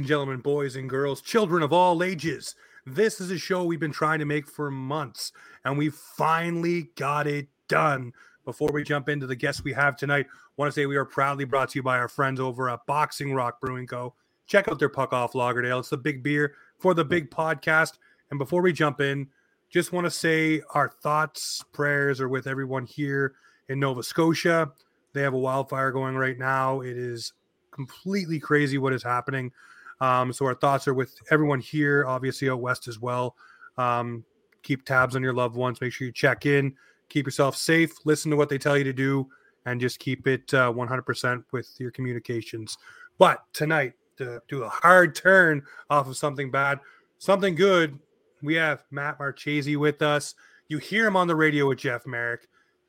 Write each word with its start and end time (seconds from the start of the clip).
And 0.00 0.06
gentlemen, 0.06 0.40
boys 0.40 0.76
and 0.76 0.88
girls, 0.88 1.20
children 1.20 1.62
of 1.62 1.74
all 1.74 2.02
ages. 2.02 2.54
This 2.86 3.20
is 3.20 3.30
a 3.30 3.36
show 3.36 3.64
we've 3.64 3.78
been 3.78 3.92
trying 3.92 4.18
to 4.20 4.24
make 4.24 4.48
for 4.48 4.70
months, 4.70 5.30
and 5.62 5.76
we 5.76 5.90
finally 5.90 6.88
got 6.96 7.26
it 7.26 7.48
done. 7.68 8.14
Before 8.46 8.70
we 8.72 8.82
jump 8.82 9.10
into 9.10 9.26
the 9.26 9.36
guests 9.36 9.62
we 9.62 9.74
have 9.74 9.98
tonight, 9.98 10.24
I 10.30 10.32
want 10.56 10.72
to 10.72 10.74
say 10.74 10.86
we 10.86 10.96
are 10.96 11.04
proudly 11.04 11.44
brought 11.44 11.68
to 11.72 11.78
you 11.78 11.82
by 11.82 11.98
our 11.98 12.08
friends 12.08 12.40
over 12.40 12.70
at 12.70 12.86
Boxing 12.86 13.34
Rock 13.34 13.60
Brewing 13.60 13.86
Co. 13.86 14.14
Check 14.46 14.68
out 14.68 14.78
their 14.78 14.88
puck 14.88 15.12
off 15.12 15.34
Lagerdale. 15.34 15.80
It's 15.80 15.90
the 15.90 15.98
big 15.98 16.22
beer 16.22 16.54
for 16.78 16.94
the 16.94 17.04
big 17.04 17.30
podcast. 17.30 17.98
And 18.30 18.38
before 18.38 18.62
we 18.62 18.72
jump 18.72 19.02
in, 19.02 19.28
just 19.68 19.92
want 19.92 20.06
to 20.06 20.10
say 20.10 20.62
our 20.72 20.88
thoughts, 20.88 21.62
prayers 21.74 22.22
are 22.22 22.28
with 22.30 22.46
everyone 22.46 22.86
here 22.86 23.34
in 23.68 23.78
Nova 23.78 24.02
Scotia. 24.02 24.72
They 25.12 25.20
have 25.20 25.34
a 25.34 25.38
wildfire 25.38 25.92
going 25.92 26.16
right 26.16 26.38
now. 26.38 26.80
It 26.80 26.96
is 26.96 27.34
completely 27.70 28.40
crazy 28.40 28.78
what 28.78 28.94
is 28.94 29.02
happening. 29.02 29.52
Um, 30.00 30.32
so 30.32 30.46
our 30.46 30.54
thoughts 30.54 30.88
are 30.88 30.94
with 30.94 31.14
everyone 31.30 31.60
here, 31.60 32.04
obviously 32.06 32.48
out 32.48 32.60
west 32.60 32.88
as 32.88 32.98
well. 32.98 33.36
Um, 33.76 34.24
keep 34.62 34.84
tabs 34.84 35.16
on 35.16 35.22
your 35.22 35.34
loved 35.34 35.56
ones. 35.56 35.80
Make 35.80 35.92
sure 35.92 36.06
you 36.06 36.12
check 36.12 36.46
in. 36.46 36.74
Keep 37.08 37.26
yourself 37.26 37.56
safe. 37.56 37.92
Listen 38.04 38.30
to 38.30 38.36
what 38.36 38.48
they 38.48 38.58
tell 38.58 38.78
you 38.78 38.84
to 38.84 38.92
do, 38.92 39.28
and 39.66 39.80
just 39.80 39.98
keep 39.98 40.26
it 40.26 40.52
uh, 40.54 40.72
100% 40.72 41.44
with 41.52 41.68
your 41.78 41.90
communications. 41.90 42.78
But 43.18 43.42
tonight, 43.52 43.94
to 44.20 44.40
do 44.48 44.62
a 44.62 44.68
hard 44.68 45.14
turn 45.14 45.62
off 45.88 46.06
of 46.06 46.16
something 46.16 46.50
bad, 46.50 46.78
something 47.18 47.54
good. 47.54 47.98
We 48.42 48.54
have 48.54 48.84
Matt 48.90 49.18
Marchese 49.18 49.76
with 49.76 50.02
us. 50.02 50.34
You 50.68 50.78
hear 50.78 51.06
him 51.06 51.16
on 51.16 51.26
the 51.26 51.36
radio 51.36 51.68
with 51.68 51.78
Jeff 51.78 52.06
Merrick. 52.06 52.46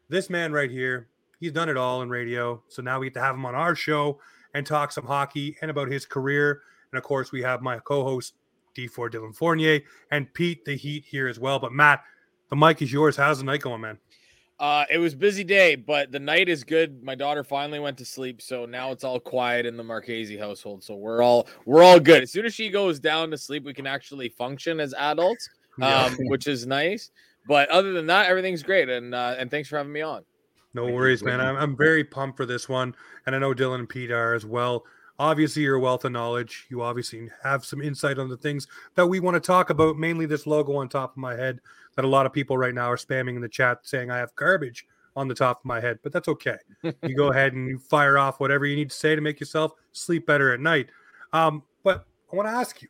This 0.08 0.30
man 0.30 0.52
right 0.52 0.69
here, 0.69 1.08
he's 1.39 1.52
done 1.52 1.69
it 1.69 1.77
all 1.77 2.02
in 2.02 2.09
radio. 2.09 2.61
So 2.67 2.81
now 2.81 2.99
we 2.99 3.08
get 3.08 3.14
to 3.16 3.21
have 3.21 3.36
him 3.36 3.45
on 3.45 3.55
our 3.55 3.75
show 3.75 4.19
and 4.53 4.66
talk 4.66 4.91
some 4.91 5.05
hockey 5.05 5.58
and 5.61 5.71
about 5.71 5.89
his 5.89 6.05
career. 6.05 6.61
And 6.92 6.97
of 6.97 7.03
course, 7.03 7.31
we 7.31 7.42
have 7.42 7.61
my 7.61 7.80
co-host 7.80 8.36
D4 8.78 9.09
Dylan 9.11 9.36
Fournier 9.36 9.81
and 10.11 10.34
Pete 10.34 10.66
the 10.66 10.75
Heat 10.75 11.06
here 11.06 11.28
as 11.28 11.39
well. 11.39 11.59
But 11.59 11.72
Matt, 11.72 12.03
the 12.50 12.56
mic 12.56 12.81
is 12.81 12.92
yours. 12.92 13.16
How's 13.16 13.39
the 13.39 13.45
night 13.45 13.61
going, 13.61 13.81
man? 13.81 13.98
Uh, 14.59 14.86
it 14.92 15.00
was 15.00 15.16
busy 15.16 15.44
day, 15.44 15.75
but 15.75 16.11
the 16.11 16.20
night 16.20 16.48
is 16.48 16.64
good. 16.64 17.02
My 17.02 17.16
daughter 17.16 17.44
finally 17.44 17.80
went 17.80 17.98
to 17.98 18.06
sleep, 18.06 18.44
so 18.44 18.67
now 18.67 18.92
it's 18.92 19.03
all 19.03 19.20
quiet 19.20 19.66
in 19.66 19.75
the 19.75 19.83
Marchese 19.83 20.38
household. 20.38 20.83
So 20.83 20.95
we're 20.95 21.23
all 21.23 21.48
we're 21.66 21.81
all 21.81 22.00
good. 22.00 22.22
As 22.22 22.31
soon 22.31 22.45
as 22.45 22.53
she 22.53 22.70
goes 22.70 23.00
down 23.00 23.31
to 23.31 23.39
sleep, 23.39 23.64
we 23.64 23.73
can 23.73 23.88
actually 23.88 24.30
function 24.30 24.80
as 24.80 24.94
adults, 24.94 25.50
um, 25.78 25.81
yeah. 25.81 26.16
which 26.26 26.45
is 26.45 26.67
nice. 26.67 27.09
But 27.48 27.70
other 27.70 27.94
than 27.94 28.05
that, 28.05 28.28
everything's 28.28 28.61
great. 28.61 28.88
And 28.88 29.16
uh, 29.16 29.36
and 29.39 29.50
thanks 29.50 29.67
for 29.67 29.78
having 29.78 29.94
me 29.94 30.02
on. 30.02 30.23
No 30.76 30.86
worries, 30.86 31.23
man. 31.23 31.42
I'm, 31.42 31.55
I'm 31.58 31.76
very 31.76 32.03
pumped 32.03 32.38
for 32.38 32.45
this 32.45 32.70
one, 32.70 32.95
and 33.26 33.36
I 33.36 33.39
know 33.39 33.55
Dylan 33.55 33.80
and 33.80 33.89
Pete 33.89 34.11
are 34.11 34.36
as 34.36 34.45
well. 34.45 34.86
Obviously, 35.22 35.61
you're 35.61 35.77
wealth 35.77 36.03
of 36.03 36.11
knowledge. 36.11 36.66
You 36.69 36.81
obviously 36.81 37.30
have 37.44 37.64
some 37.64 37.80
insight 37.80 38.17
on 38.17 38.27
the 38.27 38.38
things 38.38 38.67
that 38.95 39.05
we 39.05 39.19
want 39.19 39.36
to 39.36 39.39
talk 39.39 39.69
about. 39.69 39.95
Mainly 39.95 40.25
this 40.25 40.47
logo 40.47 40.75
on 40.77 40.89
top 40.89 41.11
of 41.11 41.17
my 41.17 41.36
head 41.36 41.59
that 41.95 42.05
a 42.05 42.08
lot 42.08 42.25
of 42.25 42.33
people 42.33 42.58
right 42.58 42.73
now 42.73 42.89
are 42.89 42.97
spamming 42.97 43.36
in 43.36 43.42
the 43.42 43.47
chat 43.47 43.81
saying 43.83 44.09
I 44.09 44.17
have 44.17 44.36
garbage 44.36 44.88
on 45.16 45.27
the 45.27 45.36
top 45.36 45.59
of 45.59 45.66
my 45.66 45.80
head, 45.80 45.99
but 46.02 46.11
that's 46.11 46.27
okay. 46.27 46.58
you 47.03 47.16
go 47.16 47.30
ahead 47.30 47.53
and 47.53 47.67
you 47.67 47.77
fire 47.77 48.17
off 48.17 48.39
whatever 48.39 48.66
you 48.66 48.75
need 48.75 48.89
to 48.89 48.95
say 48.95 49.16
to 49.16 49.22
make 49.22 49.39
yourself 49.39 49.73
sleep 49.92 50.25
better 50.25 50.55
at 50.55 50.59
night. 50.59 50.89
Um, 51.33 51.61
but 51.83 52.08
I 52.33 52.36
want 52.36 52.47
to 52.47 52.53
ask 52.53 52.81
you 52.81 52.88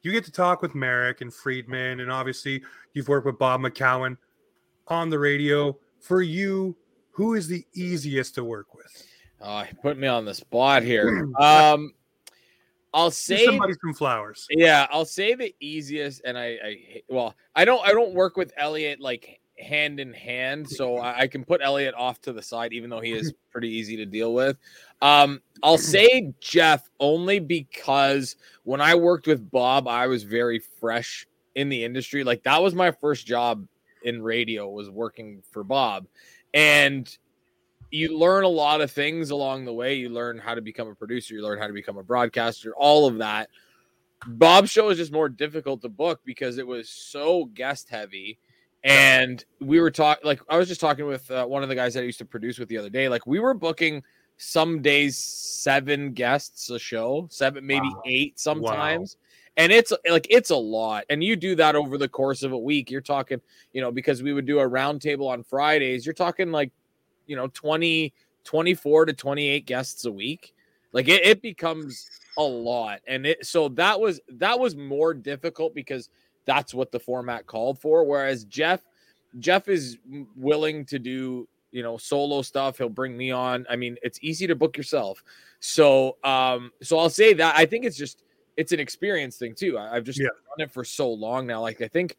you 0.00 0.10
get 0.10 0.24
to 0.24 0.32
talk 0.32 0.62
with 0.62 0.74
Merrick 0.74 1.20
and 1.20 1.34
Friedman, 1.34 2.00
and 2.00 2.10
obviously 2.10 2.62
you've 2.94 3.08
worked 3.08 3.26
with 3.26 3.38
Bob 3.38 3.60
McCown 3.60 4.16
on 4.86 5.10
the 5.10 5.18
radio. 5.18 5.76
For 6.00 6.22
you, 6.22 6.74
who 7.10 7.34
is 7.34 7.46
the 7.46 7.66
easiest 7.74 8.36
to 8.36 8.44
work 8.44 8.74
with? 8.74 8.77
Oh, 9.40 9.60
you 9.60 9.76
put 9.80 9.98
me 9.98 10.08
on 10.08 10.24
the 10.24 10.34
spot 10.34 10.82
here. 10.82 11.26
Um, 11.38 11.92
I'll 12.94 13.10
say 13.10 13.44
somebody 13.44 13.74
some 13.80 13.94
flowers. 13.94 14.46
Yeah, 14.50 14.86
I'll 14.90 15.04
say 15.04 15.34
the 15.34 15.54
easiest, 15.60 16.22
and 16.24 16.38
I, 16.38 16.58
I 16.64 17.02
well, 17.08 17.34
I 17.54 17.64
don't, 17.64 17.86
I 17.86 17.92
don't 17.92 18.14
work 18.14 18.36
with 18.36 18.52
Elliot 18.56 19.00
like 19.00 19.40
hand 19.58 20.00
in 20.00 20.12
hand, 20.12 20.68
so 20.68 20.96
I, 20.96 21.20
I 21.20 21.26
can 21.26 21.44
put 21.44 21.60
Elliot 21.62 21.94
off 21.96 22.20
to 22.22 22.32
the 22.32 22.42
side, 22.42 22.72
even 22.72 22.88
though 22.90 23.00
he 23.00 23.12
is 23.12 23.32
pretty 23.52 23.68
easy 23.68 23.96
to 23.98 24.06
deal 24.06 24.32
with. 24.32 24.56
Um, 25.02 25.40
I'll 25.62 25.78
say 25.78 26.32
Jeff 26.40 26.88
only 26.98 27.38
because 27.38 28.36
when 28.64 28.80
I 28.80 28.94
worked 28.94 29.26
with 29.26 29.50
Bob, 29.50 29.86
I 29.86 30.06
was 30.06 30.22
very 30.22 30.58
fresh 30.58 31.26
in 31.54 31.68
the 31.68 31.84
industry. 31.84 32.24
Like 32.24 32.42
that 32.44 32.62
was 32.62 32.74
my 32.74 32.90
first 32.90 33.26
job 33.26 33.66
in 34.02 34.22
radio 34.22 34.68
was 34.68 34.88
working 34.88 35.42
for 35.50 35.62
Bob, 35.62 36.06
and 36.54 37.16
you 37.90 38.16
learn 38.16 38.44
a 38.44 38.48
lot 38.48 38.80
of 38.80 38.90
things 38.90 39.30
along 39.30 39.64
the 39.64 39.72
way. 39.72 39.94
You 39.94 40.08
learn 40.08 40.38
how 40.38 40.54
to 40.54 40.60
become 40.60 40.88
a 40.88 40.94
producer, 40.94 41.34
you 41.34 41.42
learn 41.42 41.58
how 41.58 41.66
to 41.66 41.72
become 41.72 41.98
a 41.98 42.02
broadcaster, 42.02 42.74
all 42.76 43.06
of 43.06 43.18
that. 43.18 43.48
Bob's 44.26 44.70
show 44.70 44.88
is 44.90 44.98
just 44.98 45.12
more 45.12 45.28
difficult 45.28 45.80
to 45.82 45.88
book 45.88 46.20
because 46.24 46.58
it 46.58 46.66
was 46.66 46.88
so 46.88 47.46
guest 47.54 47.88
heavy. 47.88 48.38
And 48.84 49.44
we 49.60 49.80
were 49.80 49.90
talking, 49.90 50.26
like, 50.26 50.40
I 50.48 50.56
was 50.56 50.68
just 50.68 50.80
talking 50.80 51.06
with 51.06 51.30
uh, 51.30 51.46
one 51.46 51.62
of 51.62 51.68
the 51.68 51.74
guys 51.74 51.94
that 51.94 52.00
I 52.00 52.04
used 52.04 52.18
to 52.18 52.24
produce 52.24 52.58
with 52.58 52.68
the 52.68 52.78
other 52.78 52.90
day. 52.90 53.08
Like, 53.08 53.26
we 53.26 53.40
were 53.40 53.54
booking 53.54 54.02
some 54.36 54.82
days 54.82 55.16
seven 55.18 56.12
guests 56.12 56.70
a 56.70 56.78
show, 56.78 57.26
seven, 57.30 57.66
maybe 57.66 57.88
wow. 57.88 58.02
eight 58.06 58.38
sometimes. 58.38 59.16
Wow. 59.16 59.24
And 59.58 59.72
it's 59.72 59.92
like 60.08 60.28
it's 60.30 60.50
a 60.50 60.56
lot. 60.56 61.04
And 61.10 61.22
you 61.22 61.34
do 61.34 61.56
that 61.56 61.74
over 61.74 61.98
the 61.98 62.08
course 62.08 62.44
of 62.44 62.52
a 62.52 62.58
week. 62.58 62.92
You're 62.92 63.00
talking, 63.00 63.40
you 63.72 63.80
know, 63.80 63.90
because 63.90 64.22
we 64.22 64.32
would 64.32 64.46
do 64.46 64.60
a 64.60 64.68
roundtable 64.68 65.28
on 65.28 65.42
Fridays, 65.42 66.06
you're 66.06 66.12
talking 66.12 66.52
like 66.52 66.70
you 67.28 67.36
know 67.36 67.46
20 67.46 68.12
24 68.48 69.04
to 69.04 69.12
28 69.12 69.66
guests 69.66 70.06
a 70.06 70.10
week. 70.10 70.54
Like 70.92 71.08
it, 71.08 71.24
it 71.24 71.42
becomes 71.42 72.08
a 72.38 72.42
lot. 72.42 73.00
And 73.06 73.26
it 73.26 73.44
so 73.44 73.68
that 73.70 74.00
was 74.00 74.20
that 74.36 74.58
was 74.58 74.74
more 74.74 75.12
difficult 75.12 75.74
because 75.74 76.08
that's 76.46 76.72
what 76.72 76.90
the 76.90 76.98
format 76.98 77.46
called 77.46 77.78
for. 77.78 78.04
Whereas 78.04 78.44
jeff 78.44 78.80
jeff 79.38 79.68
is 79.68 79.98
willing 80.34 80.86
to 80.86 80.98
do 80.98 81.46
you 81.72 81.82
know 81.82 81.98
solo 81.98 82.40
stuff. 82.40 82.78
He'll 82.78 82.88
bring 82.88 83.16
me 83.16 83.30
on. 83.30 83.66
I 83.68 83.76
mean 83.76 83.98
it's 84.02 84.18
easy 84.22 84.46
to 84.46 84.54
book 84.54 84.78
yourself. 84.78 85.22
So 85.60 86.16
um 86.24 86.72
so 86.80 86.98
i'll 86.98 87.10
say 87.10 87.34
that 87.34 87.54
i 87.56 87.66
think 87.66 87.84
it's 87.84 87.96
just 87.96 88.22
it's 88.56 88.72
an 88.72 88.80
experience 88.80 89.36
thing 89.36 89.54
too. 89.54 89.78
I, 89.78 89.94
have 89.94 90.04
just 90.04 90.18
yeah. 90.18 90.28
done 90.56 90.66
it 90.66 90.72
for 90.72 90.84
so 90.84 91.12
long 91.12 91.46
now. 91.46 91.60
Like 91.60 91.82
i 91.82 91.88
think 91.88 92.16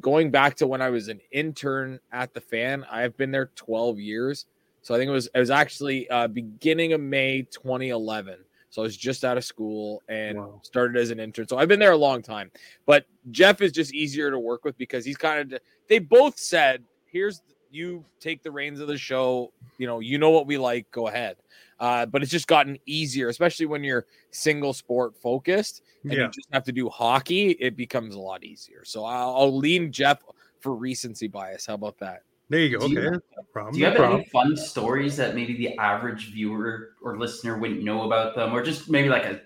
going 0.00 0.30
back 0.30 0.56
to 0.56 0.66
when 0.66 0.82
I 0.82 0.90
was 0.90 1.08
an 1.08 1.20
intern 1.32 2.00
at 2.12 2.34
the 2.34 2.40
fan, 2.40 2.84
I've 2.90 3.16
been 3.16 3.30
there 3.30 3.50
12 3.56 3.98
years. 3.98 4.46
So 4.82 4.94
I 4.94 4.98
think 4.98 5.08
it 5.08 5.12
was 5.12 5.28
it 5.34 5.38
was 5.38 5.50
actually 5.50 6.08
uh, 6.10 6.28
beginning 6.28 6.92
of 6.92 7.00
May 7.00 7.42
2011. 7.50 8.36
So 8.68 8.82
I 8.82 8.84
was 8.84 8.96
just 8.96 9.24
out 9.24 9.38
of 9.38 9.44
school 9.44 10.02
and 10.08 10.36
wow. 10.36 10.60
started 10.62 10.96
as 10.96 11.10
an 11.10 11.20
intern. 11.20 11.46
So 11.46 11.56
I've 11.56 11.68
been 11.68 11.78
there 11.78 11.92
a 11.92 11.96
long 11.96 12.22
time. 12.22 12.50
But 12.86 13.06
Jeff 13.30 13.62
is 13.62 13.72
just 13.72 13.94
easier 13.94 14.30
to 14.30 14.38
work 14.38 14.64
with 14.64 14.76
because 14.76 15.04
he's 15.04 15.16
kind 15.16 15.52
of 15.52 15.60
they 15.88 16.00
both 16.00 16.38
said, 16.38 16.82
"Here's 17.06 17.40
you 17.70 18.04
take 18.20 18.42
the 18.42 18.50
reins 18.50 18.80
of 18.80 18.88
the 18.88 18.98
show. 18.98 19.52
You 19.78 19.86
know, 19.86 20.00
you 20.00 20.18
know 20.18 20.30
what 20.30 20.46
we 20.46 20.58
like. 20.58 20.90
Go 20.90 21.08
ahead." 21.08 21.36
Uh, 21.80 22.06
but 22.06 22.22
it's 22.22 22.30
just 22.30 22.46
gotten 22.46 22.78
easier, 22.86 23.28
especially 23.28 23.66
when 23.66 23.82
you're 23.82 24.06
single 24.30 24.72
sport 24.72 25.16
focused 25.16 25.82
and 26.04 26.12
yeah. 26.12 26.24
you 26.24 26.28
just 26.30 26.48
have 26.52 26.64
to 26.64 26.72
do 26.72 26.88
hockey. 26.88 27.50
It 27.52 27.76
becomes 27.76 28.14
a 28.14 28.20
lot 28.20 28.44
easier. 28.44 28.84
So 28.84 29.04
I'll, 29.04 29.34
I'll 29.36 29.56
lean 29.56 29.90
Jeff 29.90 30.22
for 30.60 30.74
recency 30.74 31.28
bias. 31.28 31.66
How 31.66 31.74
about 31.74 31.98
that? 31.98 32.22
There 32.48 32.60
you 32.60 32.78
go. 32.78 32.86
Do 32.86 32.98
okay. 32.98 33.06
You, 33.06 33.22
no. 33.56 33.70
Do 33.72 33.78
you 33.78 33.84
have 33.86 33.96
any 33.96 34.24
fun 34.26 34.56
stories 34.56 35.16
that 35.16 35.34
maybe 35.34 35.56
the 35.56 35.76
average 35.78 36.32
viewer 36.32 36.90
or 37.02 37.18
listener 37.18 37.58
wouldn't 37.58 37.82
know 37.82 38.02
about 38.02 38.34
them, 38.36 38.52
or 38.52 38.62
just 38.62 38.90
maybe 38.90 39.08
like 39.08 39.24
a, 39.24 39.40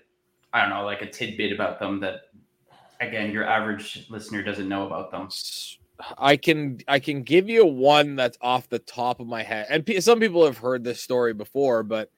I 0.51 0.61
don't 0.61 0.69
know, 0.69 0.83
like 0.83 1.01
a 1.01 1.09
tidbit 1.09 1.53
about 1.53 1.79
them 1.79 1.99
that, 2.01 2.23
again, 2.99 3.31
your 3.31 3.45
average 3.45 4.05
listener 4.09 4.43
doesn't 4.43 4.67
know 4.67 4.85
about 4.85 5.11
them? 5.11 5.29
I 6.17 6.37
can 6.37 6.79
I 6.87 6.99
can 6.99 7.23
give 7.23 7.49
you 7.49 7.65
one 7.65 8.15
that's 8.15 8.37
off 8.41 8.69
the 8.69 8.79
top 8.79 9.19
of 9.19 9.27
my 9.27 9.43
head, 9.43 9.67
and 9.69 9.85
p- 9.85 9.99
some 10.01 10.19
people 10.19 10.45
have 10.45 10.57
heard 10.57 10.83
this 10.83 11.01
story 11.01 11.33
before. 11.33 11.83
But 11.83 12.09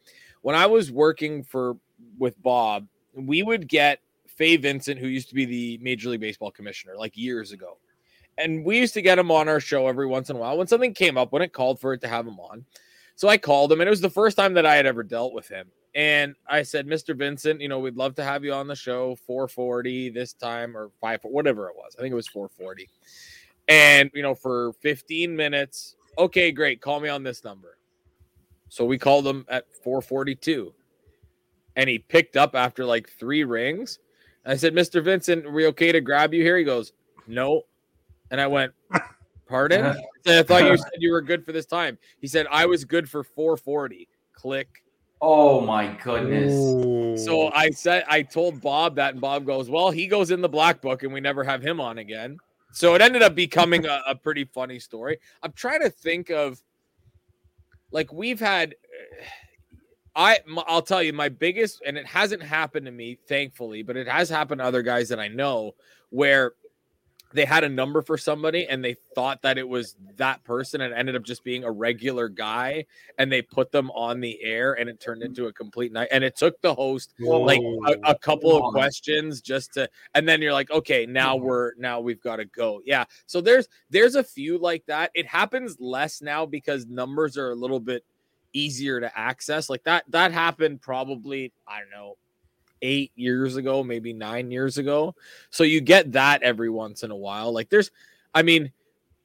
when 0.41 0.55
I 0.55 0.67
was 0.67 0.91
working 0.91 1.43
for 1.43 1.77
with 2.17 2.41
Bob, 2.41 2.87
we 3.13 3.43
would 3.43 3.67
get 3.67 3.99
Fay 4.27 4.57
Vincent, 4.57 4.99
who 4.99 5.07
used 5.07 5.29
to 5.29 5.35
be 5.35 5.45
the 5.45 5.79
Major 5.81 6.09
League 6.09 6.21
Baseball 6.21 6.51
commissioner, 6.51 6.93
like 6.97 7.17
years 7.17 7.51
ago, 7.51 7.77
and 8.37 8.63
we 8.63 8.77
used 8.77 8.93
to 8.93 9.01
get 9.01 9.19
him 9.19 9.31
on 9.31 9.47
our 9.47 9.59
show 9.59 9.87
every 9.87 10.07
once 10.07 10.29
in 10.29 10.35
a 10.35 10.39
while 10.39 10.57
when 10.57 10.67
something 10.67 10.93
came 10.93 11.17
up 11.17 11.31
when 11.31 11.41
it 11.41 11.53
called 11.53 11.79
for 11.79 11.93
it 11.93 12.01
to 12.01 12.07
have 12.07 12.27
him 12.27 12.39
on. 12.39 12.65
So 13.15 13.27
I 13.27 13.37
called 13.37 13.71
him, 13.71 13.81
and 13.81 13.87
it 13.87 13.91
was 13.91 14.01
the 14.01 14.09
first 14.09 14.37
time 14.37 14.53
that 14.55 14.65
I 14.65 14.75
had 14.75 14.85
ever 14.85 15.03
dealt 15.03 15.33
with 15.33 15.47
him. 15.47 15.67
And 15.93 16.35
I 16.47 16.63
said, 16.63 16.87
Mr. 16.87 17.15
Vincent, 17.15 17.59
you 17.59 17.67
know, 17.67 17.79
we'd 17.79 17.97
love 17.97 18.15
to 18.15 18.23
have 18.23 18.45
you 18.45 18.53
on 18.53 18.67
the 18.67 18.75
show 18.75 19.15
440 19.27 20.09
this 20.09 20.33
time 20.33 20.77
or 20.77 20.89
5 21.01 21.19
whatever 21.23 21.67
it 21.67 21.75
was. 21.75 21.95
I 21.97 22.01
think 22.01 22.13
it 22.13 22.15
was 22.15 22.29
440. 22.29 22.87
And, 23.71 24.11
you 24.13 24.21
know, 24.21 24.35
for 24.35 24.73
15 24.81 25.33
minutes, 25.33 25.95
okay, 26.17 26.51
great. 26.51 26.81
Call 26.81 26.99
me 26.99 27.07
on 27.07 27.23
this 27.23 27.45
number. 27.45 27.77
So 28.67 28.83
we 28.83 28.97
called 28.97 29.25
him 29.25 29.45
at 29.47 29.63
442. 29.81 30.73
And 31.77 31.89
he 31.89 31.97
picked 31.97 32.35
up 32.35 32.53
after 32.53 32.83
like 32.83 33.09
three 33.09 33.45
rings. 33.45 33.99
I 34.45 34.57
said, 34.57 34.73
Mr. 34.73 35.01
Vincent, 35.01 35.45
are 35.45 35.51
we 35.51 35.67
okay 35.67 35.93
to 35.93 36.01
grab 36.01 36.33
you 36.33 36.43
here? 36.43 36.57
He 36.57 36.65
goes, 36.65 36.91
No. 37.27 37.61
And 38.29 38.41
I 38.41 38.47
went, 38.47 38.73
Pardon? 39.47 39.85
I, 39.85 40.39
I 40.39 40.43
thought 40.43 40.63
you 40.63 40.77
said 40.77 40.91
you 40.97 41.13
were 41.13 41.21
good 41.21 41.45
for 41.45 41.53
this 41.53 41.65
time. 41.65 41.97
He 42.19 42.27
said, 42.27 42.47
I 42.51 42.65
was 42.65 42.83
good 42.83 43.09
for 43.09 43.23
440. 43.23 44.09
Click. 44.33 44.67
Oh 45.21 45.61
my 45.61 45.87
goodness. 46.03 46.51
Ooh. 46.51 47.15
So 47.15 47.51
I 47.53 47.69
said 47.69 48.03
I 48.09 48.21
told 48.23 48.59
Bob 48.59 48.95
that, 48.95 49.13
and 49.13 49.21
Bob 49.21 49.45
goes, 49.45 49.69
"Well, 49.69 49.91
he 49.91 50.07
goes 50.07 50.31
in 50.31 50.41
the 50.41 50.49
black 50.49 50.81
book, 50.81 51.03
and 51.03 51.13
we 51.13 51.21
never 51.21 51.43
have 51.43 51.61
him 51.61 51.79
on 51.79 51.99
again." 51.99 52.39
So 52.71 52.95
it 52.95 53.01
ended 53.01 53.21
up 53.21 53.35
becoming 53.35 53.85
a, 53.85 54.01
a 54.07 54.15
pretty 54.15 54.45
funny 54.45 54.79
story. 54.79 55.19
I'm 55.43 55.51
trying 55.53 55.81
to 55.81 55.89
think 55.89 56.29
of, 56.29 56.61
like, 57.91 58.11
we've 58.13 58.39
had. 58.39 58.75
I 60.13 60.39
I'll 60.67 60.81
tell 60.81 61.01
you 61.01 61.13
my 61.13 61.29
biggest, 61.29 61.81
and 61.85 61.97
it 61.97 62.05
hasn't 62.05 62.43
happened 62.43 62.85
to 62.85 62.91
me, 62.91 63.17
thankfully, 63.27 63.81
but 63.81 63.95
it 63.95 64.07
has 64.07 64.29
happened 64.29 64.59
to 64.59 64.65
other 64.65 64.81
guys 64.81 65.07
that 65.09 65.19
I 65.19 65.29
know 65.29 65.75
where 66.09 66.53
they 67.33 67.45
had 67.45 67.63
a 67.63 67.69
number 67.69 68.01
for 68.01 68.17
somebody 68.17 68.67
and 68.67 68.83
they 68.83 68.95
thought 69.15 69.41
that 69.41 69.57
it 69.57 69.67
was 69.67 69.95
that 70.17 70.43
person 70.43 70.81
and 70.81 70.93
ended 70.93 71.15
up 71.15 71.23
just 71.23 71.43
being 71.43 71.63
a 71.63 71.71
regular 71.71 72.27
guy 72.29 72.85
and 73.17 73.31
they 73.31 73.41
put 73.41 73.71
them 73.71 73.89
on 73.91 74.19
the 74.19 74.41
air 74.43 74.73
and 74.73 74.89
it 74.89 74.99
turned 74.99 75.23
into 75.23 75.47
a 75.47 75.53
complete 75.53 75.91
night. 75.91 76.09
And 76.11 76.23
it 76.23 76.35
took 76.35 76.59
the 76.61 76.73
host 76.73 77.13
like 77.19 77.61
a, 77.87 78.11
a 78.11 78.17
couple 78.17 78.55
of 78.55 78.73
questions 78.73 79.41
just 79.41 79.73
to 79.73 79.89
and 80.13 80.27
then 80.27 80.41
you're 80.41 80.53
like 80.53 80.71
okay 80.71 81.05
now 81.05 81.35
we're 81.35 81.71
now 81.77 81.99
we've 81.99 82.21
got 82.21 82.37
to 82.37 82.45
go. 82.45 82.81
Yeah. 82.85 83.05
So 83.25 83.41
there's 83.41 83.67
there's 83.89 84.15
a 84.15 84.23
few 84.23 84.57
like 84.57 84.85
that. 84.87 85.11
It 85.13 85.27
happens 85.27 85.77
less 85.79 86.21
now 86.21 86.45
because 86.45 86.85
numbers 86.87 87.37
are 87.37 87.51
a 87.51 87.55
little 87.55 87.79
bit 87.79 88.03
easier 88.53 88.99
to 88.99 89.17
access. 89.17 89.69
Like 89.69 89.83
that 89.83 90.03
that 90.09 90.31
happened 90.31 90.81
probably 90.81 91.53
i 91.67 91.79
don't 91.79 91.89
know 91.91 92.17
eight 92.81 93.11
years 93.15 93.55
ago, 93.55 93.83
maybe 93.83 94.13
nine 94.13 94.51
years 94.51 94.77
ago. 94.77 95.15
So 95.49 95.63
you 95.63 95.81
get 95.81 96.11
that 96.13 96.43
every 96.43 96.69
once 96.69 97.03
in 97.03 97.11
a 97.11 97.15
while. 97.15 97.53
Like 97.53 97.69
there's, 97.69 97.91
I 98.33 98.41
mean, 98.41 98.71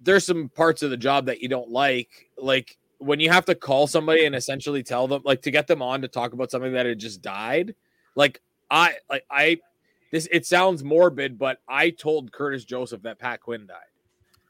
there's 0.01 0.27
some 0.27 0.49
parts 0.49 0.83
of 0.83 0.91
the 0.91 0.97
job 0.97 1.27
that 1.27 1.41
you 1.41 1.49
don't 1.49 1.71
like. 1.71 2.31
Like 2.39 2.77
when 2.99 3.21
you 3.21 3.31
have 3.31 3.45
to 3.47 3.55
call 3.55 3.87
somebody 3.87 4.27
and 4.27 4.35
essentially 4.35 4.83
tell 4.83 5.09
them, 5.09 5.23
like 5.25 5.43
to 5.43 5.51
get 5.51 5.67
them 5.67 5.83
on 5.83 6.03
to 6.03 6.09
talk 6.09 6.33
about 6.33 6.51
something 6.51 6.73
that 6.73 6.87
had 6.87 6.99
just 6.99 7.23
died. 7.23 7.75
Like 8.15 8.41
I, 8.71 8.95
like 9.09 9.25
I, 9.31 9.59
this, 10.13 10.29
it 10.31 10.47
sounds 10.47 10.85
morbid, 10.85 11.39
but 11.39 11.59
I 11.69 11.91
told 11.91 12.33
Curtis 12.33 12.65
Joseph 12.65 13.03
that 13.03 13.19
Pat 13.19 13.41
Quinn 13.41 13.67
died. 13.67 13.77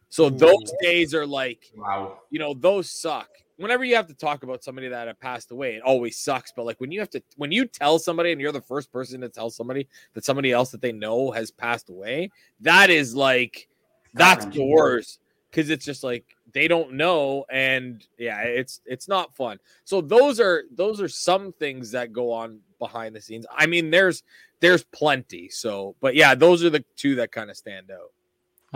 So 0.08 0.30
those 0.30 0.72
days 0.80 1.14
are 1.14 1.26
like, 1.26 1.70
Wow. 1.76 2.20
you 2.30 2.38
know, 2.38 2.54
those 2.54 2.90
suck. 2.90 3.28
Whenever 3.56 3.84
you 3.84 3.96
have 3.96 4.06
to 4.06 4.14
talk 4.14 4.42
about 4.42 4.62
somebody 4.62 4.88
that 4.88 5.06
have 5.06 5.18
passed 5.18 5.50
away, 5.50 5.76
it 5.76 5.82
always 5.82 6.18
sucks. 6.18 6.52
But 6.54 6.66
like 6.66 6.80
when 6.80 6.90
you 6.90 7.00
have 7.00 7.10
to, 7.10 7.22
when 7.36 7.52
you 7.52 7.64
tell 7.64 7.98
somebody 7.98 8.32
and 8.32 8.40
you're 8.40 8.52
the 8.52 8.60
first 8.60 8.92
person 8.92 9.20
to 9.22 9.28
tell 9.28 9.50
somebody 9.50 9.88
that 10.14 10.24
somebody 10.24 10.52
else 10.52 10.70
that 10.70 10.82
they 10.82 10.92
know 10.92 11.30
has 11.30 11.50
passed 11.50 11.88
away, 11.88 12.30
that 12.60 12.90
is 12.90 13.14
like, 13.14 13.68
that's 14.14 14.46
the 14.46 14.64
worst 14.64 15.20
because 15.50 15.70
it's 15.70 15.84
just 15.86 16.04
like 16.04 16.24
they 16.52 16.68
don't 16.68 16.92
know, 16.92 17.46
and 17.50 18.06
yeah, 18.18 18.40
it's 18.42 18.80
it's 18.84 19.08
not 19.08 19.34
fun. 19.34 19.58
So 19.84 20.00
those 20.00 20.38
are 20.38 20.64
those 20.70 21.00
are 21.00 21.08
some 21.08 21.52
things 21.52 21.90
that 21.92 22.12
go 22.12 22.30
on 22.30 22.60
behind 22.78 23.16
the 23.16 23.20
scenes. 23.20 23.46
I 23.50 23.66
mean, 23.66 23.90
there's 23.90 24.22
there's 24.60 24.84
plenty. 24.84 25.48
So, 25.48 25.96
but 26.00 26.14
yeah, 26.14 26.34
those 26.34 26.62
are 26.62 26.70
the 26.70 26.84
two 26.96 27.14
that 27.16 27.32
kind 27.32 27.50
of 27.50 27.56
stand 27.56 27.90
out. 27.90 28.12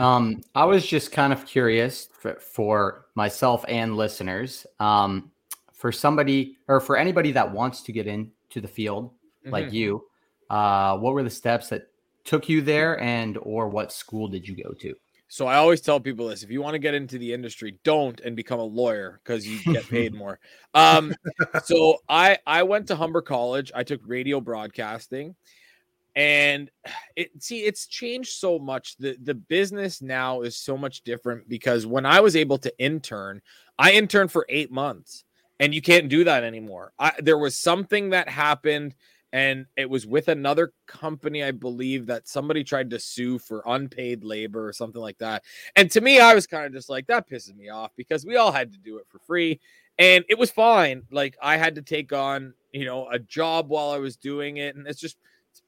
Um, 0.01 0.43
I 0.55 0.65
was 0.65 0.87
just 0.87 1.13
kind 1.13 1.33
of 1.33 1.45
curious 1.47 2.09
for, 2.13 2.35
for 2.41 3.07
myself 3.15 3.65
and 3.69 3.97
listeners. 3.97 4.67
Um, 4.79 5.31
for 5.73 5.93
somebody 5.93 6.59
or 6.69 6.79
for 6.79 6.97
anybody 6.97 7.33
that 7.33 7.51
wants 7.51 7.81
to 7.83 7.93
get 7.93 8.07
into 8.07 8.61
the 8.61 8.69
field 8.69 9.13
like 9.47 9.69
Mhm. 9.69 9.73
you, 9.73 10.05
uh, 10.51 10.99
what 10.99 11.15
were 11.15 11.23
the 11.23 11.31
steps 11.31 11.69
that 11.71 11.89
took 12.25 12.51
you 12.51 12.61
there, 12.61 13.01
and 13.01 13.39
or 13.41 13.69
what 13.69 13.91
school 13.91 14.29
did 14.29 14.47
you 14.47 14.63
go 14.63 14.73
to? 14.75 14.95
So 15.29 15.47
I 15.47 15.55
always 15.57 15.81
tell 15.81 15.99
people 15.99 16.29
this: 16.29 16.43
if 16.43 16.51
you 16.51 16.61
want 16.61 16.75
to 16.75 16.79
get 16.79 16.93
into 16.93 17.17
the 17.17 17.33
industry, 17.33 17.79
don't 17.83 18.21
and 18.21 18.37
become 18.37 18.61
a 18.61 18.65
lawyer 18.65 19.21
because 19.25 19.47
you 19.47 19.73
get 19.73 19.89
paid 19.89 20.13
more. 20.13 20.39
Um, 20.75 21.15
so 21.65 21.97
I 22.09 22.37
I 22.47 22.63
went 22.63 22.87
to 22.89 22.97
Humber 22.97 23.23
College. 23.23 23.73
I 23.75 23.83
took 23.83 24.03
radio 24.05 24.39
broadcasting, 24.41 25.35
and 26.17 26.71
it 27.17 27.31
see 27.43 27.61
it's 27.61 27.87
changed 27.87 28.33
so 28.33 28.59
much. 28.59 28.97
the 28.97 29.17
The 29.23 29.35
business 29.35 30.03
now 30.03 30.43
is 30.43 30.57
so 30.57 30.77
much 30.77 31.03
different 31.03 31.49
because 31.49 31.87
when 31.87 32.07
I 32.07 32.21
was 32.21 32.37
able 32.37 32.59
to 32.59 32.79
intern, 32.79 33.43
I 33.79 33.93
interned 33.93 34.33
for 34.33 34.47
eight 34.49 34.71
months, 34.71 35.25
and 35.59 35.75
you 35.75 35.83
can't 35.83 36.09
do 36.09 36.25
that 36.25 36.45
anymore. 36.45 36.93
I, 36.99 37.13
there 37.19 37.39
was 37.39 37.57
something 37.57 38.11
that 38.11 38.29
happened. 38.29 38.95
And 39.33 39.67
it 39.77 39.89
was 39.89 40.09
with 40.09 40.27
another 40.27 40.73
company, 40.89 41.45
I 41.45 41.53
believe, 41.53 42.07
that 42.07 42.27
somebody 42.27 42.65
tried 42.65 42.91
to 42.91 42.99
sue 42.99 43.39
for 43.39 43.63
unpaid 43.65 44.25
labor 44.25 44.67
or 44.67 44.73
something 44.73 45.01
like 45.01 45.19
that. 45.19 45.45
And 45.77 45.89
to 45.93 46.01
me, 46.01 46.19
I 46.19 46.35
was 46.35 46.49
kind 46.49 46.67
of 46.67 46.73
just 46.73 46.91
like, 46.91 47.07
that 47.07 47.31
pisses 47.31 47.55
me 47.55 47.69
off 47.69 47.93
because 47.95 48.27
we 48.27 48.35
all 48.35 48.51
had 48.51 48.73
to 48.73 48.79
do 48.79 48.99
it 48.99 49.07
for 49.09 49.21
free. 49.21 49.61
And 50.01 50.25
it 50.29 50.37
was 50.37 50.51
fine. 50.51 51.05
Like 51.13 51.37
I 51.41 51.59
had 51.59 51.77
to 51.77 51.83
take 51.83 52.13
on, 52.13 52.55
you 52.73 52.85
know, 52.85 53.09
a 53.09 53.21
job 53.21 53.69
while 53.69 53.91
I 53.91 53.99
was 53.99 54.17
doing 54.17 54.57
it. 54.57 54.75
And 54.75 54.89
it's 54.89 55.01
just 55.01 55.17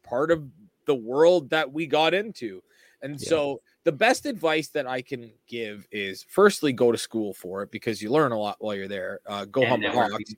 part 0.03 0.31
of 0.31 0.45
the 0.87 0.95
world 0.95 1.51
that 1.51 1.73
we 1.73 1.87
got 1.87 2.15
into. 2.15 2.63
And 3.03 3.21
Yeah. 3.21 3.29
so 3.29 3.63
the 3.85 3.93
best 3.93 4.27
advice 4.27 4.69
that 4.69 4.87
I 4.87 5.03
can 5.03 5.33
give 5.49 5.87
is 5.91 6.25
firstly 6.29 6.73
go 6.73 6.93
to 6.93 6.99
school 6.99 7.35
for 7.35 7.63
it 7.63 7.71
because 7.71 8.01
you 8.01 8.11
learn 8.11 8.33
a 8.33 8.39
lot 8.39 8.57
while 8.61 8.75
you're 8.75 8.89
there. 8.89 9.21
Uh, 9.27 9.45
go 9.45 9.63
And 9.63 9.71
Humber 9.71 9.89
networking. 9.89 10.37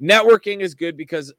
Networking 0.00 0.60
is 0.60 0.74
good 0.74 0.96
because 0.96 1.32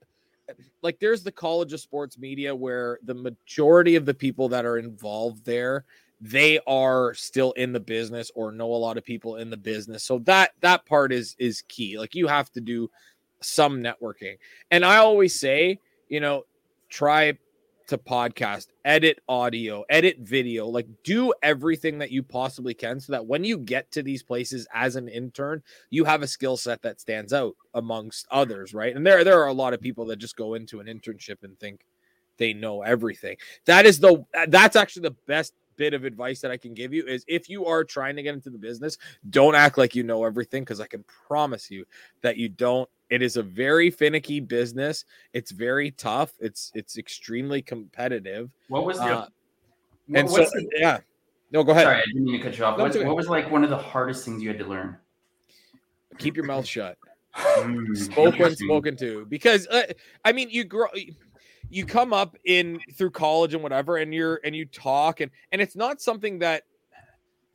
like 0.82 1.00
there's 1.00 1.24
the 1.24 1.32
college 1.32 1.74
of 1.74 1.80
sports 1.80 2.18
media 2.18 2.56
where 2.56 3.00
the 3.04 3.14
majority 3.14 3.96
of 3.96 4.06
the 4.06 4.14
people 4.14 4.50
that 4.50 4.66
are 4.66 4.78
involved 4.78 5.44
there 5.46 5.86
they 6.22 6.60
are 6.66 7.14
still 7.14 7.52
in 7.54 7.74
the 7.74 7.80
business 7.80 8.32
or 8.36 8.52
know 8.52 8.72
a 8.72 8.76
lot 8.76 8.98
of 8.98 9.04
people 9.04 9.36
in 9.38 9.50
the 9.50 9.58
business 9.58 10.04
so 10.04 10.20
that 10.20 10.52
that 10.62 10.86
part 10.86 11.12
is 11.12 11.36
is 11.40 11.64
key 11.68 11.98
like 12.00 12.16
you 12.16 12.28
have 12.28 12.50
to 12.52 12.62
do 12.62 12.90
some 13.42 13.82
networking 13.82 14.38
and 14.72 14.86
i 14.86 14.98
always 14.98 15.38
say 15.38 15.80
you 16.08 16.20
know 16.20 16.44
try 16.90 17.38
to 17.88 17.98
podcast 17.98 18.68
edit 18.84 19.20
audio 19.28 19.84
edit 19.90 20.18
video 20.20 20.68
like 20.68 20.88
do 21.04 21.34
everything 21.44 21.98
that 21.98 22.12
you 22.12 22.24
possibly 22.24 22.74
can 22.74 23.00
so 23.00 23.12
that 23.12 23.26
when 23.26 23.44
you 23.44 23.58
get 23.58 23.92
to 23.92 24.04
these 24.04 24.24
places 24.24 24.68
as 24.74 24.96
an 24.96 25.08
intern 25.08 25.62
you 25.90 26.04
have 26.04 26.22
a 26.22 26.28
skill 26.28 26.58
set 26.58 26.82
that 26.82 27.00
stands 27.00 27.34
out 27.34 27.56
amongst 27.74 28.28
others 28.32 28.74
right? 28.74 28.96
And 28.96 29.06
there 29.06 29.24
there 29.24 29.42
are 29.42 29.48
a 29.48 29.54
lot 29.54 29.74
of 29.74 29.82
people 29.82 30.06
that 30.08 30.18
just 30.18 30.36
go 30.36 30.54
into 30.54 30.80
an 30.80 30.88
internship 30.88 31.44
and 31.44 31.60
think 31.60 31.86
they 32.38 32.54
know 32.54 32.82
everything. 32.82 33.38
That 33.66 33.86
is 33.86 34.00
the 34.00 34.24
that's 34.48 34.76
actually 34.76 35.04
the 35.04 35.16
best 35.26 35.54
bit 35.78 35.94
of 35.94 36.04
advice 36.06 36.42
that 36.42 36.52
i 36.52 36.58
can 36.58 36.74
give 36.74 36.94
you 36.94 37.06
is 37.06 37.24
if 37.28 37.50
you 37.50 37.66
are 37.66 37.84
trying 37.84 38.16
to 38.16 38.24
get 38.24 38.34
into 38.34 38.50
the 38.50 38.58
business 38.58 38.98
don't 39.30 39.56
act 39.56 39.78
like 39.78 39.96
you 39.96 40.04
know 40.04 40.24
everything 40.24 40.64
because 40.64 40.80
i 40.80 40.88
can 40.88 41.04
promise 41.28 41.70
you 41.70 41.86
that 42.22 42.38
you 42.38 42.50
don't. 42.50 42.90
It 43.12 43.22
is 43.22 43.38
a 43.38 43.44
very 43.44 43.92
finicky 43.92 44.40
business. 44.40 45.06
It's 45.32 45.52
very 45.52 45.92
tough. 45.92 46.34
It's 46.40 46.72
it's 46.74 46.98
extremely 46.98 47.62
competitive. 47.62 48.50
What 48.68 48.84
was 48.84 48.98
the, 48.98 49.04
uh, 49.04 49.28
what- 50.08 50.20
and 50.20 50.30
so 50.30 50.38
the- 50.38 50.70
yeah. 50.78 51.00
No 51.52 51.64
go 51.64 51.72
ahead. 51.74 51.84
Sorry, 51.86 51.98
I 51.98 52.06
didn't 52.08 52.26
mean 52.26 52.38
to 52.42 52.44
cut 52.44 52.58
you 52.58 52.66
off. 52.66 52.78
No, 52.80 52.86
What, 52.86 53.06
what 53.06 53.16
was 53.16 53.28
like 53.30 53.52
one 53.52 53.64
of 53.64 53.70
the 53.70 53.78
hardest 53.78 54.26
things 54.26 54.42
you 54.42 54.50
had 54.50 54.58
to 54.58 54.66
learn? 54.66 54.98
keep 56.18 56.36
your 56.36 56.46
mouth 56.46 56.66
shut. 56.66 56.98
Mm, 57.36 57.98
spoke 57.98 58.40
when 58.40 58.56
spoken 58.56 58.96
to 58.96 59.26
because 59.26 59.68
uh, 59.68 59.84
i 60.24 60.32
mean 60.32 60.50
you 60.50 60.64
grow 60.64 60.88
you 61.70 61.86
come 61.86 62.14
up 62.14 62.36
in 62.46 62.80
through 62.94 63.12
college 63.12 63.54
and 63.54 63.64
whatever 63.64 63.98
and 63.98 64.14
you're 64.14 64.40
and 64.44 64.56
you 64.56 64.66
talk 64.66 65.22
and 65.22 65.32
and 65.52 65.62
it's 65.62 65.76
not 65.76 66.02
something 66.02 66.40
that 66.40 66.64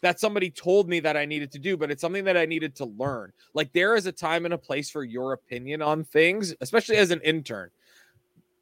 that 0.02 0.18
somebody 0.18 0.50
told 0.50 0.88
me 0.88 1.00
that 1.00 1.16
i 1.16 1.24
needed 1.24 1.50
to 1.52 1.58
do 1.58 1.76
but 1.76 1.90
it's 1.90 2.00
something 2.00 2.24
that 2.24 2.36
i 2.36 2.44
needed 2.44 2.74
to 2.74 2.84
learn 2.84 3.32
like 3.54 3.72
there 3.72 3.94
is 3.94 4.06
a 4.06 4.12
time 4.12 4.44
and 4.44 4.54
a 4.54 4.58
place 4.58 4.90
for 4.90 5.04
your 5.04 5.32
opinion 5.32 5.82
on 5.82 6.04
things 6.04 6.54
especially 6.60 6.96
as 6.96 7.10
an 7.10 7.20
intern 7.22 7.70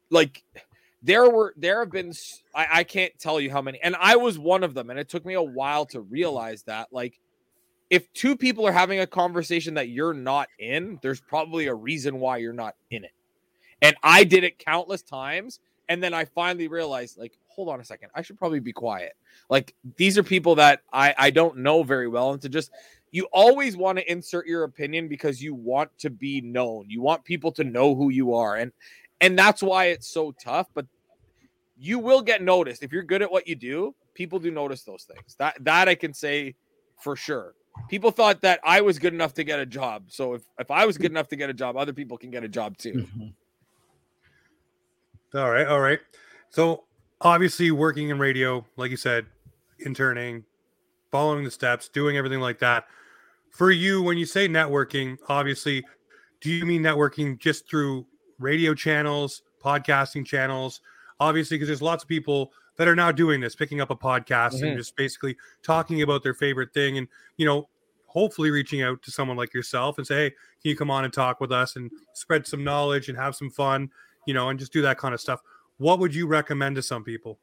like 0.09 0.43
there 1.01 1.29
were 1.29 1.53
there 1.55 1.79
have 1.79 1.91
been 1.91 2.11
I 2.53 2.83
can't 2.83 3.17
tell 3.17 3.39
you 3.39 3.49
how 3.49 3.61
many 3.61 3.79
and 3.81 3.95
i 3.99 4.17
was 4.17 4.37
one 4.37 4.63
of 4.63 4.73
them 4.73 4.89
and 4.89 4.99
it 4.99 5.07
took 5.07 5.25
me 5.25 5.33
a 5.33 5.41
while 5.41 5.85
to 5.87 6.01
realize 6.01 6.63
that 6.63 6.89
like 6.91 7.19
if 7.89 8.11
two 8.13 8.35
people 8.35 8.67
are 8.67 8.71
having 8.71 8.99
a 8.99 9.07
conversation 9.07 9.73
that 9.73 9.89
you're 9.89 10.13
not 10.13 10.47
in, 10.59 10.99
there's 11.01 11.21
probably 11.21 11.67
a 11.67 11.73
reason 11.73 12.19
why 12.19 12.37
you're 12.37 12.53
not 12.53 12.75
in 12.91 13.03
it. 13.03 13.11
And 13.81 13.95
I 14.03 14.23
did 14.23 14.43
it 14.43 14.59
countless 14.59 15.01
times. 15.01 15.59
And 15.87 16.03
then 16.03 16.13
I 16.13 16.25
finally 16.25 16.67
realized, 16.67 17.17
like, 17.17 17.37
hold 17.47 17.69
on 17.69 17.79
a 17.79 17.83
second, 17.83 18.09
I 18.13 18.21
should 18.21 18.37
probably 18.37 18.59
be 18.59 18.73
quiet. 18.73 19.13
Like, 19.49 19.73
these 19.97 20.17
are 20.17 20.23
people 20.23 20.55
that 20.55 20.81
I, 20.93 21.15
I 21.17 21.29
don't 21.31 21.57
know 21.57 21.81
very 21.81 22.07
well. 22.07 22.31
And 22.31 22.41
to 22.43 22.49
just, 22.49 22.71
you 23.11 23.27
always 23.33 23.75
want 23.75 23.97
to 23.97 24.11
insert 24.11 24.45
your 24.45 24.65
opinion 24.65 25.07
because 25.07 25.41
you 25.41 25.55
want 25.55 25.89
to 25.99 26.11
be 26.11 26.41
known. 26.41 26.85
You 26.89 27.01
want 27.01 27.23
people 27.23 27.51
to 27.53 27.63
know 27.63 27.95
who 27.95 28.09
you 28.09 28.35
are. 28.35 28.57
And, 28.57 28.71
and 29.19 29.37
that's 29.37 29.63
why 29.63 29.85
it's 29.85 30.07
so 30.07 30.31
tough. 30.43 30.67
But 30.75 30.85
you 31.75 31.97
will 31.97 32.21
get 32.21 32.43
noticed. 32.43 32.83
If 32.83 32.91
you're 32.91 33.03
good 33.03 33.23
at 33.23 33.31
what 33.31 33.47
you 33.47 33.55
do, 33.55 33.95
people 34.13 34.37
do 34.37 34.51
notice 34.51 34.83
those 34.83 35.05
things. 35.05 35.35
That, 35.39 35.55
that 35.63 35.89
I 35.89 35.95
can 35.95 36.13
say 36.13 36.55
for 36.99 37.15
sure 37.15 37.55
people 37.87 38.11
thought 38.11 38.41
that 38.41 38.59
I 38.63 38.81
was 38.81 38.99
good 38.99 39.13
enough 39.13 39.33
to 39.35 39.43
get 39.43 39.59
a 39.59 39.65
job. 39.65 40.05
So 40.07 40.33
if, 40.33 40.41
if 40.59 40.69
I 40.71 40.85
was 40.85 40.97
good 40.97 41.11
enough 41.11 41.29
to 41.29 41.35
get 41.35 41.49
a 41.49 41.53
job, 41.53 41.77
other 41.77 41.93
people 41.93 42.17
can 42.17 42.31
get 42.31 42.43
a 42.43 42.49
job 42.49 42.77
too. 42.77 42.93
Mm-hmm. 42.93 43.27
All 45.33 45.49
right, 45.51 45.67
all 45.67 45.79
right. 45.79 45.99
So 46.49 46.85
obviously, 47.21 47.71
working 47.71 48.09
in 48.09 48.19
radio, 48.19 48.65
like 48.77 48.91
you 48.91 48.97
said, 48.97 49.27
interning, 49.79 50.45
following 51.11 51.43
the 51.43 51.51
steps, 51.51 51.89
doing 51.89 52.17
everything 52.17 52.39
like 52.39 52.59
that. 52.59 52.87
For 53.51 53.71
you, 53.71 54.01
when 54.01 54.17
you 54.17 54.25
say 54.25 54.47
networking, 54.47 55.17
obviously, 55.27 55.85
do 56.41 56.51
you 56.51 56.65
mean 56.65 56.83
networking 56.83 57.39
just 57.39 57.69
through 57.69 58.07
radio 58.39 58.73
channels, 58.73 59.43
podcasting 59.63 60.25
channels, 60.25 60.81
obviously, 61.19 61.57
because 61.57 61.67
there's 61.67 61.81
lots 61.81 62.03
of 62.03 62.09
people 62.09 62.53
that 62.77 62.87
are 62.87 62.95
now 62.95 63.11
doing 63.11 63.41
this, 63.41 63.55
picking 63.55 63.81
up 63.81 63.89
a 63.91 63.95
podcast 63.95 64.61
Mhm. 64.61 64.69
and 64.69 64.77
just 64.77 64.95
basically 64.95 65.37
talking 65.63 66.01
about 66.01 66.23
their 66.23 66.33
favorite 66.33 66.73
thing, 66.73 66.97
and 66.97 67.07
you 67.37 67.45
know, 67.45 67.69
hopefully 68.07 68.51
reaching 68.51 68.81
out 68.81 69.01
to 69.03 69.11
someone 69.11 69.37
like 69.37 69.53
yourself 69.53 69.97
and 69.97 70.07
say, 70.07 70.15
"Hey, 70.15 70.29
can 70.31 70.69
you 70.71 70.75
come 70.77 70.91
on 70.91 71.03
and 71.05 71.13
talk 71.13 71.39
with 71.41 71.51
us 71.51 71.75
and 71.75 71.91
spread 72.13 72.47
some 72.47 72.63
knowledge 72.63 73.09
and 73.09 73.17
have 73.17 73.35
some 73.35 73.49
fun?" 73.51 73.91
You 74.29 74.35
know, 74.35 74.49
and 74.49 74.59
just 74.59 74.71
do 74.71 74.83
that 74.83 74.99
kind 74.99 75.15
of 75.15 75.19
stuff. 75.19 75.41
What 75.77 75.97
would 75.97 76.13
you 76.13 76.27
recommend 76.27 76.75
to 76.75 76.83
some 76.83 77.03
people? 77.03 77.39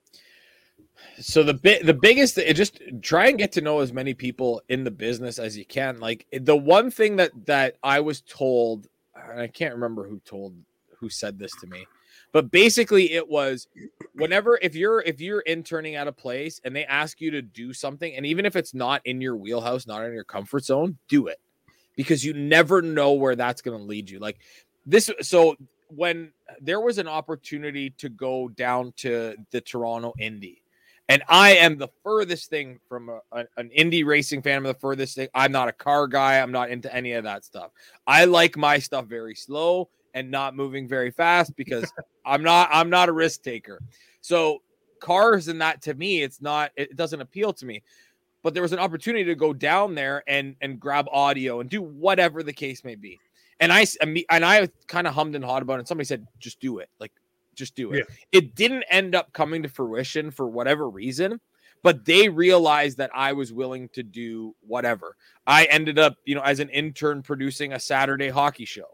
So 1.18 1.42
the 1.42 1.52
bit 1.52 1.84
the 1.84 1.92
biggest 1.92 2.36
just 2.54 2.80
try 3.02 3.26
and 3.26 3.36
get 3.36 3.50
to 3.52 3.60
know 3.60 3.80
as 3.80 3.92
many 3.92 4.14
people 4.14 4.62
in 4.68 4.84
the 4.84 4.92
business 4.92 5.40
as 5.40 5.58
you 5.58 5.64
can. 5.64 5.98
Like 5.98 6.28
the 6.30 6.56
one 6.56 6.92
thing 6.92 7.16
that 7.16 7.32
that 7.46 7.74
I 7.82 7.98
was 7.98 8.20
told, 8.20 8.86
and 9.16 9.40
I 9.40 9.48
can't 9.48 9.74
remember 9.74 10.06
who 10.06 10.20
told 10.20 10.54
who 11.00 11.08
said 11.08 11.40
this 11.40 11.50
to 11.56 11.66
me, 11.66 11.88
but 12.30 12.52
basically 12.52 13.14
it 13.14 13.28
was 13.28 13.66
whenever 14.14 14.56
if 14.62 14.76
you're 14.76 15.00
if 15.00 15.20
you're 15.20 15.40
interning 15.40 15.96
at 15.96 16.06
a 16.06 16.12
place 16.12 16.60
and 16.64 16.76
they 16.76 16.84
ask 16.84 17.20
you 17.20 17.32
to 17.32 17.42
do 17.42 17.72
something, 17.72 18.14
and 18.14 18.24
even 18.24 18.46
if 18.46 18.54
it's 18.54 18.74
not 18.74 19.02
in 19.04 19.20
your 19.20 19.36
wheelhouse, 19.36 19.88
not 19.88 20.04
in 20.04 20.12
your 20.12 20.22
comfort 20.22 20.64
zone, 20.64 20.98
do 21.08 21.26
it 21.26 21.40
because 21.96 22.24
you 22.24 22.32
never 22.32 22.80
know 22.80 23.10
where 23.14 23.34
that's 23.34 23.60
going 23.60 23.76
to 23.76 23.82
lead 23.82 24.08
you. 24.08 24.20
Like 24.20 24.38
this, 24.86 25.10
so 25.20 25.56
when 25.88 26.32
there 26.60 26.80
was 26.80 26.98
an 26.98 27.08
opportunity 27.08 27.90
to 27.90 28.08
go 28.08 28.48
down 28.48 28.92
to 28.96 29.36
the 29.50 29.60
Toronto 29.60 30.12
Indy 30.18 30.62
and 31.08 31.22
I 31.28 31.56
am 31.56 31.78
the 31.78 31.88
furthest 32.02 32.50
thing 32.50 32.80
from 32.88 33.08
a, 33.08 33.20
a- 33.32 33.46
an 33.56 33.70
Indy 33.70 34.02
racing 34.02 34.42
fan. 34.42 34.58
I'm 34.58 34.64
the 34.64 34.74
furthest 34.74 35.14
thing. 35.14 35.28
I'm 35.34 35.52
not 35.52 35.68
a 35.68 35.72
car 35.72 36.06
guy. 36.08 36.40
I'm 36.40 36.50
not 36.50 36.70
into 36.70 36.92
any 36.94 37.12
of 37.12 37.24
that 37.24 37.44
stuff. 37.44 37.70
I 38.06 38.24
like 38.24 38.56
my 38.56 38.78
stuff 38.78 39.06
very 39.06 39.34
slow 39.34 39.88
and 40.14 40.30
not 40.30 40.56
moving 40.56 40.88
very 40.88 41.10
fast 41.10 41.54
because 41.56 41.92
I'm 42.26 42.42
not. 42.42 42.68
I'm 42.72 42.90
not 42.90 43.08
a 43.08 43.12
risk 43.12 43.42
taker. 43.42 43.80
So 44.20 44.62
cars 45.00 45.46
and 45.48 45.60
that 45.60 45.82
to 45.82 45.94
me, 45.94 46.22
it's 46.22 46.40
not. 46.40 46.72
It 46.76 46.96
doesn't 46.96 47.20
appeal 47.20 47.52
to 47.54 47.66
me. 47.66 47.82
But 48.42 48.54
there 48.54 48.62
was 48.62 48.72
an 48.72 48.78
opportunity 48.78 49.24
to 49.24 49.34
go 49.34 49.52
down 49.52 49.94
there 49.94 50.24
and 50.26 50.56
and 50.60 50.80
grab 50.80 51.06
audio 51.12 51.60
and 51.60 51.70
do 51.70 51.82
whatever 51.82 52.42
the 52.42 52.52
case 52.52 52.82
may 52.82 52.96
be. 52.96 53.20
And 53.60 53.72
I 53.72 53.86
and 54.30 54.44
I 54.44 54.68
kind 54.86 55.06
of 55.06 55.14
hummed 55.14 55.34
and 55.34 55.44
hawed 55.44 55.62
about 55.62 55.74
it. 55.74 55.78
And 55.80 55.88
somebody 55.88 56.06
said, 56.06 56.26
"Just 56.38 56.60
do 56.60 56.78
it. 56.78 56.90
Like, 57.00 57.12
just 57.54 57.74
do 57.74 57.92
it." 57.92 58.06
it 58.32 58.54
didn't 58.54 58.84
end 58.90 59.14
up 59.14 59.32
coming 59.32 59.62
to 59.62 59.68
fruition 59.68 60.30
for 60.30 60.46
whatever 60.46 60.88
reason 60.90 61.40
but 61.82 62.04
they 62.04 62.28
realized 62.28 62.98
that 62.98 63.10
i 63.14 63.32
was 63.32 63.52
willing 63.52 63.88
to 63.90 64.02
do 64.02 64.54
whatever 64.60 65.16
i 65.46 65.64
ended 65.66 65.98
up 65.98 66.16
you 66.24 66.34
know 66.34 66.42
as 66.42 66.60
an 66.60 66.68
intern 66.68 67.22
producing 67.22 67.72
a 67.72 67.78
saturday 67.80 68.28
hockey 68.28 68.64
show 68.64 68.88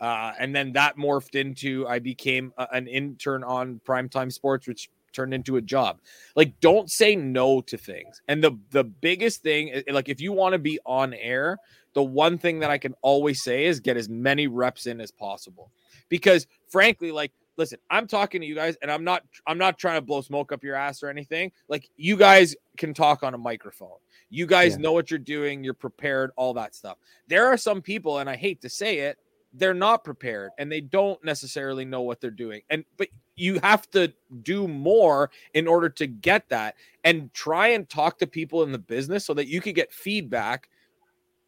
uh, 0.00 0.32
and 0.38 0.56
then 0.56 0.72
that 0.72 0.96
morphed 0.96 1.34
into 1.34 1.86
i 1.86 1.98
became 1.98 2.52
a- 2.58 2.68
an 2.72 2.86
intern 2.88 3.44
on 3.44 3.80
primetime 3.86 4.32
sports 4.32 4.66
which 4.66 4.90
turned 5.12 5.34
into 5.34 5.56
a 5.56 5.60
job 5.60 6.00
like 6.34 6.58
don't 6.60 6.90
say 6.90 7.14
no 7.14 7.60
to 7.60 7.76
things 7.76 8.22
and 8.28 8.42
the 8.42 8.58
the 8.70 8.84
biggest 8.84 9.42
thing 9.42 9.82
like 9.92 10.08
if 10.08 10.20
you 10.20 10.32
want 10.32 10.52
to 10.52 10.58
be 10.58 10.78
on 10.86 11.12
air 11.14 11.58
the 11.94 12.02
one 12.02 12.38
thing 12.38 12.58
that 12.60 12.70
i 12.70 12.78
can 12.78 12.94
always 13.02 13.42
say 13.42 13.66
is 13.66 13.80
get 13.80 13.96
as 13.96 14.08
many 14.08 14.46
reps 14.46 14.86
in 14.86 15.00
as 15.00 15.10
possible. 15.10 15.70
Because 16.08 16.46
frankly 16.68 17.10
like 17.12 17.32
listen 17.56 17.78
i'm 17.90 18.06
talking 18.06 18.40
to 18.40 18.46
you 18.46 18.54
guys 18.54 18.76
and 18.82 18.90
i'm 18.90 19.04
not 19.04 19.22
i'm 19.46 19.58
not 19.58 19.78
trying 19.78 19.96
to 19.96 20.00
blow 20.00 20.20
smoke 20.20 20.52
up 20.52 20.62
your 20.64 20.76
ass 20.76 21.02
or 21.02 21.08
anything. 21.08 21.52
Like 21.68 21.88
you 21.96 22.16
guys 22.16 22.54
can 22.76 22.94
talk 22.94 23.22
on 23.22 23.34
a 23.34 23.38
microphone. 23.38 23.98
You 24.28 24.46
guys 24.46 24.72
Yeah. 24.72 24.82
know 24.82 24.92
what 24.92 25.10
you're 25.10 25.18
doing. 25.18 25.64
You're 25.64 25.74
prepared 25.74 26.30
all 26.36 26.54
that 26.54 26.74
stuff. 26.74 26.98
There 27.28 27.46
are 27.46 27.56
some 27.56 27.82
people 27.82 28.18
and 28.18 28.30
i 28.30 28.36
hate 28.36 28.60
to 28.62 28.68
say 28.68 29.00
it 29.00 29.18
they're 29.52 29.74
not 29.74 30.04
prepared 30.04 30.52
and 30.58 30.70
they 30.70 30.80
don't 30.80 31.22
necessarily 31.24 31.84
know 31.84 32.02
what 32.02 32.20
they're 32.20 32.30
doing. 32.30 32.62
And 32.70 32.84
but 32.96 33.08
you 33.36 33.58
have 33.60 33.90
to 33.90 34.12
do 34.42 34.68
more 34.68 35.30
in 35.54 35.66
order 35.66 35.88
to 35.88 36.06
get 36.06 36.48
that 36.50 36.76
and 37.04 37.32
try 37.34 37.68
and 37.68 37.88
talk 37.88 38.18
to 38.18 38.26
people 38.26 38.62
in 38.62 38.70
the 38.70 38.78
business 38.78 39.24
so 39.24 39.34
that 39.34 39.48
you 39.48 39.60
could 39.60 39.74
get 39.74 39.92
feedback 39.92 40.68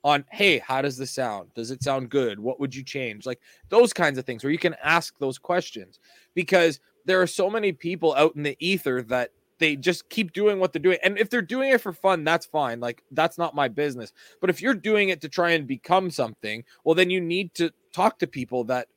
on 0.05 0.25
hey 0.31 0.59
how 0.59 0.83
does 0.83 0.97
this 0.97 1.11
sound? 1.11 1.53
Does 1.55 1.71
it 1.71 1.83
sound 1.83 2.11
good? 2.11 2.39
What 2.39 2.61
would 2.61 2.75
you 2.75 2.83
change? 2.83 3.27
Like 3.27 3.41
those 3.69 3.93
kinds 3.93 4.19
of 4.19 4.25
things 4.25 4.43
where 4.43 4.51
you 4.51 4.59
can 4.59 4.77
ask 4.83 5.19
those 5.19 5.39
questions 5.39 6.01
because 6.35 6.81
there 7.05 7.21
are 7.21 7.27
so 7.27 7.51
many 7.51 7.73
people 7.73 8.15
out 8.15 8.35
in 8.37 8.43
the 8.43 8.57
ether 8.59 9.03
that 9.03 9.31
they 9.59 9.77
just 9.77 10.09
keep 10.09 10.33
doing 10.33 10.59
what 10.59 10.73
they're 10.73 10.83
doing. 10.83 10.99
And 11.05 11.19
if 11.19 11.31
they're 11.31 11.43
doing 11.43 11.71
it 11.71 11.81
for 11.81 11.93
fun 11.93 12.25
that's 12.25 12.47
fine. 12.47 12.81
Like 12.81 13.03
that's 13.13 13.39
not 13.39 13.55
my 13.55 13.69
business. 13.69 14.13
But 14.41 14.51
if 14.51 14.61
you're 14.61 14.75
doing 14.75 15.11
it 15.11 15.21
to 15.21 15.29
try 15.29 15.51
and 15.51 15.67
become 15.67 16.11
something 16.11 16.65
well 16.85 16.95
then 16.95 17.11
you 17.11 17.21
need 17.21 17.55
to 17.55 17.71
talk 17.93 18.19
to 18.19 18.27
people 18.27 18.65
that 18.65 18.89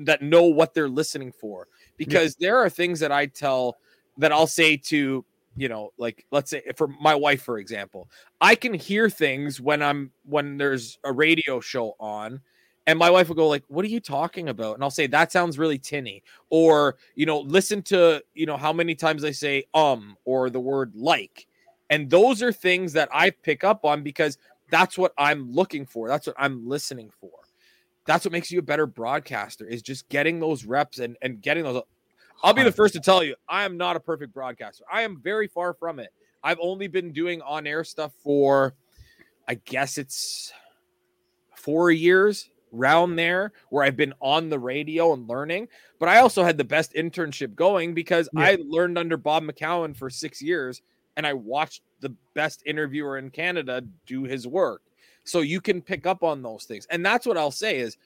that 0.00 0.22
know 0.22 0.44
what 0.44 0.74
they're 0.74 0.88
listening 0.88 1.32
for. 1.32 1.68
Because 1.96 2.34
there 2.36 2.58
are 2.58 2.68
things 2.68 3.00
that 3.00 3.12
i 3.12 3.26
tell 3.26 3.76
that 4.18 4.32
i'll 4.32 4.46
say 4.46 4.76
to 4.76 5.24
you 5.56 5.68
know 5.68 5.92
like 5.98 6.24
let's 6.30 6.50
say 6.50 6.62
for 6.76 6.88
my 6.88 7.14
wife 7.14 7.42
for 7.42 7.58
example 7.58 8.08
i 8.40 8.54
can 8.54 8.72
hear 8.72 9.10
things 9.10 9.60
when 9.60 9.82
i'm 9.82 10.10
when 10.24 10.56
there's 10.56 10.98
a 11.04 11.12
radio 11.12 11.60
show 11.60 11.94
on 12.00 12.40
and 12.86 12.98
my 12.98 13.10
wife 13.10 13.28
will 13.28 13.36
go 13.36 13.48
like 13.48 13.64
what 13.68 13.84
are 13.84 13.88
you 13.88 14.00
talking 14.00 14.48
about? 14.48 14.74
And 14.74 14.82
i'll 14.82 14.90
say 14.90 15.06
that 15.06 15.32
sounds 15.32 15.58
really 15.58 15.78
tinny 15.78 16.22
or 16.50 16.96
you 17.14 17.26
know 17.26 17.40
listen 17.40 17.82
to 17.82 18.22
you 18.34 18.46
know 18.46 18.56
how 18.56 18.72
many 18.72 18.94
times 18.94 19.24
i 19.24 19.30
say 19.30 19.64
um 19.74 20.16
or 20.24 20.50
the 20.50 20.60
word 20.60 20.92
like. 20.94 21.46
And 21.90 22.08
those 22.08 22.42
are 22.42 22.52
things 22.52 22.92
that 22.94 23.08
i 23.12 23.30
pick 23.30 23.64
up 23.64 23.84
on 23.84 24.02
because 24.02 24.38
that's 24.70 24.96
what 24.98 25.12
i'm 25.18 25.50
looking 25.50 25.86
for. 25.86 26.08
That's 26.08 26.26
what 26.26 26.36
i'm 26.38 26.66
listening 26.68 27.10
for. 27.20 27.30
That's 28.04 28.24
what 28.24 28.32
makes 28.32 28.50
you 28.50 28.58
a 28.58 28.62
better 28.62 28.86
broadcaster 28.86 29.66
is 29.66 29.82
just 29.82 30.08
getting 30.08 30.40
those 30.40 30.64
reps 30.64 30.98
and 30.98 31.16
and 31.22 31.40
getting 31.40 31.64
those 31.64 31.82
I'll 32.42 32.54
be 32.54 32.62
the 32.62 32.72
first 32.72 32.94
to 32.94 33.00
tell 33.00 33.22
you, 33.22 33.36
I 33.48 33.64
am 33.64 33.76
not 33.76 33.96
a 33.96 34.00
perfect 34.00 34.32
broadcaster. 34.34 34.84
I 34.92 35.02
am 35.02 35.20
very 35.22 35.46
far 35.46 35.74
from 35.74 35.98
it. 35.98 36.12
I've 36.42 36.58
only 36.60 36.88
been 36.88 37.12
doing 37.12 37.40
on 37.42 37.66
air 37.66 37.84
stuff 37.84 38.12
for, 38.22 38.74
I 39.48 39.54
guess 39.54 39.96
it's 39.98 40.52
four 41.54 41.90
years 41.92 42.50
round 42.72 43.18
there 43.18 43.52
where 43.68 43.84
I've 43.84 43.96
been 43.96 44.14
on 44.20 44.48
the 44.48 44.58
radio 44.58 45.12
and 45.12 45.28
learning. 45.28 45.68
But 46.00 46.08
I 46.08 46.18
also 46.18 46.42
had 46.42 46.58
the 46.58 46.64
best 46.64 46.94
internship 46.94 47.54
going 47.54 47.94
because 47.94 48.28
Yeah. 48.34 48.40
I 48.42 48.58
learned 48.66 48.98
under 48.98 49.16
Bob 49.16 49.44
McCown 49.44 49.96
for 49.96 50.10
six 50.10 50.42
years 50.42 50.82
and 51.16 51.26
I 51.26 51.34
watched 51.34 51.82
the 52.00 52.14
best 52.34 52.62
interviewer 52.66 53.18
in 53.18 53.30
Canada 53.30 53.84
do 54.06 54.24
his 54.24 54.48
work. 54.48 54.82
So 55.24 55.40
you 55.40 55.60
can 55.60 55.80
pick 55.80 56.06
up 56.06 56.24
on 56.24 56.42
those 56.42 56.64
things. 56.64 56.86
And 56.90 57.06
that's 57.06 57.26
what 57.26 57.36
I'll 57.36 57.52
say 57.52 57.78
is 57.78 57.96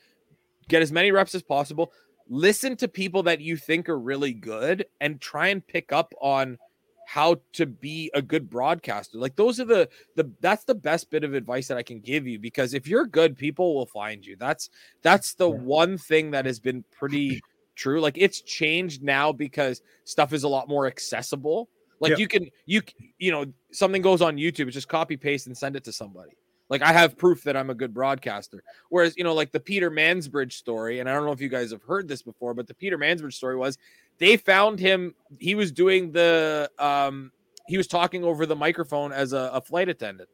get 0.69 0.83
as 0.83 0.93
many 0.93 1.12
reps 1.12 1.35
as 1.35 1.43
possible 1.43 1.93
listen 2.28 2.76
to 2.76 2.88
people 2.88 3.23
that 3.25 3.40
you 3.40 3.56
think 3.56 3.88
are 3.88 3.99
really 3.99 4.33
good 4.33 4.87
and 5.00 5.21
try 5.21 5.49
and 5.49 5.66
pick 5.66 5.92
up 5.92 6.12
on 6.21 6.59
how 7.06 7.37
to 7.52 7.66
be 7.66 8.11
a 8.14 8.21
good 8.23 8.50
broadcaster. 8.50 9.16
Like 9.16 9.37
those 9.37 9.61
are 9.61 9.64
the 9.64 9.88
the 10.16 10.30
that's 10.40 10.64
the 10.64 10.75
best 10.75 11.09
bit 11.11 11.23
of 11.23 11.35
advice 11.35 11.68
that 11.68 11.76
i 11.78 11.83
can 11.83 12.00
give 12.00 12.26
you 12.26 12.38
because 12.38 12.75
if 12.75 12.88
you're 12.88 13.06
good 13.06 13.37
people 13.37 13.75
will 13.76 13.87
find 13.87 14.26
you. 14.26 14.37
That's 14.37 14.71
that's 15.02 15.35
the 15.35 15.49
Yeah. 15.49 15.59
one 15.59 15.99
thing 15.99 16.33
that 16.33 16.47
has 16.47 16.59
been 16.59 16.85
pretty 16.90 17.40
true. 17.76 18.00
Like 18.00 18.18
it's 18.18 18.40
changed 18.42 19.02
now 19.04 19.30
because 19.33 19.83
stuff 20.04 20.33
is 20.33 20.42
a 20.42 20.49
lot 20.49 20.68
more 20.68 20.87
accessible. 20.88 21.68
Like 22.00 22.11
Yeah. 22.11 22.16
you 22.18 22.28
can 22.28 22.49
you 22.66 22.83
you 23.18 23.30
know 23.30 23.47
something 23.71 24.02
goes 24.02 24.21
on 24.21 24.37
youtube 24.37 24.71
just 24.71 24.88
copy 24.88 25.16
paste 25.16 25.47
and 25.47 25.56
send 25.56 25.76
it 25.76 25.85
to 25.85 25.92
somebody 25.92 26.33
like 26.68 26.82
I 26.82 26.92
have 26.92 27.16
proof 27.16 27.44
that 27.44 27.56
I'm 27.56 27.70
a 27.70 27.75
good 27.75 27.94
broadcaster. 27.94 28.62
Whereas, 28.88 29.16
you 29.16 29.25
know, 29.25 29.35
like 29.35 29.52
the 29.52 29.61
Peter 29.61 29.90
Mansbridge 29.90 30.52
story, 30.52 31.00
and 31.00 31.08
I 31.08 31.14
don't 31.14 31.25
know 31.25 31.32
if 31.32 31.40
you 31.40 31.49
guys 31.49 31.70
have 31.70 31.82
heard 31.82 32.08
this 32.08 32.23
before, 32.23 32.54
but 32.54 32.66
the 32.66 32.75
Peter 32.75 32.99
Mansbridge 32.99 33.35
story 33.35 33.56
was 33.56 33.78
they 34.18 34.37
found 34.37 34.80
him, 34.80 35.14
he 35.38 35.54
was 35.54 35.70
doing 35.73 36.12
the 36.12 36.70
um 36.78 37.30
he 37.66 37.76
was 37.76 37.87
talking 37.87 38.25
over 38.25 38.46
the 38.46 38.56
microphone 38.56 39.12
as 39.12 39.32
a, 39.32 39.50
a 39.52 39.61
flight 39.61 39.88
attendant. 39.88 40.28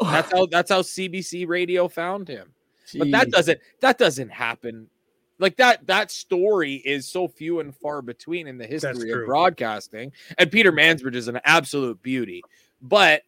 That's 0.00 0.30
how 0.30 0.46
that's 0.46 0.70
how 0.70 0.82
CBC 0.82 1.48
radio 1.48 1.88
found 1.88 2.28
him. 2.28 2.52
But 2.96 3.10
that 3.10 3.30
doesn't 3.30 3.58
that 3.80 3.98
doesn't 3.98 4.30
happen. 4.30 4.88
Like 5.40 5.56
that 5.56 5.86
that 5.86 6.10
story 6.10 6.74
is 6.74 7.06
so 7.08 7.28
few 7.28 7.60
and 7.60 7.74
far 7.76 8.02
between 8.02 8.46
in 8.46 8.58
the 8.58 8.66
history 8.66 9.10
of 9.10 9.26
broadcasting. 9.26 10.12
And 10.36 10.50
Peter 10.50 10.72
Mansbridge 10.72 11.14
is 11.14 11.28
an 11.28 11.40
absolute 11.44 12.02
beauty. 12.02 12.42
But 12.80 13.22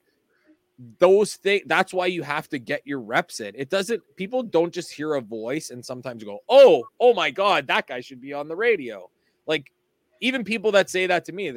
those 0.99 1.35
things 1.35 1.63
that's 1.67 1.93
why 1.93 2.07
you 2.07 2.23
have 2.23 2.49
to 2.49 2.59
get 2.59 2.87
your 2.87 3.01
reps 3.01 3.41
in. 3.41 3.53
It 3.55 3.69
doesn't 3.69 4.03
people 4.17 4.43
don't 4.43 4.73
just 4.73 4.93
hear 4.93 5.15
a 5.15 5.21
voice 5.21 5.71
and 5.71 5.85
sometimes 5.85 6.25
go, 6.25 6.41
"Oh, 6.49 6.85
oh 6.99 7.15
my 7.15 7.31
god, 7.31 7.67
that 7.67 7.87
guy 7.87 8.01
should 8.01 8.21
be 8.21 8.33
on 8.33 8.49
the 8.49 8.57
radio." 8.57 9.11
Like 9.47 9.73
even 10.21 10.45
people 10.45 10.73
that 10.73 10.89
say 10.89 11.07
that 11.07 11.25
to 11.27 11.33
me, 11.33 11.53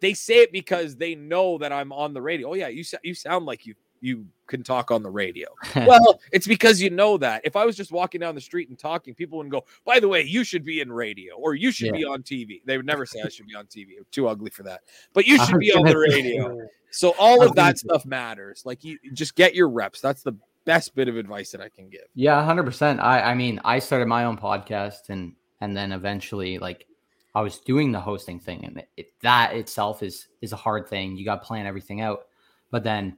they 0.00 0.14
say 0.14 0.42
it 0.42 0.52
because 0.52 0.96
they 0.96 1.14
know 1.14 1.58
that 1.58 1.72
I'm 1.72 1.92
on 1.92 2.12
the 2.14 2.22
radio. 2.22 2.50
Oh 2.50 2.54
yeah, 2.54 2.68
you 2.68 2.84
you 3.02 3.14
sound 3.14 3.46
like 3.46 3.66
you 3.66 3.74
you 4.00 4.26
can 4.46 4.62
talk 4.62 4.90
on 4.90 5.02
the 5.02 5.10
radio. 5.10 5.48
well, 5.76 6.20
it's 6.32 6.46
because 6.46 6.80
you 6.80 6.90
know 6.90 7.18
that. 7.18 7.42
If 7.44 7.56
I 7.56 7.64
was 7.66 7.76
just 7.76 7.92
walking 7.92 8.20
down 8.20 8.34
the 8.34 8.40
street 8.40 8.68
and 8.68 8.78
talking, 8.78 9.14
people 9.14 9.38
wouldn't 9.38 9.52
go, 9.52 9.64
by 9.84 10.00
the 10.00 10.08
way, 10.08 10.22
you 10.22 10.44
should 10.44 10.64
be 10.64 10.80
in 10.80 10.90
radio 10.90 11.34
or 11.36 11.54
you 11.54 11.70
should 11.70 11.88
Yeah. 11.88 11.92
be 11.92 12.04
on 12.04 12.22
TV. 12.22 12.62
They 12.64 12.76
would 12.76 12.86
never 12.86 13.04
say 13.06 13.20
I 13.24 13.28
should 13.28 13.46
be 13.46 13.54
on 13.54 13.66
TV. 13.66 13.98
I'm 13.98 14.06
too 14.10 14.28
ugly 14.28 14.50
for 14.50 14.62
that. 14.64 14.80
But 15.12 15.26
you 15.26 15.38
should 15.44 15.58
be 15.58 15.72
on 15.72 15.84
the 15.84 15.98
radio. 15.98 16.66
So 16.90 17.14
all 17.18 17.42
of 17.42 17.54
that 17.56 17.78
stuff 17.78 18.06
matters. 18.06 18.62
Like 18.64 18.84
you 18.84 18.98
just 19.12 19.34
get 19.34 19.54
your 19.54 19.68
reps. 19.68 20.00
That's 20.00 20.22
the 20.22 20.34
best 20.64 20.94
bit 20.94 21.08
of 21.08 21.16
advice 21.16 21.50
that 21.50 21.60
I 21.60 21.68
can 21.68 21.88
give. 21.88 22.04
Yeah, 22.14 22.42
hundred 22.44 22.64
percent. 22.64 23.00
I 23.00 23.20
I 23.20 23.34
mean, 23.34 23.60
I 23.64 23.78
started 23.78 24.06
my 24.06 24.24
own 24.24 24.38
podcast, 24.38 25.10
and 25.10 25.34
and 25.60 25.76
then 25.76 25.92
eventually 25.92 26.58
like 26.58 26.86
I 27.34 27.42
was 27.42 27.58
doing 27.58 27.92
the 27.92 28.00
hosting 28.00 28.40
thing, 28.40 28.64
and 28.64 28.78
it, 28.78 28.88
it, 28.96 29.06
that 29.22 29.54
itself 29.54 30.02
is 30.02 30.28
is 30.40 30.52
a 30.52 30.56
hard 30.56 30.88
thing. 30.88 31.16
You 31.16 31.24
got 31.24 31.42
to 31.42 31.46
plan 31.46 31.66
everything 31.66 32.00
out. 32.00 32.26
But 32.70 32.84
then 32.84 33.16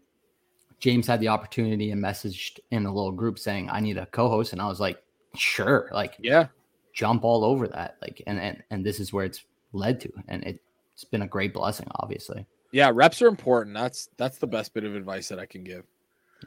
James 0.80 1.06
had 1.06 1.20
the 1.20 1.28
opportunity 1.28 1.90
and 1.90 2.02
messaged 2.02 2.58
in 2.70 2.87
a 2.87 2.92
little 2.92 3.12
group 3.12 3.38
saying, 3.38 3.68
"I 3.70 3.80
need 3.80 3.99
a 3.99 4.06
co-host," 4.06 4.52
and 4.52 4.60
I 4.60 4.66
was 4.66 4.80
like, 4.80 5.02
"Sure, 5.37 5.88
like 5.92 6.16
Yeah. 6.18 6.49
jump 6.92 7.22
all 7.25 7.44
over 7.44 7.68
that." 7.68 7.96
Like, 8.02 8.22
and 8.26 8.40
and 8.40 8.62
and 8.70 8.84
this 8.84 8.99
is 8.99 9.12
where 9.12 9.25
it's 9.25 9.44
led 9.72 10.00
to, 10.00 10.12
and 10.28 10.42
it, 10.44 10.60
it's 10.94 11.04
been 11.04 11.22
a 11.22 11.26
great 11.28 11.54
blessing, 11.54 11.87
obviously. 11.96 12.46
Yeah, 12.72 12.90
reps 12.94 13.20
are 13.22 13.28
important. 13.28 13.76
That's 13.76 14.08
that's 14.16 14.38
the 14.38 14.46
best 14.46 14.75
bit 14.75 14.84
of 14.84 14.94
advice 14.94 15.28
that 15.28 15.38
I 15.38 15.46
can 15.46 15.64
give. 15.64 15.84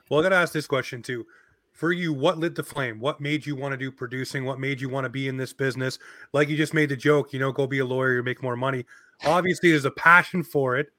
Well, 0.10 0.20
I 0.20 0.24
got 0.24 0.30
to 0.30 0.36
ask 0.38 0.54
this 0.54 0.68
question 0.68 1.02
too. 1.02 1.26
For 1.72 1.92
you, 1.92 2.14
what 2.14 2.38
lit 2.38 2.54
the 2.56 2.64
flame? 2.64 3.00
What 3.00 3.20
made 3.20 3.46
you 3.48 3.56
want 3.56 3.74
to 3.74 3.78
do 3.78 3.92
producing? 3.92 4.46
What 4.46 4.60
made 4.60 4.80
you 4.80 4.90
want 4.90 5.06
to 5.06 5.10
be 5.10 5.28
in 5.28 5.38
this 5.38 5.54
business? 5.54 5.98
Like 6.32 6.48
you 6.48 6.56
just 6.56 6.74
made 6.74 6.90
the 6.90 6.96
joke, 6.96 7.34
you 7.34 7.40
know, 7.40 7.52
go 7.52 7.66
be 7.66 7.80
a 7.80 7.86
lawyer, 7.86 8.14
you 8.16 8.24
make 8.24 8.44
more 8.44 8.56
money. 8.56 8.86
Obviously, 9.26 9.72
there's 9.72 9.86
a 9.86 9.92
passion 9.92 10.44
for 10.44 10.78
it, 10.78 10.92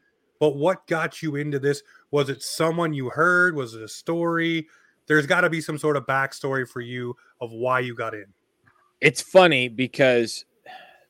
but 0.44 0.56
what 0.56 0.86
got 0.86 1.22
you 1.22 1.36
into 1.36 1.58
this? 1.58 1.82
Was 2.10 2.28
it 2.28 2.42
someone 2.42 2.92
you 2.92 3.08
heard? 3.08 3.56
Was 3.56 3.72
it 3.72 3.80
a 3.80 3.88
story? 3.88 4.68
There's 5.06 5.24
got 5.24 5.40
to 5.40 5.48
be 5.48 5.62
some 5.62 5.78
sort 5.78 5.96
of 5.96 6.04
backstory 6.04 6.68
for 6.68 6.82
you 6.82 7.16
of 7.40 7.52
why 7.52 7.80
you 7.80 7.94
got 7.94 8.12
in. 8.12 8.26
It's 9.00 9.22
funny 9.22 9.68
because 9.68 10.44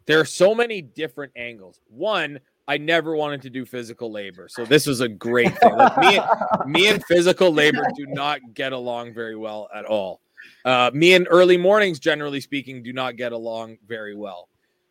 there 0.06 0.20
are 0.20 0.24
so 0.24 0.54
many 0.54 0.82
different 0.82 1.32
angles. 1.34 1.80
One, 1.88 2.38
I 2.68 2.78
never 2.78 3.16
wanted 3.16 3.42
to 3.42 3.50
do 3.50 3.66
physical 3.66 4.08
labor, 4.08 4.46
so 4.48 4.64
this 4.64 4.86
was 4.86 5.00
a 5.00 5.08
great 5.08 5.58
thing. 5.58 5.74
Like 5.74 5.98
me, 5.98 6.20
me 6.64 6.86
and 6.86 7.04
physical 7.06 7.52
labor 7.52 7.84
do 7.96 8.06
not 8.06 8.38
get 8.54 8.72
along 8.72 9.14
very 9.14 9.34
well 9.34 9.68
at 9.74 9.84
all. 9.84 10.20
Uh, 10.64 10.92
me 10.94 11.14
and 11.14 11.26
early 11.28 11.56
mornings, 11.56 11.98
generally 11.98 12.40
speaking, 12.40 12.84
do 12.84 12.92
not 12.92 13.16
get 13.16 13.32
along 13.32 13.78
very 13.88 14.14
well. 14.14 14.48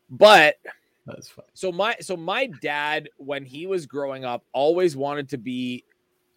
But 0.10 0.56
That's 1.06 1.30
fine. 1.30 1.46
so 1.54 1.72
my 1.72 1.96
so 2.00 2.16
my 2.16 2.48
dad, 2.62 3.10
when 3.18 3.44
he 3.44 3.68
was 3.68 3.86
growing 3.86 4.24
up, 4.24 4.46
always 4.54 4.96
wanted 4.96 5.30
to 5.30 5.38
be 5.38 5.84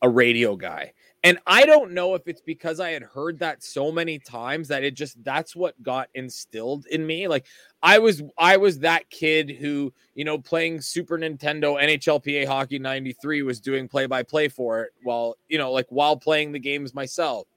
a 0.02 0.08
radio 0.08 0.56
guy. 0.56 0.92
And 1.24 1.38
I 1.46 1.66
don't 1.66 1.92
know 1.92 2.14
if 2.14 2.28
it's 2.28 2.40
because 2.40 2.78
I 2.78 2.90
had 2.90 3.02
heard 3.02 3.40
that 3.40 3.62
so 3.64 3.90
many 3.90 4.18
times 4.18 4.68
that 4.68 4.84
it 4.84 4.94
just 4.94 5.22
that's 5.24 5.56
what 5.56 5.80
got 5.82 6.08
instilled 6.14 6.86
in 6.86 7.04
me. 7.04 7.26
Like 7.26 7.46
I 7.82 7.98
was 7.98 8.22
I 8.38 8.58
was 8.58 8.80
that 8.80 9.10
kid 9.10 9.50
who, 9.50 9.92
you 10.14 10.24
know, 10.24 10.38
playing 10.38 10.80
Super 10.82 11.18
Nintendo 11.18 11.82
NHLPA 11.82 12.46
Hockey 12.46 12.78
93 12.78 13.42
was 13.42 13.60
doing 13.60 13.88
play 13.88 14.06
by 14.06 14.22
play 14.22 14.48
for 14.48 14.82
it 14.82 14.92
while, 15.02 15.36
you 15.48 15.58
know, 15.58 15.72
like 15.72 15.86
while 15.88 16.16
playing 16.16 16.52
the 16.52 16.60
games 16.60 16.94
myself. 16.94 17.48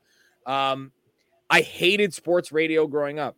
Um 0.46 0.92
I 1.50 1.62
hated 1.62 2.14
sports 2.14 2.52
radio 2.52 2.88
growing 2.88 3.20
up. 3.20 3.36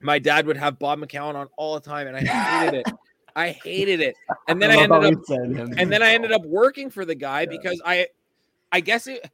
My 0.00 0.18
dad 0.18 0.46
would 0.46 0.56
have 0.56 0.78
Bob 0.78 0.98
McCown 0.98 1.34
on 1.34 1.48
all 1.56 1.74
the 1.74 1.80
time 1.80 2.06
and 2.06 2.16
I 2.16 2.22
hated 2.22 2.74
it. 2.74 2.86
I 3.36 3.50
hated 3.50 4.00
it. 4.00 4.16
And 4.48 4.60
then 4.60 4.70
I 4.70 4.76
love 4.76 5.04
ended 5.04 5.12
up 5.12 5.18
he 5.18 5.34
said 5.34 5.56
him. 5.56 5.74
and 5.78 5.92
then 5.92 6.02
I 6.02 6.14
ended 6.14 6.32
up 6.32 6.42
working 6.44 6.90
for 6.90 7.04
the 7.04 7.14
guy 7.14 7.46
because 7.46 7.80
I 7.84 8.08
I 8.72 8.80
guess 8.80 9.06
it 9.06 9.30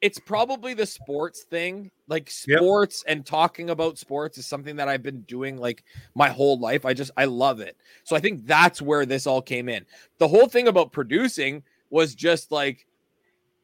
it's 0.00 0.18
probably 0.18 0.74
the 0.74 0.86
sports 0.86 1.44
thing. 1.44 1.90
Like 2.08 2.30
Yep. 2.46 2.58
sports 2.58 3.04
and 3.06 3.24
talking 3.24 3.70
about 3.70 3.98
sports 3.98 4.38
is 4.38 4.46
something 4.46 4.76
that 4.76 4.88
I've 4.88 5.02
been 5.02 5.20
doing 5.22 5.58
like 5.58 5.84
my 6.14 6.28
whole 6.28 6.58
life. 6.58 6.84
I 6.86 6.94
just 6.94 7.10
I 7.16 7.26
love 7.26 7.60
it. 7.60 7.76
So 8.04 8.16
I 8.16 8.20
think 8.20 8.46
that's 8.46 8.80
where 8.80 9.04
this 9.04 9.26
all 9.26 9.42
came 9.42 9.68
in. 9.68 9.84
The 10.18 10.28
whole 10.28 10.48
thing 10.48 10.68
about 10.68 10.92
producing 10.92 11.62
was 11.90 12.14
just 12.14 12.50
like 12.50 12.86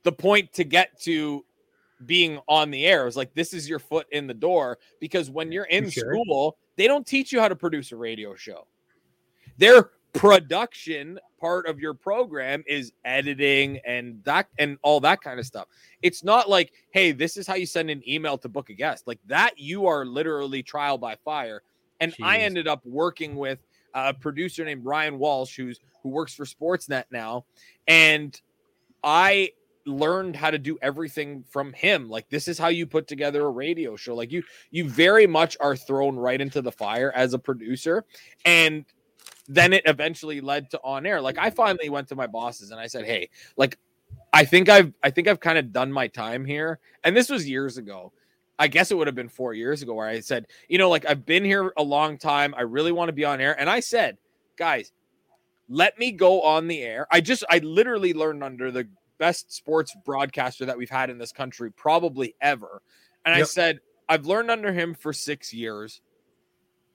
the 0.05 0.13
point 0.13 0.53
to 0.55 0.65
get 0.65 1.01
to 1.03 1.45
being 2.05 2.39
on 2.49 2.71
the 2.71 2.87
air. 2.87 3.03
It 3.03 3.07
was 3.07 3.17
like 3.17 3.35
this 3.35 3.55
is 3.55 3.69
your 3.69 3.79
foot 3.79 4.07
in 4.13 4.27
the 4.27 4.35
door 4.35 4.79
because 5.01 5.31
when 5.31 5.51
you're 5.51 5.65
in 5.65 5.89
Sure. 5.89 6.13
school, 6.13 6.59
they 6.77 6.87
don't 6.87 7.07
teach 7.07 7.33
you 7.33 7.41
how 7.41 7.49
to 7.49 7.57
produce 7.57 7.93
a 7.93 7.97
radio 7.97 8.35
show. 8.35 8.67
Their 9.59 9.91
production 10.13 11.19
part 11.41 11.67
of 11.67 11.79
your 11.79 11.95
program 11.95 12.65
is 12.67 12.93
editing 13.05 13.79
and 13.87 14.23
that 14.25 14.49
and 14.59 14.79
all 14.83 15.01
that 15.01 15.21
kind 15.21 15.39
of 15.39 15.47
stuff. 15.47 15.69
It's 16.03 16.25
not 16.25 16.49
like, 16.49 16.73
hey, 16.91 17.13
this 17.13 17.37
is 17.37 17.47
how 17.47 17.55
you 17.55 17.67
send 17.67 17.91
an 17.91 18.03
email 18.09 18.39
to 18.39 18.49
book 18.49 18.71
a 18.71 18.75
guest. 18.75 19.07
Like 19.07 19.21
that, 19.27 19.59
you 19.59 19.87
are 19.87 20.05
literally 20.05 20.63
trial 20.63 20.99
by 20.99 21.17
fire. 21.25 21.63
And 22.01 22.15
I 22.23 22.39
ended 22.39 22.69
up 22.69 22.85
working 22.85 23.37
with 23.37 23.59
a 23.95 24.13
producer 24.13 24.65
named 24.65 24.85
Ryan 24.85 25.19
Walsh, 25.19 25.57
who's 25.57 25.81
who 26.03 26.11
works 26.11 26.35
for 26.35 26.45
Sportsnet 26.45 27.05
now, 27.11 27.47
and 27.89 28.39
I 29.03 29.53
learned 29.87 30.37
how 30.37 30.51
to 30.51 30.59
do 30.59 30.77
everything 30.83 31.45
from 31.49 31.73
him. 31.73 32.11
Like 32.11 32.29
this 32.29 32.49
is 32.49 32.59
how 32.59 32.69
you 32.69 32.87
put 32.87 33.07
together 33.07 33.47
a 33.47 33.51
radio 33.51 33.97
show. 33.97 34.15
Like 34.15 34.33
you, 34.33 34.43
you 34.71 34.89
very 34.89 35.27
much 35.27 35.57
are 35.61 35.77
thrown 35.77 36.17
right 36.17 36.41
into 36.41 36.61
the 36.61 36.73
fire 36.73 37.13
as 37.15 37.35
a 37.35 37.39
producer, 37.39 38.05
and 38.45 38.85
then 39.49 39.73
it 39.73 39.83
eventually 39.87 40.41
led 40.41 40.71
to 40.71 40.81
on 40.83 41.07
air. 41.07 41.21
Like 41.21 41.39
I 41.39 41.51
finally 41.51 41.89
went 41.89 42.09
to 42.09 42.17
my 42.17 42.27
bosses 42.27 42.71
and 42.71 42.81
I 42.81 42.87
said, 42.87 43.05
"Hey, 43.05 43.31
like 43.57 43.79
I 44.33 44.45
think 44.45 44.69
I've 44.69 44.93
I 45.03 45.11
think 45.11 45.29
I've 45.29 45.41
kind 45.41 45.59
of 45.59 45.73
done 45.73 45.93
my 45.93 46.09
time 46.09 46.45
here." 46.45 46.81
And 47.05 47.17
this 47.17 47.31
was 47.31 47.49
years 47.49 47.79
ago. 47.79 48.13
I 48.59 48.69
guess 48.69 48.91
it 48.91 48.97
would 48.97 49.07
have 49.07 49.15
been 49.15 49.29
4 49.29 49.53
years 49.53 49.83
ago 49.83 49.95
where 49.95 50.09
I 50.09 50.21
said, 50.21 50.47
"You 50.69 50.79
know, 50.79 50.89
like 50.91 51.07
I've 51.07 51.27
been 51.27 51.45
here 51.45 51.73
a 51.77 51.83
long 51.83 52.19
time. 52.19 52.55
I 52.57 52.63
really 52.63 52.93
want 52.93 53.09
to 53.09 53.13
be 53.13 53.25
on 53.25 53.41
air." 53.41 53.59
And 53.59 53.69
I 53.71 53.81
said, 53.81 54.19
"Guys, 54.57 54.93
let 55.69 55.99
me 55.99 56.11
go 56.11 56.43
on 56.43 56.67
the 56.67 56.83
air." 56.83 57.07
I 57.11 57.21
just 57.21 57.45
I 57.51 57.59
literally 57.59 58.15
learned 58.15 58.43
under 58.43 58.71
the 58.71 58.89
best 59.19 59.53
sports 59.53 59.95
broadcaster 60.05 60.67
that 60.67 60.77
we've 60.77 60.91
had 60.91 61.11
in 61.11 61.19
this 61.19 61.33
country 61.33 61.71
probably 61.71 62.35
ever. 62.41 62.83
And 63.25 63.35
I 63.35 63.43
said, 63.43 63.81
"I've 64.09 64.27
learned 64.27 64.51
under 64.51 64.73
him 64.73 64.95
for 64.95 65.13
6 65.13 65.53
years. 65.53 66.01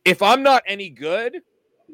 If 0.05 0.21
I'm 0.21 0.43
not 0.43 0.63
any 0.65 0.89
good, 0.89 1.41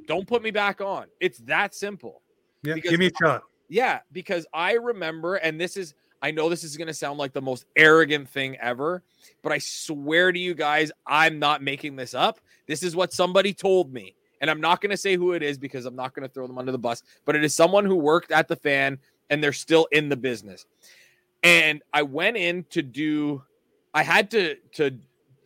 don't 0.06 0.28
put 0.28 0.44
me 0.44 0.52
back 0.52 0.80
on. 0.80 1.08
It's 1.20 1.40
that 1.40 1.76
simple. 1.76 2.22
Yeah, 2.64 2.76
Because- 2.76 2.92
give 2.92 3.00
me 3.00 3.08
a 3.08 3.12
shot. 3.22 3.44
Yeah, 3.70 4.00
because 4.12 4.48
I 4.54 4.74
remember, 4.74 5.36
and 5.36 5.60
this 5.60 5.76
is, 5.76 5.94
I 6.22 6.32
know 6.32 6.48
this 6.48 6.64
is 6.64 6.78
going 6.78 6.88
to 6.88 6.94
sound 6.94 7.20
like 7.20 7.34
the 7.34 7.42
most 7.42 7.66
arrogant 7.76 8.30
thing 8.30 8.58
ever, 8.58 9.04
but 9.42 9.52
I 9.52 9.58
swear 9.58 10.32
to 10.32 10.40
you 10.40 10.54
guys, 10.54 10.92
I'm 11.06 11.38
not 11.38 11.62
making 11.62 11.96
this 11.98 12.14
up. 12.14 12.40
This 12.66 12.82
is 12.82 12.96
what 12.96 13.12
somebody 13.12 13.54
told 13.54 13.92
me. 13.92 14.16
And 14.40 14.50
I'm 14.50 14.62
not 14.62 14.82
going 14.82 14.92
to 14.92 14.98
say 14.98 15.16
who 15.16 15.34
it 15.34 15.44
is 15.44 15.58
because 15.58 15.86
I'm 15.86 15.96
not 15.96 16.14
going 16.14 16.26
to 16.26 16.34
throw 16.34 16.48
them 16.48 16.58
under 16.58 16.72
the 16.72 16.78
bus, 16.78 17.04
but 17.26 17.36
it 17.36 17.44
is 17.44 17.56
someone 17.56 17.86
who 17.86 17.96
worked 17.96 18.32
at 18.32 18.48
the 18.48 18.56
fan 18.56 19.00
and 19.30 19.44
they're 19.44 19.54
still 19.54 19.88
in 19.92 20.10
the 20.10 20.18
business. 20.18 20.66
And 21.44 21.82
I 21.94 22.02
went 22.02 22.38
in 22.38 22.66
to 22.72 22.82
do, 22.82 23.44
I 23.94 24.04
had 24.04 24.32
to, 24.32 24.56
to, 24.74 24.98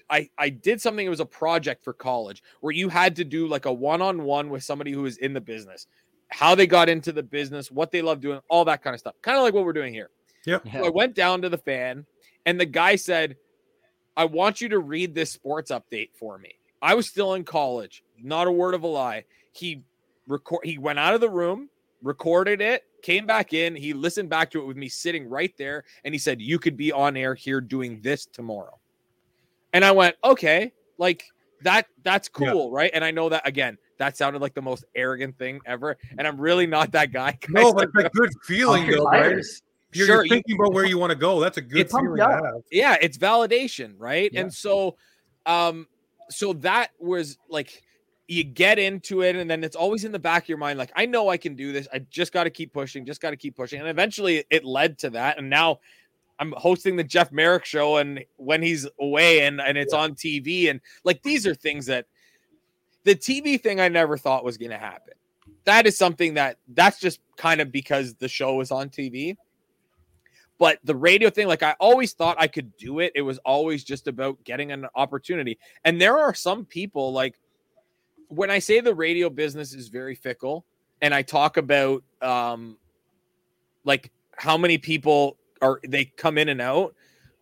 I, 0.09 0.29
I 0.37 0.49
did 0.49 0.81
something. 0.81 1.05
It 1.05 1.09
was 1.09 1.19
a 1.19 1.25
project 1.25 1.83
for 1.83 1.93
college 1.93 2.43
where 2.59 2.73
you 2.73 2.89
had 2.89 3.15
to 3.17 3.23
do 3.23 3.47
like 3.47 3.65
a 3.65 3.73
one-on-one 3.73 4.49
with 4.49 4.63
somebody 4.63 4.91
who 4.91 5.05
is 5.05 5.17
in 5.17 5.33
the 5.33 5.41
business 5.41 5.87
how 6.31 6.55
they 6.55 6.65
got 6.65 6.89
into 6.89 7.11
the 7.11 7.21
business, 7.21 7.69
what 7.69 7.91
they 7.91 8.01
love 8.01 8.21
doing, 8.21 8.39
all 8.47 8.65
that 8.65 8.81
kind 8.81 8.93
of 8.93 8.99
stuff. 8.99 9.15
Kind 9.21 9.37
of 9.37 9.43
like 9.43 9.53
what 9.53 9.65
we're 9.65 9.73
doing 9.73 9.93
here. 9.93 10.09
So 10.79 10.85
I 10.85 10.89
went 10.89 11.13
down 11.13 11.41
to 11.43 11.49
the 11.49 11.57
fan, 11.57 12.05
and 12.45 12.59
the 12.59 12.65
guy 12.65 12.95
said, 12.95 13.35
I 14.17 14.25
want 14.25 14.61
you 14.61 14.69
to 14.69 14.79
read 14.79 15.13
this 15.13 15.31
sports 15.31 15.71
update 15.71 16.09
for 16.13 16.37
me. 16.37 16.55
I 16.81 16.95
was 16.95 17.07
still 17.07 17.35
in 17.35 17.43
college, 17.43 18.03
not 18.17 18.47
a 18.47 18.51
word 18.51 18.73
of 18.73 18.83
a 18.83 18.87
lie. 18.87 19.25
He 19.51 19.83
record 20.25 20.61
he 20.63 20.77
went 20.77 20.99
out 20.99 21.13
of 21.13 21.21
the 21.21 21.29
room, 21.29 21.69
recorded 22.01 22.61
it, 22.61 22.83
came 23.03 23.25
back 23.25 23.53
in, 23.53 23.75
he 23.75 23.93
listened 23.93 24.29
back 24.29 24.51
to 24.51 24.61
it 24.61 24.65
with 24.65 24.77
me 24.77 24.89
sitting 24.89 25.27
right 25.27 25.53
there, 25.57 25.83
and 26.03 26.13
he 26.13 26.17
said, 26.19 26.41
You 26.41 26.59
could 26.59 26.77
be 26.77 26.91
on 26.91 27.17
air 27.17 27.33
here 27.35 27.61
doing 27.61 27.99
this 28.01 28.25
tomorrow. 28.25 28.79
And 29.73 29.83
I 29.85 29.91
went, 29.91 30.15
Okay, 30.23 30.71
like 30.97 31.23
that 31.63 31.87
that's 32.03 32.29
Yeah. 32.39 32.51
cool, 32.51 32.71
right? 32.71 32.91
And 32.93 33.03
I 33.03 33.11
know 33.11 33.29
that 33.29 33.47
again, 33.47 33.77
that 33.97 34.17
sounded 34.17 34.41
like 34.41 34.53
the 34.55 34.61
most 34.61 34.83
arrogant 34.95 35.37
thing 35.37 35.61
ever. 35.65 35.95
And 36.17 36.27
I'm 36.27 36.39
really 36.39 36.65
not 36.67 36.91
that 36.93 37.11
guy. 37.11 37.37
No, 37.49 37.71
but 37.73 37.89
it's 37.95 38.05
a 38.05 38.09
good 38.17 38.31
feeling, 38.43 38.89
though, 38.89 39.03
right? 39.05 39.31
You're, 39.93 40.07
Sure, 40.07 40.15
you're 40.15 40.23
you- 40.25 40.29
thinking 40.29 40.55
about 40.55 40.73
where 40.73 40.85
you 40.85 40.97
want 40.97 41.11
to 41.11 41.17
go. 41.17 41.39
That's 41.39 41.57
a 41.57 41.61
good 41.61 41.89
feeling 41.89 42.15
to 42.17 42.23
have. 42.27 42.41
yeah 42.71 42.95
it's 43.01 43.17
validation 43.17 43.93
right 43.97 44.31
Yeah. 44.33 44.41
and 44.41 44.53
so 44.53 44.95
um 45.45 45.87
so 46.29 46.53
that 46.53 46.91
was 46.97 47.37
like 47.49 47.83
you 48.31 48.45
get 48.45 48.79
into 48.79 49.23
it 49.23 49.35
and 49.35 49.49
then 49.51 49.61
it's 49.61 49.75
always 49.75 50.05
in 50.05 50.11
the 50.13 50.19
back 50.19 50.43
of 50.43 50.49
your 50.49 50.57
mind 50.57 50.79
like 50.79 50.91
i 50.95 51.05
know 51.05 51.27
i 51.27 51.35
can 51.35 51.53
do 51.53 51.73
this. 51.73 51.87
I 51.93 51.99
just 51.99 52.31
got 52.31 52.45
to 52.45 52.49
keep 52.49 52.71
pushing 52.71 53.05
just 53.05 53.19
got 53.19 53.31
to 53.31 53.35
keep 53.35 53.57
pushing. 53.57 53.79
And 53.79 53.89
eventually 53.89 54.45
it 54.49 54.63
led 54.63 54.97
to 54.99 55.09
that 55.11 55.37
and 55.37 55.49
now 55.49 55.79
i'm 56.39 56.53
hosting 56.55 56.95
the 56.95 57.03
jeff 57.03 57.31
merrick 57.31 57.65
show 57.65 57.97
and 57.97 58.23
when 58.37 58.61
he's 58.61 58.87
away 58.99 59.41
and 59.41 59.59
and 59.59 59.77
it's 59.77 59.93
on 59.93 60.15
tv 60.15 60.69
and 60.69 60.79
like 61.03 61.21
these 61.23 61.45
are 61.45 61.53
things 61.53 61.85
that 61.87 62.05
the 63.03 63.15
tv 63.15 63.61
thing 63.61 63.81
i 63.81 63.89
never 63.89 64.17
thought 64.17 64.45
was 64.45 64.57
going 64.57 64.71
to 64.71 64.77
happen. 64.77 65.13
That 65.65 65.85
is 65.85 65.97
something 65.97 66.35
that 66.35 66.57
that's 66.69 66.99
just 66.99 67.19
kind 67.35 67.59
of 67.59 67.71
because 67.71 68.15
the 68.15 68.29
show 68.29 68.61
is 68.61 68.71
on 68.71 68.89
tv 68.89 69.35
but 70.57 70.79
the 70.85 70.95
radio 70.95 71.29
thing 71.29 71.47
like 71.47 71.63
i 71.63 71.75
always 71.81 72.13
thought 72.13 72.37
i 72.39 72.47
could 72.47 72.77
do 72.77 72.99
it. 72.99 73.11
It 73.13 73.23
was 73.23 73.39
always 73.39 73.83
just 73.83 74.07
about 74.07 74.41
getting 74.45 74.71
an 74.71 74.87
opportunity. 74.95 75.59
And 75.83 75.99
there 75.99 76.17
are 76.17 76.33
some 76.33 76.63
people 76.63 77.11
like 77.11 77.37
when 78.31 78.49
i 78.49 78.59
say 78.59 78.79
the 78.79 78.95
radio 78.95 79.29
business 79.29 79.73
is 79.73 79.87
very 79.89 80.15
fickle 80.15 80.65
and 81.01 81.13
i 81.13 81.21
talk 81.21 81.57
about 81.57 82.03
um 82.21 82.77
like 83.83 84.11
how 84.37 84.57
many 84.57 84.77
people 84.77 85.37
are 85.61 85.79
they 85.87 86.05
come 86.05 86.37
in 86.37 86.49
and 86.49 86.61
out 86.61 86.95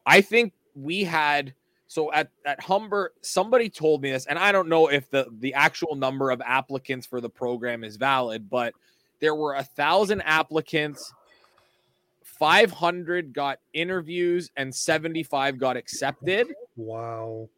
i 0.06 0.20
think 0.22 0.54
we 0.76 1.04
had 1.04 1.54
So 1.88 2.14
at 2.14 2.30
at 2.46 2.62
Humber, 2.62 3.14
somebody 3.22 3.68
told 3.68 4.04
me 4.04 4.12
this, 4.12 4.28
and 4.28 4.38
I 4.38 4.52
don't 4.52 4.70
know 4.70 4.90
if 4.90 5.10
the 5.10 5.26
the 5.40 5.56
actual 5.56 5.96
number 5.96 6.30
of 6.30 6.40
applicants 6.46 7.08
for 7.08 7.20
the 7.20 7.30
program 7.30 7.84
is 7.84 7.98
valid, 7.98 8.48
but 8.48 8.76
there 9.20 9.34
were 9.34 9.56
a 9.56 9.64
thousand 9.64 10.22
applicants. 10.22 11.12
500 12.24 13.34
got 13.34 13.60
interviews 13.74 14.52
and 14.56 14.74
75 14.74 15.58
got 15.58 15.76
accepted. 15.76 16.48
Wow. 16.78 17.50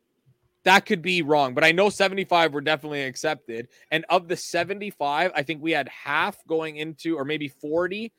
That 0.63 0.85
could 0.85 1.01
be 1.01 1.23
wrong, 1.23 1.53
but 1.55 1.63
I 1.63 1.71
know 1.71 1.89
75 1.89 2.53
were 2.53 2.61
definitely 2.61 3.03
accepted. 3.03 3.67
And 3.89 4.05
of 4.09 4.27
the 4.27 4.35
75, 4.37 5.31
I 5.33 5.41
think 5.41 5.61
we 5.61 5.71
had 5.71 5.89
half 5.89 6.45
going 6.45 6.75
into, 6.77 7.17
or 7.17 7.25
maybe 7.25 7.47
40 7.47 8.11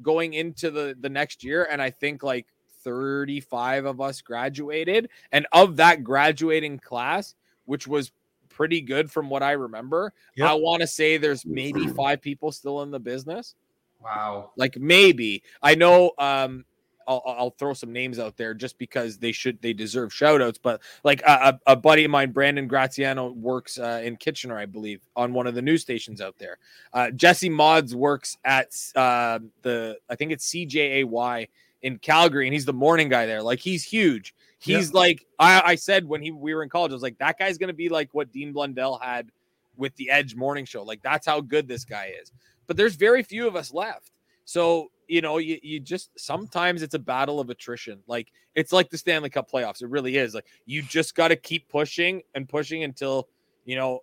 going 0.00 0.34
into 0.34 0.70
the, 0.70 0.96
the 0.98 1.08
next 1.08 1.42
year. 1.42 1.66
And 1.68 1.82
I 1.82 1.90
think 1.90 2.22
like 2.22 2.46
35 2.84 3.84
of 3.84 4.00
us 4.00 4.20
graduated. 4.20 5.08
And 5.32 5.46
of 5.52 5.76
that 5.76 6.04
graduating 6.04 6.78
class, 6.78 7.34
which 7.64 7.88
was 7.88 8.12
pretty 8.48 8.80
good 8.80 9.10
from 9.10 9.28
what 9.28 9.42
I 9.42 9.52
remember, 9.52 10.12
Yep. 10.36 10.48
I 10.48 10.54
want 10.54 10.82
to 10.82 10.86
say 10.86 11.16
there's 11.16 11.44
maybe 11.44 11.88
five 11.88 12.20
people 12.20 12.52
still 12.52 12.82
in 12.82 12.92
the 12.92 13.00
business. 13.00 13.56
Wow. 14.00 14.52
Like 14.56 14.76
maybe 14.78 15.42
I 15.60 15.74
know. 15.74 16.12
Um, 16.18 16.64
I'll, 17.08 17.22
I'll 17.26 17.50
throw 17.50 17.72
some 17.72 17.92
names 17.92 18.18
out 18.18 18.36
there 18.36 18.52
just 18.52 18.78
because 18.78 19.16
they 19.16 19.32
should 19.32 19.60
they 19.62 19.72
deserve 19.72 20.12
shout 20.12 20.42
outs. 20.42 20.58
But 20.62 20.82
like 21.02 21.22
a, 21.22 21.58
a 21.66 21.74
buddy 21.74 22.04
of 22.04 22.10
mine, 22.10 22.30
Brandon 22.32 22.68
Graziano, 22.68 23.32
works 23.32 23.78
uh, 23.78 24.02
in 24.04 24.16
Kitchener, 24.16 24.58
I 24.58 24.66
believe, 24.66 25.00
on 25.16 25.32
one 25.32 25.46
of 25.46 25.54
the 25.54 25.62
news 25.62 25.80
stations 25.80 26.20
out 26.20 26.38
there. 26.38 26.58
Uh, 26.92 27.10
Jesse 27.10 27.48
Mods 27.48 27.94
works 27.94 28.36
at 28.44 28.76
uh, 28.94 29.38
the 29.62 29.96
I 30.08 30.14
think 30.14 30.32
it's 30.32 30.48
CJAY 30.50 31.48
in 31.82 31.98
Calgary, 31.98 32.46
and 32.46 32.52
he's 32.52 32.66
the 32.66 32.72
morning 32.72 33.08
guy 33.08 33.26
there. 33.26 33.42
Like 33.42 33.60
he's 33.60 33.82
huge. 33.82 34.34
He's 34.60 34.92
like 34.92 35.24
I, 35.38 35.62
I 35.64 35.74
said 35.76 36.04
when 36.04 36.20
he 36.20 36.30
we 36.30 36.54
were 36.54 36.62
in 36.62 36.68
college, 36.68 36.92
I 36.92 36.94
was 36.94 37.02
like 37.02 37.18
that 37.18 37.38
guy's 37.38 37.58
gonna 37.58 37.72
be 37.72 37.88
like 37.88 38.10
what 38.12 38.30
Dean 38.32 38.52
Blundell 38.52 38.98
had 38.98 39.30
with 39.78 39.94
the 39.96 40.10
Edge 40.10 40.34
morning 40.34 40.66
show. 40.66 40.82
Like 40.82 41.02
that's 41.02 41.26
how 41.26 41.40
good 41.40 41.66
this 41.66 41.84
guy 41.84 42.12
is. 42.20 42.32
But 42.66 42.76
there's 42.76 42.96
very 42.96 43.22
few 43.22 43.48
of 43.48 43.56
us 43.56 43.72
left. 43.72 44.12
So, 44.44 44.90
you 45.08 45.20
know, 45.20 45.38
you, 45.38 45.58
you 45.62 45.80
just 45.80 46.10
sometimes 46.18 46.82
it's 46.82 46.94
a 46.94 46.98
battle 46.98 47.40
of 47.40 47.50
attrition. 47.50 48.00
Like 48.06 48.30
it's 48.54 48.72
like 48.72 48.90
the 48.90 48.98
Stanley 48.98 49.30
Cup 49.30 49.50
playoffs. 49.50 49.82
It 49.82 49.88
really 49.88 50.16
is. 50.16 50.34
Like 50.34 50.46
you 50.66 50.82
just 50.82 51.14
got 51.14 51.28
to 51.28 51.36
keep 51.36 51.68
pushing 51.68 52.22
and 52.34 52.48
pushing 52.48 52.84
until, 52.84 53.28
you 53.64 53.76
know, 53.76 54.00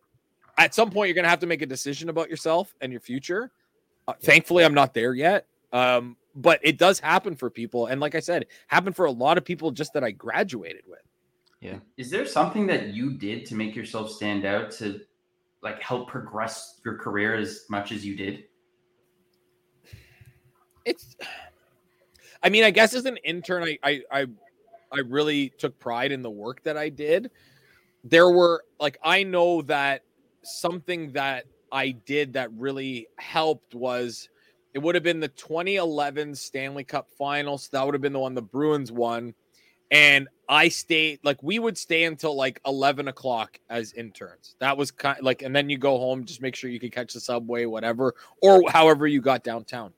at 0.57 0.73
some 0.73 0.89
point 0.89 1.07
you're 1.07 1.15
going 1.15 1.23
to 1.23 1.29
have 1.29 1.39
to 1.39 1.47
make 1.47 1.61
a 1.61 1.67
decision 1.67 2.09
about 2.09 2.29
yourself 2.29 2.73
and 2.81 2.91
your 2.91 3.01
future. 3.01 3.51
Uh, 4.07 4.13
thankfully, 4.21 4.65
I'm 4.65 4.73
not 4.73 4.93
there 4.93 5.13
yet. 5.13 5.47
Um, 5.71 6.17
but 6.35 6.59
it 6.63 6.77
does 6.77 6.99
happen 6.99 7.35
for 7.35 7.49
people. 7.49 7.87
And 7.87 8.01
like 8.01 8.15
I 8.15 8.19
said, 8.19 8.47
happened 8.67 8.95
for 8.95 9.05
a 9.05 9.11
lot 9.11 9.37
of 9.37 9.45
people 9.45 9.71
just 9.71 9.93
that 9.93 10.03
I 10.03 10.11
graduated 10.11 10.83
with. 10.87 10.99
Yeah. 11.61 11.79
Is 11.97 12.09
there 12.09 12.25
something 12.25 12.67
that 12.67 12.87
you 12.87 13.13
did 13.13 13.45
to 13.47 13.55
make 13.55 13.75
yourself 13.75 14.11
stand 14.11 14.45
out 14.45 14.71
to 14.71 15.01
like 15.63 15.81
help 15.81 16.07
progress 16.07 16.79
your 16.83 16.97
career 16.97 17.35
as 17.35 17.65
much 17.69 17.91
as 17.91 18.05
you 18.05 18.15
did? 18.15 18.45
It's 20.85 21.15
i 22.43 22.49
mean 22.49 22.63
i 22.63 22.69
guess 22.69 22.93
as 22.93 23.05
an 23.05 23.17
intern 23.17 23.63
I, 23.63 23.79
I 23.83 24.01
i 24.11 24.25
i 24.91 24.99
really 24.99 25.49
took 25.57 25.77
pride 25.79 26.11
in 26.11 26.21
the 26.21 26.29
work 26.29 26.63
that 26.63 26.77
i 26.77 26.89
did. 26.89 27.31
There 28.03 28.29
were 28.29 28.63
like 28.79 28.97
i 29.03 29.23
know 29.23 29.63
that 29.63 30.03
something 30.43 31.11
that 31.13 31.45
i 31.71 31.89
did 31.89 32.33
that 32.33 32.51
really 32.53 33.07
helped 33.17 33.73
was 33.73 34.29
it 34.73 34.79
would 34.79 34.93
have 34.95 35.03
been 35.03 35.19
the 35.19 35.29
2011 35.29 36.35
stanley 36.35 36.83
cup 36.83 37.09
finals. 37.17 37.69
That 37.69 37.83
would 37.85 37.95
have 37.95 38.01
been 38.01 38.13
the 38.13 38.19
one 38.19 38.35
the 38.35 38.41
bruins 38.41 38.91
won. 38.91 39.33
And 39.89 40.27
i 40.47 40.69
stayed 40.69 41.19
like 41.23 41.41
we 41.41 41.57
would 41.57 41.77
stay 41.77 42.03
until 42.03 42.35
like 42.35 42.61
11 42.65 43.07
o'clock 43.07 43.59
as 43.69 43.93
interns. 43.93 44.55
That 44.59 44.77
was 44.77 44.91
kind 44.91 45.17
of, 45.17 45.25
like 45.25 45.41
and 45.41 45.55
then 45.55 45.69
you 45.71 45.79
go 45.79 45.97
home 45.97 46.25
just 46.25 46.41
make 46.41 46.55
sure 46.55 46.69
you 46.69 46.79
could 46.79 46.91
catch 46.91 47.13
the 47.13 47.19
subway 47.19 47.65
whatever 47.65 48.13
or 48.41 48.61
however 48.69 49.07
you 49.07 49.21
got 49.21 49.43
downtown 49.43 49.93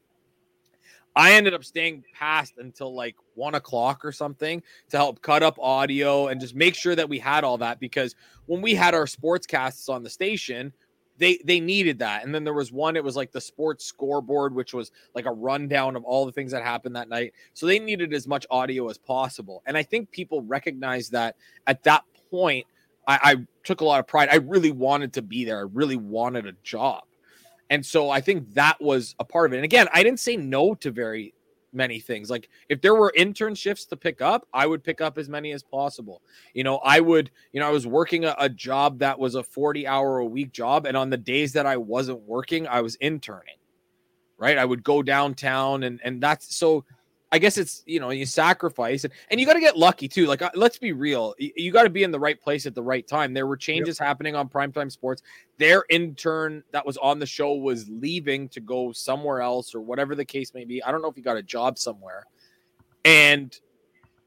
I 1.18 1.34
ended 1.34 1.56
up 1.56 1.64
staying 1.64 2.04
past 2.14 2.60
until 2.60 2.94
like 2.94 3.16
one 3.34 3.56
o'clock 3.56 4.06
or 4.06 4.12
something 4.12 4.62
to 4.90 4.98
help 4.98 5.20
cut 5.24 5.42
up 5.42 5.58
audio 5.60 6.28
and 6.28 6.40
just 6.40 6.54
make 6.54 6.76
sure 6.76 6.96
that 6.96 7.10
we 7.10 7.18
had 7.18 7.44
all 7.44 7.58
that 7.58 7.80
because 7.80 8.14
when 8.46 8.62
we 8.62 8.76
had 8.76 8.94
our 8.94 9.06
sportscasts 9.06 9.90
on 9.90 10.04
the 10.04 10.12
station, 10.12 10.72
they 11.18 11.40
they 11.44 11.60
needed 11.60 11.98
that. 12.00 12.24
And 12.24 12.36
then 12.36 12.44
there 12.44 12.54
was 12.54 12.72
one, 12.72 12.96
it 12.96 13.04
was 13.04 13.16
like 13.16 13.32
the 13.32 13.42
sports 13.42 13.84
scoreboard, 13.84 14.54
which 14.54 14.76
was 14.76 14.92
like 15.16 15.26
a 15.26 15.32
rundown 15.32 15.96
of 15.96 16.04
all 16.04 16.28
the 16.28 16.32
things 16.32 16.52
that 16.52 16.64
happened 16.64 16.96
that 16.96 17.10
night. 17.10 17.34
So 17.56 17.66
they 17.66 17.80
needed 17.80 18.14
as 18.14 18.28
much 18.28 18.46
audio 18.52 18.88
as 18.88 19.00
possible. 19.00 19.64
And 19.66 19.76
I 19.76 19.82
think 19.82 20.12
people 20.12 20.44
recognized 20.44 21.14
that 21.14 21.36
at 21.66 21.82
that 21.82 22.04
point, 22.30 22.68
I, 23.08 23.20
I 23.24 23.36
took 23.64 23.82
a 23.82 23.86
lot 23.86 24.00
of 24.00 24.06
pride. 24.06 24.30
I 24.32 24.36
really 24.36 24.72
wanted 24.72 25.14
to 25.14 25.24
be 25.24 25.46
there. 25.46 25.58
I 25.58 25.66
really 25.74 25.98
wanted 25.98 26.46
a 26.46 26.54
job. 26.62 27.07
And 27.70 27.86
so 27.86 28.10
I 28.10 28.22
think 28.22 28.54
that 28.54 28.82
was 28.82 29.16
a 29.20 29.26
part 29.26 29.48
of 29.48 29.54
it. 29.54 29.58
And 29.58 29.66
again, 29.66 29.88
I 29.94 30.04
didn't 30.04 30.20
say 30.20 30.38
no 30.38 30.74
to 30.76 30.92
very 30.92 31.34
many 31.74 32.00
things. 32.00 32.30
Like 32.30 32.50
if 32.70 32.82
there 32.82 32.96
were 32.96 33.12
intern 33.16 33.56
shifts 33.56 33.86
to 33.86 33.98
pick 33.98 34.22
up, 34.22 34.48
I 34.54 34.66
would 34.66 34.84
pick 34.84 35.02
up 35.02 35.18
as 35.18 35.30
many 35.30 35.52
as 35.52 35.64
possible. 35.64 36.22
You 36.54 36.64
know, 36.64 36.78
I 36.78 37.00
would, 37.00 37.32
you 37.52 37.60
know, 37.60 37.68
I 37.68 37.72
was 37.72 37.86
working 37.86 38.26
a, 38.26 38.36
a 38.40 38.50
job 38.50 39.00
that 39.00 39.20
was 39.20 39.36
a 39.36 39.44
40 39.44 39.88
hour 39.88 40.20
a 40.20 40.26
week 40.26 40.52
job. 40.52 40.86
And 40.86 40.98
on 40.98 41.10
the 41.10 41.18
days 41.18 41.54
that 41.54 41.66
I 41.66 41.78
wasn't 41.78 42.22
working, 42.22 42.68
I 42.68 42.82
was 42.82 42.96
interning. 42.96 43.56
Right. 44.38 44.58
I 44.58 44.66
would 44.66 44.84
go 44.84 45.02
downtown 45.02 45.82
and 45.82 46.00
and 46.04 46.22
that's 46.22 46.56
so 46.56 46.86
I 47.32 47.40
guess 47.40 47.58
it's 47.58 47.84
you 47.86 48.00
know 48.00 48.10
you 48.12 48.26
sacrifice 48.26 49.04
and, 49.04 49.14
and 49.30 49.40
you 49.40 49.46
got 49.46 49.54
to 49.54 49.60
get 49.60 49.78
lucky 49.78 50.08
too. 50.08 50.28
Like 50.28 50.42
uh, 50.42 50.50
let's 50.56 50.78
be 50.78 50.94
real, 50.94 51.36
you, 51.38 51.52
you 51.56 51.72
got 51.72 51.84
to 51.84 51.90
be 51.90 52.04
in 52.04 52.12
the 52.12 52.20
right 52.20 52.40
place 52.40 52.66
at 52.66 52.74
the 52.74 52.82
right 52.82 53.06
time. 53.06 53.34
There 53.34 53.48
were 53.48 53.58
changes 53.58 54.00
happening 54.00 54.36
on 54.36 54.48
primetime 54.48 54.92
sports. 54.92 55.22
Their 55.58 55.84
intern 55.90 56.64
that 56.72 56.86
was 56.86 56.96
on 56.98 57.20
the 57.20 57.26
show 57.26 57.54
was 57.54 57.90
leaving 57.90 58.48
to 58.50 58.62
go 58.62 58.94
somewhere 58.94 59.42
else 59.42 59.76
or 59.76 59.82
whatever 59.82 60.16
the 60.16 60.24
case 60.24 60.54
may 60.54 60.64
be. 60.64 60.82
I 60.82 60.92
don't 60.92 61.02
know 61.02 61.10
if 61.10 61.16
he 61.16 61.22
got 61.22 61.36
a 61.36 61.44
job 61.44 61.78
somewhere, 61.78 62.24
and 63.04 63.58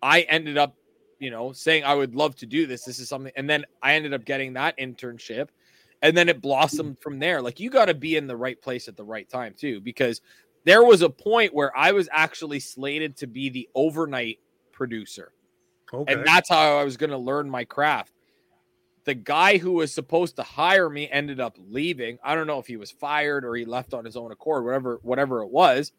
I 0.02 0.22
ended 0.22 0.58
up 0.58 0.76
you 1.18 1.30
know 1.30 1.52
saying 1.52 1.84
I 1.84 1.94
would 1.94 2.14
love 2.14 2.36
to 2.36 2.46
do 2.46 2.66
this. 2.66 2.84
This 2.84 2.98
is 2.98 3.08
something, 3.08 3.32
and 3.34 3.48
then 3.48 3.64
I 3.82 3.94
ended 3.94 4.12
up 4.12 4.26
getting 4.26 4.52
that 4.54 4.76
internship. 4.78 5.48
And 6.02 6.16
then 6.16 6.30
it 6.30 6.40
blossomed 6.40 6.96
from 7.02 7.18
there. 7.18 7.42
Like 7.42 7.60
you 7.60 7.68
got 7.68 7.84
to 7.84 7.94
be 7.94 8.16
in 8.16 8.26
the 8.26 8.36
right 8.36 8.58
place 8.58 8.88
at 8.88 8.96
the 8.96 9.04
right 9.04 9.28
time 9.28 9.52
too, 9.54 9.82
because 9.82 10.22
there 10.64 10.84
was 10.84 11.02
a 11.02 11.10
point 11.10 11.54
where 11.54 11.76
I 11.76 11.92
was 11.92 12.08
actually 12.12 12.60
slated 12.60 13.16
to 13.18 13.26
be 13.26 13.48
the 13.48 13.68
overnight 13.74 14.38
producer. 14.72 15.32
Okay. 15.92 16.12
And 16.12 16.24
that's 16.24 16.48
how 16.48 16.78
I 16.78 16.84
was 16.84 16.96
going 16.96 17.10
to 17.10 17.18
learn 17.18 17.50
my 17.50 17.64
craft. 17.64 18.12
The 19.04 19.14
guy 19.14 19.58
who 19.58 19.72
was 19.72 19.92
supposed 19.92 20.36
to 20.36 20.42
hire 20.42 20.88
me 20.88 21.08
ended 21.10 21.40
up 21.40 21.56
leaving. 21.68 22.18
I 22.22 22.34
don't 22.34 22.46
know 22.46 22.58
if 22.58 22.66
he 22.66 22.76
was 22.76 22.90
fired 22.90 23.44
or 23.44 23.54
he 23.54 23.64
left 23.64 23.94
on 23.94 24.04
his 24.04 24.16
own 24.16 24.30
accord, 24.30 24.64
whatever, 24.64 25.00
whatever 25.02 25.42
it 25.42 25.48
was. 25.48 25.92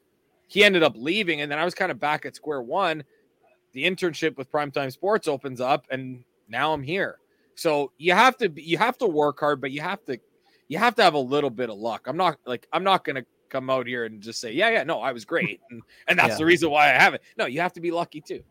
He 0.48 0.64
ended 0.64 0.84
up 0.84 0.94
leaving, 0.96 1.42
and 1.42 1.52
then 1.52 1.60
I 1.60 1.66
was 1.66 1.74
kind 1.74 1.92
of 1.92 2.00
back 2.00 2.26
at 2.26 2.36
square 2.36 2.62
one. 2.62 3.04
The 3.72 3.86
internship 3.86 4.38
with 4.38 4.52
Primetime 4.52 4.92
Sports 4.92 5.28
opens 5.28 5.62
up, 5.62 5.88
and 5.90 6.24
now 6.50 6.74
I'm 6.74 6.84
here. 6.84 7.20
So 7.56 7.92
you 7.98 8.14
have 8.14 8.38
to 8.38 8.52
you 8.56 8.78
have 8.78 8.98
to 8.98 9.08
work 9.08 9.40
hard, 9.40 9.62
but 9.62 9.72
you 9.72 9.82
have 9.82 10.04
to 10.06 10.20
you 10.68 10.78
have 10.78 10.96
to 10.96 11.04
have 11.04 11.14
a 11.14 11.20
little 11.20 11.50
bit 11.50 11.70
of 11.70 11.78
luck. 11.78 12.06
I'm 12.06 12.18
not 12.18 12.38
like 12.46 12.68
I'm 12.74 12.84
not 12.84 13.06
gonna 13.06 13.24
come 13.52 13.70
out 13.70 13.86
here 13.86 14.06
and 14.06 14.22
just 14.22 14.40
say, 14.42 14.52
yeah, 14.52 14.70
yeah, 14.70 14.84
no, 14.84 15.02
I 15.02 15.12
was 15.12 15.26
great, 15.26 15.60
and, 15.70 15.84
and 16.08 16.18
that's 16.18 16.30
Yeah. 16.30 16.38
the 16.38 16.46
reason 16.46 16.72
why 16.72 16.86
I 16.86 16.94
have 16.98 17.14
it. 17.14 17.22
No, 17.38 17.46
you 17.46 17.62
have 17.62 17.74
to 17.74 17.82
be 17.82 17.92
lucky 17.92 18.22
too. 18.22 18.42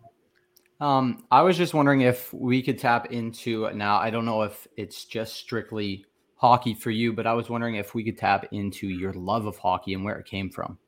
Um, 0.81 1.25
I 1.31 1.43
was 1.43 1.57
just 1.59 1.75
wondering 1.75 2.03
if 2.03 2.33
we 2.33 2.63
could 2.63 2.79
tap 2.79 3.13
into 3.13 3.71
now. 3.73 3.97
I 3.97 4.11
don't 4.11 4.25
know 4.25 4.43
if 4.43 4.67
it's 4.77 5.05
just 5.05 5.35
strictly 5.35 6.07
hockey 6.37 6.75
for 6.75 6.91
you, 6.91 7.13
but 7.13 7.27
I 7.27 7.35
was 7.35 7.51
wondering 7.51 7.75
if 7.75 7.95
we 7.95 8.03
could 8.03 8.17
tap 8.17 8.47
into 8.53 8.89
your 8.89 9.13
love 9.13 9.45
of 9.45 9.59
hockey 9.59 9.93
and 9.93 10.05
where 10.05 10.19
it 10.19 10.25
came 10.27 10.49
from. 10.49 10.79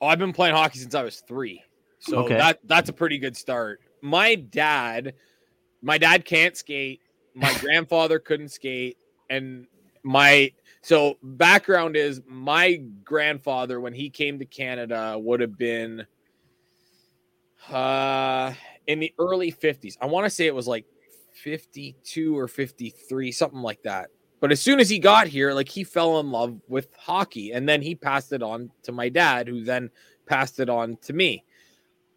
Oh, 0.00 0.06
I've 0.06 0.18
been 0.18 0.32
playing 0.32 0.54
hockey 0.54 0.78
since 0.78 0.94
I 0.94 1.02
was 1.02 1.22
three. 1.26 1.62
So 2.00 2.18
Okay. 2.18 2.36
that 2.36 2.58
that's 2.64 2.88
a 2.88 2.92
pretty 2.92 3.18
good 3.18 3.36
start. 3.36 3.80
My 4.02 4.34
dad, 4.34 5.14
my 5.82 5.96
dad 5.98 6.24
can't 6.24 6.56
skate. 6.56 7.00
My 7.34 7.54
grandfather 7.60 8.18
couldn't 8.18 8.50
skate, 8.50 8.98
and 9.30 9.66
my 10.02 10.52
so 10.82 11.18
background 11.22 11.96
is 11.96 12.22
my 12.26 12.82
grandfather 13.04 13.80
when 13.80 13.92
he 13.92 14.10
came 14.10 14.38
to 14.38 14.44
Canada 14.46 15.18
would 15.18 15.40
have 15.40 15.58
been 15.58 16.06
uh 17.70 18.52
in 18.86 18.98
the 18.98 19.12
early 19.18 19.52
50s. 19.52 19.96
I 20.00 20.06
want 20.06 20.24
to 20.24 20.30
say 20.30 20.46
it 20.46 20.54
was 20.54 20.66
like 20.66 20.86
52 21.32 22.36
or 22.36 22.48
53, 22.48 23.32
something 23.32 23.60
like 23.60 23.82
that. 23.82 24.08
But 24.40 24.50
as 24.50 24.60
soon 24.60 24.80
as 24.80 24.88
he 24.88 24.98
got 24.98 25.26
here, 25.28 25.52
like 25.52 25.68
he 25.68 25.84
fell 25.84 26.18
in 26.18 26.30
love 26.30 26.58
with 26.66 26.88
hockey 26.98 27.52
and 27.52 27.68
then 27.68 27.82
he 27.82 27.94
passed 27.94 28.32
it 28.32 28.42
on 28.42 28.70
to 28.84 28.92
my 28.92 29.08
dad, 29.10 29.46
who 29.46 29.62
then 29.62 29.90
passed 30.26 30.60
it 30.60 30.70
on 30.70 30.96
to 31.02 31.12
me. 31.12 31.44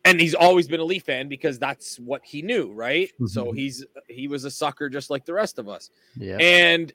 And 0.05 0.19
he's 0.19 0.33
always 0.33 0.67
been 0.67 0.79
a 0.79 0.85
Leaf 0.85 1.03
fan 1.03 1.27
because 1.27 1.59
that's 1.59 1.97
what 1.99 2.21
he 2.25 2.41
knew, 2.41 2.71
right? 2.71 3.11
So 3.27 3.45
Mhm. 3.45 3.55
he's 3.55 3.85
he 4.07 4.27
was 4.27 4.45
a 4.45 4.51
sucker 4.51 4.89
just 4.89 5.09
like 5.09 5.25
the 5.25 5.33
rest 5.33 5.59
of 5.59 5.67
us. 5.69 5.91
Yeah. 6.17 6.37
And 6.37 6.93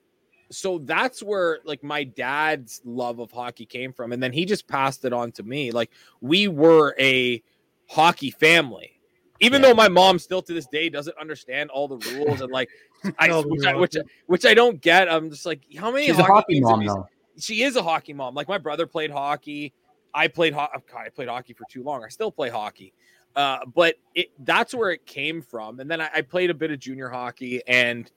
so 0.51 0.79
that's 0.79 1.21
where 1.21 1.59
like 1.63 1.83
my 1.83 2.03
dad's 2.03 2.81
love 2.83 3.19
of 3.19 3.31
hockey 3.31 3.65
came 3.65 3.93
from. 3.93 4.11
And 4.11 4.21
then 4.21 4.33
he 4.33 4.45
just 4.45 4.67
passed 4.67 5.05
it 5.05 5.13
on 5.13 5.31
to 5.33 5.43
me. 5.43 5.71
Like 5.71 5.91
we 6.21 6.47
were 6.47 6.95
a 6.99 7.41
hockey 7.87 8.31
family. 8.31 8.99
even 9.39 9.61
Yeah. 9.61 9.69
though 9.69 9.73
my 9.75 9.87
mom 9.87 10.19
still 10.19 10.41
to 10.41 10.53
this 10.53 10.65
day 10.67 10.89
doesn't 10.89 11.17
understand 11.17 11.69
all 11.69 11.87
the 11.87 11.97
rules 12.15 12.41
and 12.41 12.51
like 12.51 12.69
I, 13.19 13.29
which, 13.45 13.65
I, 13.65 13.75
which, 13.75 13.95
which 14.25 14.45
I 14.45 14.53
don't 14.53 14.81
get. 14.81 15.09
I'm 15.09 15.29
just 15.29 15.45
like, 15.45 15.61
how 15.77 15.89
many? 15.91 16.07
She's 16.07 16.19
a 16.19 16.23
hockey 16.23 16.59
mom 16.59 16.85
though. 16.85 17.07
she 17.37 17.63
is 17.63 17.75
a 17.77 17.83
hockey 17.83 18.11
mom. 18.13 18.33
Like 18.35 18.47
my 18.49 18.57
brother 18.57 18.85
played 18.85 19.11
hockey. 19.11 19.71
I 20.13 20.27
played 20.27 20.53
ho- 20.53 20.67
oh, 20.75 20.97
I 20.97 21.09
played 21.09 21.29
hockey 21.29 21.53
for 21.53 21.65
too 21.69 21.83
long. 21.83 22.03
I 22.03 22.09
still 22.09 22.31
play 22.31 22.49
hockey. 22.49 22.93
Uh, 23.35 23.59
but 23.73 23.95
it 24.15 24.31
that's 24.39 24.73
where 24.73 24.89
it 24.91 25.05
came 25.05 25.41
from. 25.41 25.79
And 25.79 25.89
then 25.89 26.01
I, 26.01 26.09
I 26.15 26.21
played 26.21 26.49
a 26.49 26.53
bit 26.53 26.71
of 26.71 26.79
junior 26.79 27.07
hockey 27.09 27.61
and 27.67 28.11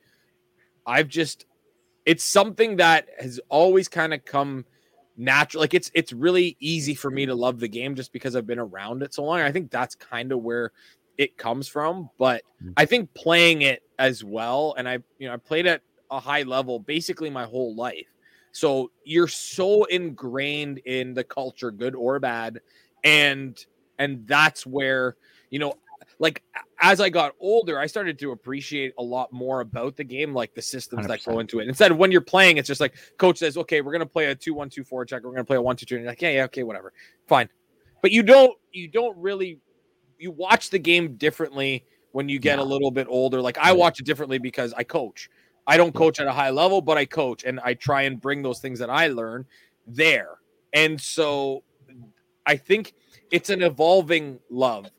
I've 0.87 1.07
just 1.09 1.47
it's 2.05 2.25
something 2.25 2.77
that 2.77 3.09
has 3.19 3.41
always 3.49 3.89
kind 3.89 4.13
of 4.15 4.25
come 4.25 4.65
natural. 5.17 5.61
Like 5.61 5.75
it's 5.75 5.91
it's 5.95 6.13
really 6.13 6.57
easy 6.61 6.95
for 6.95 7.11
me 7.11 7.27
to 7.27 7.35
love 7.35 7.61
the 7.61 7.69
game 7.69 7.95
just 7.95 8.13
because 8.13 8.37
I've 8.37 8.47
been 8.47 8.59
around 8.59 9.03
it 9.03 9.15
so 9.15 9.25
long. 9.25 9.41
I 9.41 9.53
think 9.53 9.71
that's 9.71 9.95
kind 9.95 10.33
of 10.33 10.43
where 10.43 10.73
it 11.19 11.37
comes 11.37 11.69
from. 11.69 12.11
But 12.19 12.43
Mm. 12.63 12.75
I 12.77 12.87
think 12.87 13.13
playing 13.15 13.63
it 13.63 13.83
as 13.99 14.23
well, 14.23 14.75
and 14.79 14.89
I 14.89 14.99
you 15.19 15.27
know 15.27 15.35
I 15.35 15.37
played 15.37 15.67
at 15.67 15.83
a 16.11 16.21
high 16.21 16.43
level 16.43 16.79
basically 16.79 17.31
my 17.31 17.45
whole 17.45 17.75
life. 17.75 18.07
So 18.53 18.91
you're 19.05 19.29
so 19.29 19.85
ingrained 19.85 20.79
in 20.85 21.15
the 21.15 21.25
culture, 21.25 21.71
good 21.71 21.95
or 21.95 22.21
bad, 22.21 22.61
and 23.03 23.65
and 23.99 24.27
that's 24.27 24.67
where 24.67 25.17
you 25.53 25.59
know, 25.59 25.75
like 26.19 26.43
as 26.81 27.01
I 27.01 27.09
got 27.09 27.35
older, 27.41 27.79
I 27.79 27.87
started 27.87 28.19
to 28.21 28.33
appreciate 28.33 28.93
a 28.99 29.03
lot 29.03 29.33
more 29.33 29.61
about 29.61 29.97
the 29.97 30.05
game, 30.05 30.35
like 30.35 30.55
the 30.55 30.63
systems 30.63 31.07
that 31.07 31.25
go 31.25 31.39
into 31.39 31.61
it. 31.61 31.69
Instead 31.69 31.91
of 31.91 31.99
when 31.99 32.13
you're 32.13 32.21
playing, 32.21 32.57
it's 32.57 32.69
just 32.69 32.81
like 32.81 32.95
coach 33.19 33.39
says, 33.39 33.57
"Okay, 33.57 33.81
we're 33.81 33.93
gonna 33.93 34.07
play 34.07 34.27
a 34.27 34.35
two-one-two-four 34.35 35.05
check. 35.05 35.23
We're 35.23 35.33
gonna 35.33 35.45
play 35.45 35.57
a 35.57 35.63
one-two-two." 35.63 35.97
And 35.97 36.05
you're 36.05 36.11
like, 36.11 36.23
"Yeah, 36.23 36.31
yeah, 36.31 36.45
okay, 36.45 36.63
whatever, 36.63 36.93
fine." 37.27 37.49
But 38.03 38.11
you 38.11 38.23
don't, 38.23 38.57
you 38.73 38.89
don't 38.89 39.17
really, 39.17 39.61
you 40.19 40.33
watch 40.33 40.71
the 40.71 40.79
game 40.79 41.17
differently 41.17 41.85
when 42.11 42.29
you 42.29 42.39
get 42.39 42.59
a 42.59 42.65
little 42.65 42.91
bit 42.91 43.07
older. 43.09 43.41
Like 43.41 43.59
I 43.59 43.73
watch 43.73 44.01
it 44.01 44.07
differently 44.07 44.39
because 44.39 44.73
I 44.75 44.85
coach. 44.85 45.31
I 45.67 45.77
don't 45.77 45.95
coach 45.95 46.21
at 46.21 46.27
a 46.27 46.33
high 46.33 46.51
level, 46.51 46.81
but 46.81 46.99
I 46.99 47.05
coach 47.05 47.45
and 47.45 47.61
I 47.61 47.75
try 47.75 48.03
and 48.03 48.21
bring 48.21 48.43
those 48.43 48.59
things 48.59 48.79
that 48.81 48.91
I 48.91 49.07
learn 49.09 49.47
there. 49.87 50.39
And 50.73 51.01
so 51.01 51.63
I 52.47 52.57
think 52.57 52.95
it's 53.31 53.51
an 53.51 53.63
evolving 53.63 54.41
love, 54.51 54.91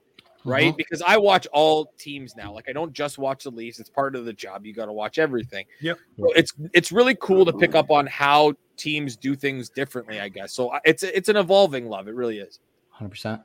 right? 0.45 0.73
Mhm. 0.73 0.77
Because 0.77 1.01
I 1.01 1.17
watch 1.17 1.47
all 1.53 1.93
teams 1.97 2.35
now. 2.35 2.53
Like 2.53 2.69
I 2.69 2.73
don't 2.73 2.93
just 2.93 3.17
watch 3.17 3.43
the 3.43 3.51
Leafs. 3.51 3.79
It's 3.79 3.89
part 3.89 4.15
of 4.15 4.25
the 4.25 4.33
job. 4.33 4.65
You 4.65 4.73
got 4.73 4.85
to 4.85 4.93
watch 4.93 5.17
everything. 5.17 5.65
Yep. 5.81 5.99
So 6.19 6.31
it's 6.33 6.53
it's 6.73 6.91
really 6.91 7.15
cool 7.15 7.45
to 7.45 7.53
pick 7.53 7.75
up 7.75 7.91
on 7.91 8.05
how 8.07 8.53
teams 8.77 9.15
do 9.15 9.35
things 9.35 9.69
differently, 9.69 10.19
I 10.19 10.29
guess. 10.29 10.53
So 10.53 10.71
it's 10.85 11.03
it's 11.03 11.29
an 11.29 11.37
evolving 11.37 11.87
love. 11.87 12.07
It 12.07 12.15
really 12.15 12.39
is. 12.39 12.59
100%. 12.99 13.43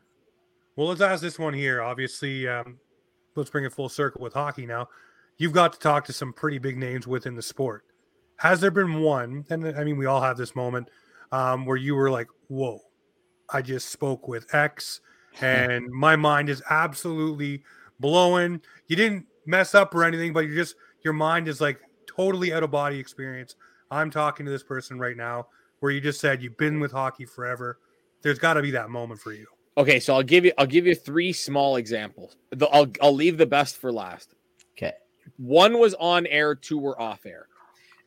Well, 0.77 0.89
let's 0.89 1.01
ask 1.01 1.23
this 1.23 1.39
one 1.39 1.55
here. 1.55 1.83
Obviously, 1.83 2.47
um, 2.47 2.79
let's 3.35 3.51
bring 3.51 3.65
it 3.65 3.73
full 3.73 3.89
circle 3.89 4.21
with 4.21 4.35
hockey 4.35 4.67
now. 4.67 4.89
You've 5.39 5.53
got 5.53 5.73
to 5.73 5.79
talk 5.79 6.05
to 6.07 6.13
some 6.13 6.33
pretty 6.33 6.59
big 6.59 6.77
names 6.77 7.07
within 7.07 7.35
the 7.35 7.43
sport. 7.43 7.85
Has 8.37 8.61
there 8.61 8.71
been 8.71 9.01
one, 9.01 9.45
and 9.51 9.67
I 9.77 9.83
mean, 9.85 9.97
we 9.97 10.07
all 10.07 10.21
have 10.21 10.37
this 10.37 10.55
moment 10.55 10.89
um, 11.33 11.65
where 11.67 11.77
you 11.77 11.95
were 11.95 12.11
like, 12.11 12.29
whoa, 12.49 12.81
I 13.53 13.63
just 13.63 13.89
spoke 13.91 14.29
with 14.29 14.55
X 14.55 15.01
and 15.41 15.91
my 15.91 16.17
mind 16.17 16.49
is 16.49 16.63
absolutely 16.71 17.63
blowing. 18.01 18.61
You 18.87 18.97
didn't 18.97 19.27
mess 19.47 19.75
up 19.75 19.95
or 19.95 20.05
anything, 20.05 20.33
but 20.33 20.41
you 20.41 20.55
just, 20.55 20.75
your 21.03 21.13
mind 21.13 21.49
is 21.49 21.61
like 21.61 21.81
totally 22.07 22.53
out 22.53 22.63
of 22.63 22.71
body 22.71 22.99
experience. 22.99 23.57
I'm 23.91 24.11
talking 24.11 24.45
to 24.47 24.53
this 24.53 24.63
person 24.63 24.99
right 24.99 25.17
now 25.17 25.47
where 25.81 25.93
you 25.93 26.01
just 26.01 26.21
said 26.21 26.43
you've 26.43 26.57
been 26.57 26.81
with 26.81 26.93
hockey 26.93 27.25
forever. 27.25 27.79
There's 28.23 28.39
got 28.39 28.55
to 28.55 28.63
be 28.63 28.71
that 28.73 28.91
moment 28.91 29.21
for 29.21 29.33
you. 29.33 29.47
Okay, 29.77 30.01
so 30.01 30.15
I'll 30.15 30.25
give 30.25 30.45
you 30.45 30.53
I'll 30.59 30.67
give 30.67 30.87
you 30.87 30.95
three 30.95 31.33
small 31.33 31.77
examples. 31.77 32.37
The, 32.51 32.67
I'll 32.67 32.89
I'll 33.01 33.15
leave 33.15 33.39
the 33.39 33.47
best 33.47 33.77
for 33.77 33.93
last. 33.93 34.35
Okay. 34.77 34.93
One 35.37 35.79
was 35.79 35.95
on 35.95 36.27
air, 36.27 36.57
two 36.57 36.79
were 36.79 37.01
off 37.01 37.25
air. 37.25 37.47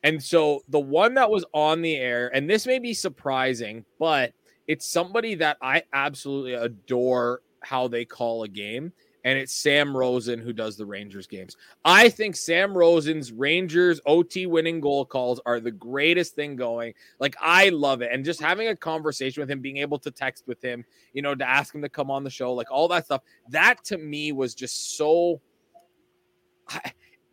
And 0.03 0.21
so 0.21 0.63
the 0.67 0.79
one 0.79 1.13
that 1.13 1.29
was 1.29 1.45
on 1.53 1.81
the 1.81 1.95
air, 1.95 2.29
and 2.33 2.49
this 2.49 2.65
may 2.65 2.79
be 2.79 2.93
surprising, 2.93 3.85
but 3.99 4.33
it's 4.71 4.87
somebody 4.87 5.35
that 5.35 5.57
I 5.61 5.83
absolutely 5.91 6.53
adore 6.53 7.41
how 7.59 7.89
they 7.89 8.05
call 8.05 8.43
a 8.43 8.47
game. 8.47 8.93
And 9.25 9.37
it's 9.37 9.51
Sam 9.51 9.95
Rosen 9.95 10.39
who 10.39 10.53
does 10.53 10.77
the 10.77 10.85
Rangers 10.85 11.27
games. 11.27 11.57
I 11.83 12.07
think 12.07 12.37
Sam 12.37 12.75
Rosen's 12.75 13.33
Rangers 13.33 13.99
OT 14.05 14.45
winning 14.45 14.79
goal 14.79 15.03
calls 15.03 15.41
are 15.45 15.59
the 15.59 15.71
greatest 15.71 16.35
thing 16.35 16.55
going. 16.55 16.93
Like, 17.19 17.35
I 17.41 17.67
love 17.67 18.01
it. 18.01 18.11
And 18.13 18.23
just 18.23 18.39
having 18.39 18.69
a 18.69 18.75
conversation 18.75 19.41
with 19.41 19.51
him, 19.51 19.59
being 19.59 19.75
able 19.75 19.99
to 19.99 20.09
text 20.09 20.45
with 20.47 20.63
him, 20.63 20.85
you 21.11 21.21
know, 21.21 21.35
to 21.35 21.47
ask 21.47 21.75
him 21.75 21.81
to 21.81 21.89
come 21.89 22.09
on 22.09 22.23
the 22.23 22.29
show, 22.29 22.53
like 22.53 22.71
all 22.71 22.87
that 22.87 23.03
stuff, 23.03 23.23
that 23.49 23.83
to 23.85 23.97
me 23.97 24.31
was 24.31 24.55
just 24.55 24.95
so. 24.95 25.41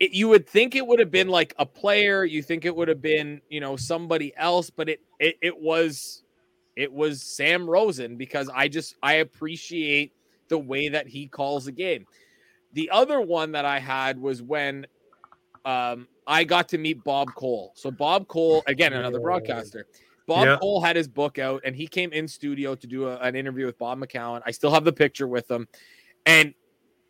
It, 0.01 0.13
you 0.13 0.29
would 0.29 0.49
think 0.49 0.77
it 0.77 0.87
would 0.87 1.01
have 1.01 1.11
been 1.11 1.29
like 1.29 1.55
a 1.59 1.67
player. 1.67 2.25
You 2.25 2.41
think 2.41 2.65
it 2.65 2.77
would 2.77 2.87
have 2.87 3.03
been, 3.03 3.41
you 3.49 3.59
know, 3.61 3.77
somebody 3.77 4.33
else, 4.37 4.71
but 4.71 4.89
it 4.89 5.01
it, 5.19 5.37
it 5.41 5.61
was 5.61 6.23
it 6.79 6.93
was 6.93 7.21
Sam 7.23 7.69
Rosen 7.69 8.17
because 8.17 8.49
I 8.55 8.69
just 8.69 8.95
I 9.03 9.15
appreciate 9.15 10.13
the 10.47 10.59
way 10.59 10.89
that 10.89 11.09
he 11.09 11.27
calls 11.27 11.65
the 11.65 11.73
game. 11.73 12.07
The 12.75 12.89
other 12.91 13.21
one 13.21 13.53
that 13.53 13.65
I 13.65 13.81
had 13.81 14.19
was 14.19 14.41
when 14.43 14.87
um, 15.65 16.07
I 16.27 16.45
got 16.45 16.69
to 16.71 16.79
meet 16.79 17.03
Bob 17.03 17.35
Cole. 17.35 17.73
So 17.75 17.91
Bob 17.91 18.29
Cole, 18.29 18.63
again, 18.67 18.93
another 18.93 19.19
broadcaster. 19.21 19.87
Bob 20.27 20.47
Yeah. 20.47 20.57
Cole 20.61 20.81
had 20.81 20.95
his 20.95 21.09
book 21.09 21.39
out 21.39 21.63
and 21.65 21.75
he 21.75 21.87
came 21.89 22.13
in 22.13 22.29
studio 22.29 22.75
to 22.77 22.87
do 22.87 23.09
a- 23.09 23.17
an 23.19 23.35
interview 23.35 23.67
with 23.67 23.77
Bob 23.79 23.99
McCown. 23.99 24.41
I 24.47 24.51
still 24.53 24.71
have 24.71 24.85
the 24.85 24.93
picture 24.93 25.27
with 25.27 25.51
him. 25.51 25.67
And 26.27 26.55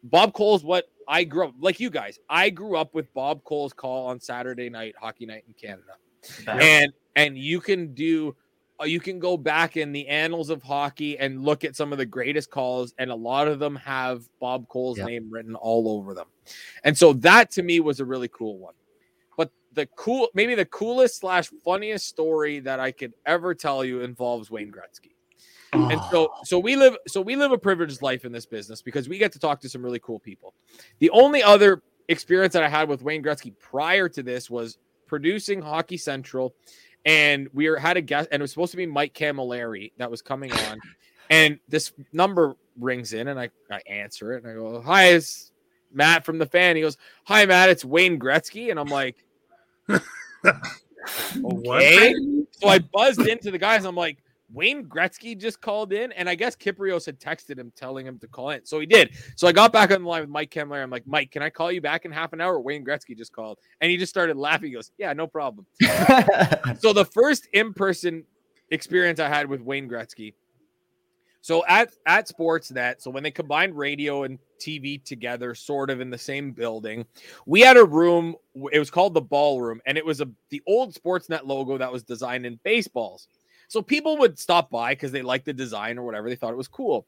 Bob 0.04 0.32
Cole's 0.32 0.64
what 0.64 0.86
I 1.06 1.24
grew 1.24 1.48
up 1.48 1.54
like 1.60 1.78
you 1.80 1.90
guys. 1.90 2.18
I 2.30 2.48
grew 2.50 2.76
up 2.76 2.94
with 2.94 3.12
Bob 3.12 3.44
Cole's 3.44 3.72
call 3.72 4.06
on 4.06 4.18
Saturday 4.20 4.70
night, 4.70 4.94
hockey 4.98 5.26
night 5.26 5.44
in 5.46 5.54
Canada 5.54 5.94
That- 6.46 6.62
and 6.62 6.92
and 7.16 7.36
you 7.36 7.60
can 7.60 7.92
do 7.94 8.34
Uh, 8.80 8.84
you 8.84 9.00
can 9.00 9.18
go 9.18 9.36
back 9.36 9.76
in 9.76 9.92
the 9.92 10.06
annals 10.06 10.50
of 10.50 10.62
hockey 10.62 11.18
and 11.18 11.42
look 11.42 11.64
at 11.64 11.74
some 11.74 11.92
of 11.92 11.98
the 11.98 12.06
greatest 12.06 12.50
calls 12.50 12.94
and 12.98 13.10
a 13.10 13.14
lot 13.14 13.48
of 13.48 13.58
them 13.58 13.74
have 13.76 14.28
bob 14.40 14.68
cole's 14.68 14.98
Yep. 14.98 15.06
name 15.06 15.30
written 15.30 15.54
all 15.54 15.88
over 15.88 16.14
them. 16.14 16.26
And 16.84 16.96
so 16.96 17.12
that 17.14 17.50
to 17.52 17.62
me 17.62 17.80
was 17.80 18.00
a 18.00 18.04
really 18.04 18.28
cool 18.28 18.58
one. 18.58 18.74
But 19.36 19.50
the 19.72 19.86
cool 19.96 20.28
maybe 20.34 20.54
the 20.54 20.64
coolest 20.66 21.18
slash 21.18 21.50
funniest 21.64 22.06
story 22.06 22.60
that 22.60 22.78
i 22.78 22.92
could 22.92 23.14
ever 23.26 23.54
tell 23.54 23.84
you 23.84 24.02
involves 24.02 24.50
wayne 24.50 24.70
gretzky. 24.70 25.12
And 25.72 26.00
so 26.10 26.30
ah. 26.32 26.40
so 26.44 26.58
we 26.58 26.76
live 26.76 26.96
so 27.06 27.20
we 27.20 27.36
live 27.36 27.52
a 27.52 27.58
privileged 27.58 28.00
life 28.00 28.24
in 28.24 28.32
this 28.32 28.46
business 28.46 28.80
because 28.80 29.08
we 29.08 29.18
get 29.18 29.32
to 29.32 29.38
talk 29.38 29.60
to 29.60 29.68
some 29.68 29.82
really 29.84 29.98
cool 29.98 30.18
people. 30.20 30.54
The 30.98 31.10
only 31.10 31.42
other 31.42 31.82
experience 32.08 32.54
that 32.54 32.62
i 32.62 32.68
had 32.68 32.88
with 32.88 33.02
wayne 33.02 33.22
gretzky 33.22 33.52
prior 33.58 34.08
to 34.08 34.22
this 34.22 34.48
was 34.48 34.78
producing 35.06 35.60
hockey 35.60 35.98
central 35.98 36.54
and 37.08 37.48
we 37.52 37.68
were, 37.68 37.76
had 37.76 37.96
a 37.96 38.00
guest 38.00 38.28
and 38.30 38.40
it 38.40 38.44
was 38.44 38.50
supposed 38.50 38.70
to 38.70 38.76
be 38.76 38.86
mike 38.86 39.14
cammalleri 39.14 39.92
that 39.96 40.10
was 40.10 40.22
coming 40.22 40.52
on 40.52 40.78
and 41.30 41.58
this 41.68 41.92
number 42.12 42.54
rings 42.78 43.12
in 43.12 43.28
and 43.28 43.40
i, 43.40 43.48
I 43.70 43.80
answer 43.86 44.34
it 44.34 44.44
and 44.44 44.52
i 44.52 44.54
go 44.54 44.80
hi 44.80 45.06
it's 45.06 45.52
matt 45.92 46.24
from 46.24 46.38
the 46.38 46.46
fan 46.46 46.76
he 46.76 46.82
goes 46.82 46.96
hi 47.24 47.46
matt 47.46 47.70
it's 47.70 47.84
wayne 47.84 48.18
gretzky 48.18 48.70
and 48.70 48.78
i'm 48.78 48.88
like 48.88 49.16
What? 51.40 51.82
okay 51.82 52.14
so 52.60 52.68
I 52.68 52.80
buzzed 52.80 53.26
into 53.26 53.50
the 53.50 53.58
guys. 53.58 53.84
I'm 53.84 53.94
like, 53.94 54.18
Wayne 54.50 54.84
Gretzky 54.84 55.38
just 55.38 55.60
called 55.60 55.92
in, 55.92 56.10
and 56.12 56.28
I 56.28 56.34
guess 56.34 56.56
Kypreos 56.56 57.04
had 57.04 57.20
texted 57.20 57.58
him 57.58 57.72
telling 57.76 58.06
him 58.06 58.18
to 58.20 58.26
call 58.26 58.50
in. 58.50 58.64
So 58.64 58.80
he 58.80 58.86
did. 58.86 59.14
So 59.36 59.46
I 59.46 59.52
got 59.52 59.72
back 59.72 59.90
on 59.90 60.02
the 60.02 60.08
line 60.08 60.22
with 60.22 60.30
Mike 60.30 60.50
Cammalleri. 60.50 60.82
I'm 60.82 60.90
like, 60.90 61.06
Mike, 61.06 61.30
can 61.30 61.42
I 61.42 61.50
call 61.50 61.70
you 61.70 61.80
back 61.80 62.04
in 62.04 62.12
half 62.12 62.32
an 62.32 62.40
hour? 62.40 62.58
Wayne 62.58 62.84
Gretzky 62.84 63.16
just 63.16 63.32
called, 63.32 63.58
and 63.80 63.90
he 63.90 63.96
just 63.96 64.10
started 64.10 64.36
laughing. 64.36 64.68
He 64.68 64.74
goes, 64.74 64.90
Yeah, 64.96 65.12
no 65.12 65.26
problem. 65.26 65.66
so 66.78 66.92
the 66.92 67.08
first 67.12 67.48
in-person 67.52 68.24
experience 68.70 69.20
I 69.20 69.28
had 69.28 69.48
with 69.48 69.60
Wayne 69.60 69.88
Gretzky. 69.88 70.34
So 71.40 71.64
at 71.66 71.90
at 72.06 72.28
Sportsnet, 72.28 73.00
so 73.00 73.10
when 73.10 73.22
they 73.22 73.30
combined 73.30 73.76
radio 73.76 74.24
and 74.24 74.38
TV 74.60 75.02
together, 75.02 75.54
sort 75.54 75.88
of 75.88 76.00
in 76.00 76.10
the 76.10 76.18
same 76.18 76.52
building, 76.52 77.06
we 77.46 77.60
had 77.60 77.76
a 77.76 77.84
room. 77.84 78.34
It 78.72 78.78
was 78.78 78.90
called 78.90 79.14
the 79.14 79.20
ballroom, 79.20 79.80
and 79.86 79.96
it 79.96 80.04
was 80.04 80.20
a 80.20 80.28
the 80.50 80.62
old 80.66 80.94
Sportsnet 80.94 81.44
logo 81.44 81.78
that 81.78 81.92
was 81.92 82.02
designed 82.02 82.44
in 82.44 82.58
baseballs. 82.64 83.28
So 83.68 83.82
people 83.82 84.16
would 84.18 84.38
stop 84.38 84.70
by 84.70 84.92
because 84.92 85.12
they 85.12 85.22
liked 85.22 85.44
the 85.44 85.52
design 85.52 85.98
or 85.98 86.02
whatever. 86.02 86.28
They 86.28 86.36
thought 86.36 86.52
it 86.52 86.56
was 86.56 86.68
cool. 86.68 87.06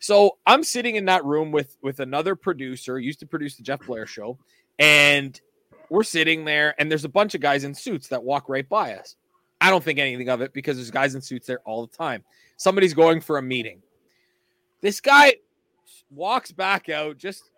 So 0.00 0.38
I'm 0.44 0.64
sitting 0.64 0.96
in 0.96 1.04
that 1.06 1.24
room 1.24 1.52
with 1.52 1.76
with 1.82 2.00
another 2.00 2.34
producer, 2.34 2.98
used 2.98 3.20
to 3.20 3.26
produce 3.26 3.56
the 3.56 3.62
Jeff 3.62 3.86
Blair 3.86 4.06
show, 4.06 4.38
and 4.78 5.40
we're 5.88 6.02
sitting 6.02 6.44
there, 6.44 6.74
and 6.78 6.90
there's 6.90 7.04
a 7.04 7.08
bunch 7.08 7.34
of 7.34 7.40
guys 7.40 7.64
in 7.64 7.74
suits 7.74 8.08
that 8.08 8.22
walk 8.22 8.48
right 8.48 8.68
by 8.68 8.94
us. 8.94 9.16
I 9.60 9.70
don't 9.70 9.84
think 9.84 9.98
anything 9.98 10.28
of 10.28 10.40
it 10.40 10.52
because 10.52 10.76
there's 10.76 10.90
guys 10.90 11.14
in 11.14 11.20
suits 11.20 11.46
there 11.46 11.60
all 11.64 11.86
the 11.86 11.96
time. 11.96 12.24
Somebody's 12.56 12.94
going 12.94 13.20
for 13.20 13.38
a 13.38 13.42
meeting. 13.42 13.82
This 14.80 15.00
guy 15.00 15.34
walks 16.10 16.50
back 16.50 16.88
out 16.88 17.18
just 17.18 17.50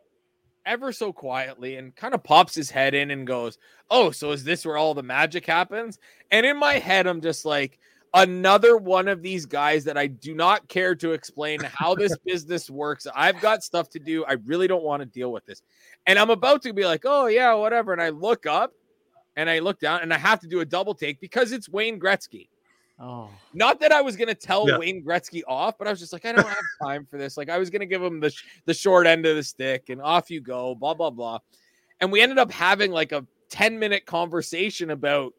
ever 0.67 0.93
so 0.93 1.13
quietly 1.13 1.77
and 1.77 1.95
kind 1.95 2.15
of 2.15 2.23
pops 2.23 2.55
his 2.55 2.71
head 2.71 2.95
in 2.95 3.11
and 3.11 3.27
goes, 3.27 3.59
Oh, 3.91 4.11
so 4.11 4.33
is 4.33 4.45
this 4.45 4.65
where 4.65 4.77
all 4.77 4.95
the 4.95 5.03
magic 5.03 5.47
happens? 5.47 5.99
And 6.31 6.47
in 6.47 6.57
my 6.57 6.75
head, 6.75 7.07
I'm 7.07 7.21
just 7.21 7.45
like, 7.45 7.79
another 8.15 8.77
one 8.77 9.09
of 9.09 9.23
these 9.23 9.47
guys 9.47 9.85
that 9.85 9.97
I 9.97 10.07
do 10.07 10.35
not 10.35 10.69
care 10.69 10.95
to 10.97 11.13
explain 11.13 11.61
how 11.61 11.95
this 11.95 12.17
business 12.27 12.69
works. 12.69 13.07
I've 13.15 13.41
got 13.41 13.63
stuff 13.63 13.89
to 13.91 13.99
do. 13.99 14.25
I 14.25 14.35
really 14.45 14.69
don't 14.69 14.83
want 14.85 15.01
to 15.01 15.07
deal 15.07 15.33
with 15.33 15.45
this. 15.47 15.63
And 16.07 16.19
I'm 16.19 16.31
about 16.31 16.63
to 16.63 16.73
be 16.73 16.85
like, 16.85 17.03
oh, 17.05 17.27
yeah, 17.27 17.55
whatever. 17.55 17.93
And 17.93 18.03
I 18.03 18.11
look 18.11 18.47
up 18.47 18.73
and 19.37 19.49
I 19.49 19.61
look 19.61 19.81
down 19.81 20.01
and 20.03 20.13
I 20.13 20.19
have 20.19 20.41
to 20.41 20.49
do 20.49 20.61
a 20.61 20.65
double 20.65 20.95
take 20.95 21.21
because 21.21 21.53
it's 21.53 21.69
Wayne 21.69 21.99
Gretzky. 21.99 22.49
Oh, 23.01 23.31
Not 23.53 23.81
that 23.81 23.91
I 23.91 24.01
was 24.01 24.15
going 24.15 24.29
to 24.29 24.35
tell 24.35 24.69
Yeah. 24.69 24.79
Wayne 24.79 25.03
Gretzky 25.03 25.43
off, 25.49 25.77
but 25.79 25.89
I 25.89 25.91
was 25.91 25.99
just 25.99 26.13
like, 26.13 26.25
I 26.25 26.33
don't 26.33 26.47
have 26.47 26.57
time 26.81 27.05
for 27.05 27.17
this. 27.19 27.37
Like, 27.37 27.49
I 27.49 27.59
was 27.59 27.69
going 27.71 27.81
to 27.81 27.87
give 27.87 28.03
him 28.03 28.21
the, 28.21 28.31
sh- 28.31 28.45
the 28.67 28.75
short 28.75 29.07
end 29.07 29.27
of 29.27 29.35
the 29.35 29.43
stick 29.43 29.89
and 29.89 30.01
off 30.01 30.31
you 30.31 30.41
go, 30.41 30.75
blah, 30.75 30.95
blah, 30.95 31.11
blah. 31.11 31.39
And 32.01 32.13
we 32.13 32.21
ended 32.21 32.39
up 32.39 32.53
having 32.53 32.93
like 32.93 33.11
a 33.13 33.27
10 33.49 33.79
minute 33.79 34.07
conversation 34.07 34.91
about 34.91 35.35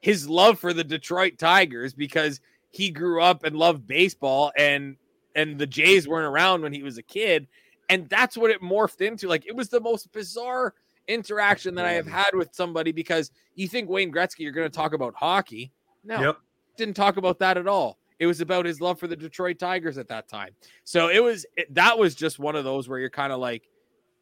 his 0.00 0.28
love 0.28 0.58
for 0.58 0.72
the 0.72 0.84
Detroit 0.84 1.38
Tigers 1.38 1.94
because 1.94 2.40
he 2.70 2.90
grew 2.90 3.22
up 3.22 3.44
and 3.44 3.56
loved 3.56 3.86
baseball 3.86 4.52
and 4.56 4.96
and 5.34 5.58
the 5.58 5.66
Jays 5.66 6.08
weren't 6.08 6.26
around 6.26 6.62
when 6.62 6.72
he 6.72 6.82
was 6.82 6.98
a 6.98 7.02
kid. 7.02 7.46
And 7.88 8.08
that's 8.08 8.36
what 8.36 8.50
it 8.50 8.60
morphed 8.60 9.00
into. 9.00 9.28
Like 9.28 9.46
it 9.46 9.54
was 9.54 9.68
the 9.68 9.80
most 9.80 10.12
bizarre 10.12 10.74
interaction 11.06 11.74
that 11.76 11.86
I 11.86 11.92
have 11.92 12.06
had 12.06 12.34
with 12.34 12.50
somebody 12.52 12.92
because 12.92 13.30
you 13.54 13.66
think 13.68 13.88
Wayne 13.88 14.12
Gretzky 14.12 14.40
you're 14.40 14.52
going 14.52 14.70
to 14.70 14.76
talk 14.76 14.92
about 14.92 15.14
hockey. 15.14 15.72
No 16.04 16.20
Yep. 16.20 16.36
didn't 16.76 16.94
talk 16.94 17.16
about 17.16 17.38
that 17.38 17.56
at 17.56 17.66
all. 17.66 17.98
It 18.18 18.26
was 18.26 18.40
about 18.40 18.66
his 18.66 18.80
love 18.80 18.98
for 18.98 19.06
the 19.06 19.16
Detroit 19.16 19.58
Tigers 19.58 19.96
at 19.96 20.08
that 20.08 20.28
time. 20.28 20.50
So 20.84 21.08
it 21.08 21.22
was 21.22 21.46
it, 21.56 21.72
that 21.74 21.98
was 21.98 22.14
just 22.14 22.38
one 22.38 22.56
of 22.56 22.64
those 22.64 22.88
where 22.88 22.98
you're 22.98 23.10
kind 23.10 23.32
of 23.32 23.38
like 23.38 23.68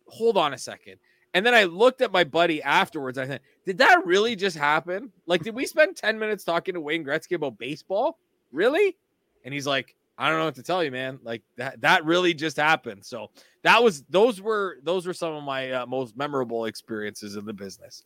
hold 0.08 0.36
on 0.36 0.54
a 0.54 0.58
second. 0.58 0.96
And 1.34 1.44
then 1.44 1.54
I 1.54 1.64
looked 1.64 2.00
at 2.00 2.12
my 2.12 2.24
buddy 2.24 2.62
afterwards. 2.62 3.18
I 3.18 3.26
said, 3.26 3.40
Did 3.66 3.78
that 3.78 4.06
really 4.06 4.36
just 4.36 4.56
happen? 4.56 5.12
Like, 5.26 5.42
did 5.42 5.54
we 5.54 5.66
spend 5.66 5.96
10 5.96 6.18
minutes 6.18 6.44
talking 6.44 6.74
to 6.74 6.80
Wayne 6.80 7.04
Gretzky 7.04 7.34
about 7.34 7.58
baseball? 7.58 8.18
Really? 8.52 8.96
And 9.44 9.52
he's 9.52 9.66
like, 9.66 9.96
I 10.18 10.28
don't 10.28 10.38
know 10.38 10.46
what 10.46 10.54
to 10.54 10.62
tell 10.62 10.82
you, 10.82 10.90
man. 10.90 11.18
Like 11.22 11.42
that 11.56 11.80
that 11.82 12.04
really 12.04 12.32
just 12.32 12.56
happened. 12.56 13.04
So 13.04 13.30
that 13.62 13.82
was 13.82 14.02
those 14.08 14.40
were 14.40 14.78
those 14.82 15.06
were 15.06 15.12
some 15.12 15.34
of 15.34 15.44
my 15.44 15.70
uh, 15.72 15.86
most 15.86 16.16
memorable 16.16 16.64
experiences 16.64 17.36
in 17.36 17.44
the 17.44 17.52
business. 17.52 18.04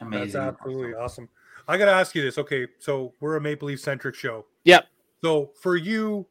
Amazing. 0.00 0.32
That's 0.32 0.34
absolutely 0.34 0.94
awesome. 0.94 1.28
I 1.68 1.78
got 1.78 1.86
to 1.86 1.92
ask 1.92 2.14
you 2.14 2.22
this. 2.22 2.38
Okay, 2.38 2.66
so 2.78 3.14
we're 3.20 3.36
a 3.36 3.40
Maple 3.40 3.68
Leaf 3.68 3.80
centric 3.80 4.14
show. 4.14 4.44
Yep. 4.64 4.86
So 5.22 5.52
for 5.60 5.76
you, 5.76 6.26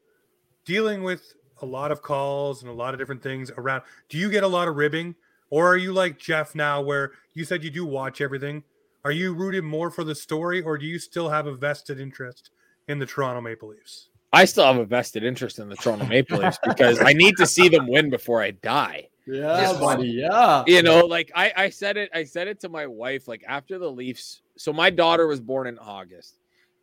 dealing 0.66 1.04
with 1.04 1.34
a 1.62 1.66
lot 1.66 1.92
of 1.92 2.02
calls 2.02 2.62
and 2.62 2.70
a 2.70 2.74
lot 2.74 2.94
of 2.94 3.00
different 3.00 3.24
things 3.24 3.50
around, 3.58 3.84
do 4.10 4.18
you 4.18 4.30
get 4.30 4.44
a 4.44 4.48
lot 4.48 4.68
of 4.68 4.76
ribbing, 4.76 5.16
or 5.54 5.68
are 5.68 5.78
you 5.78 5.94
like 5.94 6.18
Jeff 6.18 6.56
now, 6.56 6.82
where 6.82 7.12
you 7.36 7.46
said 7.46 7.64
you 7.64 7.70
do 7.70 7.86
watch 7.86 8.22
everything? 8.22 8.64
Are 9.06 9.12
you 9.12 9.36
rooted 9.36 9.64
more 9.64 9.92
for 9.92 10.04
the 10.04 10.16
story, 10.16 10.64
or 10.64 10.80
do 10.80 10.88
you 10.88 10.98
still 10.98 11.30
have 11.30 11.46
a 11.46 11.54
vested 11.54 12.00
interest 12.00 12.50
in 12.88 12.98
the 12.98 13.06
Toronto 13.06 13.40
Maple 13.40 13.70
Leafs? 13.70 14.10
I 14.32 14.46
still 14.46 14.66
have 14.66 14.78
a 14.78 14.86
vested 14.86 15.24
interest 15.24 15.60
in 15.60 15.70
the 15.70 15.76
Toronto 15.76 16.08
Maple 16.08 16.40
Leafs 16.40 16.58
because 16.64 17.00
I 17.04 17.14
need 17.14 17.38
to 17.38 17.46
see 17.46 17.70
them 17.70 17.86
win 17.86 18.10
before 18.10 18.42
I 18.42 18.50
die. 18.50 19.10
yeah, 19.28 19.62
Yes, 19.62 19.78
buddy. 19.80 20.08
Yeah. 20.08 20.64
you 20.66 20.82
know 20.82 21.06
like 21.06 21.32
I, 21.36 21.54
I 21.56 21.70
said 21.70 21.98
it 21.98 22.10
i 22.16 22.24
said 22.24 22.48
it 22.48 22.60
to 22.62 22.70
my 22.70 22.88
wife 22.88 23.28
like 23.28 23.44
after 23.48 23.78
the 23.78 23.92
leafs 23.92 24.42
so 24.58 24.74
my 24.74 24.90
daughter 24.90 25.28
was 25.28 25.40
born 25.40 25.68
in 25.68 25.78
august 25.78 26.40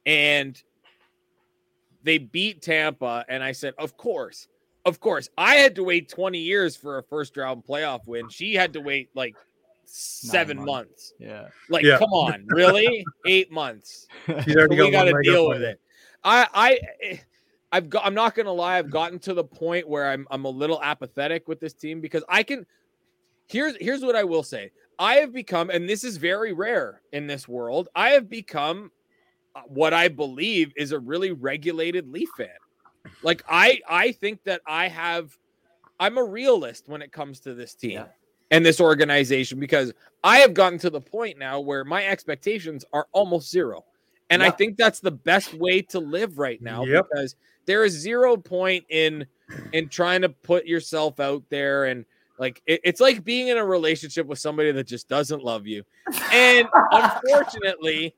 and 0.06 0.62
they 2.04 2.16
beat 2.18 2.62
tampa 2.62 3.26
and 3.28 3.42
i 3.42 3.52
said 3.52 3.74
of 3.78 3.96
course 3.98 4.46
of 4.90 5.00
course 5.00 5.28
i 5.38 5.54
had 5.54 5.74
to 5.74 5.82
wait 5.82 6.08
20 6.08 6.38
years 6.38 6.76
for 6.76 6.98
a 6.98 7.02
first 7.02 7.36
round 7.36 7.64
playoff 7.64 8.06
win 8.06 8.28
she 8.28 8.54
had 8.54 8.72
to 8.74 8.80
wait 8.80 9.08
like 9.14 9.34
seven 9.92 10.56
months. 10.58 10.68
months. 10.68 11.14
Yeah. 11.18 11.48
like 11.68 11.84
Yeah. 11.84 11.98
come 11.98 12.12
on 12.12 12.44
really 12.48 13.04
eight 13.26 13.50
months 13.50 14.06
She's 14.44 14.54
already 14.56 14.76
we 14.76 14.90
got 14.90 14.92
got 14.92 15.04
to 15.04 15.22
deal 15.22 15.48
with 15.48 15.58
on 15.58 15.62
it. 15.64 15.80
I, 16.24 16.46
I, 16.52 16.78
eh, 17.02 17.16
I've 17.72 17.88
got. 17.88 18.04
I'm 18.04 18.14
not 18.14 18.34
gonna 18.34 18.52
lie. 18.52 18.78
I've 18.78 18.90
gotten 18.90 19.18
to 19.20 19.34
the 19.34 19.44
point 19.44 19.88
where 19.88 20.10
I'm, 20.10 20.26
I'm 20.30 20.44
a 20.44 20.50
little 20.50 20.82
apathetic 20.82 21.48
with 21.48 21.60
this 21.60 21.72
team 21.72 22.00
because 22.00 22.24
I 22.28 22.42
can. 22.42 22.66
Here's, 23.46 23.76
here's 23.80 24.02
what 24.02 24.16
I 24.16 24.24
will 24.24 24.42
say. 24.42 24.70
I 24.98 25.14
have 25.14 25.32
become, 25.32 25.70
and 25.70 25.88
this 25.88 26.04
is 26.04 26.18
very 26.18 26.52
rare 26.52 27.00
in 27.12 27.26
this 27.26 27.48
world. 27.48 27.88
I 27.94 28.10
have 28.10 28.28
become 28.28 28.92
uh, 29.54 29.62
what 29.66 29.92
I 29.92 30.08
believe 30.08 30.72
is 30.76 30.92
a 30.92 30.98
really 30.98 31.32
regulated 31.32 32.08
Leaf 32.08 32.28
fan. 32.36 32.48
Like 33.22 33.42
I, 33.48 33.80
I 33.88 34.12
think 34.12 34.42
that 34.44 34.60
I 34.66 34.88
have. 34.88 35.36
I'm 35.98 36.16
a 36.16 36.24
realist 36.24 36.84
when 36.86 37.02
it 37.02 37.12
comes 37.12 37.40
to 37.40 37.52
this 37.52 37.74
team 37.74 37.90
Yeah. 37.92 38.06
and 38.50 38.64
this 38.64 38.80
organization 38.80 39.60
because 39.60 39.92
I 40.24 40.38
have 40.38 40.54
gotten 40.54 40.78
to 40.78 40.88
the 40.88 41.00
point 41.00 41.38
now 41.38 41.60
where 41.60 41.84
my 41.84 42.06
expectations 42.06 42.86
are 42.94 43.06
almost 43.12 43.50
zero. 43.50 43.84
And 44.30 44.42
I 44.42 44.50
think 44.50 44.76
that's 44.78 45.00
the 45.00 45.10
best 45.10 45.52
way 45.54 45.82
to 45.82 45.98
live 45.98 46.38
right 46.38 46.62
now 46.62 46.84
Yep. 46.84 47.06
because 47.12 47.36
there 47.66 47.84
is 47.84 47.92
zero 47.92 48.36
point 48.36 48.84
in 48.88 49.26
in 49.72 49.88
trying 49.88 50.22
to 50.22 50.28
put 50.30 50.64
yourself 50.64 51.20
out 51.20 51.42
there 51.50 51.84
and 51.86 52.06
like 52.38 52.62
it- 52.64 52.80
it's 52.82 53.00
like 53.00 53.22
being 53.24 53.48
in 53.48 53.58
a 53.58 53.64
relationship 53.64 54.26
with 54.26 54.38
somebody 54.38 54.72
that 54.72 54.86
just 54.86 55.06
doesn't 55.08 55.42
love 55.44 55.66
you. 55.66 55.82
And 56.32 56.66
unfortunately, 56.92 58.14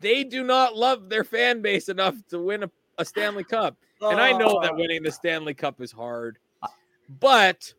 they 0.00 0.24
do 0.24 0.42
not 0.44 0.76
love 0.76 1.08
their 1.08 1.24
fan 1.24 1.62
base 1.62 1.88
enough 1.88 2.14
to 2.28 2.38
win 2.40 2.64
a, 2.64 2.70
a 2.98 3.04
Stanley 3.04 3.44
Cup. 3.44 3.76
And 4.00 4.20
I 4.20 4.32
know 4.32 4.60
that 4.62 4.76
winning 4.76 5.02
the 5.02 5.10
Stanley 5.12 5.54
Cup 5.54 5.80
is 5.80 5.90
hard. 5.92 6.38
But 7.20 7.72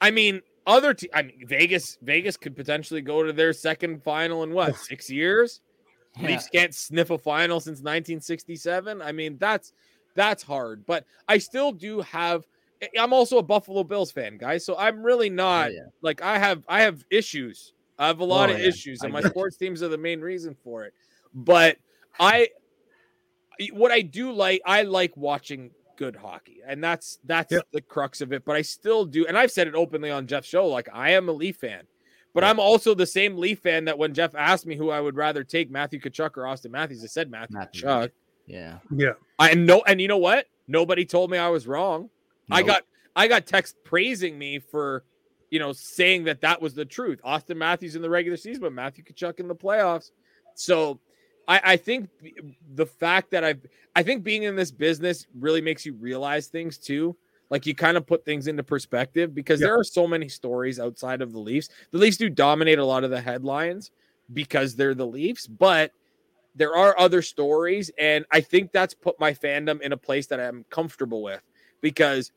I 0.00 0.10
mean, 0.10 0.40
other 0.66 0.94
te- 0.94 1.10
I 1.12 1.22
mean 1.22 1.46
Vegas 1.46 1.98
Vegas 2.02 2.36
could 2.36 2.56
potentially 2.56 3.00
go 3.00 3.22
to 3.22 3.32
their 3.32 3.52
second 3.52 4.02
final 4.02 4.42
in 4.44 4.52
what, 4.52 4.76
6 4.76 5.10
years? 5.10 5.60
Yeah. 6.18 6.28
Leafs 6.28 6.48
can't 6.48 6.74
sniff 6.74 7.10
a 7.10 7.18
final 7.18 7.60
since 7.60 7.78
1967. 7.78 9.02
I 9.02 9.12
mean, 9.12 9.36
that's 9.38 9.72
that's 10.14 10.42
hard. 10.42 10.84
But 10.86 11.04
I 11.28 11.38
still 11.38 11.72
do 11.72 12.00
have. 12.00 12.46
I- 12.82 12.88
I'm 12.98 13.12
also 13.12 13.38
a 13.38 13.42
Buffalo 13.42 13.84
Bills 13.84 14.10
fan, 14.10 14.38
guys. 14.38 14.64
So 14.64 14.76
I'm 14.76 15.02
really 15.02 15.30
Oh, 15.30 15.34
not 15.34 15.72
yeah. 15.72 15.80
like 16.02 16.22
I 16.22 16.38
have. 16.38 16.64
I 16.68 16.82
have 16.82 17.04
issues. 17.10 17.74
I 17.98 18.06
have 18.06 18.20
a 18.20 18.24
lot 18.24 18.48
Oh, 18.48 18.54
of 18.54 18.60
yeah. 18.60 18.66
issues, 18.66 19.02
I 19.02 19.06
and 19.06 19.12
my 19.12 19.20
sports 19.20 19.56
teams 19.58 19.82
are 19.82 19.88
the 19.88 19.98
main 19.98 20.20
reason 20.22 20.56
for 20.64 20.84
it. 20.84 20.94
But 21.34 21.76
I, 22.18 22.48
what 23.68 23.90
I 23.92 24.00
do 24.00 24.32
like, 24.32 24.62
I 24.64 24.82
like 24.82 25.16
watching 25.16 25.70
good 25.96 26.16
hockey, 26.16 26.60
and 26.66 26.82
that's 26.82 27.18
that's 27.24 27.52
Yep. 27.52 27.66
the 27.72 27.80
crux 27.82 28.20
of 28.20 28.32
it. 28.32 28.44
But 28.44 28.56
I 28.56 28.62
still 28.62 29.04
do, 29.04 29.26
and 29.26 29.36
I've 29.36 29.50
said 29.50 29.68
it 29.68 29.74
openly 29.74 30.10
on 30.10 30.26
Jeff's 30.26 30.48
show. 30.48 30.66
Like 30.66 30.88
I 30.92 31.10
am 31.10 31.28
a 31.28 31.32
Leaf 31.32 31.56
fan. 31.56 31.82
But 32.32 32.42
Yeah. 32.44 32.50
I'm 32.50 32.60
also 32.60 32.94
the 32.94 33.06
same 33.06 33.36
Leaf 33.36 33.58
fan 33.60 33.84
that 33.86 33.98
when 33.98 34.14
Jeff 34.14 34.34
asked 34.34 34.64
me 34.66 34.76
who 34.76 34.90
I 34.90 35.00
would 35.00 35.16
rather 35.16 35.42
take, 35.44 35.70
Matthew 35.70 36.00
Tkachuk 36.00 36.36
or 36.36 36.46
Austin 36.46 36.70
Matthews, 36.72 37.02
I 37.04 37.08
said 37.08 37.30
Matthew, 37.30 37.58
Matthew. 37.58 37.82
Tkachuk. 37.82 38.10
Yeah. 38.46 38.78
Yeah. 38.94 39.12
I 39.38 39.54
know, 39.54 39.82
and 39.86 40.00
you 40.00 40.08
know 40.08 40.18
what? 40.18 40.46
Nobody 40.68 41.04
told 41.04 41.30
me 41.30 41.38
I 41.38 41.48
was 41.48 41.66
wrong. 41.66 42.08
I 42.50 42.62
got 42.62 42.84
I 43.16 43.28
got 43.28 43.46
text 43.46 43.76
praising 43.84 44.38
me 44.38 44.58
for, 44.60 45.04
you 45.50 45.58
know, 45.58 45.72
saying 45.72 46.24
that 46.24 46.40
that 46.42 46.62
was 46.62 46.74
the 46.74 46.84
truth. 46.84 47.20
Austin 47.24 47.58
Matthews 47.58 47.96
in 47.96 48.02
the 48.02 48.08
regular 48.10 48.36
season, 48.36 48.62
but 48.62 48.72
Matthew 48.72 49.04
Tkachuk 49.04 49.40
in 49.40 49.48
the 49.48 49.54
playoffs. 49.54 50.12
So, 50.54 51.00
I, 51.50 51.60
I 51.72 51.76
think 51.76 52.08
the 52.74 52.86
fact 52.86 53.32
that 53.32 53.42
I've 53.44 53.60
I 53.96 54.02
think 54.04 54.22
being 54.22 54.44
in 54.44 54.54
this 54.54 54.70
business 54.70 55.26
really 55.38 55.60
makes 55.60 55.84
you 55.84 55.94
realize 55.94 56.46
things 56.46 56.78
too. 56.78 57.16
Like 57.50 57.66
you 57.66 57.74
kind 57.74 57.96
of 57.96 58.06
put 58.06 58.24
things 58.24 58.46
into 58.46 58.62
perspective 58.62 59.34
because 59.34 59.60
Yeah. 59.60 59.66
there 59.66 59.78
are 59.78 59.84
so 59.84 60.06
many 60.06 60.28
stories 60.28 60.78
outside 60.78 61.20
of 61.20 61.32
the 61.32 61.40
Leafs. 61.40 61.68
The 61.90 61.98
Leafs 61.98 62.16
do 62.16 62.30
dominate 62.30 62.78
a 62.78 62.84
lot 62.84 63.02
of 63.02 63.10
the 63.10 63.20
headlines 63.20 63.90
because 64.32 64.76
they're 64.76 64.94
the 64.94 65.06
Leafs, 65.06 65.48
but 65.48 65.92
there 66.54 66.74
are 66.74 66.98
other 66.98 67.22
stories 67.22 67.92
and 67.96 68.24
i 68.32 68.40
think 68.40 68.72
that's 68.72 68.92
put 68.92 69.18
my 69.20 69.32
fandom 69.32 69.80
in 69.82 69.92
a 69.92 69.96
place 69.96 70.26
that 70.26 70.40
i'm 70.40 70.64
comfortable 70.68 71.22
with 71.22 71.40
because 71.80 72.32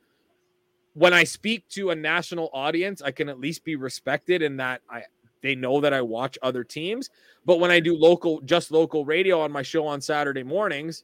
when 0.94 1.14
i 1.14 1.24
speak 1.24 1.68
to 1.68 1.90
a 1.90 1.96
national 1.96 2.48
audience 2.54 3.02
i 3.02 3.10
can 3.10 3.28
at 3.28 3.40
least 3.40 3.64
be 3.64 3.76
respected 3.76 4.44
in 4.44 4.58
that 4.58 4.82
i 4.88 5.02
they 5.44 5.54
know 5.54 5.80
that 5.80 5.94
i 5.94 6.02
watch 6.02 6.38
other 6.42 6.64
teams 6.64 7.10
but 7.46 7.60
when 7.60 7.70
i 7.70 7.80
do 7.80 7.96
local 7.96 8.42
just 8.42 8.72
local 8.72 9.06
radio 9.06 9.40
on 9.40 9.52
my 9.52 9.62
show 9.62 9.86
on 9.86 10.02
saturday 10.02 10.42
mornings 10.44 11.04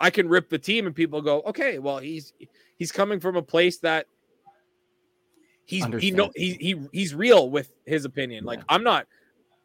i 0.00 0.10
can 0.10 0.28
rip 0.28 0.48
the 0.48 0.58
team 0.58 0.86
and 0.86 0.94
people 0.94 1.22
go 1.22 1.42
okay 1.42 1.78
well 1.78 1.98
he's 1.98 2.32
he's 2.76 2.90
coming 2.90 3.20
from 3.20 3.36
a 3.36 3.42
place 3.42 3.78
that 3.78 4.06
he's 5.64 5.84
he 6.00 6.10
know 6.10 6.30
he, 6.34 6.54
he 6.54 6.80
he's 6.92 7.14
real 7.14 7.48
with 7.50 7.72
his 7.84 8.04
opinion 8.04 8.44
like 8.44 8.60
i'm 8.68 8.82
not 8.82 9.06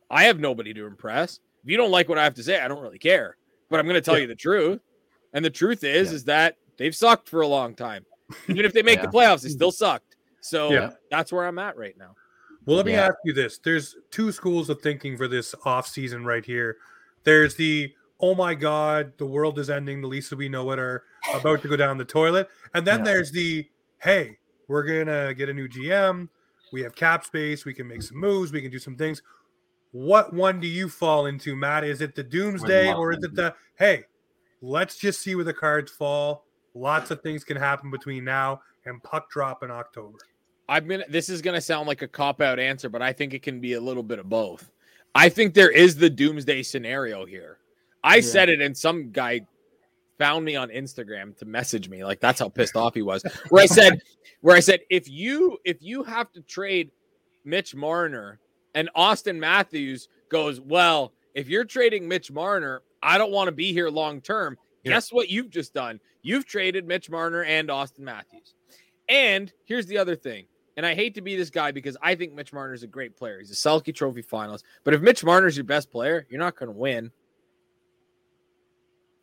i 0.09 0.25
have 0.25 0.39
nobody 0.39 0.73
to 0.73 0.85
impress 0.85 1.39
if 1.63 1.69
you 1.69 1.77
don't 1.77 1.91
like 1.91 2.09
what 2.09 2.17
I 2.17 2.23
have 2.23 2.33
to 2.33 2.41
say, 2.43 2.59
I 2.59 2.67
don't 2.67 2.81
really 2.81 2.97
care. 2.97 3.37
But 3.69 3.79
I'm 3.79 3.85
going 3.85 3.93
to 3.93 4.01
tell 4.01 4.15
Yeah. 4.15 4.21
you 4.21 4.27
the 4.29 4.33
truth. 4.33 4.81
And 5.31 5.45
the 5.45 5.51
truth 5.51 5.83
is, 5.83 6.09
Yeah. 6.09 6.15
is 6.15 6.23
that 6.23 6.55
they've 6.77 6.95
sucked 6.95 7.29
for 7.29 7.41
a 7.41 7.47
long 7.47 7.75
time. 7.75 8.03
Even 8.47 8.65
if 8.65 8.73
they 8.73 8.81
make 8.81 8.99
the 9.03 9.07
playoffs, 9.09 9.43
they 9.43 9.49
still 9.59 9.71
sucked. 9.71 10.15
So 10.41 10.71
Yeah. 10.71 10.89
that's 11.11 11.31
where 11.31 11.45
I'm 11.45 11.59
at 11.59 11.77
right 11.77 11.95
now. 11.99 12.15
Well, 12.65 12.77
let 12.77 12.85
me 12.85 12.93
Yeah. 12.93 13.07
ask 13.07 13.15
you 13.25 13.33
this. 13.33 13.57
There's 13.57 13.95
two 14.11 14.31
schools 14.31 14.69
of 14.69 14.81
thinking 14.81 15.17
for 15.17 15.27
this 15.27 15.55
off 15.65 15.87
season 15.87 16.25
right 16.25 16.45
here. 16.45 16.77
There's 17.23 17.55
the 17.55 17.93
oh 18.23 18.35
my 18.35 18.53
god, 18.53 19.17
the 19.17 19.25
world 19.25 19.57
is 19.57 19.69
ending, 19.69 19.99
the 19.99 20.07
least 20.07 20.31
we 20.31 20.47
know 20.47 20.69
it 20.71 20.77
are 20.77 21.03
about 21.33 21.59
to 21.63 21.67
go 21.67 21.75
down 21.75 21.97
the 21.97 22.05
toilet. 22.05 22.49
And 22.75 22.85
then 22.85 22.99
Yeah. 22.99 23.05
there's 23.05 23.31
the 23.31 23.67
hey, 23.97 24.37
we're 24.67 24.83
gonna 24.83 25.33
get 25.33 25.49
a 25.49 25.53
new 25.53 25.67
GM, 25.67 26.29
we 26.71 26.81
have 26.83 26.95
cap 26.95 27.25
space, 27.25 27.65
we 27.65 27.73
can 27.73 27.87
make 27.87 28.03
some 28.03 28.17
moves, 28.17 28.51
we 28.51 28.61
can 28.61 28.71
do 28.71 28.79
some 28.79 28.95
things. 28.95 29.23
What 29.91 30.33
one 30.33 30.59
do 30.59 30.67
you 30.67 30.87
fall 30.87 31.25
into, 31.25 31.55
Matt? 31.55 31.83
Is 31.83 31.99
it 32.01 32.15
the 32.15 32.23
doomsday 32.23 32.93
or 32.93 33.11
is 33.11 33.23
it 33.23 33.35
the 33.35 33.55
hey, 33.75 34.05
let's 34.61 34.97
just 34.97 35.21
see 35.21 35.35
where 35.35 35.43
the 35.43 35.53
cards 35.53 35.91
fall. 35.91 36.45
Lots 36.73 37.11
of 37.11 37.21
things 37.21 37.43
can 37.43 37.57
happen 37.57 37.89
between 37.91 38.23
now 38.23 38.61
and 38.85 39.01
puck 39.03 39.29
drop 39.29 39.63
in 39.63 39.71
October. 39.71 40.19
I'm 40.71 40.87
gonna. 40.87 41.03
This 41.09 41.27
is 41.27 41.41
gonna 41.41 41.59
sound 41.61 41.87
like 41.87 42.01
a 42.01 42.07
cop 42.07 42.41
out 42.41 42.57
answer, 42.57 42.87
but 42.87 43.01
I 43.01 43.11
think 43.11 43.33
it 43.33 43.43
can 43.43 43.59
be 43.59 43.73
a 43.73 43.81
little 43.81 44.03
bit 44.03 44.19
of 44.19 44.29
both. 44.29 44.71
I 45.13 45.27
think 45.27 45.53
there 45.53 45.69
is 45.69 45.97
the 45.97 46.09
doomsday 46.09 46.63
scenario 46.63 47.25
here. 47.25 47.57
I 48.03 48.15
Yeah. 48.15 48.21
said 48.21 48.49
it, 48.49 48.61
and 48.61 48.75
some 48.75 49.11
guy 49.11 49.41
found 50.17 50.45
me 50.45 50.55
on 50.55 50.69
Instagram 50.69 51.35
to 51.39 51.45
message 51.45 51.89
me. 51.89 52.05
Like 52.05 52.21
that's 52.21 52.39
how 52.39 52.47
pissed 52.47 52.77
off 52.77 52.93
he 52.95 53.01
was. 53.01 53.21
Where 53.49 53.61
I 53.63 53.65
said, 53.65 54.01
where 54.41 54.55
I 54.55 54.61
said, 54.61 54.79
if 54.89 55.09
you 55.09 55.57
if 55.65 55.81
you 55.81 56.03
have 56.03 56.31
to 56.31 56.41
trade 56.41 56.89
Mitch 57.43 57.75
Marner 57.75 58.39
and 58.73 58.89
Austin 58.95 59.39
Matthews 59.39 60.07
goes, 60.29 60.61
well, 60.61 61.11
if 61.35 61.49
you're 61.49 61.65
trading 61.65 62.07
Mitch 62.07 62.31
Marner, 62.31 62.81
I 63.03 63.17
don't 63.17 63.31
want 63.33 63.49
to 63.49 63.51
be 63.51 63.73
here 63.73 63.89
long 63.89 64.21
term. 64.21 64.57
Yeah. 64.83 64.93
Guess 64.93 65.11
what 65.11 65.27
you've 65.29 65.49
just 65.49 65.73
done? 65.73 65.99
You've 66.21 66.45
traded 66.45 66.87
Mitch 66.87 67.09
Marner 67.09 67.43
and 67.43 67.69
Austin 67.69 68.05
Matthews. 68.05 68.53
And 69.09 69.51
here's 69.65 69.87
the 69.87 69.97
other 69.97 70.15
thing. 70.15 70.45
And 70.81 70.87
I 70.87 70.95
hate 70.95 71.13
to 71.13 71.21
be 71.21 71.35
this 71.35 71.51
guy 71.51 71.69
because 71.71 71.95
I 72.01 72.15
think 72.15 72.33
Mitch 72.33 72.51
Marner 72.51 72.73
is 72.73 72.81
a 72.81 72.87
great 72.87 73.15
player. 73.15 73.37
He's 73.37 73.51
a 73.51 73.53
Selke 73.53 73.93
Trophy 73.93 74.23
finalist. 74.23 74.63
But 74.83 74.95
if 74.95 75.01
Mitch 75.01 75.23
Marner 75.23 75.45
is 75.45 75.55
your 75.55 75.63
best 75.63 75.91
player, 75.91 76.25
you're 76.27 76.39
not 76.39 76.55
going 76.55 76.73
to 76.73 76.75
win. 76.75 77.11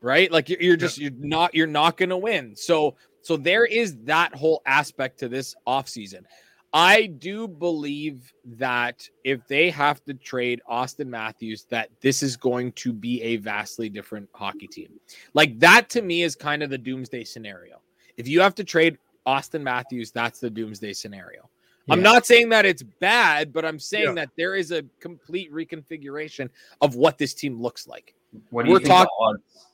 Right? 0.01 0.31
Like 0.31 0.49
you're, 0.49 0.63
you're 0.63 0.77
just 0.77 0.99
you're 0.99 1.11
not 1.19 1.57
you're 1.57 1.67
not 1.67 1.97
going 1.97 2.11
to 2.11 2.17
win. 2.17 2.55
So 2.55 2.95
so 3.23 3.37
there 3.37 3.65
is 3.65 3.97
that 4.05 4.37
whole 4.37 4.63
aspect 4.67 5.19
to 5.19 5.29
this 5.29 5.57
offseason. 5.67 6.27
I 6.73 7.07
do 7.07 7.49
believe 7.49 8.33
that 8.45 9.09
if 9.25 9.45
they 9.49 9.69
have 9.71 10.05
to 10.05 10.15
trade 10.15 10.63
Austin 10.65 11.11
Matthews, 11.11 11.67
that 11.71 11.91
this 12.01 12.23
is 12.23 12.37
going 12.37 12.71
to 12.75 12.93
be 12.93 13.21
a 13.21 13.35
vastly 13.39 13.89
different 13.89 14.29
hockey 14.33 14.69
team. 14.69 15.01
Like 15.35 15.59
that 15.59 15.89
to 15.89 16.03
me 16.03 16.23
is 16.23 16.37
kind 16.37 16.63
of 16.63 16.71
the 16.71 16.79
doomsday 16.79 17.25
scenario. 17.25 17.81
If 18.17 18.29
you 18.29 18.43
have 18.43 18.55
to 18.55 18.65
trade 18.65 18.99
Austin 19.29 19.63
Matthews, 19.63 20.11
that's 20.11 20.41
the 20.41 20.49
doomsday 20.49 20.95
scenario. 20.95 21.49
I'm 21.91 22.03
not 22.03 22.27
saying 22.27 22.49
that 22.51 22.65
it's 22.67 22.83
bad, 22.83 23.53
but 23.53 23.65
I'm 23.65 23.79
saying 23.79 24.09
Yeah. 24.09 24.13
that 24.25 24.31
there 24.37 24.55
is 24.55 24.73
a 24.73 24.83
complete 25.01 25.53
reconfiguration 25.53 26.49
of 26.81 26.97
what 26.97 27.17
this 27.19 27.33
team 27.35 27.61
looks 27.61 27.87
like. 27.87 28.15
What 28.51 28.63
do 28.65 28.69
you 28.69 28.73
We're 28.75 28.79
think 28.81 28.89
talk- 28.91 29.09
the 29.09 29.25
odds, 29.25 29.67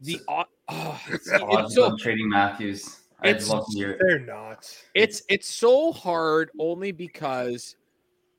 The 0.00 0.20
o- 0.28 0.44
oh, 0.68 1.00
it's, 1.08 1.30
the 1.30 1.42
odds 1.42 1.64
it's 1.66 1.74
so 1.74 1.92
of 1.92 1.98
trading 1.98 2.28
Matthews? 2.28 3.00
I'd 3.20 3.30
it's- 3.36 3.48
love 3.48 3.66
to 3.70 3.76
hear 3.78 3.90
it. 3.92 3.98
They're 4.00 4.18
not. 4.18 4.70
it's 4.94 5.22
it's 5.28 5.48
so 5.48 5.92
hard 5.92 6.50
only 6.58 6.92
because 6.92 7.76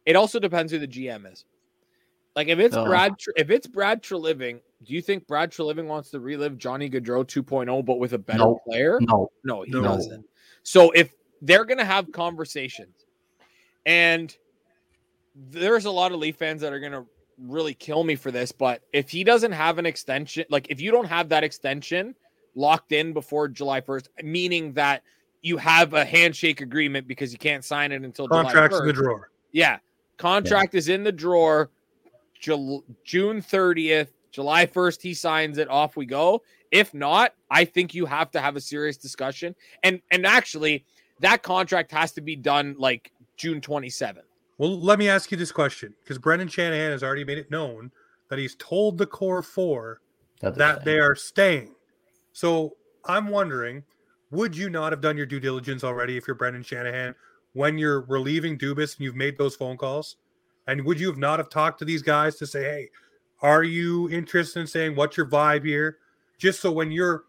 it 0.06 0.16
also 0.16 0.40
depends 0.40 0.72
who 0.72 0.78
the 0.80 0.88
GM 0.88 1.32
is. 1.32 1.46
Like 2.38 2.50
if 2.50 2.60
it's 2.60 2.76
Oh. 2.76 2.86
Brad, 2.86 3.18
Tr- 3.18 3.32
if 3.36 3.50
it's 3.50 3.66
Brad 3.66 4.04
Treliving, 4.04 4.60
do 4.84 4.94
you 4.94 5.02
think 5.02 5.26
Brad 5.26 5.52
Treliving 5.52 5.88
wants 5.88 6.12
to 6.12 6.20
relive 6.20 6.60
Johnny 6.60 6.88
Gaudreau 6.88 7.26
2.0 7.26 7.84
but 7.84 7.98
with 7.98 8.14
a 8.14 8.18
better 8.20 8.38
No. 8.38 8.62
player? 8.64 9.00
No, 9.02 9.32
No, 9.44 9.64
he 9.64 9.72
No. 9.72 9.82
doesn't. 9.82 10.24
So 10.62 10.92
if 10.92 11.16
they're 11.42 11.66
gonna 11.66 11.84
have 11.84 12.12
conversations, 12.12 13.08
and 13.88 14.38
there's 15.50 15.86
a 15.86 15.92
lot 15.92 16.12
of 16.12 16.20
Leaf 16.20 16.36
fans 16.36 16.62
that 16.62 16.72
are 16.72 16.80
gonna 16.80 17.08
really 17.40 17.74
kill 17.74 18.04
me 18.04 18.16
for 18.16 18.30
this, 18.30 18.52
but 18.52 18.84
if 18.94 19.10
he 19.10 19.24
doesn't 19.24 19.52
have 19.54 19.80
an 19.80 19.88
extension, 19.88 20.46
like 20.52 20.68
if 20.70 20.80
you 20.80 20.92
don't 20.92 21.08
have 21.08 21.30
that 21.30 21.44
extension 21.44 22.14
locked 22.54 22.92
in 22.92 23.14
before 23.14 23.48
July 23.48 23.82
1st, 23.82 24.10
meaning 24.24 24.74
that 24.74 25.02
you 25.42 25.58
have 25.58 25.96
a 25.96 26.06
handshake 26.06 26.62
agreement 26.62 27.08
because 27.08 27.32
you 27.34 27.40
can't 27.40 27.66
sign 27.66 27.92
it 27.92 28.04
until 28.04 28.28
Contracts 28.28 28.76
July 28.78 28.82
in 28.84 28.88
the 28.90 28.94
drawer. 28.94 29.32
Yeah. 29.54 29.80
Contract 30.18 30.76
is 30.76 30.88
in 30.88 31.04
the 31.04 31.12
drawer. 31.12 31.72
Jul- 32.40 32.84
June 33.04 33.42
30th, 33.42 34.10
July 34.32 34.66
1st, 34.66 35.02
he 35.02 35.14
signs 35.14 35.58
it. 35.58 35.70
Off 35.70 35.96
we 35.96 36.06
go. 36.06 36.44
If 36.72 36.94
not, 36.94 37.34
I 37.50 37.66
think 37.66 37.94
you 37.94 38.06
have 38.06 38.32
to 38.32 38.42
have 38.42 38.56
a 38.56 38.62
serious 38.62 38.98
discussion. 38.98 39.56
And 39.84 40.02
and 40.12 40.26
actually, 40.26 40.86
that 41.22 41.44
contract 41.44 41.92
has 41.92 42.12
to 42.14 42.22
be 42.22 42.36
done 42.36 42.76
like 42.78 43.12
June 43.38 43.62
27th. 43.62 44.22
Well, 44.58 44.80
let 44.80 45.00
me 45.00 45.08
ask 45.08 45.32
you 45.32 45.38
this 45.38 45.52
question 45.52 45.94
because 46.04 46.18
Brendan 46.18 46.48
Shanahan 46.48 46.92
has 46.92 47.04
already 47.04 47.24
made 47.24 47.38
it 47.38 47.52
known 47.52 47.92
that 48.30 48.40
he's 48.40 48.56
told 48.56 48.98
the 48.98 49.06
core 49.06 49.42
four 49.42 50.02
that's 50.42 50.58
that 50.58 50.84
they 50.84 51.00
are 51.00 51.16
staying. 51.16 51.76
So 52.34 52.76
I'm 53.06 53.28
wondering, 53.30 53.84
would 54.32 54.56
you 54.56 54.70
not 54.70 54.92
have 54.92 55.02
done 55.02 55.18
your 55.18 55.26
due 55.26 55.40
diligence 55.40 55.84
already 55.84 56.18
if 56.18 56.28
you're 56.28 56.36
Brendan 56.36 56.64
Shanahan 56.64 57.16
when 57.54 57.78
you're 57.78 58.02
relieving 58.02 58.58
Dubas 58.58 58.98
and 58.98 59.06
you've 59.06 59.16
made 59.16 59.38
those 59.38 59.56
phone 59.56 59.78
calls? 59.78 60.18
And 60.68 60.84
would 60.86 61.00
you 61.00 61.08
have 61.08 61.18
not 61.18 61.40
have 61.40 61.50
talked 61.50 61.80
to 61.80 61.86
these 61.86 62.02
guys 62.02 62.36
to 62.38 62.48
say, 62.48 62.64
hey, 62.64 62.90
are 63.42 63.64
you 63.64 64.10
interested 64.10 64.60
in 64.60 64.68
saying 64.68 64.96
what's 64.96 65.18
your 65.18 65.28
vibe 65.28 65.66
here? 65.66 65.98
Just 66.38 66.60
so 66.60 66.72
when 66.72 66.92
you're 66.92 67.24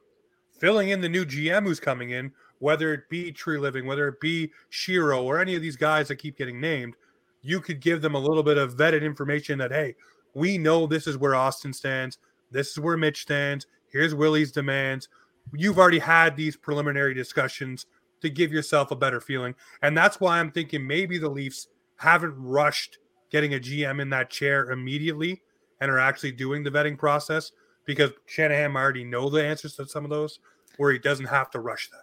filling 0.59 0.91
in 0.91 1.01
the 1.01 1.09
new 1.09 1.25
GM 1.25 1.65
who's 1.65 1.81
coming 1.81 2.11
in, 2.11 2.33
whether 2.59 2.93
it 2.93 3.09
be 3.09 3.33
Treliving, 3.33 3.87
whether 3.87 4.09
it 4.09 4.21
be 4.21 4.51
Shero 4.73 5.23
or 5.23 5.41
any 5.41 5.55
of 5.55 5.63
these 5.63 5.77
guys 5.77 6.09
that 6.09 6.17
keep 6.17 6.37
getting 6.37 6.61
named, 6.61 6.95
you 7.43 7.61
could 7.61 7.81
give 7.81 8.03
them 8.03 8.15
a 8.15 8.19
little 8.19 8.43
bit 8.43 8.59
of 8.59 8.77
vetted 8.77 9.03
information 9.03 9.59
that, 9.59 9.71
hey, 9.71 9.95
we 10.35 10.59
know 10.59 10.87
this 10.87 11.07
is 11.07 11.17
where 11.17 11.35
Austin 11.35 11.73
stands. 11.73 12.19
This 12.51 12.73
is 12.73 12.81
where 12.81 12.97
Mitch 12.97 13.23
stands. 13.23 13.67
Here's 13.89 14.15
Willie's 14.15 14.53
demands. 14.53 15.09
You've 15.55 15.79
already 15.79 16.01
had 16.01 16.37
these 16.37 16.57
preliminary 16.57 17.15
discussions 17.15 17.87
to 18.21 18.29
give 18.29 18.53
yourself 18.53 18.91
a 18.91 18.97
better 18.97 19.21
feeling. 19.21 19.55
And 19.83 19.97
that's 19.97 20.21
why 20.21 20.41
I'm 20.41 20.51
thinking 20.51 20.87
maybe 20.87 21.19
the 21.19 21.29
Leafs 21.29 21.69
haven't 21.97 22.35
rushed 22.37 22.99
getting 23.31 23.55
a 23.55 23.59
GM 23.59 24.01
in 24.01 24.11
that 24.11 24.31
chair 24.31 24.71
immediately 24.71 25.43
and 25.81 25.91
are 25.91 25.99
actually 25.99 26.33
doing 26.33 26.63
the 26.63 26.71
vetting 26.71 26.99
process 26.99 27.53
because 27.85 28.11
Shanahan 28.27 28.73
might 28.73 28.83
already 28.83 29.05
know 29.05 29.31
the 29.31 29.45
answers 29.45 29.75
to 29.77 29.87
some 29.87 30.05
of 30.05 30.11
those 30.11 30.41
where 30.77 30.93
he 30.93 30.99
doesn't 30.99 31.27
have 31.27 31.51
to 31.51 31.61
rush 31.61 31.91
that. 31.91 32.03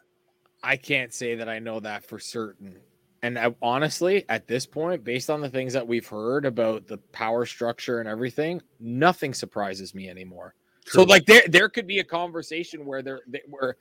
I 0.64 0.78
can't 0.78 1.14
say 1.14 1.36
that 1.36 1.48
I 1.48 1.60
know 1.60 1.80
that 1.80 2.04
for 2.04 2.20
certain. 2.20 2.78
And 3.22 3.40
I, 3.40 3.56
honestly, 3.62 4.26
at 4.30 4.48
this 4.48 4.66
point, 4.66 5.04
based 5.04 5.30
on 5.30 5.42
the 5.42 5.50
things 5.50 5.74
that 5.74 5.88
we've 5.88 6.08
heard 6.08 6.46
about 6.46 6.88
the 6.88 6.98
power 7.12 7.46
structure 7.46 8.00
and 8.00 8.10
everything, 8.10 8.62
nothing 8.80 9.34
surprises 9.34 9.96
me 9.96 10.10
anymore. 10.10 10.54
So 10.88 11.04
like 11.04 11.26
there 11.26 11.42
there 11.48 11.68
could 11.68 11.88
be 11.88 12.00
a 12.00 12.04
conversation 12.04 12.86
where 12.86 13.02
there 13.02 13.22
they- 13.28 13.42
where 13.48 13.78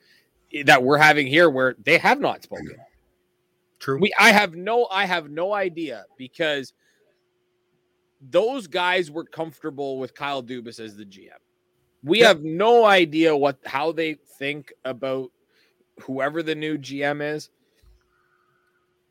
that 0.63 0.81
we're 0.81 0.97
having 0.97 1.27
here 1.27 1.49
where 1.49 1.75
they 1.83 1.97
have 1.99 2.19
not 2.19 2.41
spoken. 2.43 2.77
True. 3.79 3.99
We 3.99 4.11
I 4.17 4.31
have 4.31 4.55
no 4.55 4.87
I 4.89 5.05
have 5.05 5.29
no 5.29 5.53
idea 5.53 6.05
because 6.17 6.73
those 8.29 8.67
guys 8.67 9.11
were 9.11 9.23
comfortable 9.25 9.99
with 9.99 10.13
Kyle 10.13 10.41
Dubas 10.43 10.79
as 10.79 10.95
the 10.95 11.05
GM. 11.05 11.29
We 12.03 12.21
Yeah. 12.21 12.27
have 12.29 12.43
no 12.43 12.85
idea 12.85 13.35
what 13.35 13.57
how 13.65 13.91
they 13.91 14.15
think 14.37 14.73
about 14.83 15.31
whoever 16.01 16.43
the 16.43 16.55
new 16.55 16.77
GM 16.77 17.21
is. 17.21 17.49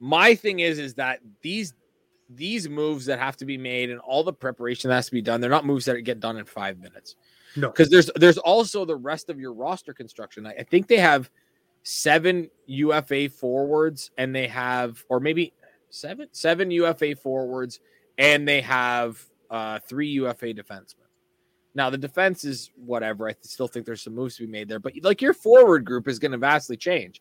My 0.00 0.34
thing 0.34 0.60
is 0.60 0.78
is 0.78 0.94
that 0.94 1.20
these 1.42 1.74
these 2.30 2.68
moves 2.68 3.06
that 3.06 3.18
have 3.18 3.36
to 3.36 3.44
be 3.44 3.58
made 3.58 3.90
and 3.90 4.00
all 4.00 4.24
the 4.24 4.32
preparation 4.32 4.88
that 4.88 4.96
has 4.96 5.06
to 5.06 5.12
be 5.12 5.22
done, 5.22 5.40
they're 5.40 5.50
not 5.50 5.66
moves 5.66 5.84
that 5.84 6.00
get 6.02 6.20
done 6.20 6.36
in 6.36 6.44
five 6.44 6.78
minutes. 6.78 7.16
No. 7.56 7.68
Because 7.68 7.90
there's 7.90 8.10
there's 8.16 8.38
also 8.38 8.84
the 8.84 8.96
rest 8.96 9.28
of 9.30 9.38
your 9.38 9.52
roster 9.52 9.92
construction. 9.92 10.46
I, 10.46 10.52
I 10.54 10.62
think 10.64 10.88
they 10.88 10.96
have 10.96 11.30
seven 11.82 12.48
UFA 12.66 13.28
forwards 13.28 14.10
and 14.16 14.34
they 14.34 14.48
have 14.48 15.04
or 15.08 15.20
maybe 15.20 15.52
seven 15.90 16.28
seven 16.32 16.70
UFA 16.70 17.14
forwards 17.14 17.80
and 18.18 18.46
they 18.46 18.60
have 18.60 19.24
uh 19.50 19.78
three 19.80 20.08
UFA 20.08 20.54
defensemen. 20.54 21.04
Now 21.74 21.90
the 21.90 21.98
defense 21.98 22.44
is 22.44 22.70
whatever. 22.76 23.28
I 23.28 23.34
still 23.40 23.68
think 23.68 23.84
there's 23.86 24.02
some 24.02 24.14
moves 24.14 24.36
to 24.36 24.46
be 24.46 24.52
made 24.52 24.68
there, 24.68 24.78
but 24.78 24.94
like 25.02 25.20
your 25.20 25.34
forward 25.34 25.84
group 25.84 26.08
is 26.08 26.18
going 26.18 26.32
to 26.32 26.38
vastly 26.38 26.76
change. 26.76 27.20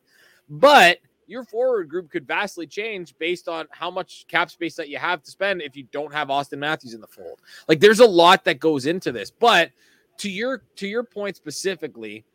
But 0.49 0.99
your 1.25 1.43
forward 1.43 1.89
group 1.89 2.11
could 2.11 2.27
vastly 2.27 2.67
change 2.67 3.15
based 3.17 3.47
on 3.47 3.65
how 3.71 3.89
much 3.89 4.25
cap 4.27 4.51
space 4.51 4.75
that 4.75 4.89
you 4.89 4.97
have 4.97 5.23
to 5.23 5.31
spend 5.31 5.61
if 5.61 5.75
you 5.75 5.83
don't 5.91 6.13
have 6.13 6.29
Austin 6.29 6.59
Matthews 6.59 6.93
in 6.93 7.01
the 7.01 7.07
fold. 7.07 7.41
Like 7.67 7.79
there's 7.79 8.01
a 8.01 8.05
lot 8.05 8.43
that 8.45 8.59
goes 8.59 8.85
into 8.85 9.11
this. 9.11 9.31
But 9.31 9.71
to 10.19 10.29
your 10.29 10.63
to 10.75 10.87
your 10.87 11.03
point 11.03 11.35
specifically, 11.35 12.25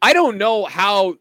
I 0.00 0.12
don't 0.12 0.38
know 0.38 0.64
how 0.64 1.16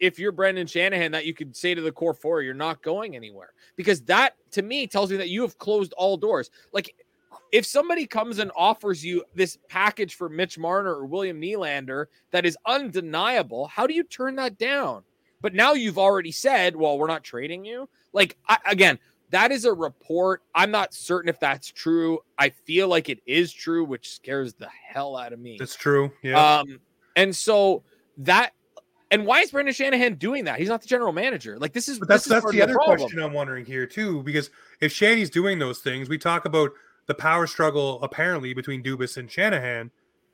if 0.00 0.18
you're 0.18 0.32
Brendan 0.32 0.66
Shanahan 0.66 1.12
that 1.12 1.26
you 1.26 1.34
could 1.34 1.56
say 1.56 1.74
to 1.74 1.80
the 1.80 1.92
core 1.92 2.14
four 2.14 2.42
you're 2.42 2.54
not 2.54 2.82
going 2.82 3.16
anywhere 3.16 3.52
because 3.76 4.02
that 4.02 4.36
to 4.52 4.62
me 4.62 4.86
tells 4.86 5.10
me 5.10 5.16
that 5.16 5.28
you 5.28 5.42
have 5.42 5.58
closed 5.58 5.92
all 5.94 6.16
doors. 6.16 6.50
Like 6.72 6.94
if 7.52 7.64
somebody 7.64 8.06
comes 8.06 8.38
and 8.38 8.50
offers 8.56 9.04
you 9.04 9.24
this 9.34 9.58
package 9.68 10.16
for 10.16 10.28
Mitch 10.28 10.58
Marner 10.58 10.94
or 10.94 11.06
William 11.06 11.40
Nylander 11.40 12.06
that 12.32 12.44
is 12.44 12.58
undeniable, 12.66 13.66
how 13.66 13.86
do 13.86 13.94
you 13.94 14.02
turn 14.04 14.36
that 14.36 14.58
down? 14.58 15.02
But 15.40 15.54
now 15.54 15.74
you've 15.74 15.98
already 15.98 16.32
said, 16.32 16.74
well, 16.74 16.98
we're 16.98 17.06
not 17.06 17.22
trading 17.22 17.64
you. 17.64 17.88
Like 18.12 18.36
I, 18.48 18.58
again, 18.66 18.98
that 19.30 19.52
is 19.52 19.64
a 19.64 19.72
report. 19.72 20.42
I'm 20.54 20.70
not 20.70 20.94
certain 20.94 21.28
if 21.28 21.38
that's 21.40 21.70
true. 21.70 22.20
I 22.38 22.50
feel 22.50 22.88
like 22.88 23.08
it 23.08 23.20
is 23.26 23.52
true, 23.52 23.84
which 23.84 24.10
scares 24.10 24.54
the 24.54 24.68
hell 24.68 25.16
out 25.16 25.32
of 25.32 25.38
me. 25.38 25.56
That's 25.58 25.76
true. 25.76 26.12
Yeah. 26.22 26.60
Um, 26.60 26.80
and 27.16 27.34
so 27.34 27.82
that, 28.18 28.52
and 29.14 29.26
why 29.26 29.40
is 29.40 29.50
Brendan 29.50 29.74
Shanahan 29.74 30.14
doing 30.14 30.44
that? 30.44 30.58
He's 30.58 30.68
not 30.68 30.82
the 30.82 30.88
general 30.88 31.12
manager. 31.12 31.58
Like 31.58 31.72
this 31.72 31.88
is, 31.88 31.98
But 31.98 32.08
that's 32.08 32.24
this 32.24 32.36
is 32.36 32.42
that's 32.42 32.52
the 32.52 32.62
other 32.62 32.74
problem. 32.74 32.98
question 32.98 33.20
I'm 33.20 33.32
wondering 33.32 33.64
here 33.64 33.86
too, 33.86 34.22
because 34.22 34.50
if 34.80 34.92
Shanny's 34.92 35.30
doing 35.30 35.58
those 35.58 35.78
things, 35.80 36.08
we 36.08 36.18
talk 36.18 36.44
about 36.44 36.72
the 37.06 37.14
power 37.14 37.46
struggle 37.46 38.02
apparently 38.02 38.54
between 38.54 38.82
Dubas 38.82 39.16
and 39.16 39.30
Shanahan 39.30 39.90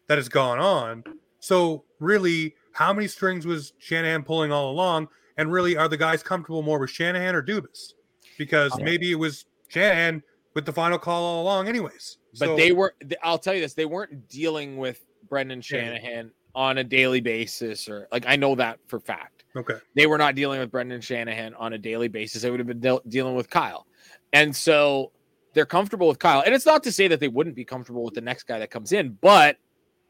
that 0.06 0.18
has 0.18 0.28
gone 0.28 0.58
on. 0.58 1.04
So 1.40 1.84
really, 1.98 2.54
how 2.72 2.92
many 2.92 3.06
strings 3.08 3.46
was 3.46 3.72
Shanahan 3.78 4.22
pulling 4.22 4.52
all 4.52 4.70
along? 4.70 5.08
And 5.36 5.50
really, 5.52 5.76
are 5.76 5.88
the 5.88 5.96
guys 5.96 6.22
comfortable 6.22 6.62
more 6.62 6.78
with 6.78 6.90
Shanahan 6.90 7.34
or 7.34 7.42
Dubas? 7.42 7.94
Because 8.38 8.72
maybe 8.80 9.10
it 9.12 9.16
was 9.16 9.44
Shanahan 9.68 10.22
with 10.54 10.66
the 10.66 10.72
final 10.72 10.98
call 10.98 11.22
all 11.22 11.42
along, 11.42 11.68
anyways. 11.68 12.18
But 12.38 12.46
So- 12.46 12.56
they 12.56 12.72
were. 12.72 12.94
I'll 13.22 13.38
tell 13.38 13.54
you 13.54 13.60
this: 13.60 13.74
they 13.74 13.86
weren't 13.86 14.28
dealing 14.28 14.76
with 14.76 15.04
Brendan. 15.28 15.60
Shanahan 15.60 16.30
on 16.54 16.78
a 16.78 16.84
daily 16.84 17.20
basis, 17.20 17.88
or 17.88 18.08
like 18.12 18.24
I 18.26 18.36
know 18.36 18.54
that 18.56 18.78
for 18.86 18.98
fact. 19.00 19.44
okay. 19.56 19.74
They 19.94 20.06
were 20.06 20.18
not 20.18 20.34
dealing 20.34 20.60
with 20.60 20.70
Brendan 20.70 21.00
Shanahan 21.00 21.54
on 21.54 21.72
a 21.72 21.78
daily 21.78 22.08
basis. 22.08 22.42
They 22.42 22.50
would 22.50 22.60
have 22.60 22.66
been 22.66 22.80
deal 22.80 23.00
dealing 23.08 23.34
with 23.34 23.48
Kyle, 23.50 23.86
and 24.32 24.54
so 24.54 25.12
they're 25.54 25.66
comfortable 25.66 26.06
with 26.08 26.18
Kyle. 26.18 26.42
And 26.46 26.54
it's 26.54 26.66
not 26.66 26.82
to 26.84 26.92
say 26.92 27.08
that 27.08 27.18
they 27.20 27.28
wouldn't 27.28 27.56
be 27.56 27.64
comfortable 27.64 28.04
with 28.04 28.14
the 28.14 28.20
next 28.20 28.44
guy 28.44 28.58
that 28.60 28.70
comes 28.70 28.92
in, 28.92 29.18
but 29.20 29.56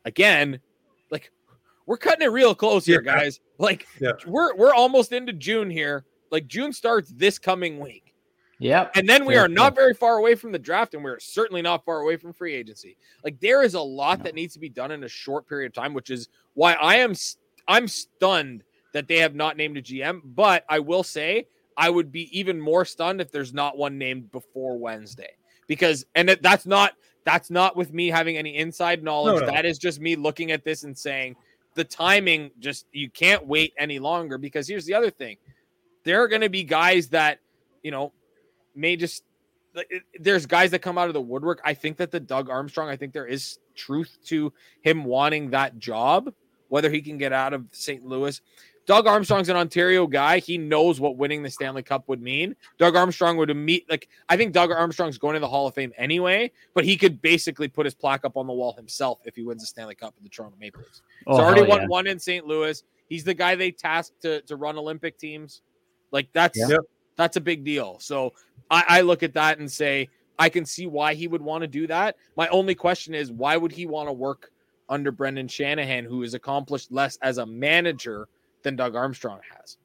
again, 0.05 0.61
like 1.11 1.30
we're 1.86 1.97
cutting 1.97 2.22
it 2.26 2.30
real 2.30 2.55
close 2.55 2.84
here, 2.86 3.03
Yeah. 3.05 3.16
guys. 3.16 3.41
Like 3.59 3.86
Yeah. 4.01 4.12
we're 4.26 4.55
we're 4.57 4.74
almost 4.74 5.12
into 5.12 5.32
June 5.32 5.68
here. 5.70 6.05
Like 6.30 6.47
June 6.47 6.72
starts 6.72 7.11
this 7.14 7.38
coming 7.38 7.78
week. 7.80 8.10
Yep. 8.61 8.93
And 8.95 9.09
then 9.09 9.25
we 9.25 9.37
are 9.37 9.49
not 9.49 9.75
very 9.75 9.95
far 9.95 10.19
away 10.19 10.35
from 10.35 10.53
the 10.53 10.59
draft, 10.59 10.93
and 10.95 11.03
we're 11.03 11.19
certainly 11.19 11.63
not 11.63 11.83
far 11.85 12.01
away 12.01 12.17
from 12.17 12.35
free 12.35 12.55
agency. 12.55 12.97
Like 13.25 13.41
there 13.41 13.63
is 13.63 13.73
a 13.73 13.81
lot 13.81 14.19
No. 14.19 14.25
that 14.25 14.35
needs 14.35 14.53
to 14.53 14.61
be 14.61 14.69
done 14.69 14.91
in 14.91 15.03
a 15.03 15.09
short 15.09 15.49
period 15.49 15.69
of 15.69 15.73
time, 15.73 15.95
which 15.95 16.11
is 16.11 16.29
why 16.55 16.75
I 16.75 16.97
am 16.97 17.15
I'm 17.67 17.89
stunned 17.89 18.63
that 18.93 19.09
they 19.09 19.17
have 19.19 19.35
not 19.35 19.57
named 19.57 19.79
a 19.79 19.83
GM. 19.83 20.21
But 20.25 20.65
I 20.69 20.79
will 20.79 21.03
say 21.03 21.47
I 21.79 21.89
would 21.89 22.13
be 22.13 22.39
even 22.39 22.61
more 22.61 22.85
stunned 22.85 23.21
if 23.23 23.33
there's 23.33 23.55
not 23.55 23.79
one 23.79 23.97
named 23.97 24.31
before 24.31 24.77
Wednesday, 24.79 25.31
because 25.67 26.05
and 26.15 26.29
that- 26.29 26.43
that's 26.43 26.67
not 26.67 26.93
that's 27.25 27.51
not 27.51 27.77
with 27.77 27.95
me 27.95 28.09
having 28.09 28.37
any 28.37 28.57
inside 28.57 29.03
knowledge. 29.03 29.41
No, 29.41 29.47
no. 29.47 29.53
That 29.53 29.65
is 29.65 29.79
just 29.79 30.01
me 30.01 30.17
looking 30.17 30.53
at 30.53 30.65
this 30.65 30.85
and 30.85 30.97
saying 30.97 31.35
the 31.77 31.85
timing 31.85 32.51
just 32.59 32.87
you 32.93 33.09
can't 33.09 33.47
wait 33.47 33.73
any 33.79 33.99
longer. 33.99 34.37
Because 34.37 34.69
here's 34.69 34.85
the 34.85 34.95
other 34.95 35.11
thing: 35.11 35.39
there 36.05 36.23
are 36.23 36.29
going 36.29 36.43
to 36.43 36.51
be 36.51 36.63
guys 36.63 37.09
that 37.09 37.39
you 37.83 37.91
know 37.91 38.13
may 38.75 38.97
just 38.97 39.25
like, 39.75 40.05
there's 40.18 40.47
guys 40.47 40.71
that 40.73 40.81
come 40.81 40.99
out 40.99 41.09
of 41.09 41.14
the 41.14 41.21
woodwork. 41.21 41.61
I 41.64 41.75
think 41.75 41.97
that 41.99 42.11
the 42.11 42.21
Doug 42.21 42.51
Armstrong, 42.51 42.89
I 42.89 42.97
think 42.97 43.12
there 43.12 43.27
is 43.27 43.59
truth 43.75 44.18
to 44.27 44.53
him 44.83 45.05
wanting 45.05 45.51
that 45.51 45.79
job, 45.79 46.33
whether 46.68 46.91
he 46.91 47.01
can 47.01 47.18
get 47.18 47.33
out 47.33 47.53
of 47.53 47.66
St. 47.73 48.05
Louis. 48.05 48.41
Doug 48.87 49.07
Armstrong's 49.07 49.49
an 49.49 49.57
Ontario 49.57 50.07
guy. 50.07 50.41
He 50.41 50.59
knows 50.59 50.99
what 50.99 51.16
winning 51.16 51.45
the 51.45 51.51
Stanley 51.51 51.83
Cup 51.83 52.09
would 52.09 52.21
mean. 52.21 52.57
Doug 52.77 52.97
Armstrong 52.97 53.37
would 53.37 53.55
meet 53.57 53.89
like 53.89 54.09
I 54.29 54.37
think 54.37 54.53
Doug 54.53 54.73
Armstrong's 54.73 55.16
going 55.16 55.35
to 55.35 55.41
the 55.41 55.47
Hall 55.47 55.68
of 55.68 55.75
Fame 55.75 55.93
anyway, 55.97 56.51
but 56.75 56.85
he 56.85 56.97
could 56.97 57.23
basically 57.23 57.68
put 57.68 57.87
his 57.87 57.95
plaque 57.95 58.25
up 58.25 58.37
on 58.37 58.49
the 58.49 58.53
wall 58.53 58.73
himself 58.73 59.21
if 59.27 59.37
he 59.37 59.45
wins 59.45 59.62
the 59.62 59.66
Stanley 59.66 59.95
Cup 59.95 60.14
with 60.16 60.25
the 60.25 60.31
Toronto 60.31 60.57
Maple 60.59 60.81
Leafs. 60.81 61.03
Oh, 61.27 61.37
He's 61.37 61.41
already 61.41 61.62
won 61.62 61.83
yeah. 61.83 61.87
one 61.87 62.07
in 62.09 62.18
St. 62.18 62.45
Louis. 62.45 62.83
He's 63.09 63.23
the 63.23 63.35
guy 63.35 63.55
they 63.55 63.71
tasked 63.71 64.23
to 64.23 64.41
to 64.43 64.57
run 64.57 64.77
Olympic 64.77 65.18
teams. 65.18 65.62
Like 66.11 66.29
that's 66.33 66.59
Yeah. 66.59 66.79
That's 67.21 67.37
a 67.37 67.41
big 67.43 67.64
deal. 67.64 67.99
So 68.01 68.33
I, 68.71 68.85
I 68.89 69.01
look 69.03 69.23
at 69.23 69.35
that 69.35 69.59
and 69.59 69.71
say 69.71 70.09
I 70.39 70.49
can 70.49 70.64
see 70.64 70.87
why 70.87 71.12
he 71.12 71.29
would 71.29 71.43
want 71.43 71.61
to 71.61 71.68
do 71.68 71.87
that. 71.87 72.16
My 72.35 72.49
only 72.49 72.75
question 72.75 73.14
is 73.14 73.31
why 73.31 73.59
would 73.59 73.73
he 73.73 73.85
want 73.85 74.09
to 74.09 74.12
work 74.14 74.51
under 74.89 75.12
Brendan 75.12 75.47
Shanahan, 75.47 76.07
who 76.07 76.23
has 76.23 76.33
accomplished 76.33 76.91
less 76.91 77.18
as 77.21 77.37
a 77.37 77.45
manager 77.45 78.27
than 78.62 78.75
Doug 78.75 78.97
Armstrong 78.97 79.41
has? 79.55 79.77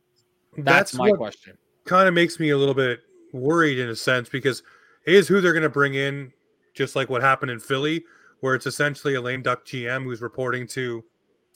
That's, 0.60 0.94
my 0.94 1.12
question. 1.12 1.58
kind 1.84 2.08
of 2.08 2.14
makes 2.14 2.40
me 2.40 2.52
a 2.52 2.58
little 2.58 2.74
bit 2.74 3.02
worried 3.34 3.80
in 3.80 3.90
a 3.90 3.98
sense 3.98 4.30
because 4.30 4.64
it 5.06 5.14
is 5.14 5.28
who 5.28 5.42
they're 5.42 5.52
going 5.52 5.64
to 5.64 5.70
bring 5.70 5.96
in, 5.96 6.32
just 6.74 6.96
like 6.96 7.10
what 7.10 7.22
happened 7.22 7.52
in 7.52 7.60
Philly, 7.60 8.06
where 8.40 8.56
it's 8.56 8.66
essentially 8.66 9.16
a 9.16 9.22
lame 9.22 9.42
duck 9.42 9.66
GM 9.66 10.06
who's 10.06 10.22
reporting 10.22 10.68
to, 10.68 11.04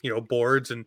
you 0.02 0.10
know, 0.12 0.20
boards 0.20 0.72
and 0.72 0.84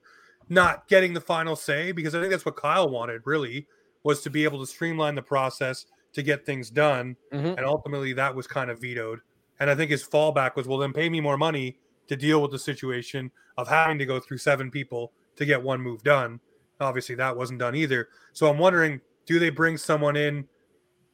not 0.49 0.87
getting 0.87 1.15
the 1.15 1.21
final 1.21 1.55
say. 1.55 1.91
Because 1.91 2.13
I 2.13 2.19
think 2.19 2.29
that's 2.29 2.45
what 2.45 2.57
Kyle 2.57 2.91
wanted 2.91 3.23
really 3.25 3.65
was 4.03 4.21
to 4.21 4.29
be 4.29 4.43
able 4.43 4.59
to 4.59 4.67
streamline 4.67 5.15
the 5.15 5.21
process 5.21 5.85
to 6.13 6.21
get 6.21 6.45
things 6.45 6.69
done, 6.69 7.15
Mhm. 7.31 7.57
and 7.57 7.65
ultimately 7.65 8.13
that 8.13 8.35
was 8.35 8.45
kind 8.45 8.69
of 8.69 8.79
vetoed. 8.79 9.19
And 9.59 9.69
I 9.69 9.75
think 9.75 9.89
his 9.89 10.03
fallback 10.03 10.55
was, 10.55 10.67
well, 10.67 10.77
then 10.77 10.93
pay 10.93 11.09
me 11.09 11.21
more 11.21 11.37
money 11.37 11.77
to 12.07 12.15
deal 12.15 12.41
with 12.41 12.51
the 12.51 12.59
situation 12.59 13.31
of 13.57 13.67
having 13.67 13.97
to 13.99 14.05
go 14.05 14.19
through 14.19 14.37
seven 14.37 14.69
people 14.69 15.13
to 15.35 15.45
get 15.45 15.61
one 15.61 15.81
move 15.81 16.03
done. 16.03 16.39
Obviously, 16.79 17.15
that 17.15 17.35
wasn't 17.35 17.59
done 17.59 17.75
either. 17.75 18.09
So 18.33 18.49
I'm 18.49 18.57
wondering, 18.57 18.99
do 19.25 19.39
they 19.39 19.49
bring 19.49 19.77
someone 19.77 20.15
in 20.15 20.47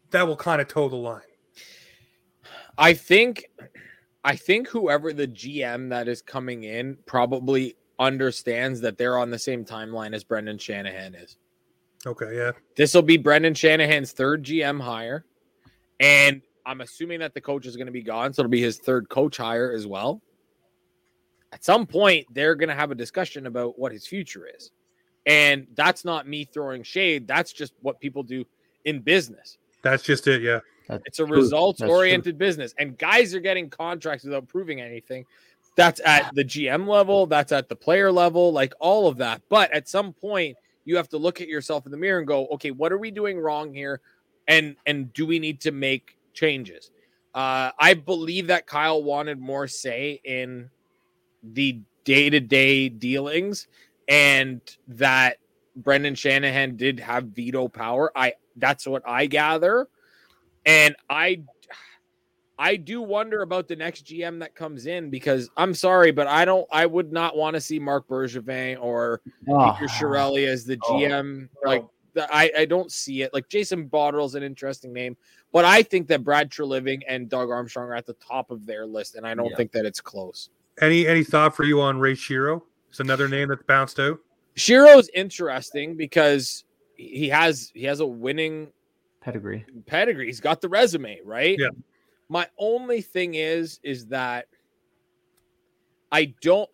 that 0.10 0.28
will 0.28 0.36
kind 0.36 0.62
of 0.62 0.68
toe 0.68 0.90
the 0.90 0.96
line? 0.96 1.22
I 2.78 2.94
think 2.94 3.46
I 4.26 4.36
think 4.36 4.68
whoever 4.68 5.14
the 5.14 5.28
GM 5.28 5.90
that 5.90 6.10
is 6.10 6.22
coming 6.22 6.66
in 6.66 6.98
probably 7.06 7.78
understands 8.00 8.82
that 8.82 8.98
they're 8.98 9.18
on 9.18 9.30
the 9.30 9.40
same 9.40 9.64
timeline 9.64 10.14
as 10.14 10.26
Brendan 10.26 10.58
Shanahan 10.58 11.16
is. 11.16 11.38
Okay, 12.06 12.36
yeah, 12.36 12.52
This 12.76 12.94
will 12.94 13.02
be 13.02 13.18
Brendan 13.18 13.54
Shanahan's 13.54 14.12
third 14.14 14.44
GM 14.44 14.82
hire. 14.82 15.26
And 16.00 16.42
I'm 16.66 16.82
assuming 16.82 17.20
that 17.20 17.34
the 17.34 17.42
coach 17.42 17.66
is 17.66 17.76
going 17.76 17.88
to 17.88 17.92
be 17.92 18.04
gone. 18.04 18.34
So 18.34 18.42
it'll 18.42 18.50
be 18.50 18.62
his 18.62 18.78
third 18.78 19.10
coach 19.10 19.38
hire 19.38 19.74
as 19.74 19.86
well. 19.86 20.22
At 21.52 21.64
some 21.64 21.86
point, 21.86 22.28
they're 22.34 22.56
going 22.56 22.70
to 22.70 22.76
have 22.76 22.92
a 22.92 22.96
discussion 22.96 23.48
about 23.48 23.78
what 23.78 23.92
his 23.92 24.08
future 24.08 24.48
is. 24.56 24.72
And 25.26 25.68
that's 25.76 26.06
not 26.06 26.28
me 26.28 26.46
throwing 26.46 26.84
shade. 26.84 27.28
That's 27.28 27.52
just 27.52 27.74
what 27.82 28.00
people 28.00 28.24
do 28.24 28.46
in 28.86 29.02
business. 29.02 29.58
that's 29.82 30.04
just 30.04 30.28
it. 30.28 30.42
Yeah, 30.42 30.60
It's 31.06 31.20
a 31.20 31.26
True. 31.26 31.36
results 31.38 31.80
That's 31.82 31.92
oriented 31.92 32.38
business. 32.38 32.74
And 32.78 32.98
guys 32.98 33.36
are 33.36 33.40
getting 33.40 33.70
contracts 33.70 34.24
without 34.24 34.48
proving 34.48 34.80
anything. 34.80 35.26
That's 35.76 36.00
at 36.06 36.34
the 36.34 36.44
GM 36.44 36.88
level, 36.88 37.26
that's 37.26 37.52
at 37.52 37.68
the 37.68 37.76
player 37.76 38.12
level, 38.12 38.52
like 38.54 38.74
all 38.80 39.08
of 39.08 39.18
that. 39.18 39.42
But 39.50 39.72
at 39.72 39.88
some 39.90 40.14
point, 40.14 40.56
you 40.86 40.98
have 40.98 41.10
to 41.10 41.18
look 41.18 41.42
at 41.42 41.48
yourself 41.48 41.86
in 41.86 41.92
the 41.92 41.98
mirror 41.98 42.20
and 42.20 42.28
go, 42.28 42.48
okay, 42.48 42.72
what 42.72 42.92
are 42.92 42.98
we 42.98 43.12
doing 43.12 43.40
wrong 43.40 43.74
here? 43.74 44.02
And 44.48 44.76
and 44.86 45.14
do 45.14 45.26
we 45.26 45.40
need 45.40 45.62
to 45.62 45.72
make 45.72 46.18
changes? 46.34 46.92
Uh, 47.34 47.72
I 47.78 47.94
believe 47.94 48.48
that 48.48 48.66
Kyle 48.66 49.04
wanted 49.04 49.40
more 49.40 49.68
say 49.68 50.20
in 50.24 50.70
the 51.44 51.80
day-to-day 52.04 52.90
dealings 52.90 53.68
and 54.08 54.62
that 54.88 55.38
Brendan 55.76 56.16
Shanahan 56.16 56.76
did 56.76 57.00
have 57.00 57.26
veto 57.26 57.68
power. 57.68 58.12
I 58.16 58.34
that's 58.56 58.88
what 58.88 59.04
I 59.08 59.28
gather. 59.28 59.88
And 60.66 60.96
I 61.10 61.44
I 62.62 62.76
do 62.76 63.02
wonder 63.02 63.42
about 63.42 63.70
the 63.70 63.76
next 63.78 64.06
GM 64.06 64.40
that 64.42 64.54
comes 64.54 64.86
in 64.86 65.10
because 65.10 65.50
I'm 65.56 65.74
sorry, 65.74 66.12
but 66.12 66.28
I 66.28 66.44
don't 66.44 66.68
I 66.72 66.86
would 66.86 67.12
not 67.14 67.38
want 67.38 67.54
to 67.56 67.62
see 67.62 67.80
Marc 67.80 68.08
Bergevin 68.10 68.78
or 68.82 69.22
Oh, 69.50 69.72
Peter 69.80 69.90
ah. 69.90 69.98
Chiarelli 69.98 70.46
as 70.46 70.66
the 70.66 70.78
Oh, 70.84 70.94
GM. 70.94 71.48
Like 71.64 71.86
the, 72.14 72.28
I, 72.36 72.52
I 72.58 72.66
don't 72.66 72.92
see 72.92 73.22
it. 73.22 73.34
Like 73.34 73.48
Jason 73.48 73.88
Botterill's 73.88 74.36
an 74.36 74.44
interesting 74.44 74.92
name, 74.92 75.16
but 75.54 75.64
I 75.64 75.84
think 75.84 76.08
that 76.10 76.24
Brad 76.24 76.50
Treliving 76.52 77.02
and 77.08 77.30
Doug 77.30 77.50
Armstrong 77.50 77.88
are 77.88 77.96
at 77.96 78.06
the 78.06 78.16
top 78.16 78.52
of 78.52 78.66
their 78.66 78.86
list, 78.86 79.16
and 79.16 79.26
I 79.26 79.34
don't 79.36 79.52
Yeah. 79.52 79.56
think 79.56 79.72
that 79.72 79.86
it's 79.86 80.02
close. 80.02 80.50
any 80.82 81.08
any 81.08 81.24
thought 81.24 81.56
for 81.56 81.64
you 81.64 81.80
on 81.82 81.98
Ray 82.00 82.14
Shero? 82.14 82.62
It's 82.90 83.00
another 83.00 83.28
name 83.30 83.48
that's 83.50 83.64
bounced 83.64 84.00
out. 84.00 84.20
Shero's 84.58 85.10
interesting 85.14 85.96
because 85.96 86.66
he 86.96 87.30
has 87.30 87.72
he 87.74 87.84
has 87.86 88.02
a 88.02 88.06
winning 88.06 88.68
pedigree. 89.22 89.66
pedigree. 89.86 90.26
He's 90.26 90.42
got 90.42 90.60
the 90.60 90.68
resume, 90.68 91.22
right? 91.24 91.58
Yeah. 91.58 91.70
My 92.30 92.48
only 92.58 93.02
thing 93.02 93.34
is, 93.34 93.80
is 93.84 94.06
that 94.08 94.48
I 96.12 96.34
don't. 96.42 96.70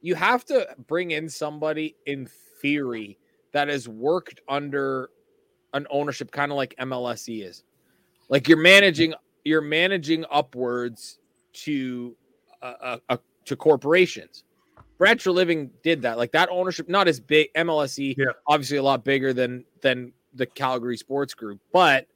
You 0.00 0.14
have 0.14 0.44
to 0.46 0.68
bring 0.86 1.10
in 1.10 1.28
somebody 1.28 1.96
in 2.06 2.28
theory 2.62 3.18
that 3.52 3.66
has 3.68 3.88
worked 3.88 4.40
under 4.48 5.10
an 5.74 5.86
ownership, 5.90 6.30
kind 6.30 6.52
of 6.52 6.56
like 6.56 6.74
MLSE 6.80 7.44
is. 7.44 7.64
Like 8.28 8.48
you're 8.48 8.58
managing, 8.58 9.14
you're 9.44 9.60
managing 9.60 10.24
upwards 10.30 11.18
to 11.54 12.14
uh, 12.62 12.74
uh, 12.80 12.98
uh, 13.08 13.16
to 13.46 13.56
corporations. 13.56 14.44
Brad 14.98 15.24
Living 15.26 15.70
did 15.82 16.02
that. 16.02 16.18
Like 16.18 16.32
that 16.32 16.48
ownership, 16.50 16.88
not 16.88 17.08
as 17.08 17.20
big. 17.20 17.52
MLSE, 17.54 18.14
Yeah. 18.16 18.26
obviously 18.46 18.76
a 18.76 18.82
lot 18.82 19.04
bigger 19.04 19.32
than 19.32 19.64
than 19.80 20.12
the 20.34 20.46
Calgary 20.46 20.96
Sports 20.96 21.34
Group, 21.34 21.60
but 21.72 22.06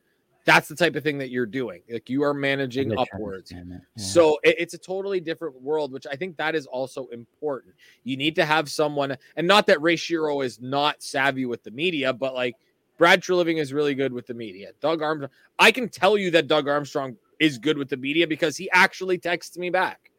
that's 0.44 0.68
the 0.68 0.74
type 0.74 0.96
of 0.96 1.02
thing 1.04 1.18
that 1.18 1.30
you're 1.30 1.46
doing. 1.46 1.82
Like 1.90 2.10
you 2.10 2.22
are 2.24 2.34
managing 2.34 2.90
I'm 2.90 2.96
just 2.98 3.10
trying 3.10 3.20
to 3.20 3.24
upwards. 3.26 3.50
that. 3.50 3.64
Yeah. 3.68 3.78
So 4.02 4.38
it- 4.42 4.56
it's 4.58 4.74
a 4.74 4.78
totally 4.78 5.20
different 5.20 5.60
world, 5.60 5.92
which 5.92 6.06
I 6.10 6.16
think 6.16 6.36
that 6.38 6.54
is 6.54 6.66
also 6.66 7.06
important. 7.08 7.74
You 8.04 8.16
need 8.16 8.34
to 8.36 8.44
have 8.44 8.70
someone, 8.70 9.16
and 9.36 9.46
not 9.46 9.66
that 9.68 9.80
Ray 9.80 9.96
Shero 9.96 10.44
is 10.44 10.60
not 10.60 11.02
savvy 11.02 11.46
with 11.46 11.62
the 11.62 11.70
media, 11.70 12.12
but 12.12 12.34
like 12.34 12.56
Brad 12.98 13.22
Treliving 13.22 13.58
is 13.58 13.72
really 13.72 13.94
good 13.94 14.12
with 14.12 14.26
the 14.26 14.34
media. 14.34 14.72
Doug 14.80 15.00
Armstrong, 15.02 15.30
I 15.58 15.70
can 15.70 15.88
tell 15.88 16.18
you 16.18 16.30
that 16.32 16.46
Doug 16.48 16.68
Armstrong 16.68 17.16
is 17.38 17.58
good 17.58 17.78
with 17.78 17.88
the 17.88 17.96
media 17.96 18.26
because 18.26 18.56
he 18.56 18.70
actually 18.70 19.18
texts 19.18 19.56
me 19.58 19.70
back. 19.70 20.10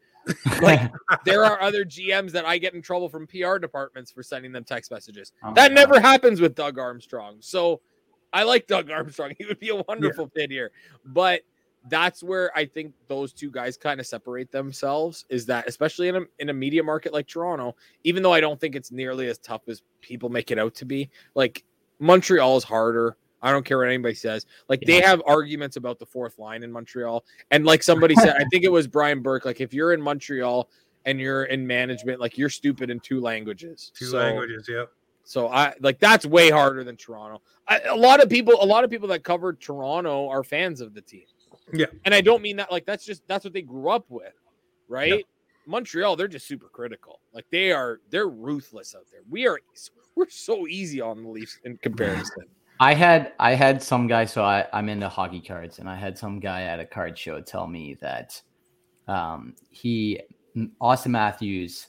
Like 0.62 0.90
there 1.26 1.44
are 1.44 1.60
other 1.60 1.84
GMs 1.84 2.30
that 2.32 2.44
I 2.46 2.56
get 2.58 2.72
in 2.74 2.80
trouble 2.82 3.08
from 3.10 3.26
PR 3.26 3.58
departments 3.58 4.10
for 4.10 4.22
sending 4.22 4.52
them 4.52 4.64
text 4.64 4.90
messages. 4.90 5.32
Oh 5.42 5.52
That 5.54 5.68
God. 5.68 5.74
never 5.74 6.00
happens 6.00 6.40
with 6.40 6.54
Doug 6.54 6.78
Armstrong. 6.78 7.36
So 7.40 7.80
I 8.34 8.42
like 8.42 8.66
Doug 8.66 8.90
Armstrong. 8.90 9.32
He 9.38 9.46
would 9.46 9.60
be 9.60 9.70
a 9.70 9.76
wonderful 9.88 10.28
fit 10.34 10.50
here. 10.50 10.70
But 11.06 11.42
that's 11.88 12.22
where 12.22 12.50
I 12.56 12.64
think 12.66 12.94
those 13.08 13.32
two 13.32 13.50
guys 13.50 13.76
kind 13.76 14.00
of 14.00 14.06
separate 14.06 14.50
themselves. 14.50 15.24
Is 15.28 15.46
that 15.46 15.66
especially 15.68 16.08
in 16.08 16.16
a 16.16 16.22
in 16.38 16.50
a 16.50 16.52
media 16.52 16.82
market 16.82 17.12
like 17.12 17.26
Toronto, 17.26 17.76
even 18.02 18.22
though 18.22 18.32
I 18.32 18.40
don't 18.40 18.60
think 18.60 18.74
it's 18.74 18.90
nearly 18.90 19.28
as 19.28 19.38
tough 19.38 19.62
as 19.68 19.82
people 20.02 20.28
make 20.28 20.50
it 20.50 20.58
out 20.58 20.74
to 20.76 20.84
be. 20.84 21.08
Like 21.34 21.64
Montreal 22.00 22.56
is 22.56 22.64
harder. 22.64 23.16
I 23.40 23.52
don't 23.52 23.64
care 23.64 23.76
what 23.78 23.88
anybody 23.88 24.14
says. 24.14 24.46
Like 24.68 24.80
they 24.80 25.02
have 25.02 25.22
arguments 25.26 25.76
about 25.76 25.98
the 25.98 26.06
fourth 26.06 26.38
line 26.38 26.62
in 26.62 26.72
Montreal, 26.72 27.24
and 27.50 27.64
like 27.66 27.82
somebody 27.82 28.14
said, 28.16 28.36
I 28.36 28.44
think 28.50 28.64
it 28.64 28.72
was 28.72 28.86
Brian 28.86 29.20
Burke. 29.20 29.44
Like 29.44 29.60
if 29.60 29.74
you're 29.74 29.92
in 29.92 30.00
Montreal 30.00 30.68
and 31.04 31.20
you're 31.20 31.44
in 31.44 31.66
management, 31.66 32.20
like 32.20 32.38
you're 32.38 32.48
stupid 32.48 32.88
in 32.88 32.98
two 33.00 33.20
languages. 33.20 33.92
Two 33.94 34.06
So- 34.06 34.18
languages, 34.18 34.66
yep. 34.68 34.90
So 35.24 35.48
I 35.48 35.74
like 35.80 35.98
that's 35.98 36.26
way 36.26 36.50
harder 36.50 36.84
than 36.84 36.96
Toronto. 36.96 37.42
I, 37.66 37.80
a 37.80 37.96
lot 37.96 38.22
of 38.22 38.28
people, 38.28 38.54
a 38.60 38.66
lot 38.66 38.84
of 38.84 38.90
people 38.90 39.08
that 39.08 39.24
covered 39.24 39.60
Toronto 39.60 40.28
are 40.28 40.44
fans 40.44 40.80
of 40.80 40.94
the 40.94 41.00
team. 41.00 41.24
Yeah. 41.72 41.86
and 42.04 42.14
I 42.14 42.20
don't 42.20 42.42
mean 42.42 42.56
that 42.56 42.70
like 42.70 42.84
that's 42.84 43.04
just 43.04 43.26
that's 43.26 43.44
what 43.44 43.52
they 43.52 43.62
grew 43.62 43.88
up 43.88 44.04
with, 44.10 44.34
right? 44.88 45.24
Montreal, 45.66 46.16
they're 46.16 46.28
just 46.28 46.46
super 46.46 46.68
critical. 46.68 47.20
Like 47.32 47.46
they 47.50 47.72
are, 47.72 48.00
they're 48.10 48.28
ruthless 48.28 48.94
out 48.94 49.06
there. 49.10 49.22
We 49.28 49.46
are, 49.46 49.58
we're 50.14 50.28
so 50.28 50.66
easy 50.66 51.00
on 51.00 51.22
the 51.22 51.28
Leafs 51.28 51.58
in 51.64 51.76
comparison. 51.78 52.44
I 52.80 52.92
had 52.94 53.32
I 53.38 53.54
had 53.54 53.82
some 53.82 54.08
guy, 54.08 54.24
so 54.24 54.42
I, 54.42 54.66
I'm 54.72 54.88
into 54.88 55.08
hockey 55.08 55.40
cards, 55.40 55.78
and 55.78 55.88
I 55.88 55.94
had 55.94 56.18
some 56.18 56.40
guy 56.40 56.62
at 56.62 56.80
a 56.80 56.84
card 56.84 57.16
show 57.16 57.40
tell 57.40 57.68
me 57.68 57.96
that 58.00 58.40
um, 59.06 59.54
he 59.70 60.20
Austin 60.80 61.12
Matthews 61.12 61.88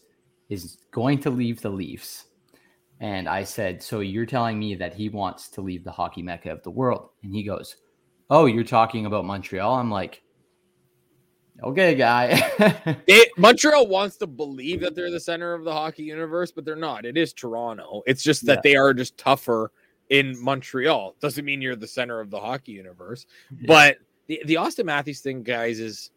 is 0.49 0.77
going 0.91 1.19
to 1.21 1.31
leave 1.31 1.59
the 1.59 1.69
Leafs, 1.69 2.25
and 3.05 3.29
I 3.29 3.43
said, 3.43 3.83
"So 3.83 3.99
you're 3.99 4.25
telling 4.25 4.57
me 4.57 4.73
that 4.75 4.93
he 4.95 5.09
wants 5.09 5.49
to 5.49 5.61
leave 5.61 5.83
the 5.83 5.91
hockey 5.91 6.23
mecca 6.23 6.51
of 6.51 6.63
the 6.63 6.71
world?" 6.71 7.09
And 7.23 7.33
he 7.35 7.43
goes, 7.43 7.75
"Oh, 8.31 8.47
you're 8.47 8.63
talking 8.63 9.05
about 9.05 9.25
Montreal?" 9.25 9.75
I'm 9.75 9.91
like, 9.91 10.23
"Okay, 11.63 11.93
guy." 11.95 12.41
They, 13.07 13.29
Montreal 13.37 13.87
wants 13.87 14.17
to 14.17 14.27
believe 14.27 14.81
that 14.81 14.95
they're 14.95 15.11
the 15.11 15.19
center 15.19 15.53
of 15.53 15.63
the 15.63 15.71
hockey 15.71 16.03
universe, 16.03 16.51
but 16.51 16.65
they're 16.65 16.75
not. 16.75 17.05
It 17.05 17.17
is 17.17 17.31
Toronto. 17.33 18.01
It's 18.07 18.23
just 18.23 18.45
that 18.47 18.59
Yeah. 18.63 18.71
they 18.71 18.75
are 18.75 18.93
just 18.93 19.17
tougher 19.17 19.71
in 20.09 20.41
Montreal. 20.43 21.15
Doesn't 21.19 21.45
mean 21.45 21.61
you're 21.61 21.75
the 21.75 21.87
center 21.87 22.19
of 22.19 22.29
the 22.31 22.39
hockey 22.39 22.71
universe. 22.71 23.25
Yeah. 23.51 23.65
But 23.67 23.97
the, 24.27 24.41
the 24.45 24.57
Austin 24.57 24.87
Matthews 24.87 25.21
thing, 25.21 25.43
guys, 25.43 25.79
is 25.79 26.09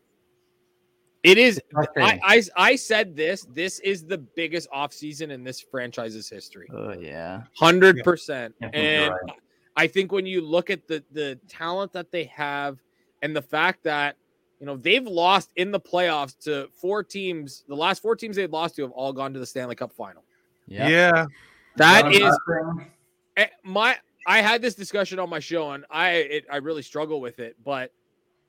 it 1.22 1.38
is. 1.38 1.60
I. 1.96 2.18
I 2.22 2.42
I 2.56 2.76
said 2.76 3.16
this. 3.16 3.46
This 3.52 3.80
is 3.80 4.04
the 4.04 4.18
biggest 4.18 4.70
offseason 4.70 5.30
in 5.30 5.44
this 5.44 5.60
franchise's 5.60 6.28
history. 6.28 6.68
oh 6.72 6.92
yeah, 6.92 7.42
Hundred 7.56 8.02
percent. 8.04 8.54
I 8.62 8.66
think 8.66 8.74
And 8.76 9.10
right. 9.10 9.36
I 9.76 9.86
think 9.86 10.12
when 10.12 10.26
you 10.26 10.40
look 10.40 10.70
at 10.70 10.86
the 10.86 11.02
the 11.12 11.38
talent 11.48 11.92
that 11.92 12.10
they 12.10 12.24
have 12.24 12.78
and 13.22 13.34
the 13.34 13.42
fact 13.42 13.82
that 13.84 14.16
you 14.60 14.66
know 14.66 14.76
they've 14.76 15.06
lost 15.06 15.50
in 15.56 15.70
the 15.70 15.80
playoffs 15.80 16.38
to 16.44 16.68
four 16.72 17.02
teams, 17.02 17.64
the 17.68 17.74
last 17.76 18.00
four 18.02 18.16
teams 18.16 18.36
they've 18.36 18.52
lost 18.52 18.76
to 18.76 18.82
have 18.82 18.92
all 18.92 19.12
gone 19.12 19.32
to 19.32 19.38
the 19.38 19.46
Stanley 19.46 19.74
Cup 19.76 19.92
final. 19.92 20.24
yeah, 20.66 20.88
Yeah. 20.88 21.26
That 21.76 22.04
One 22.04 22.12
is 22.12 22.38
nothing. 22.48 22.90
eh, 23.36 23.46
my. 23.62 23.96
I 24.26 24.42
had 24.42 24.60
this 24.60 24.74
discussion 24.74 25.18
on 25.18 25.30
my 25.30 25.38
show, 25.38 25.70
and 25.70 25.84
I 25.90 26.10
it, 26.10 26.44
I 26.52 26.56
really 26.56 26.82
struggle 26.82 27.20
with 27.20 27.38
it, 27.38 27.56
but 27.64 27.92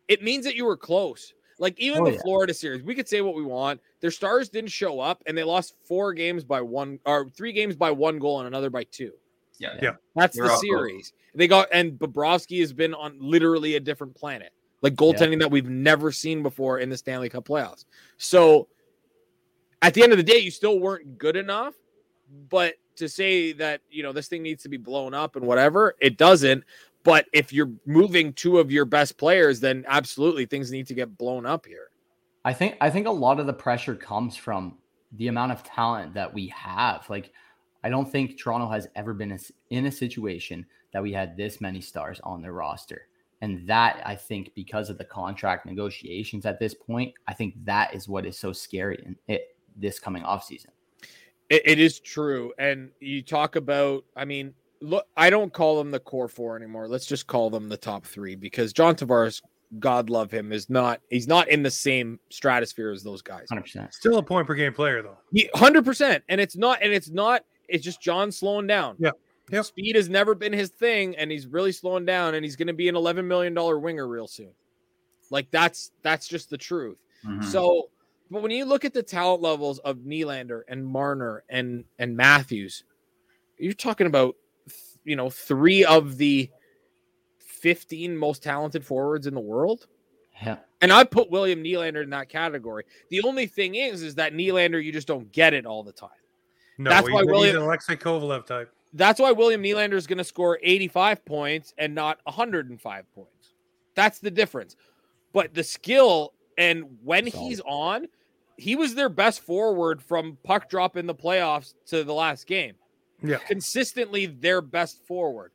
it 0.08 0.22
means 0.24 0.44
that 0.46 0.56
you 0.56 0.66
were 0.66 0.76
close. 0.76 1.34
Like 1.60 1.78
even 1.80 2.02
Oh, 2.02 2.06
the 2.06 2.14
yeah. 2.14 2.22
Florida 2.24 2.54
series, 2.54 2.82
we 2.84 2.96
could 2.96 3.08
say 3.08 3.22
what 3.22 3.36
we 3.36 3.44
want. 3.44 3.82
Their 4.00 4.12
stars 4.12 4.50
didn't 4.50 4.72
show 4.72 5.00
up, 5.00 5.22
and 5.28 5.38
they 5.38 5.44
lost 5.44 5.76
four 5.84 6.14
games 6.14 6.44
by 6.44 6.62
one 6.62 7.00
or 7.06 7.30
three 7.30 7.52
games 7.52 7.76
by 7.76 7.92
one 7.92 8.18
goal 8.18 8.40
and 8.40 8.48
another 8.48 8.70
by 8.70 8.86
two. 8.86 9.12
Yeah. 9.60 9.78
Yeah. 9.82 9.92
That's 10.16 10.38
They're 10.38 10.46
the 10.46 10.52
off 10.54 10.62
both. 10.62 10.62
series. 10.62 11.14
They 11.36 11.48
got 11.48 11.68
and 11.74 11.94
Bobrovsky 11.94 12.60
has 12.62 12.72
been 12.74 12.94
on 12.94 13.18
literally 13.20 13.76
a 13.76 13.80
different 13.80 14.16
planet, 14.16 14.54
like 14.82 14.96
goaltending 14.96 15.40
that 15.40 15.52
we've 15.52 15.70
never 15.70 16.12
seen 16.14 16.42
before 16.42 16.80
in 16.80 16.90
the 16.90 16.98
Stanley 16.98 17.30
Cup 17.30 17.46
playoffs. 17.46 17.86
So 18.18 18.68
at 19.82 19.94
the 19.94 20.02
end 20.02 20.14
of 20.14 20.18
the 20.18 20.24
day, 20.24 20.40
you 20.40 20.52
still 20.52 20.80
weren't 20.80 21.18
good 21.18 21.36
enough. 21.36 21.76
But 22.50 22.76
to 22.96 23.10
say 23.10 23.54
that 23.54 23.82
you 23.90 24.04
know 24.04 24.12
this 24.14 24.28
thing 24.28 24.44
needs 24.44 24.64
to 24.64 24.70
be 24.70 24.78
blown 24.78 25.14
up 25.14 25.36
and 25.36 25.46
whatever, 25.46 25.96
it 26.00 26.18
doesn't. 26.18 26.64
But 27.04 27.26
if 27.34 27.54
you're 27.54 27.72
moving 27.86 28.34
two 28.34 28.60
of 28.60 28.72
your 28.72 28.86
best 28.86 29.18
players, 29.18 29.60
then 29.60 29.86
absolutely 29.88 30.46
things 30.46 30.72
need 30.72 30.88
to 30.88 30.94
get 30.94 31.18
blown 31.18 31.46
up 31.46 31.66
here. 31.66 31.88
I 32.46 32.54
think 32.54 32.78
I 32.82 32.90
think 32.90 33.08
a 33.08 33.12
lot 33.12 33.40
of 33.40 33.46
the 33.46 33.54
pressure 33.54 33.96
comes 33.96 34.36
from 34.36 34.78
the 35.14 35.28
amount 35.28 35.52
of 35.52 35.64
talent 35.64 36.14
that 36.14 36.34
we 36.34 36.48
have. 36.48 37.06
Like, 37.10 37.32
I 37.84 37.90
don't 37.90 38.12
think 38.12 38.40
Toronto 38.40 38.70
has 38.70 38.88
ever 38.96 39.14
been 39.14 39.38
in 39.70 39.86
a 39.86 39.92
situation 39.92 40.66
that 40.92 41.02
we 41.02 41.14
had 41.14 41.38
this 41.38 41.62
many 41.62 41.82
stars 41.82 42.20
on 42.24 42.42
their 42.42 42.54
roster. 42.54 43.08
And 43.42 43.68
that 43.68 44.02
I 44.06 44.16
think 44.16 44.52
because 44.54 44.90
of 44.90 44.98
the 44.98 45.06
contract 45.06 45.66
negotiations 45.66 46.46
at 46.46 46.60
this 46.60 46.74
point, 46.74 47.14
I 47.28 47.34
think 47.34 47.54
that 47.64 47.96
is 47.96 48.08
what 48.08 48.26
is 48.26 48.38
so 48.38 48.52
scary 48.52 49.02
in 49.06 49.16
it 49.28 49.56
this 49.78 50.00
coming 50.00 50.24
off 50.24 50.44
season. 50.44 50.72
It, 51.50 51.62
it 51.66 51.80
is 51.80 52.00
true. 52.00 52.52
And 52.60 52.92
you 53.00 53.22
talk 53.22 53.56
about, 53.56 54.04
I 54.16 54.26
mean, 54.26 54.54
look, 54.82 55.06
I 55.18 55.30
don't 55.30 55.52
call 55.54 55.78
them 55.78 55.92
the 55.92 56.00
core 56.00 56.28
four 56.28 56.56
anymore. 56.56 56.88
Let's 56.88 57.06
just 57.06 57.28
call 57.28 57.50
them 57.50 57.70
the 57.70 57.78
top 57.78 58.06
three 58.06 58.36
because 58.36 58.74
John 58.74 58.96
Tavares, 58.96 59.42
God 59.80 60.10
love 60.10 60.32
him, 60.32 60.52
is 60.52 60.70
not, 60.70 61.02
he's 61.10 61.28
not 61.28 61.50
in 61.50 61.64
the 61.64 61.72
same 61.72 62.20
stratosphere 62.30 62.92
as 62.92 63.04
those 63.04 63.22
guys. 63.22 63.48
100%. 63.52 63.94
Still 63.94 64.18
a 64.18 64.24
point 64.24 64.48
per 64.48 64.56
game 64.56 64.74
player 64.74 65.02
though. 65.02 65.18
100%. 65.34 66.22
And 66.30 66.42
it's 66.42 66.58
not, 66.58 66.80
and 66.82 66.92
it's 66.92 67.10
not, 67.10 67.44
it's 67.68 67.84
just 67.84 68.02
John 68.02 68.32
slowing 68.32 68.68
down. 68.68 68.96
Yeah. 69.00 69.12
Yep. 69.52 69.66
Speed 69.66 69.96
has 69.96 70.10
never 70.10 70.36
been 70.36 70.54
his 70.54 70.70
thing, 70.70 71.16
and 71.16 71.32
he's 71.32 71.48
really 71.48 71.72
slowing 71.72 72.06
down, 72.06 72.36
and 72.36 72.46
he's 72.46 72.56
going 72.56 72.68
to 72.68 72.74
be 72.74 72.88
an 72.88 72.94
$11 72.94 73.26
million 73.26 73.56
winger 73.82 74.08
real 74.08 74.28
soon. 74.28 74.52
Like 75.32 75.50
that's, 75.50 75.92
that's 76.04 76.28
just 76.28 76.50
the 76.52 76.58
truth. 76.58 76.98
Mhm. 77.26 77.44
So, 77.44 77.90
but 78.32 78.42
when 78.42 78.52
you 78.52 78.66
look 78.66 78.86
at 78.86 78.94
the 78.94 79.04
talent 79.04 79.42
levels 79.42 79.80
of 79.80 79.98
Nylander 79.98 80.62
and 80.68 80.86
Marner 80.86 81.44
and 81.50 81.84
and 81.98 82.16
Matthews, 82.16 82.84
you're 83.58 83.74
talking 83.74 84.08
about 84.08 84.36
you 85.10 85.16
know 85.16 85.30
three 85.30 85.84
of 85.84 86.18
the 86.18 86.50
15 87.40 88.16
most 88.16 88.44
talented 88.44 88.86
forwards 88.86 89.28
in 89.28 89.34
the 89.34 89.40
world. 89.40 89.88
Yeah. 90.42 90.58
And 90.82 90.94
I 90.94 91.04
put 91.04 91.30
William 91.30 91.62
Nylander 91.62 92.02
in 92.04 92.12
that 92.12 92.30
category. 92.30 92.86
The 93.10 93.22
only 93.24 93.48
thing 93.48 93.76
is, 93.76 94.02
is 94.02 94.16
that 94.16 94.34
Nylander, 94.34 94.82
you 94.82 94.94
just 94.94 95.08
don't 95.08 95.30
get 95.34 95.54
it 95.54 95.66
all 95.66 95.84
the 95.84 95.92
time. 95.92 96.10
No, 96.78 96.90
That's 96.90 97.08
he's, 97.08 97.14
why 97.14 97.22
he's 97.22 97.32
William- 97.32 97.58
an 97.58 97.64
Alexei 97.64 97.98
Kovalev 97.98 98.46
type. 98.46 98.72
That's 98.94 99.20
why 99.20 99.32
William 99.34 99.62
Nylander 99.62 99.94
is 99.94 100.08
going 100.08 100.18
to 100.20 100.24
score 100.24 100.58
85 100.64 101.26
points 101.26 101.74
and 101.78 101.94
not 101.94 102.20
105 102.24 103.12
points. 103.14 103.54
That's 103.94 104.20
the 104.20 104.32
difference. 104.32 104.78
But 105.34 105.54
the 105.54 105.64
skill 105.64 106.34
and 106.58 106.86
when 107.04 107.30
Solid. 107.30 107.48
he's 107.48 107.62
on, 107.62 108.08
he 108.58 108.76
was 108.76 108.96
their 108.96 109.10
best 109.10 109.42
forward 109.42 110.02
from 110.02 110.38
puck 110.44 110.70
drop 110.70 110.98
in 110.98 111.06
the 111.06 111.14
playoffs 111.16 111.74
to 111.88 112.04
the 112.04 112.14
last 112.14 112.48
game. 112.48 112.76
Yeah. 113.22 113.38
Consistently 113.38 114.26
their 114.28 114.62
best 114.62 115.06
forward 115.06 115.52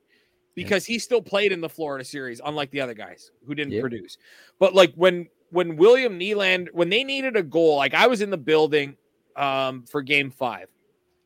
because 0.55 0.85
he 0.85 0.99
still 0.99 1.23
played 1.23 1.51
in 1.53 1.61
the 1.61 1.69
Florida 1.69 2.05
series, 2.05 2.41
unlike 2.45 2.71
the 2.71 2.81
other 2.81 2.95
guys 2.95 3.31
who 3.47 3.55
didn't 3.55 3.73
Yep. 3.73 3.81
produce. 3.81 4.19
But 4.59 4.75
like 4.75 4.93
when 4.95 5.29
when 5.51 5.77
William 5.77 6.19
Nylander, 6.19 6.69
when 6.73 6.89
they 6.91 7.05
needed 7.05 7.37
a 7.37 7.43
goal, 7.43 7.77
like 7.77 7.95
I 7.95 8.07
was 8.07 8.21
in 8.23 8.31
the 8.31 8.37
building 8.37 8.97
um, 9.37 9.85
for 9.85 10.03
game 10.03 10.31
five. 10.31 10.69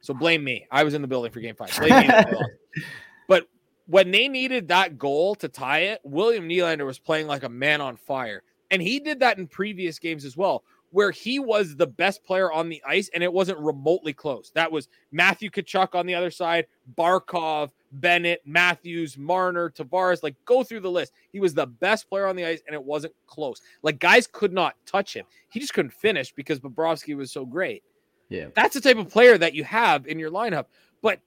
So 0.00 0.14
blame 0.14 0.44
me. 0.44 0.66
I 0.70 0.84
was 0.84 0.94
in 0.94 1.02
the 1.02 1.08
building 1.08 1.32
for 1.32 1.40
game 1.40 1.54
five. 1.56 1.74
Blame 1.76 1.90
me 1.90 2.00
in 2.02 2.06
the 2.08 2.12
playoffs. 2.14 2.82
but 3.26 3.48
when 3.86 4.10
they 4.10 4.28
needed 4.28 4.68
that 4.68 4.98
goal 4.98 5.34
to 5.36 5.48
tie 5.48 5.80
it, 5.80 6.00
William 6.04 6.48
Nylander 6.48 6.86
was 6.86 6.98
playing 6.98 7.26
like 7.26 7.42
a 7.42 7.48
man 7.48 7.80
on 7.80 7.96
fire. 7.96 8.42
And 8.70 8.82
he 8.82 9.00
did 9.00 9.20
that 9.20 9.38
in 9.38 9.46
previous 9.46 9.98
games 9.98 10.24
as 10.26 10.36
well, 10.36 10.62
where 10.90 11.10
he 11.10 11.38
was 11.38 11.76
the 11.76 11.86
best 11.86 12.24
player 12.24 12.50
on 12.50 12.68
the 12.68 12.82
ice 12.86 13.10
and 13.12 13.22
it 13.22 13.32
wasn't 13.32 13.58
remotely 13.58 14.12
close. 14.12 14.50
That 14.54 14.72
was 14.72 14.88
Matthew 15.12 15.50
Tkachuk 15.50 15.94
on 15.94 16.06
the 16.06 16.14
other 16.14 16.30
side, 16.30 16.66
Barkov, 16.96 17.70
Bennett, 17.92 18.40
Matthews, 18.46 19.18
Marner, 19.18 19.70
Tavares. 19.70 20.22
Like 20.22 20.34
go 20.46 20.62
through 20.62 20.80
the 20.80 20.90
list. 20.90 21.12
He 21.30 21.40
was 21.40 21.52
the 21.52 21.66
best 21.66 22.08
player 22.08 22.26
on 22.26 22.36
the 22.36 22.44
ice 22.46 22.62
and 22.66 22.74
it 22.74 22.82
wasn't 22.82 23.12
close. 23.26 23.60
Like 23.82 23.98
guys 23.98 24.26
could 24.26 24.52
not 24.52 24.76
touch 24.86 25.14
him. 25.14 25.26
He 25.50 25.60
just 25.60 25.74
couldn't 25.74 25.92
finish 25.92 26.32
because 26.32 26.58
Bobrovsky 26.58 27.14
was 27.14 27.30
so 27.30 27.44
great 27.44 27.82
Yeah. 28.30 28.46
that's 28.54 28.74
the 28.74 28.80
type 28.80 28.96
of 28.96 29.10
player 29.10 29.36
that 29.36 29.54
you 29.54 29.64
have 29.64 30.06
in 30.06 30.18
your 30.18 30.30
lineup. 30.30 30.66
But 31.02 31.20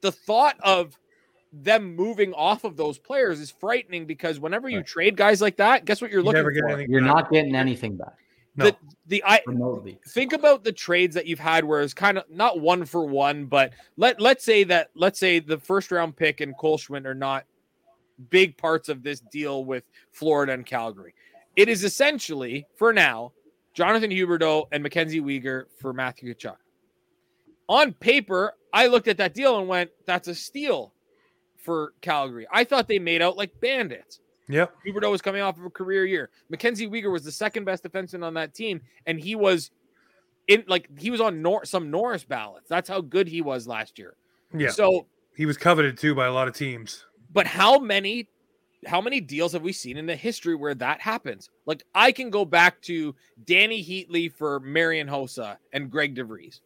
the 0.00 0.10
thought 0.12 0.56
of 0.62 0.98
them 1.52 1.94
moving 1.94 2.34
off 2.34 2.64
of 2.64 2.76
those 2.76 2.98
players 2.98 3.38
is 3.38 3.52
frightening 3.52 4.06
because 4.06 4.40
whenever 4.40 4.68
you 4.68 4.78
Right. 4.78 4.86
trade 4.86 5.16
guys 5.16 5.40
like 5.40 5.56
that, 5.58 5.84
guess 5.84 6.02
what 6.02 6.10
you're 6.10 6.20
You 6.20 6.26
looking 6.26 6.42
for? 6.42 6.80
You're 6.80 7.00
not 7.00 7.30
getting 7.30 7.54
anything 7.54 7.96
back 7.96 8.14
No. 8.56 8.66
The 8.66 8.76
the 9.06 9.24
I 9.26 9.40
remotely. 9.46 9.98
think 10.08 10.32
about 10.32 10.62
the 10.62 10.72
trades 10.72 11.14
that 11.14 11.26
you've 11.26 11.40
had 11.40 11.64
where 11.64 11.80
it's 11.80 11.94
kind 11.94 12.18
of 12.18 12.24
not 12.30 12.60
one 12.60 12.84
for 12.84 13.04
one, 13.04 13.46
but 13.46 13.72
let 13.96 14.20
let's 14.20 14.44
say 14.44 14.64
that 14.64 14.90
let's 14.94 15.18
say 15.18 15.40
the 15.40 15.58
first 15.58 15.90
round 15.90 16.16
pick 16.16 16.40
and 16.40 16.56
Cole 16.56 16.78
Schwindt 16.78 17.04
are 17.04 17.14
not 17.14 17.46
big 18.30 18.56
parts 18.56 18.88
of 18.88 19.02
this 19.02 19.20
deal 19.32 19.64
with 19.64 19.82
Florida 20.12 20.52
and 20.52 20.64
Calgary. 20.64 21.14
It 21.56 21.68
is 21.68 21.82
essentially 21.82 22.66
for 22.76 22.92
now 22.92 23.32
Jonathan 23.74 24.10
Huberdeau 24.10 24.66
and 24.70 24.82
Mackenzie 24.82 25.20
Weegar 25.20 25.64
for 25.80 25.92
Matthew 25.92 26.32
Tkachuk. 26.32 26.56
On 27.68 27.92
paper, 27.92 28.54
I 28.72 28.86
looked 28.86 29.08
at 29.08 29.16
that 29.16 29.34
deal 29.34 29.58
and 29.58 29.66
went, 29.66 29.90
"That's 30.06 30.28
a 30.28 30.34
steal 30.34 30.92
for 31.56 31.92
Calgary." 32.00 32.46
I 32.52 32.62
thought 32.62 32.86
they 32.86 33.00
made 33.00 33.20
out 33.20 33.36
like 33.36 33.58
bandits. 33.60 34.20
Yep. 34.48 34.74
Huberdeau 34.86 35.10
was 35.10 35.22
coming 35.22 35.40
off 35.40 35.58
of 35.58 35.64
a 35.64 35.70
career 35.70 36.04
year. 36.04 36.30
Mackenzie 36.50 36.88
Weegar 36.88 37.10
was 37.10 37.24
the 37.24 37.32
second 37.32 37.64
best 37.64 37.82
defenseman 37.82 38.24
on 38.24 38.34
that 38.34 38.54
team, 38.54 38.80
and 39.06 39.18
he 39.18 39.34
was 39.34 39.70
in 40.48 40.64
like 40.66 40.88
he 40.98 41.10
was 41.10 41.20
on 41.20 41.40
Nor- 41.40 41.64
some 41.64 41.90
Norris 41.90 42.24
ballots. 42.24 42.68
That's 42.68 42.88
how 42.88 43.00
good 43.00 43.26
he 43.28 43.40
was 43.40 43.66
last 43.66 43.98
year. 43.98 44.16
Yeah. 44.56 44.70
So, 44.70 45.06
he 45.36 45.46
was 45.46 45.56
coveted 45.56 45.96
too 45.98 46.14
by 46.14 46.26
a 46.26 46.32
lot 46.32 46.46
of 46.46 46.54
teams. 46.54 47.06
but 47.32 47.46
how 47.46 47.78
many 47.78 48.28
how 48.86 49.00
many 49.00 49.18
deals 49.18 49.54
have 49.54 49.62
we 49.62 49.72
seen 49.72 49.96
in 49.96 50.04
the 50.04 50.14
history 50.14 50.54
where 50.54 50.74
that 50.74 51.00
happens? 51.00 51.48
Like 51.64 51.82
I 51.94 52.12
can 52.12 52.28
go 52.28 52.44
back 52.44 52.82
to 52.82 53.14
Dany 53.44 53.82
Heatley 53.82 54.30
for 54.30 54.60
Marian 54.60 55.08
Hossa 55.08 55.56
and 55.72 55.90
Greg 55.90 56.14
DeVries. 56.14 56.60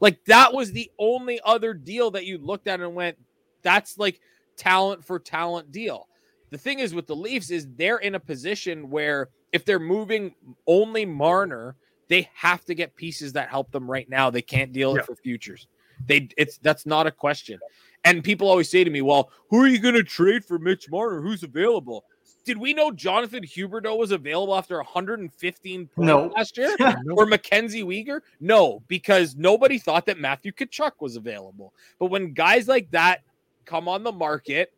Like 0.00 0.24
that 0.24 0.52
was 0.52 0.72
the 0.72 0.90
only 0.98 1.40
other 1.44 1.72
deal 1.72 2.10
that 2.10 2.26
you 2.26 2.38
looked 2.38 2.66
at 2.66 2.80
and 2.80 2.96
went, 2.96 3.16
that's 3.62 3.96
like 3.96 4.20
talent 4.56 5.04
for 5.04 5.20
talent 5.20 5.70
deal. 5.70 6.08
The 6.52 6.58
thing 6.58 6.80
is 6.80 6.94
with 6.94 7.06
the 7.06 7.16
Leafs 7.16 7.50
is 7.50 7.66
they're 7.76 7.96
in 7.98 8.14
a 8.14 8.20
position 8.20 8.90
where 8.90 9.30
if 9.52 9.64
they're 9.64 9.78
moving 9.78 10.34
only 10.66 11.06
Marner, 11.06 11.76
they 12.08 12.28
have 12.34 12.62
to 12.66 12.74
get 12.74 12.94
pieces 12.94 13.32
that 13.32 13.48
help 13.48 13.72
them 13.72 13.90
right 13.90 14.06
now. 14.10 14.28
They 14.28 14.42
can't 14.42 14.70
deal 14.70 14.92
Yeah. 14.94 15.00
it 15.00 15.06
for 15.06 15.16
futures. 15.16 15.66
They 16.06 16.28
it's 16.36 16.58
that's 16.58 16.84
not 16.84 17.06
a 17.06 17.10
question. 17.10 17.58
And 18.04 18.22
people 18.22 18.48
always 18.48 18.68
say 18.68 18.84
to 18.84 18.90
me, 18.90 19.00
"Well, 19.00 19.30
who 19.48 19.62
are 19.62 19.66
you 19.66 19.78
going 19.78 19.94
to 19.94 20.02
trade 20.02 20.44
for 20.44 20.58
Mitch 20.58 20.90
Marner? 20.90 21.22
Who's 21.22 21.42
available?" 21.42 22.04
Did 22.44 22.58
we 22.58 22.74
know 22.74 22.90
Jonathan 22.90 23.44
Huberdeau 23.44 23.96
was 23.96 24.10
available 24.10 24.54
after 24.54 24.76
115 24.76 25.86
points 25.86 26.06
No. 26.06 26.26
last 26.36 26.58
year? 26.58 26.76
or 27.16 27.24
Mackenzie 27.24 27.84
Weegar? 27.84 28.20
No, 28.40 28.82
because 28.88 29.36
nobody 29.36 29.78
thought 29.78 30.04
that 30.06 30.18
Matthew 30.18 30.52
Tkachuk 30.52 30.92
was 31.00 31.16
available. 31.16 31.72
But 31.98 32.06
when 32.06 32.34
guys 32.34 32.68
like 32.68 32.90
that 32.90 33.22
come 33.64 33.88
on 33.88 34.02
the 34.02 34.12
market, 34.12 34.72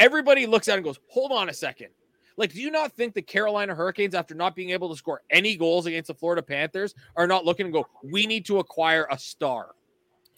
everybody 0.00 0.46
looks 0.46 0.66
at 0.66 0.72
it 0.72 0.76
and 0.78 0.84
goes, 0.84 0.98
hold 1.08 1.30
on 1.30 1.48
a 1.48 1.54
second. 1.54 1.88
Like, 2.36 2.52
do 2.52 2.60
you 2.60 2.70
not 2.70 2.92
think 2.92 3.14
the 3.14 3.22
Carolina 3.22 3.74
Hurricanes, 3.74 4.14
after 4.14 4.34
not 4.34 4.56
being 4.56 4.70
able 4.70 4.88
to 4.88 4.96
score 4.96 5.20
any 5.30 5.56
goals 5.56 5.84
against 5.86 6.08
the 6.08 6.14
Florida 6.14 6.42
Panthers, 6.42 6.94
are 7.14 7.26
not 7.26 7.44
looking 7.44 7.66
and 7.66 7.72
go, 7.72 7.86
we 8.02 8.26
need 8.26 8.46
to 8.46 8.58
acquire 8.58 9.06
a 9.10 9.18
star? 9.18 9.74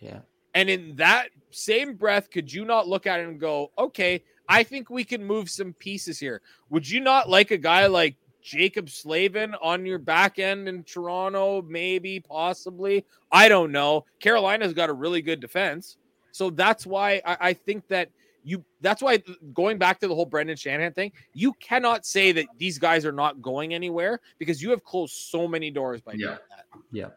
Yeah. 0.01 0.19
And 0.55 0.69
in 0.69 0.97
that 0.97 1.29
same 1.51 1.95
breath, 1.95 2.31
could 2.31 2.53
you 2.53 2.65
not 2.65 2.89
look 2.89 3.07
at 3.07 3.21
it 3.21 3.29
and 3.29 3.39
go, 3.39 3.71
okay, 3.79 4.23
I 4.49 4.65
think 4.65 4.91
we 4.91 5.05
can 5.05 5.25
move 5.25 5.49
some 5.49 5.75
pieces 5.75 6.19
here? 6.19 6.43
Would 6.71 6.89
you 6.89 7.01
not 7.01 7.31
like 7.31 7.53
a 7.53 7.57
guy 7.57 7.87
like 7.87 8.17
Jaccob 8.45 8.91
Slavin 8.91 9.55
on 9.63 9.87
your 9.87 9.99
back 9.99 10.41
end 10.41 10.69
in 10.69 10.83
Toronto? 10.83 11.63
Maybe, 11.63 12.19
possibly. 12.19 13.07
I 13.31 13.49
don't 13.49 13.71
know. 13.71 14.05
Carolina's 14.19 14.75
got 14.75 14.91
a 14.91 14.95
really 14.95 15.23
good 15.23 15.41
defense. 15.41 15.97
So 16.33 16.51
that's 16.51 16.85
why 16.85 17.23
I, 17.25 17.37
I 17.41 17.53
think 17.53 17.87
that 17.89 18.09
you 18.45 18.65
that's 18.81 19.03
why 19.03 19.23
going 19.55 19.79
back 19.79 20.01
to 20.01 20.09
the 20.09 20.15
whole 20.15 20.27
Brendan 20.27 20.57
Shanahan 20.57 20.93
thing, 20.93 21.13
you 21.35 21.53
cannot 21.55 22.05
say 22.05 22.33
that 22.33 22.47
these 22.59 22.79
guys 22.79 23.05
are 23.07 23.13
not 23.13 23.41
going 23.43 23.75
anywhere 23.75 24.21
because 24.39 24.63
you 24.63 24.71
have 24.71 24.83
closed 24.85 25.15
so 25.15 25.47
many 25.47 25.71
doors 25.71 26.01
by 26.01 26.13
doing 26.13 26.23
Yeah. 26.31 26.39
that. 26.51 26.65
Yeah. 26.91 27.09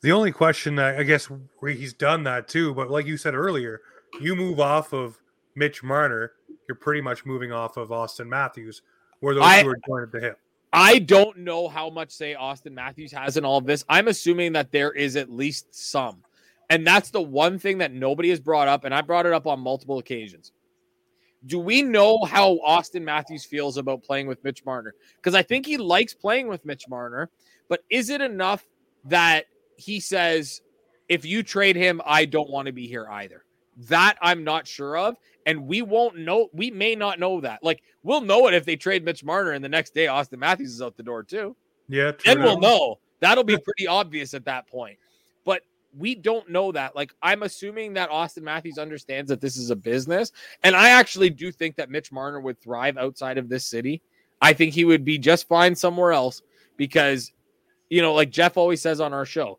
The 0.00 0.12
only 0.12 0.32
question, 0.32 0.78
I 0.78 0.98
I 0.98 1.02
guess, 1.02 1.26
where 1.26 1.72
he's 1.72 1.92
done 1.94 2.22
that 2.24 2.48
too, 2.48 2.74
but 2.74 2.90
like 2.90 3.06
you 3.06 3.16
said 3.16 3.34
earlier, 3.34 3.80
you 4.20 4.34
move 4.36 4.60
off 4.60 4.92
of 4.92 5.20
Mitch 5.54 5.82
Marner, 5.82 6.32
you're 6.68 6.76
pretty 6.76 7.00
much 7.00 7.24
moving 7.24 7.52
off 7.52 7.76
of 7.76 7.92
Austin 7.92 8.28
Matthews, 8.28 8.82
where 9.20 9.34
those 9.34 9.44
I- 9.44 9.62
two 9.62 9.68
are 9.70 9.78
joined 9.86 10.02
at 10.04 10.12
the 10.12 10.20
hip. 10.20 10.38
I 10.76 10.98
don't 10.98 11.38
know 11.38 11.68
how 11.68 11.88
much 11.88 12.10
say 12.10 12.34
Austin 12.34 12.74
Matthews 12.74 13.12
has 13.12 13.36
in 13.36 13.44
all 13.44 13.58
of 13.58 13.64
this. 13.64 13.84
I'm 13.88 14.08
assuming 14.08 14.52
that 14.54 14.72
there 14.72 14.90
is 14.92 15.14
at 15.14 15.30
least 15.30 15.72
some. 15.72 16.24
And 16.70 16.86
that's 16.86 17.10
the 17.10 17.22
one 17.22 17.58
thing 17.58 17.78
that 17.78 17.92
nobody 17.92 18.30
has 18.30 18.40
brought 18.40 18.68
up. 18.68 18.84
And 18.84 18.94
I 18.94 19.02
brought 19.02 19.26
it 19.26 19.32
up 19.32 19.46
on 19.46 19.60
multiple 19.60 19.98
occasions. 19.98 20.52
Do 21.46 21.58
we 21.58 21.82
know 21.82 22.24
how 22.24 22.58
Austin 22.64 23.04
Matthews 23.04 23.44
feels 23.44 23.76
about 23.76 24.02
playing 24.02 24.26
with 24.26 24.42
Mitch 24.44 24.64
Marner? 24.64 24.94
Because 25.16 25.34
I 25.34 25.42
think 25.42 25.66
he 25.66 25.76
likes 25.76 26.14
playing 26.14 26.48
with 26.48 26.64
Mitch 26.64 26.88
Marner, 26.88 27.28
but 27.68 27.84
is 27.90 28.08
it 28.08 28.22
enough 28.22 28.64
that 29.04 29.44
he 29.76 30.00
says, 30.00 30.62
if 31.08 31.26
you 31.26 31.42
trade 31.42 31.76
him, 31.76 32.00
I 32.06 32.24
don't 32.24 32.48
want 32.48 32.66
to 32.66 32.72
be 32.72 32.86
here 32.86 33.06
either? 33.10 33.44
That 33.88 34.16
I'm 34.22 34.42
not 34.42 34.66
sure 34.66 34.96
of. 34.96 35.16
And 35.44 35.66
we 35.66 35.82
won't 35.82 36.16
know. 36.16 36.48
We 36.54 36.70
may 36.70 36.94
not 36.94 37.18
know 37.18 37.42
that. 37.42 37.62
Like, 37.62 37.82
we'll 38.02 38.22
know 38.22 38.46
it 38.46 38.54
if 38.54 38.64
they 38.64 38.76
trade 38.76 39.04
Mitch 39.04 39.22
Marner 39.22 39.50
and 39.50 39.62
the 39.62 39.68
next 39.68 39.92
day 39.92 40.06
Austin 40.06 40.38
Matthews 40.38 40.72
is 40.72 40.80
out 40.80 40.96
the 40.96 41.02
door 41.02 41.22
too. 41.22 41.54
Yeah, 41.88 42.12
Then 42.24 42.42
we'll 42.42 42.60
know. 42.60 43.00
That'll 43.20 43.44
be 43.44 43.58
pretty 43.58 43.86
obvious 43.86 44.32
at 44.32 44.46
that 44.46 44.66
point. 44.66 44.98
We 45.96 46.14
don't 46.14 46.50
know 46.50 46.72
that. 46.72 46.96
Like, 46.96 47.14
I'm 47.22 47.42
assuming 47.42 47.94
that 47.94 48.10
Austin 48.10 48.44
Matthews 48.44 48.78
understands 48.78 49.28
that 49.28 49.40
this 49.40 49.56
is 49.56 49.70
a 49.70 49.76
business. 49.76 50.32
And 50.62 50.74
I 50.74 50.90
actually 50.90 51.30
do 51.30 51.52
think 51.52 51.76
that 51.76 51.90
Mitch 51.90 52.10
Marner 52.10 52.40
would 52.40 52.60
thrive 52.60 52.96
outside 52.96 53.38
of 53.38 53.48
this 53.48 53.64
city. 53.64 54.02
I 54.40 54.52
think 54.52 54.74
he 54.74 54.84
would 54.84 55.04
be 55.04 55.18
just 55.18 55.48
fine 55.48 55.74
somewhere 55.74 56.12
else 56.12 56.42
because, 56.76 57.32
you 57.88 58.02
know, 58.02 58.12
like 58.14 58.30
Jeff 58.30 58.56
always 58.56 58.82
says 58.82 59.00
on 59.00 59.12
our 59.12 59.24
show, 59.24 59.58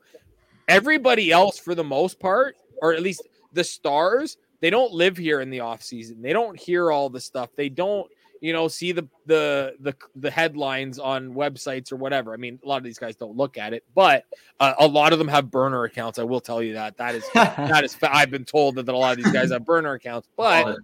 everybody 0.68 1.32
else, 1.32 1.58
for 1.58 1.74
the 1.74 1.84
most 1.84 2.20
part, 2.20 2.56
or 2.82 2.94
at 2.94 3.02
least 3.02 3.24
the 3.54 3.64
stars, 3.64 4.38
they 4.60 4.70
don't 4.70 4.94
live 4.94 5.16
here 5.18 5.42
in 5.42 5.50
the 5.50 5.62
off 5.62 5.82
season. 5.82 6.22
They 6.22 6.34
don't 6.34 6.60
hear 6.60 6.92
all 6.92 7.10
the 7.10 7.22
stuff. 7.22 7.50
They 7.56 7.70
don't, 7.70 8.10
you 8.42 8.54
know, 8.54 8.68
see 8.68 8.92
the 8.92 9.08
the 9.26 9.76
the 9.80 9.96
the 10.16 10.30
headlines 10.30 11.00
on 11.00 11.34
websites 11.34 11.92
or 11.92 11.96
whatever. 11.96 12.34
I 12.34 12.38
mean, 12.38 12.60
a 12.64 12.68
lot 12.68 12.78
of 12.78 12.84
these 12.84 13.00
guys 13.00 13.16
don't 13.16 13.36
look 13.36 13.58
at 13.58 13.74
it, 13.74 13.84
but 13.94 14.26
uh, 14.60 14.74
a 14.80 14.88
lot 14.88 15.14
of 15.14 15.20
them 15.20 15.28
have 15.28 15.50
burner 15.50 15.84
accounts. 15.84 16.20
I 16.20 16.24
will 16.24 16.40
tell 16.40 16.62
you 16.62 16.74
that. 16.74 16.98
That 16.98 17.16
is 17.16 17.30
that 17.34 17.84
is. 17.84 17.98
I've 18.04 18.32
been 18.32 18.46
told 18.46 18.76
that, 18.76 18.86
that 18.86 18.96
a 18.96 18.98
lot 18.98 19.18
of 19.18 19.24
these 19.24 19.34
guys 19.34 19.52
have 19.52 19.66
burner 19.66 19.94
accounts, 19.94 20.28
but 20.36 20.78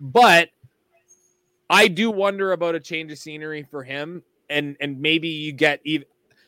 but 0.00 0.48
I 1.68 1.88
do 1.88 2.10
wonder 2.10 2.52
about 2.52 2.74
a 2.74 2.80
change 2.80 3.12
of 3.12 3.18
scenery 3.18 3.62
for 3.62 3.82
him, 3.82 4.22
and 4.48 4.76
and 4.80 5.00
maybe 5.00 5.28
you 5.28 5.52
get 5.52 5.80
even 5.84 6.06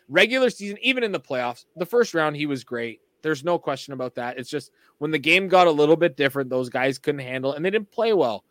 regular 0.09 0.51
season, 0.51 0.79
even 0.83 1.03
in 1.03 1.13
the 1.13 1.21
playoffs. 1.21 1.65
The 1.77 1.87
first 1.87 2.15
round, 2.15 2.37
he 2.37 2.47
was 2.47 2.65
great. 2.65 3.01
There's 3.23 3.43
no 3.43 3.59
question 3.59 3.95
about 3.95 4.17
that. 4.17 4.39
It's 4.39 4.51
just 4.51 4.71
when 4.99 5.11
the 5.11 5.19
game 5.19 5.49
got 5.49 5.67
a 5.67 5.71
little 5.71 5.97
bit 5.97 6.17
different, 6.17 6.51
those 6.51 6.69
guys 6.69 6.99
couldn't 6.99 7.23
handle 7.23 7.53
it, 7.53 7.57
and 7.57 7.65
they 7.65 7.71
didn't 7.71 7.91
play 7.91 8.13
well. 8.13 8.45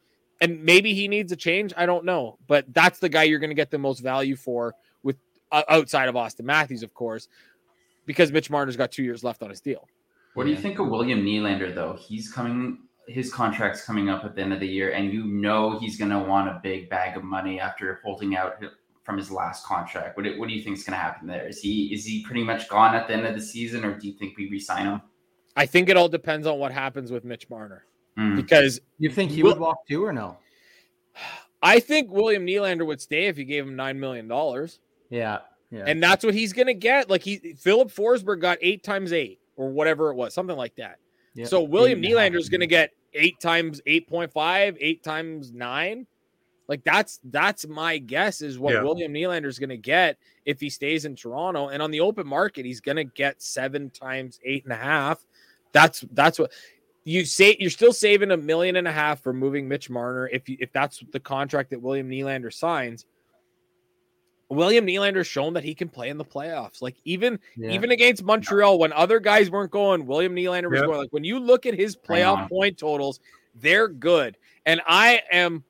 And 0.43 0.61
maybe 0.61 0.93
he 0.93 1.07
needs 1.07 1.31
a 1.31 1.37
change. 1.37 1.73
I 1.77 1.85
don't 1.85 2.03
know, 2.03 2.37
but 2.47 2.65
that's 2.73 2.99
the 2.99 3.07
guy 3.07 3.23
you're 3.23 3.39
going 3.39 3.49
to 3.49 3.55
get 3.55 3.71
the 3.71 3.77
most 3.77 4.01
value 4.01 4.35
for 4.35 4.75
with 5.01 5.15
uh, 5.53 5.63
outside 5.69 6.09
of 6.09 6.17
Austin 6.17 6.45
Matthews, 6.45 6.83
of 6.83 6.93
course, 6.93 7.29
because 8.05 8.29
Mitch 8.29 8.49
Marner's 8.49 8.75
got 8.75 8.91
two 8.91 9.03
years 9.03 9.23
left 9.23 9.41
on 9.41 9.49
his 9.49 9.61
deal. 9.61 9.87
What 10.33 10.43
do 10.43 10.49
you 10.49 10.57
think 10.57 10.79
of 10.79 10.89
William 10.89 11.23
Nylander 11.23 11.73
though? 11.73 11.97
He's 11.97 12.29
coming 12.29 12.79
his 13.07 13.33
contract's 13.33 13.85
coming 13.85 14.09
up 14.09 14.25
at 14.25 14.35
the 14.35 14.41
end 14.41 14.51
of 14.51 14.59
the 14.59 14.67
year, 14.67 14.91
and 14.91 15.13
you 15.13 15.23
know 15.23 15.79
he's 15.79 15.97
gonna 15.97 16.21
want 16.21 16.49
a 16.49 16.59
big 16.61 16.89
bag 16.89 17.15
of 17.15 17.23
money 17.23 17.61
after 17.61 18.01
holding 18.03 18.35
out 18.35 18.61
from 19.03 19.17
his 19.17 19.31
last 19.31 19.65
contract. 19.65 20.17
What 20.17 20.23
do, 20.23 20.37
what 20.37 20.49
do 20.49 20.55
you 20.55 20.61
think 20.61 20.77
is 20.77 20.83
gonna 20.83 20.97
happen 20.97 21.25
there? 21.25 21.47
Is 21.47 21.61
he 21.61 21.93
is 21.93 22.03
he 22.03 22.21
pretty 22.25 22.43
much 22.43 22.67
gone 22.67 22.95
at 22.95 23.07
the 23.07 23.13
end 23.13 23.25
of 23.25 23.33
the 23.33 23.41
season, 23.41 23.85
or 23.85 23.97
do 23.97 24.09
you 24.09 24.17
think 24.17 24.35
we 24.37 24.49
re-sign 24.49 24.87
him? 24.87 25.01
I 25.55 25.67
think 25.67 25.87
it 25.87 25.95
all 25.95 26.09
depends 26.09 26.47
on 26.47 26.59
what 26.59 26.73
happens 26.73 27.13
with 27.13 27.23
Mitch 27.23 27.49
Marner 27.49 27.85
Mm. 28.17 28.35
because 28.35 28.79
you 28.99 29.09
think 29.09 29.31
he 29.31 29.41
Will- 29.43 29.51
would 29.51 29.59
walk 29.59 29.87
too 29.87 30.03
or 30.05 30.13
no? 30.13 30.37
I 31.61 31.79
think 31.79 32.11
William 32.11 32.45
Nylander 32.45 32.85
would 32.85 32.99
stay 33.01 33.27
if 33.27 33.37
you 33.37 33.45
gave 33.45 33.65
him 33.65 33.75
nine 33.75 33.99
million 33.99 34.27
dollars, 34.27 34.79
Yeah. 35.09 35.39
Yeah. 35.71 35.85
and 35.87 36.03
that's 36.03 36.23
what 36.25 36.33
he's 36.33 36.51
gonna 36.53 36.73
get. 36.73 37.09
Like 37.09 37.23
he, 37.23 37.37
Filip 37.57 37.87
Forsberg 37.89 38.41
got 38.41 38.57
eight 38.61 38.83
times 38.83 39.13
eight 39.13 39.39
or 39.55 39.69
whatever 39.69 40.11
it 40.11 40.15
was, 40.15 40.33
something 40.33 40.57
like 40.57 40.75
that. 40.75 40.99
Yeah. 41.35 41.45
So 41.45 41.61
William 41.63 41.99
Eight 42.03 42.11
and 42.11 42.17
a 42.17 42.21
half. 42.21 42.31
Nylander 42.31 42.39
is 42.39 42.49
gonna 42.49 42.67
get 42.67 42.91
eight 43.13 43.39
times 43.39 43.81
eight 43.85 44.07
point 44.07 44.31
five, 44.31 44.75
eight 44.79 45.03
times 45.03 45.51
nine. 45.53 46.05
Like 46.67 46.83
that's 46.83 47.19
that's 47.25 47.65
my 47.67 47.97
guess 47.97 48.41
is 48.41 48.59
what 48.59 48.73
Yeah. 48.73 48.83
William 48.83 49.13
Nylander 49.13 49.47
is 49.47 49.57
gonna 49.57 49.77
get 49.77 50.17
if 50.45 50.59
he 50.59 50.69
stays 50.69 51.05
in 51.05 51.15
Toronto. 51.15 51.69
And 51.69 51.81
on 51.81 51.91
the 51.91 52.01
open 52.01 52.27
market, 52.27 52.65
he's 52.65 52.81
gonna 52.81 53.03
get 53.05 53.41
seven 53.41 53.89
times 53.89 54.39
eight 54.43 54.63
and 54.65 54.73
a 54.73 54.77
half. 54.77 55.25
That's 55.71 56.01
that's 56.11 56.37
what 56.39 56.51
you 57.03 57.25
say. 57.25 57.55
You're 57.59 57.69
still 57.69 57.93
saving 57.93 58.31
a 58.31 58.37
million 58.37 58.75
and 58.75 58.87
a 58.87 58.91
half 58.91 59.21
for 59.21 59.33
moving 59.33 59.67
Mitch 59.67 59.89
Marner 59.89 60.27
if 60.29 60.47
you, 60.47 60.57
if 60.59 60.71
that's 60.71 61.03
the 61.11 61.19
contract 61.19 61.69
that 61.71 61.81
William 61.81 62.09
Nylander 62.09 62.53
signs. 62.53 63.05
William 64.49 64.85
Nylander's 64.85 65.27
shown 65.27 65.53
that 65.53 65.63
he 65.63 65.73
can 65.73 65.89
play 65.89 66.09
in 66.09 66.17
the 66.17 66.25
playoffs. 66.25 66.81
Like 66.81 66.95
even 67.05 67.39
Yeah. 67.57 67.71
even 67.71 67.91
against 67.91 68.23
Montreal, 68.23 68.77
when 68.77 68.93
other 68.93 69.19
guys 69.19 69.49
weren't 69.49 69.71
going, 69.71 70.05
William 70.05 70.35
Nylander 70.35 70.69
was 70.69 70.79
Yep. 70.79 70.85
going. 70.87 70.99
Like 70.99 71.13
when 71.13 71.23
you 71.23 71.39
look 71.39 71.65
at 71.65 71.73
his 71.73 71.95
playoff 71.95 72.47
point 72.49 72.77
totals, 72.77 73.19
they're 73.55 73.87
good. 73.87 74.37
And 74.65 74.81
I 74.85 75.21
am, 75.31 75.63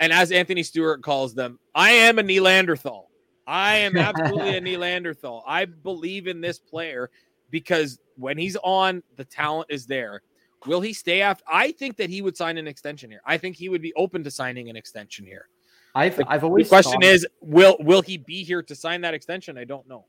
and 0.00 0.12
as 0.12 0.30
Anthony 0.30 0.62
Stewart 0.62 1.02
calls 1.02 1.34
them, 1.34 1.58
I 1.74 1.90
am 1.90 2.18
a 2.18 2.22
Nylanderthal. 2.22 3.04
I 3.46 3.76
am 3.76 3.96
absolutely 3.96 4.56
a 4.56 4.60
Nylanderthal. 4.60 5.42
I 5.46 5.64
believe 5.64 6.26
in 6.26 6.40
this 6.40 6.58
player 6.58 7.10
because 7.50 7.98
when 8.16 8.36
he's 8.36 8.56
on, 8.62 9.02
the 9.16 9.24
talent 9.24 9.68
is 9.70 9.86
there. 9.86 10.22
Will 10.66 10.80
he 10.80 10.92
stay 10.92 11.20
after? 11.22 11.44
I 11.50 11.72
think 11.72 11.96
that 11.96 12.10
he 12.10 12.20
would 12.22 12.36
sign 12.36 12.58
an 12.58 12.66
extension 12.66 13.10
here. 13.10 13.20
I 13.24 13.38
think 13.38 13.56
he 13.56 13.68
would 13.68 13.82
be 13.82 13.92
open 13.94 14.24
to 14.24 14.30
signing 14.30 14.68
an 14.68 14.76
extension 14.76 15.24
here. 15.24 15.48
I've 15.94 16.20
I've 16.28 16.40
The 16.42 16.46
always 16.46 16.68
question 16.68 17.00
thought- 17.00 17.04
is, 17.04 17.26
will 17.40 17.76
will 17.80 18.02
he 18.02 18.18
be 18.18 18.42
here 18.44 18.62
to 18.62 18.74
sign 18.74 19.00
that 19.02 19.14
extension? 19.14 19.56
I 19.58 19.64
don't 19.64 19.86
know. 19.88 20.04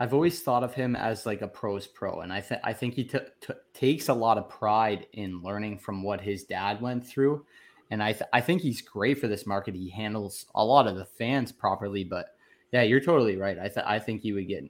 I've 0.00 0.14
always 0.14 0.40
thought 0.42 0.64
of 0.64 0.72
him 0.72 0.96
as 0.96 1.26
like 1.26 1.42
a 1.42 1.48
pros 1.48 1.86
pro, 1.86 2.20
and 2.20 2.32
I 2.32 2.40
think 2.40 2.60
I 2.64 2.72
think 2.72 2.94
he 2.94 3.04
t- 3.04 3.18
t- 3.40 3.52
takes 3.74 4.08
a 4.08 4.14
lot 4.14 4.38
of 4.38 4.48
pride 4.48 5.06
in 5.12 5.42
learning 5.42 5.78
from 5.78 6.02
what 6.02 6.20
his 6.22 6.44
dad 6.44 6.80
went 6.80 7.06
through, 7.06 7.44
and 7.90 8.02
I 8.02 8.12
th- 8.12 8.28
I 8.32 8.40
think 8.40 8.62
he's 8.62 8.80
great 8.80 9.18
for 9.18 9.28
this 9.28 9.46
market. 9.46 9.74
He 9.74 9.90
handles 9.90 10.46
a 10.54 10.64
lot 10.64 10.86
of 10.86 10.96
the 10.96 11.04
fans 11.04 11.52
properly, 11.52 12.02
but 12.04 12.34
yeah, 12.72 12.82
you're 12.82 13.00
totally 13.00 13.36
right. 13.36 13.58
I 13.58 13.68
th- 13.68 13.86
I 13.86 13.98
think 13.98 14.22
he 14.22 14.32
would 14.32 14.48
get 14.48 14.64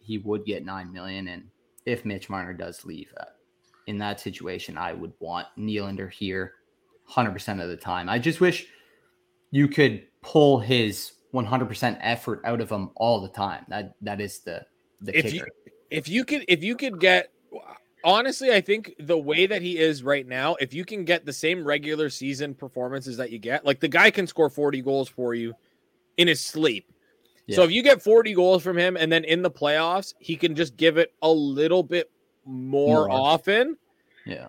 he 0.00 0.18
would 0.18 0.44
get 0.44 0.64
nine 0.64 0.92
million, 0.92 1.28
and 1.28 1.48
if 1.86 2.04
Mitch 2.04 2.28
Marner 2.30 2.52
does 2.52 2.84
leave, 2.84 3.10
uh, 3.18 3.24
in 3.88 3.98
that 3.98 4.20
situation, 4.20 4.76
I 4.76 4.92
would 4.92 5.12
want 5.18 5.46
Nylander 5.58 6.12
here, 6.12 6.54
hundred 7.04 7.32
percent 7.32 7.60
of 7.60 7.68
the 7.68 7.76
time. 7.76 8.08
I 8.08 8.18
just 8.18 8.40
wish 8.40 8.66
you 9.50 9.66
could 9.66 10.06
pull 10.20 10.60
his 10.60 11.12
100% 11.32 11.98
effort 12.02 12.42
out 12.44 12.60
of 12.60 12.70
him 12.70 12.90
all 12.96 13.20
the 13.20 13.28
time. 13.28 13.64
That 13.68 13.94
that 14.02 14.20
is 14.20 14.40
the 14.40 14.64
the 15.00 15.18
if 15.18 15.24
kicker. 15.24 15.36
you 15.36 15.72
if 15.90 16.08
you 16.08 16.24
could 16.24 16.44
if 16.48 16.62
you 16.62 16.76
could 16.76 17.00
get 17.00 17.32
honestly, 18.04 18.52
I 18.52 18.60
think 18.60 18.94
the 19.00 19.18
way 19.18 19.46
that 19.46 19.62
he 19.62 19.78
is 19.78 20.02
right 20.02 20.26
now, 20.26 20.54
if 20.56 20.74
you 20.74 20.84
can 20.84 21.04
get 21.04 21.24
the 21.24 21.32
same 21.32 21.64
regular 21.64 22.10
season 22.10 22.54
performances 22.54 23.16
that 23.16 23.32
you 23.32 23.38
get, 23.38 23.64
like 23.64 23.80
the 23.80 23.88
guy 23.88 24.10
can 24.10 24.26
score 24.26 24.50
40 24.50 24.82
goals 24.82 25.08
for 25.08 25.34
you 25.34 25.54
in 26.18 26.28
his 26.28 26.44
sleep. 26.44 26.92
So 27.50 27.62
if 27.62 27.70
you 27.70 27.82
get 27.82 28.02
40 28.02 28.34
goals 28.34 28.62
from 28.62 28.76
him 28.76 28.98
and 28.98 29.10
then 29.10 29.24
in 29.24 29.40
the 29.40 29.50
playoffs, 29.50 30.12
he 30.18 30.36
can 30.36 30.54
just 30.54 30.76
give 30.76 30.98
it 30.98 31.14
a 31.22 31.30
little 31.30 31.82
bit 31.82 32.10
more, 32.48 33.06
More. 33.06 33.10
often. 33.10 33.76
yeah, 34.26 34.48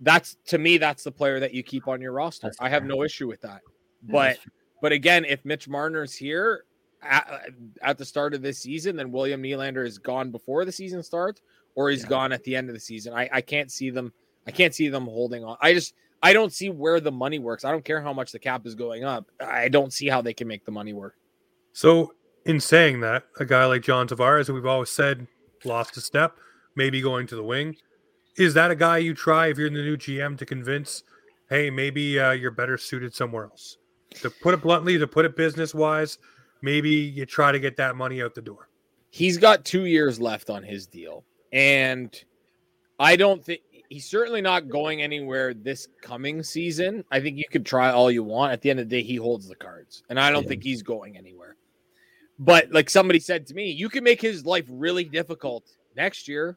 That's 0.00 0.36
to 0.46 0.58
me, 0.58 0.78
that's 0.78 1.02
the 1.04 1.12
player 1.12 1.40
that 1.40 1.52
you 1.52 1.62
keep 1.62 1.88
on 1.88 2.00
your 2.00 2.12
roster. 2.12 2.46
That's 2.46 2.60
I 2.60 2.68
have 2.68 2.82
fair. 2.82 2.88
no 2.88 3.02
issue 3.02 3.26
with 3.28 3.40
that. 3.42 3.60
Yeah, 4.06 4.12
But 4.12 4.22
that's 4.36 4.46
but 4.82 4.92
again, 4.92 5.24
if 5.26 5.44
Mitch 5.44 5.68
Marner's 5.68 6.14
here 6.14 6.64
at, 7.02 7.50
at 7.82 7.98
the 7.98 8.04
start 8.04 8.32
of 8.34 8.40
this 8.42 8.58
season, 8.60 8.96
then 8.96 9.10
William 9.12 9.42
Nylander 9.42 9.84
is 9.86 9.98
gone 9.98 10.30
before 10.30 10.64
the 10.64 10.72
season 10.72 11.02
starts, 11.02 11.42
or 11.74 11.90
he's 11.90 12.02
Yeah. 12.04 12.08
gone 12.08 12.32
at 12.32 12.42
the 12.44 12.56
end 12.56 12.68
of 12.70 12.74
the 12.74 12.80
season. 12.80 13.12
I, 13.12 13.28
I 13.32 13.40
can't 13.42 13.70
see 13.70 13.90
them. 13.90 14.12
I 14.46 14.52
can't 14.52 14.74
see 14.74 14.88
them 14.88 15.04
holding 15.04 15.44
on. 15.44 15.56
I 15.60 15.74
just 15.74 15.94
I 16.22 16.32
don't 16.32 16.52
see 16.52 16.70
where 16.70 17.00
the 17.00 17.12
money 17.12 17.38
works. 17.38 17.64
I 17.64 17.70
don't 17.72 17.84
care 17.84 18.00
how 18.00 18.12
much 18.12 18.32
the 18.32 18.38
cap 18.38 18.66
is 18.66 18.74
going 18.74 19.04
up. 19.04 19.26
I 19.40 19.68
don't 19.68 19.92
see 19.92 20.06
how 20.08 20.20
they 20.22 20.34
can 20.34 20.46
make 20.48 20.64
the 20.64 20.70
money 20.72 20.92
work. 20.92 21.16
So, 21.72 22.14
in 22.46 22.58
saying 22.60 23.00
that, 23.00 23.24
a 23.38 23.44
guy 23.44 23.64
like 23.66 23.82
John 23.82 24.08
Tavares, 24.08 24.46
who 24.46 24.54
we've 24.54 24.66
always 24.66 24.90
said 24.90 25.26
lost 25.64 25.96
a 25.96 26.00
step, 26.00 26.36
maybe 26.74 27.00
going 27.00 27.26
to 27.28 27.36
the 27.36 27.42
wing, 27.42 27.76
is 28.36 28.54
that 28.54 28.70
a 28.70 28.76
guy 28.76 28.98
you 28.98 29.14
try 29.14 29.48
if 29.48 29.58
you're 29.58 29.66
in 29.66 29.74
the 29.74 29.82
new 29.82 29.96
GM 29.96 30.38
to 30.38 30.46
convince, 30.46 31.02
hey, 31.48 31.70
maybe 31.70 32.18
uh, 32.18 32.32
you're 32.32 32.50
better 32.50 32.78
suited 32.78 33.14
somewhere 33.14 33.44
else? 33.44 33.76
To 34.22 34.30
put 34.30 34.54
it 34.54 34.62
bluntly, 34.62 34.98
to 34.98 35.06
put 35.06 35.24
it 35.24 35.36
business 35.36 35.74
wise, 35.74 36.18
maybe 36.62 36.90
you 36.90 37.26
try 37.26 37.52
to 37.52 37.60
get 37.60 37.76
that 37.76 37.96
money 37.96 38.22
out 38.22 38.34
the 38.34 38.42
door. 38.42 38.68
He's 39.10 39.38
got 39.38 39.64
two 39.64 39.86
years 39.86 40.20
left 40.20 40.50
on 40.50 40.62
his 40.62 40.86
deal, 40.86 41.24
and 41.52 42.12
I 42.98 43.16
don't 43.16 43.44
think 43.44 43.62
he's 43.88 44.08
certainly 44.08 44.40
not 44.40 44.68
going 44.68 45.02
anywhere 45.02 45.52
this 45.52 45.88
coming 46.00 46.42
season. 46.42 47.04
I 47.10 47.20
think 47.20 47.36
you 47.36 47.44
could 47.50 47.66
try 47.66 47.90
all 47.90 48.10
you 48.10 48.22
want. 48.22 48.52
At 48.52 48.62
the 48.62 48.70
end 48.70 48.78
of 48.80 48.88
the 48.88 48.96
day, 48.96 49.02
he 49.02 49.16
holds 49.16 49.48
the 49.48 49.56
cards, 49.56 50.02
and 50.08 50.18
I 50.18 50.30
don't 50.30 50.44
Yeah. 50.44 50.50
think 50.50 50.62
he's 50.62 50.82
going 50.82 51.16
anywhere. 51.16 51.56
But 52.38 52.70
like 52.72 52.88
somebody 52.88 53.18
said 53.20 53.46
to 53.48 53.54
me, 53.54 53.70
you 53.70 53.88
can 53.88 54.02
make 54.04 54.20
his 54.20 54.46
life 54.46 54.64
really 54.68 55.04
difficult 55.04 55.64
next 55.96 56.28
year. 56.28 56.56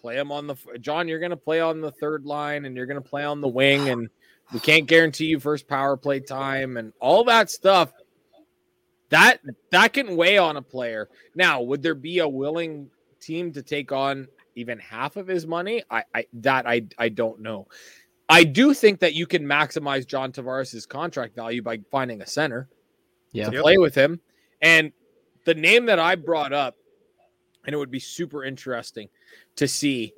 Play 0.00 0.16
him 0.16 0.30
on 0.30 0.46
the 0.46 0.56
John. 0.80 1.08
You're 1.08 1.18
going 1.18 1.30
to 1.30 1.36
play 1.36 1.60
on 1.60 1.80
the 1.80 1.90
third 1.90 2.24
line, 2.24 2.64
and 2.64 2.76
you're 2.76 2.86
going 2.86 3.02
to 3.02 3.08
play 3.08 3.24
on 3.24 3.40
the 3.40 3.48
wing, 3.48 3.88
and 3.88 4.08
we 4.52 4.60
can't 4.60 4.86
guarantee 4.86 5.26
you 5.26 5.40
first 5.40 5.66
power 5.66 5.96
play 5.96 6.20
time, 6.20 6.76
and 6.76 6.92
all 7.00 7.24
that 7.24 7.50
stuff. 7.50 7.92
That 9.10 9.40
that 9.70 9.92
can 9.92 10.16
weigh 10.16 10.38
on 10.38 10.56
a 10.56 10.62
player. 10.62 11.08
Now, 11.34 11.62
would 11.62 11.82
there 11.82 11.94
be 11.94 12.20
a 12.20 12.28
willing 12.28 12.90
team 13.20 13.52
to 13.52 13.62
take 13.62 13.90
on 13.90 14.28
even 14.54 14.78
half 14.78 15.16
of 15.16 15.26
his 15.26 15.46
money? 15.46 15.82
I, 15.90 16.04
I 16.14 16.26
that 16.34 16.66
I 16.66 16.82
I 16.98 17.08
don't 17.08 17.40
know. 17.40 17.66
I 18.28 18.44
do 18.44 18.74
think 18.74 19.00
that 19.00 19.14
you 19.14 19.26
can 19.26 19.42
maximize 19.42 20.06
John 20.06 20.32
Tavares' 20.32 20.86
contract 20.86 21.34
value 21.34 21.62
by 21.62 21.80
finding 21.90 22.20
a 22.20 22.26
center 22.26 22.68
yeah, 23.32 23.48
to 23.48 23.62
play 23.62 23.78
with 23.78 23.94
him. 23.94 24.20
And 24.60 24.92
the 25.44 25.54
name 25.54 25.86
that 25.86 25.98
I 25.98 26.14
brought 26.14 26.52
up, 26.52 26.76
and 27.68 27.74
it 27.74 27.76
would 27.76 27.90
be 27.90 28.00
super 28.00 28.44
interesting 28.44 29.10
to 29.54 29.68
see. 29.68 30.14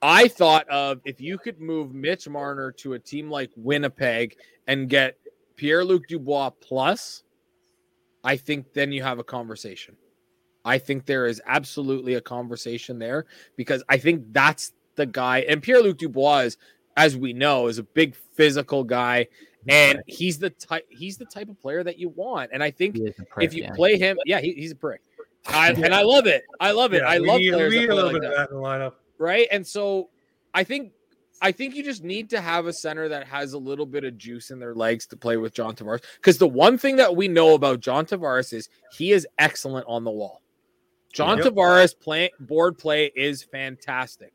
I 0.00 0.28
thought 0.28 0.68
of 0.68 1.00
if 1.04 1.20
you 1.20 1.38
could 1.38 1.60
move 1.60 1.92
Mitch 1.92 2.28
Marner 2.28 2.70
to 2.70 2.92
a 2.92 3.00
team 3.00 3.28
like 3.28 3.50
Winnipeg 3.56 4.36
and 4.68 4.88
get 4.88 5.18
Pierre 5.56 5.84
Luc 5.84 6.06
Dubois 6.06 6.50
plus, 6.50 7.24
I 8.22 8.36
think 8.36 8.72
then 8.74 8.92
you 8.92 9.02
have 9.02 9.18
a 9.18 9.24
conversation. 9.24 9.96
I 10.64 10.78
think 10.78 11.04
there 11.04 11.26
is 11.26 11.42
absolutely 11.46 12.14
a 12.14 12.20
conversation 12.20 13.00
there 13.00 13.26
because 13.56 13.82
I 13.88 13.98
think 13.98 14.26
that's 14.30 14.72
the 14.94 15.04
guy. 15.04 15.40
And 15.40 15.60
Pierre 15.60 15.82
Luc 15.82 15.98
Dubois, 15.98 16.44
is, 16.44 16.58
as 16.96 17.16
we 17.16 17.32
know, 17.32 17.66
is 17.66 17.78
a 17.78 17.82
big 17.82 18.14
physical 18.34 18.84
guy, 18.84 19.26
and 19.66 20.00
he's 20.06 20.38
the 20.38 20.50
type 20.50 20.86
he's 20.90 21.16
the 21.16 21.24
type 21.24 21.48
of 21.48 21.60
player 21.60 21.82
that 21.82 21.98
you 21.98 22.10
want. 22.10 22.50
And 22.52 22.62
I 22.62 22.70
think 22.70 22.94
he 22.96 23.02
is 23.02 23.18
a 23.18 23.24
prick, 23.24 23.46
if 23.46 23.52
you 23.52 23.64
yeah. 23.64 23.72
play 23.74 23.98
him, 23.98 24.16
yeah, 24.26 24.40
he, 24.40 24.52
he's 24.52 24.70
a 24.70 24.76
prick. 24.76 25.00
I, 25.46 25.70
and 25.72 25.94
I 25.94 26.02
love 26.02 26.26
it. 26.26 26.44
I 26.60 26.72
love 26.72 26.94
it. 26.94 27.02
Yeah, 27.02 27.08
I 27.08 27.18
love 27.18 27.40
need, 27.40 27.52
players 27.52 27.72
need 27.72 27.90
a 27.90 27.94
little 27.94 28.12
like 28.12 28.22
bit 28.22 28.30
that 28.30 28.30
of 28.32 28.36
that 28.36 28.50
in 28.50 28.56
the 28.56 28.62
lineup. 28.62 28.92
right? 29.18 29.46
And 29.50 29.66
so 29.66 30.10
I 30.52 30.64
think 30.64 30.92
I 31.42 31.52
think 31.52 31.74
you 31.74 31.82
just 31.82 32.04
need 32.04 32.30
to 32.30 32.40
have 32.40 32.66
a 32.66 32.72
center 32.72 33.08
that 33.08 33.26
has 33.26 33.52
a 33.52 33.58
little 33.58 33.86
bit 33.86 34.04
of 34.04 34.16
juice 34.16 34.50
in 34.50 34.58
their 34.58 34.74
legs 34.74 35.06
to 35.08 35.16
play 35.16 35.36
with 35.36 35.52
John 35.52 35.74
Tavares. 35.74 36.02
Because 36.16 36.38
the 36.38 36.48
one 36.48 36.78
thing 36.78 36.96
that 36.96 37.14
we 37.14 37.28
know 37.28 37.54
about 37.54 37.80
John 37.80 38.06
Tavares 38.06 38.52
is 38.52 38.68
he 38.92 39.12
is 39.12 39.26
excellent 39.38 39.84
on 39.88 40.04
the 40.04 40.10
wall. 40.10 40.40
John 41.12 41.38
Yep. 41.38 41.48
Tavares 41.48 41.98
play 41.98 42.30
board 42.40 42.78
play 42.78 43.12
is 43.14 43.42
fantastic. 43.42 44.32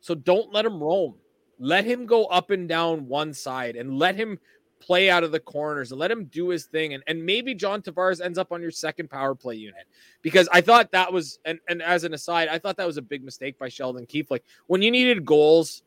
So 0.00 0.14
don't 0.14 0.52
let 0.52 0.66
him 0.66 0.82
roam. 0.82 1.14
Let 1.58 1.84
him 1.84 2.06
go 2.06 2.26
up 2.26 2.50
and 2.50 2.68
down 2.68 3.08
one 3.08 3.34
side 3.34 3.76
and 3.76 3.98
let 3.98 4.16
him 4.16 4.38
play 4.80 5.10
out 5.10 5.24
of 5.24 5.32
the 5.32 5.40
corners 5.40 5.90
and 5.90 6.00
let 6.00 6.10
him 6.10 6.26
do 6.26 6.48
his 6.48 6.66
thing. 6.66 6.94
And, 6.94 7.02
and 7.06 7.24
maybe 7.24 7.54
John 7.54 7.82
Tavares 7.82 8.24
ends 8.24 8.38
up 8.38 8.52
on 8.52 8.62
your 8.62 8.70
second 8.70 9.10
power 9.10 9.34
play 9.34 9.54
unit 9.54 9.86
because 10.22 10.48
I 10.52 10.60
thought 10.60 10.92
that 10.92 11.12
was, 11.12 11.38
and, 11.44 11.58
and 11.68 11.82
as 11.82 12.04
an 12.04 12.14
aside, 12.14 12.48
I 12.48 12.58
thought 12.58 12.76
that 12.76 12.86
was 12.86 12.96
a 12.96 13.02
big 13.02 13.24
mistake 13.24 13.58
by 13.58 13.68
Sheldon 13.68 14.06
Keefe. 14.06 14.30
Like 14.30 14.44
when 14.66 14.82
you 14.82 14.90
needed 14.90 15.24
goals 15.24 15.82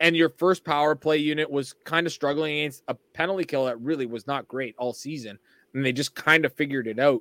and 0.00 0.16
your 0.16 0.30
first 0.30 0.64
power 0.64 0.94
play 0.94 1.18
unit 1.18 1.50
was 1.50 1.74
kind 1.84 2.06
of 2.06 2.12
struggling 2.12 2.58
against 2.58 2.82
a 2.88 2.94
penalty 3.14 3.44
kill 3.44 3.66
that 3.66 3.80
really 3.80 4.06
was 4.06 4.26
not 4.26 4.48
great 4.48 4.74
all 4.78 4.92
season, 4.92 5.38
and 5.74 5.84
they 5.84 5.92
just 5.92 6.14
kind 6.14 6.44
of 6.44 6.54
figured 6.54 6.86
it 6.86 6.98
out. 6.98 7.20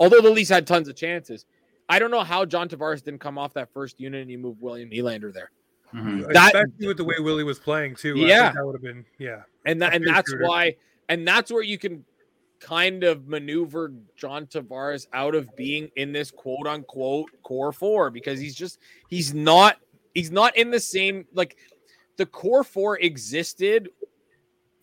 Although 0.00 0.20
the 0.20 0.30
Leafs 0.30 0.50
had 0.50 0.66
tons 0.66 0.88
of 0.88 0.96
chances. 0.96 1.44
I 1.88 1.98
don't 1.98 2.10
know 2.10 2.22
how 2.22 2.44
John 2.44 2.68
Tavares 2.68 3.02
didn't 3.02 3.20
come 3.20 3.38
off 3.38 3.54
that 3.54 3.72
first 3.72 3.98
unit 3.98 4.20
and 4.20 4.30
you 4.30 4.36
moved 4.36 4.60
William 4.60 4.90
Nylander 4.90 5.32
there. 5.32 5.50
Mhm. 5.94 6.32
That- 6.32 6.54
Especially 6.54 6.86
with 6.86 6.96
the 6.98 7.04
way 7.04 7.16
Willie 7.18 7.44
was 7.44 7.58
playing 7.58 7.94
too. 7.96 8.12
I 8.12 8.18
think 8.18 8.28
Yeah. 8.28 8.52
that 8.52 8.64
would 8.66 8.74
have 8.74 8.82
been 8.82 9.04
yeah. 9.18 9.42
and 9.64 9.80
that, 9.82 9.94
and 9.94 10.06
that's 10.06 10.30
shooter. 10.30 10.44
why 10.46 10.76
and 11.08 11.26
that's 11.26 11.50
where 11.50 11.62
you 11.62 11.78
can 11.78 12.04
kind 12.60 13.04
of 13.04 13.28
maneuver 13.28 13.92
John 14.16 14.46
Tavares 14.46 15.06
out 15.12 15.34
of 15.34 15.54
being 15.56 15.90
in 15.96 16.12
this 16.12 16.30
quote 16.30 16.66
unquote 16.66 17.30
core 17.42 17.72
four 17.72 18.10
because 18.10 18.38
he's 18.40 18.54
just 18.54 18.78
he's 19.08 19.32
not 19.32 19.78
he's 20.14 20.30
not 20.30 20.56
in 20.56 20.70
the 20.70 20.80
same 20.80 21.26
like 21.32 21.56
the 22.16 22.26
core 22.26 22.64
four 22.64 22.98
existed 22.98 23.88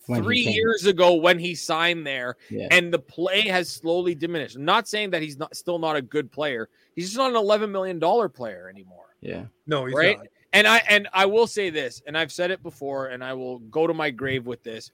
When 0.07 0.23
three 0.23 0.39
years 0.39 0.85
ago 0.85 1.15
when 1.15 1.37
he 1.37 1.53
signed 1.53 2.07
there 2.07 2.37
Yeah. 2.49 2.67
and 2.71 2.93
the 2.93 2.99
play 2.99 3.41
has 3.41 3.69
slowly 3.69 4.15
diminished. 4.15 4.55
I'm 4.55 4.63
not 4.65 4.87
saying 4.87 5.09
that 5.11 5.21
he's 5.21 5.37
not 5.37 5.55
still 5.55 5.77
not 5.79 5.95
a 5.97 6.01
good 6.01 6.31
player. 6.31 6.69
He's 6.95 7.07
just 7.07 7.17
not 7.17 7.29
an 7.31 7.35
11 7.35 7.71
million 7.71 7.99
dollar 7.99 8.29
player 8.29 8.69
anymore 8.69 9.01
yeah. 9.21 9.45
No, 9.65 9.85
he's 9.85 9.95
right? 9.95 10.17
not. 10.19 10.27
And 10.55 10.65
I 10.65 10.77
and 10.87 11.09
I 11.11 11.25
will 11.25 11.47
say 11.47 11.69
this, 11.69 12.01
and 12.07 12.17
I've 12.17 12.31
said 12.31 12.49
it 12.49 12.63
before, 12.63 13.07
and 13.07 13.21
I 13.21 13.33
will 13.33 13.59
go 13.59 13.85
to 13.87 13.93
my 13.93 14.09
grave 14.09 14.45
with 14.45 14.63
this. 14.63 14.89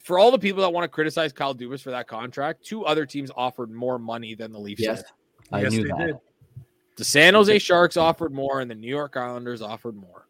For 0.00 0.18
all 0.18 0.32
the 0.32 0.38
people 0.40 0.60
that 0.62 0.72
want 0.72 0.84
to 0.84 0.88
criticize 0.88 1.32
Kyle 1.32 1.54
Dubas 1.54 1.80
for 1.80 1.92
that 1.92 2.08
contract, 2.08 2.64
two 2.64 2.84
other 2.84 3.06
teams 3.06 3.30
offered 3.36 3.70
more 3.70 3.96
money 3.98 4.34
than 4.34 4.52
the 4.52 4.58
Leafs 4.58 4.82
Yes. 4.82 5.02
did. 5.02 5.10
I 5.52 5.62
yes, 5.62 5.72
knew 5.72 5.84
they 5.84 5.88
that. 5.88 6.06
did. 6.06 6.16
The 6.96 7.04
San 7.04 7.34
Jose 7.34 7.58
Sharks 7.60 7.96
offered 7.96 8.32
more, 8.32 8.60
and 8.60 8.68
the 8.68 8.74
New 8.74 8.88
York 8.88 9.16
Islanders 9.16 9.62
offered 9.62 9.94
more. 9.94 10.26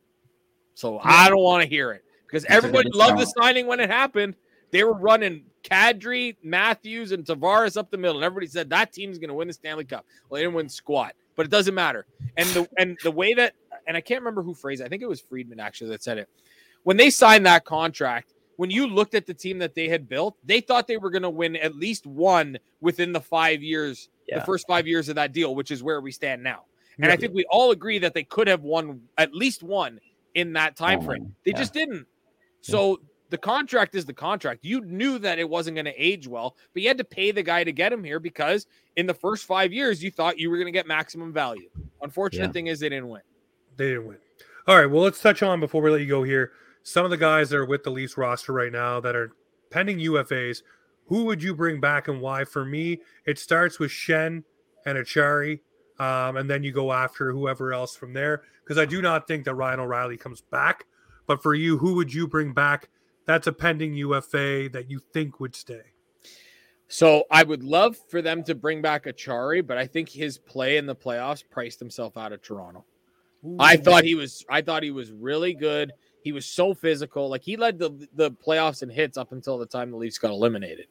So 0.75 1.01
I 1.03 1.31
don't 1.31 1.43
want 1.43 1.63
to 1.63 1.69
hear 1.69 1.93
it 1.93 2.05
because 2.27 2.45
everybody 2.45 2.91
loved 2.93 3.19
the 3.19 3.27
signing 3.27 3.67
when 3.67 3.81
it 3.81 3.91
happened. 3.91 4.37
They 4.71 4.85
were 4.85 4.95
running 4.95 5.45
Kadri, 5.63 6.37
Matthews, 6.43 7.13
and 7.13 7.25
Tavares 7.25 7.77
up 7.77 7.91
the 7.91 7.97
middle, 7.97 8.17
and 8.17 8.25
everybody 8.25 8.49
said 8.49 8.69
that 8.71 8.93
team's 8.93 9.19
going 9.19 9.29
to 9.29 9.35
win 9.35 9.49
the 9.49 9.55
Stanley 9.55 9.85
Cup. 9.85 10.05
Well, 10.29 10.37
they 10.37 10.43
didn't 10.43 10.57
win 10.57 10.69
squat, 10.69 11.15
but 11.37 11.47
it 11.47 11.51
doesn't 11.51 11.75
matter. 11.75 12.07
And 12.37 12.49
the 12.51 12.69
and 12.77 12.99
the 13.03 13.11
way 13.13 13.35
that 13.35 13.55
and 13.87 13.97
I 13.97 14.01
can't 14.01 14.21
remember 14.21 14.43
who 14.43 14.55
phrased 14.55 14.81
it. 14.83 14.85
I 14.85 14.89
think 14.89 15.03
it 15.03 15.09
was 15.09 15.21
Friedman 15.21 15.61
actually 15.61 15.91
that 15.91 16.03
said 16.03 16.19
it. 16.19 16.29
When 16.83 16.97
they 16.97 17.11
signed 17.11 17.47
that 17.47 17.65
contract, 17.65 18.35
when 18.57 18.71
you 18.71 18.87
looked 18.87 19.15
at 19.15 19.27
the 19.27 19.35
team 19.35 19.59
that 19.59 19.75
they 19.75 19.89
had 19.89 20.09
built, 20.09 20.37
they 20.45 20.61
thought 20.61 20.87
they 20.87 20.97
were 20.97 21.11
going 21.11 21.23
to 21.23 21.31
win 21.31 21.57
at 21.57 21.75
least 21.75 22.07
one 22.07 22.59
within 22.81 23.13
the 23.13 23.21
five 23.21 23.63
years, 23.63 24.09
Yeah. 24.29 24.39
the 24.39 24.45
first 24.45 24.67
five 24.67 24.87
years 24.87 25.09
of 25.09 25.17
that 25.17 25.33
deal, 25.33 25.55
which 25.55 25.71
is 25.71 25.83
where 25.83 26.01
we 26.01 26.13
stand 26.13 26.43
now. 26.43 26.65
And 26.97 27.07
Yeah. 27.07 27.13
I 27.13 27.17
think 27.17 27.35
we 27.35 27.45
all 27.51 27.73
agree 27.73 27.99
that 27.99 28.15
they 28.15 28.23
could 28.25 28.47
have 28.47 28.63
won 28.63 29.03
at 29.19 29.35
least 29.35 29.63
one 29.63 29.99
in 30.35 30.53
that 30.53 30.77
time 30.77 31.03
frame. 31.03 31.35
They 31.45 31.51
Yeah. 31.51 31.59
just 31.59 31.73
didn't. 31.75 32.07
So 32.61 33.01
the 33.31 33.39
contract 33.39 33.97
is 33.97 34.05
the 34.05 34.13
contract. 34.13 34.65
You 34.65 34.81
knew 34.83 35.19
that 35.19 35.41
it 35.41 35.49
wasn't 35.49 35.75
going 35.75 35.87
to 35.87 35.95
age 35.97 36.29
well, 36.29 36.57
but 36.73 36.83
you 36.83 36.89
had 36.89 36.99
to 36.99 37.05
pay 37.05 37.33
the 37.33 37.43
guy 37.43 37.65
to 37.65 37.73
get 37.73 37.93
him 37.93 38.05
here 38.05 38.21
because 38.21 38.67
in 38.97 39.07
the 39.07 39.15
first 39.15 39.45
five 39.47 39.73
years 39.73 40.03
you 40.05 40.11
thought 40.13 40.39
you 40.39 40.49
were 40.51 40.57
going 40.57 40.67
to 40.67 40.73
get 40.73 40.87
maximum 40.87 41.33
value. 41.33 41.69
Unfortunate 42.03 42.53
thing 42.53 42.69
is 42.69 42.79
they 42.79 42.89
didn't 42.89 43.09
win. 43.09 43.23
They 43.77 43.89
didn't 43.89 44.07
win. 44.07 44.19
All 44.67 44.79
right. 44.79 44.91
Well, 44.91 45.03
let's 45.03 45.21
touch 45.21 45.43
on 45.43 45.61
before 45.61 45.83
we 45.83 45.91
let 45.91 46.01
you 46.01 46.09
go 46.09 46.23
here. 46.23 46.53
some 46.83 47.05
of 47.05 47.11
the 47.11 47.17
guys 47.17 47.49
that 47.51 47.57
are 47.57 47.65
with 47.65 47.83
the 47.83 47.91
Leafs 47.91 48.17
roster 48.19 48.53
right 48.53 48.73
now 48.73 49.01
that 49.01 49.17
are 49.17 49.33
pending 49.71 49.99
UFAs, 49.99 50.63
who 51.07 51.25
would 51.25 51.43
you 51.43 51.55
bring 51.55 51.81
back 51.81 52.09
and 52.09 52.21
why? 52.21 52.45
For 52.45 52.65
me, 52.65 53.01
it 53.27 53.39
starts 53.39 53.79
with 53.79 53.91
Schenn 53.91 54.45
and 54.87 54.99
Acciari, 54.99 55.61
um, 55.99 56.37
and 56.37 56.49
then 56.49 56.63
you 56.63 56.73
go 56.73 56.93
after 56.93 57.33
whoever 57.33 57.73
else 57.73 57.97
from 57.97 58.13
there. 58.13 58.43
Because 58.63 58.79
I 58.79 58.85
do 58.85 59.03
not 59.03 59.27
think 59.27 59.45
that 59.45 59.55
Ryan 59.55 59.81
O'Reilly 59.81 60.17
comes 60.17 60.41
back. 60.41 60.87
But 61.27 61.43
for 61.43 61.55
you, 61.55 61.79
who 61.79 61.95
would 61.95 62.13
you 62.13 62.29
bring 62.29 62.53
back? 62.53 62.89
That's 63.27 63.47
a 63.47 63.53
pending 63.53 63.95
UFA 63.95 64.69
that 64.73 64.91
you 64.91 65.01
think 65.13 65.41
would 65.41 65.55
stay. 65.55 65.95
So 66.89 67.25
I 67.31 67.43
would 67.43 67.63
love 67.63 67.97
for 68.09 68.21
them 68.21 68.45
to 68.45 68.55
bring 68.55 68.83
back 68.83 69.05
Acciari, 69.05 69.67
but 69.67 69.79
I 69.79 69.87
think 69.87 70.09
his 70.11 70.39
play 70.39 70.77
in 70.77 70.87
the 70.87 70.95
playoffs 70.95 71.43
priced 71.49 71.79
himself 71.79 72.17
out 72.17 72.33
of 72.33 72.43
Toronto. 72.43 72.85
Ooh. 73.45 73.57
I 73.59 73.77
thought 73.77 74.05
he 74.05 74.15
was 74.15 74.45
I 74.49 74.63
thought 74.63 74.83
he 74.83 74.91
was 74.91 75.13
really 75.13 75.55
good. 75.55 75.93
He 76.23 76.33
was 76.33 76.47
so 76.47 76.75
physical. 76.75 77.29
Like 77.29 77.43
he 77.43 77.57
led 77.57 77.79
the 77.79 78.09
the 78.15 78.31
playoffs 78.31 78.83
in 78.83 78.89
hits 78.89 79.19
up 79.19 79.33
until 79.33 79.59
the 79.59 79.67
time 79.67 79.91
the 79.91 79.97
Leafs 79.97 80.19
got 80.19 80.31
eliminated. 80.31 80.87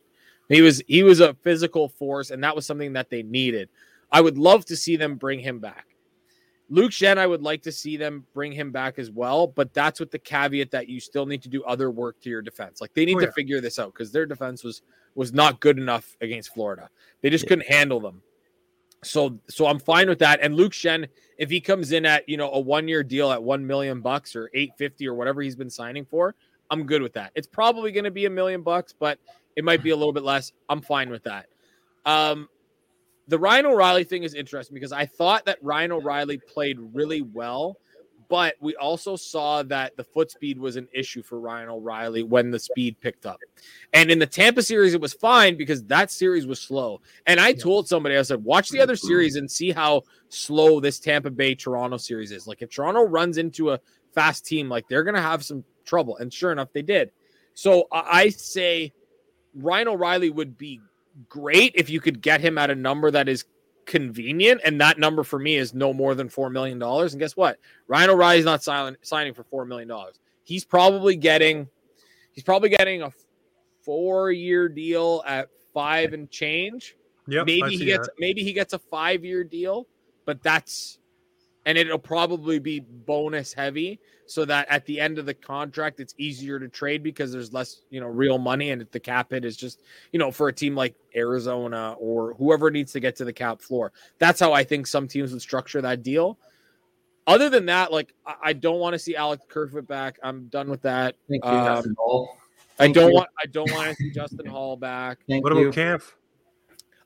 He 0.50 0.62
was 0.62 0.82
he 0.88 1.04
was 1.04 1.20
a 1.20 1.34
physical 1.36 1.90
force, 1.90 2.32
and 2.32 2.44
that 2.44 2.56
was 2.56 2.66
something 2.66 2.94
that 2.94 3.10
they 3.10 3.24
needed. 3.24 3.70
I 4.12 4.22
would 4.22 4.38
love 4.38 4.66
to 4.66 4.76
see 4.76 4.96
them 4.96 5.16
bring 5.16 5.40
him 5.40 5.60
back. 5.60 5.88
Luke 6.70 6.92
Schenn, 6.92 7.18
I 7.18 7.28
would 7.28 7.42
like 7.42 7.62
to 7.64 7.72
see 7.72 7.98
them 7.98 8.26
bring 8.34 8.52
him 8.52 8.72
back 8.72 8.98
as 8.98 9.12
well, 9.12 9.48
but 9.48 9.74
that's 9.74 10.00
with 10.00 10.12
the 10.12 10.20
caveat 10.20 10.72
that 10.72 10.88
you 10.88 11.00
still 11.00 11.26
need 11.26 11.42
to 11.44 11.50
do 11.50 11.64
other 11.64 11.92
work 11.92 12.20
to 12.22 12.30
your 12.30 12.42
defense. 12.42 12.82
Like 12.82 12.94
they 12.94 13.06
need 13.06 13.18
oh, 13.18 13.22
yeah. 13.22 13.26
to 13.28 13.32
figure 13.32 13.62
this 13.62 13.80
out 13.80 13.94
because 13.94 14.12
their 14.12 14.26
defense 14.26 14.64
was 14.64 14.82
was 15.16 15.34
not 15.34 15.60
good 15.60 15.78
enough 15.78 16.18
against 16.22 16.54
Florida. 16.54 16.90
They 17.22 17.30
just 17.30 17.46
yeah. 17.46 17.50
couldn't 17.50 17.68
handle 17.68 18.00
them. 18.00 18.22
So 19.06 19.40
so 19.50 19.68
I'm 19.68 19.80
fine 19.80 20.10
with 20.10 20.20
that. 20.20 20.40
And 20.42 20.56
Luke 20.56 20.74
Schenn, 20.74 21.08
if 21.38 21.50
he 21.50 21.60
comes 21.60 21.92
in 21.92 22.06
at 22.06 22.28
you 22.28 22.38
know 22.38 22.52
a 22.52 22.60
one 22.60 22.88
year 22.88 23.04
deal 23.04 23.32
at 23.32 23.42
one 23.42 23.66
million 23.66 24.02
bucks 24.02 24.36
or 24.36 24.50
eight 24.54 24.72
fifty 24.78 25.08
or 25.08 25.14
whatever 25.14 25.42
he's 25.42 25.56
been 25.56 25.70
signing 25.70 26.06
for, 26.06 26.36
I'm 26.70 26.86
good 26.86 27.02
with 27.02 27.14
that. 27.14 27.32
It's 27.36 27.48
probably 27.48 27.92
going 27.92 28.06
to 28.06 28.12
be 28.12 28.26
a 28.26 28.30
million 28.30 28.62
bucks, 28.62 28.94
but 28.98 29.20
it 29.56 29.64
might 29.64 29.84
be 29.84 29.92
a 29.92 29.96
little 29.96 30.14
bit 30.14 30.24
less. 30.24 30.52
I'm 30.70 30.82
fine 30.82 31.10
with 31.10 31.24
that. 31.24 31.48
Um, 32.06 32.50
the 33.28 33.40
Ryan 33.40 33.68
O'Reilly 33.68 34.04
thing 34.04 34.24
is 34.24 34.34
interesting 34.34 34.74
because 34.74 34.92
I 34.92 35.06
thought 35.06 35.46
that 35.46 35.58
Ryan 35.62 35.94
O'Reilly 35.94 36.38
played 36.38 36.78
really 36.94 37.22
well, 37.22 37.78
but 38.30 38.56
we 38.60 38.76
also 38.76 39.16
saw 39.16 39.64
that 39.64 39.96
the 39.98 40.04
foot 40.04 40.32
speed 40.32 40.60
was 40.60 40.76
an 40.76 40.88
issue 40.94 41.24
for 41.24 41.40
Ryan 41.40 41.70
O'Reilly 41.70 42.24
when 42.24 42.52
the 42.52 42.60
speed 42.60 43.00
picked 43.00 43.26
up. 43.26 43.40
And 43.94 44.12
in 44.12 44.20
the 44.20 44.26
Tampa 44.26 44.62
series, 44.62 44.94
it 44.94 45.02
was 45.02 45.14
fine 45.14 45.58
because 45.58 45.84
that 45.86 46.12
series 46.12 46.46
was 46.46 46.60
slow. 46.60 47.02
And 47.26 47.40
I 47.40 47.54
told 47.54 47.88
somebody, 47.88 48.18
I 48.18 48.22
said, 48.22 48.44
watch 48.44 48.70
the 48.70 48.82
other 48.82 48.96
series 48.96 49.36
and 49.36 49.50
see 49.50 49.72
how 49.72 50.04
slow 50.30 50.80
this 50.80 51.00
Tampa 51.00 51.30
Bay 51.30 51.56
Toronto 51.56 51.98
series 51.98 52.32
is. 52.32 52.48
Like 52.48 52.62
if 52.62 52.70
Toronto 52.70 53.04
runs 53.04 53.38
into 53.38 53.72
a 53.72 53.80
fast 54.14 54.46
team, 54.46 54.70
like 54.70 54.88
they're 54.88 55.04
going 55.04 55.16
to 55.16 55.22
have 55.22 55.44
some 55.44 55.64
trouble. 55.86 56.18
And 56.18 56.34
sure 56.34 56.52
enough, 56.52 56.74
they 56.74 56.82
did. 56.82 57.12
So 57.54 57.88
I 57.92 58.30
say 58.30 58.94
Ryan 59.56 59.90
O'Reilly 59.90 60.30
would 60.30 60.58
be 60.58 60.82
great 61.30 61.74
if 61.76 61.90
you 61.90 62.00
could 62.00 62.22
get 62.22 62.42
him 62.42 62.58
at 62.58 62.70
a 62.70 62.76
number 62.76 63.12
that 63.12 63.30
is 63.30 63.46
convenient, 63.86 64.62
and 64.64 64.80
that 64.82 64.98
number 64.98 65.24
for 65.24 65.40
me 65.40 65.56
is 65.56 65.74
no 65.74 65.94
more 65.94 66.16
than 66.16 66.30
four 66.30 66.50
million 66.50 66.80
dollars. 66.80 67.14
And 67.14 67.20
guess 67.20 67.36
what? 67.36 67.60
Ryan 67.88 68.12
O'Reilly's 68.12 68.46
not 68.46 68.64
silent, 68.64 68.98
signing 69.02 69.34
for 69.34 69.44
four 69.44 69.66
million 69.66 69.88
dollars. 69.88 70.20
He's 70.44 70.66
probably 70.66 71.16
getting 71.16 71.68
he's 72.34 72.44
probably 72.44 72.70
getting 72.70 73.02
a 73.02 73.12
four-year 73.84 74.70
deal 74.70 75.24
at 75.26 75.50
five 75.74 76.14
and 76.14 76.30
change. 76.30 76.96
Yeah, 77.28 77.44
maybe 77.44 77.78
he 77.78 77.86
gets 77.86 78.08
that. 78.08 78.16
maybe 78.20 78.44
he 78.44 78.54
gets 78.54 78.74
a 78.74 78.80
five-year 78.80 79.44
deal, 79.44 79.88
but 80.26 80.42
that's 80.44 81.00
and 81.66 81.78
it'll 81.78 81.98
probably 81.98 82.60
be 82.60 82.80
bonus 82.80 83.54
heavy 83.54 84.00
so 84.26 84.46
that 84.46 84.68
at 84.70 84.86
the 84.86 85.00
end 85.00 85.18
of 85.18 85.26
the 85.26 85.34
contract 85.34 86.00
it's 86.00 86.14
easier 86.18 86.60
to 86.60 86.68
trade 86.68 87.04
because 87.04 87.32
there's 87.32 87.54
less 87.54 87.82
you 87.90 88.00
know 88.00 88.08
real 88.08 88.38
money. 88.38 88.72
And 88.72 88.82
if 88.82 88.92
the 88.92 89.00
cap 89.00 89.32
hit 89.32 89.46
is 89.46 89.58
just 89.58 89.82
you 90.12 90.20
know 90.20 90.32
for 90.32 90.48
a 90.48 90.54
team 90.54 90.76
like 90.76 90.96
arizona 91.16 91.96
or 92.00 92.34
whoever 92.36 92.72
needs 92.72 92.92
to 92.94 93.00
get 93.00 93.16
to 93.18 93.26
the 93.26 93.34
cap 93.34 93.62
floor. 93.62 93.92
That's 94.20 94.40
how 94.40 94.54
i 94.54 94.64
think 94.64 94.88
some 94.88 95.08
teams 95.08 95.32
would 95.32 95.42
structure 95.42 95.82
that 95.82 96.04
deal. 96.04 96.38
Other 97.26 97.50
than 97.50 97.66
that 97.68 97.92
like 97.92 98.14
i, 98.26 98.54
don't 98.54 98.80
want 98.80 98.94
to 98.94 99.00
see 99.00 99.16
alex 99.16 99.44
kerfoot 99.48 99.88
back. 99.88 100.20
I'm 100.24 100.48
done 100.48 100.70
with 100.70 100.82
that. 100.82 101.16
Thank 101.30 101.46
you, 101.46 101.52
um, 101.52 101.96
i 102.80 102.88
don't 102.88 103.10
you. 103.10 103.16
want 103.16 103.30
i 103.42 103.46
don't 103.46 103.72
want 103.72 103.90
to 103.90 103.96
see 103.96 104.12
justin 104.12 104.46
holl 104.46 104.76
back. 104.76 105.20
Thank 105.28 105.44
what 105.44 105.54
about 105.54 105.74
Kampf? 105.74 106.14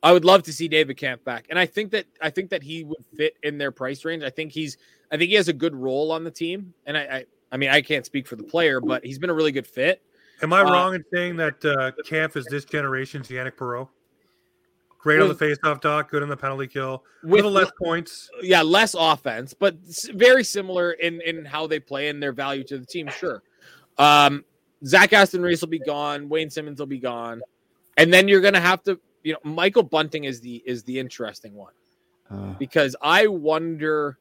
I 0.03 0.11
would 0.11 0.25
love 0.25 0.43
to 0.43 0.53
see 0.53 0.67
David 0.67 0.97
Kampf 0.97 1.23
back, 1.23 1.47
and 1.49 1.57
I 1.57 1.65
think 1.65 1.91
that 1.91 2.05
I 2.21 2.29
think 2.29 2.49
that 2.51 2.63
he 2.63 2.83
would 2.83 3.03
fit 3.15 3.35
in 3.43 3.57
their 3.57 3.71
price 3.71 4.05
range. 4.05 4.23
I 4.23 4.29
think 4.29 4.51
he's 4.51 4.77
I 5.11 5.17
think 5.17 5.29
he 5.29 5.35
has 5.35 5.47
a 5.47 5.53
good 5.53 5.75
role 5.75 6.11
on 6.11 6.23
the 6.23 6.31
team, 6.31 6.73
and 6.85 6.97
I 6.97 7.01
I, 7.01 7.25
I 7.51 7.57
mean 7.57 7.69
I 7.69 7.81
can't 7.81 8.05
speak 8.05 8.27
for 8.27 8.35
the 8.35 8.43
player, 8.43 8.79
but 8.79 9.03
he's 9.03 9.19
been 9.19 9.29
a 9.29 9.33
really 9.33 9.51
good 9.51 9.67
fit. 9.67 10.01
Am 10.41 10.53
I 10.53 10.61
uh, 10.61 10.71
wrong 10.71 10.95
in 10.95 11.03
saying 11.11 11.35
that 11.37 11.65
uh, 11.65 11.91
Kampf 12.05 12.37
is 12.37 12.45
this 12.45 12.63
generation's 12.65 13.27
Yannick 13.29 13.55
Perreault? 13.55 13.89
Great 14.99 15.19
with, 15.19 15.29
on 15.29 15.37
the 15.37 15.45
faceoff 15.45 15.81
dot, 15.81 16.09
good 16.09 16.21
on 16.21 16.29
the 16.29 16.37
penalty 16.37 16.67
kill, 16.67 17.03
with 17.23 17.31
little 17.33 17.51
less 17.51 17.71
points. 17.81 18.29
Yeah, 18.41 18.61
less 18.61 18.95
offense, 18.97 19.53
but 19.53 19.75
very 20.13 20.43
similar 20.43 20.91
in 20.91 21.21
in 21.21 21.45
how 21.45 21.65
they 21.65 21.79
play 21.79 22.09
and 22.09 22.21
their 22.21 22.33
value 22.33 22.63
to 22.65 22.77
the 22.77 22.85
team. 22.85 23.09
Sure. 23.09 23.41
Um, 23.97 24.43
Zach 24.85 25.13
Aston 25.13 25.41
Reese 25.41 25.61
will 25.61 25.69
be 25.69 25.79
gone. 25.79 26.29
Wayne 26.29 26.49
Simmonds 26.49 26.79
will 26.79 26.87
be 26.87 26.99
gone, 26.99 27.41
and 27.95 28.13
then 28.13 28.27
you're 28.27 28.41
going 28.41 28.53
to 28.53 28.59
have 28.59 28.83
to 28.83 28.99
you 29.27 29.33
know, 29.33 29.39
Michael 29.43 29.83
Bunting 29.83 30.23
is 30.23 30.39
the 30.39 30.63
is 30.65 30.83
the 30.83 30.97
interesting 30.97 31.53
one 31.53 31.73
uh, 32.31 32.53
because 32.57 32.95
I 33.01 33.27
wonder, 33.27 34.17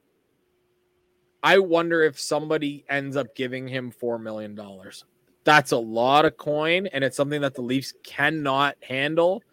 I 1.44 1.60
wonder 1.60 2.02
if 2.02 2.18
somebody 2.18 2.84
ends 2.88 3.16
up 3.16 3.36
giving 3.36 3.68
him 3.68 3.92
four 3.92 4.18
million 4.18 4.56
dollars. 4.56 5.04
That's 5.44 5.70
a 5.70 5.76
lot 5.76 6.24
of 6.24 6.36
coin, 6.36 6.88
and 6.88 7.04
it's 7.04 7.16
something 7.16 7.40
that 7.42 7.54
the 7.54 7.62
Leafs 7.62 7.94
cannot 8.02 8.74
handle. 8.82 9.44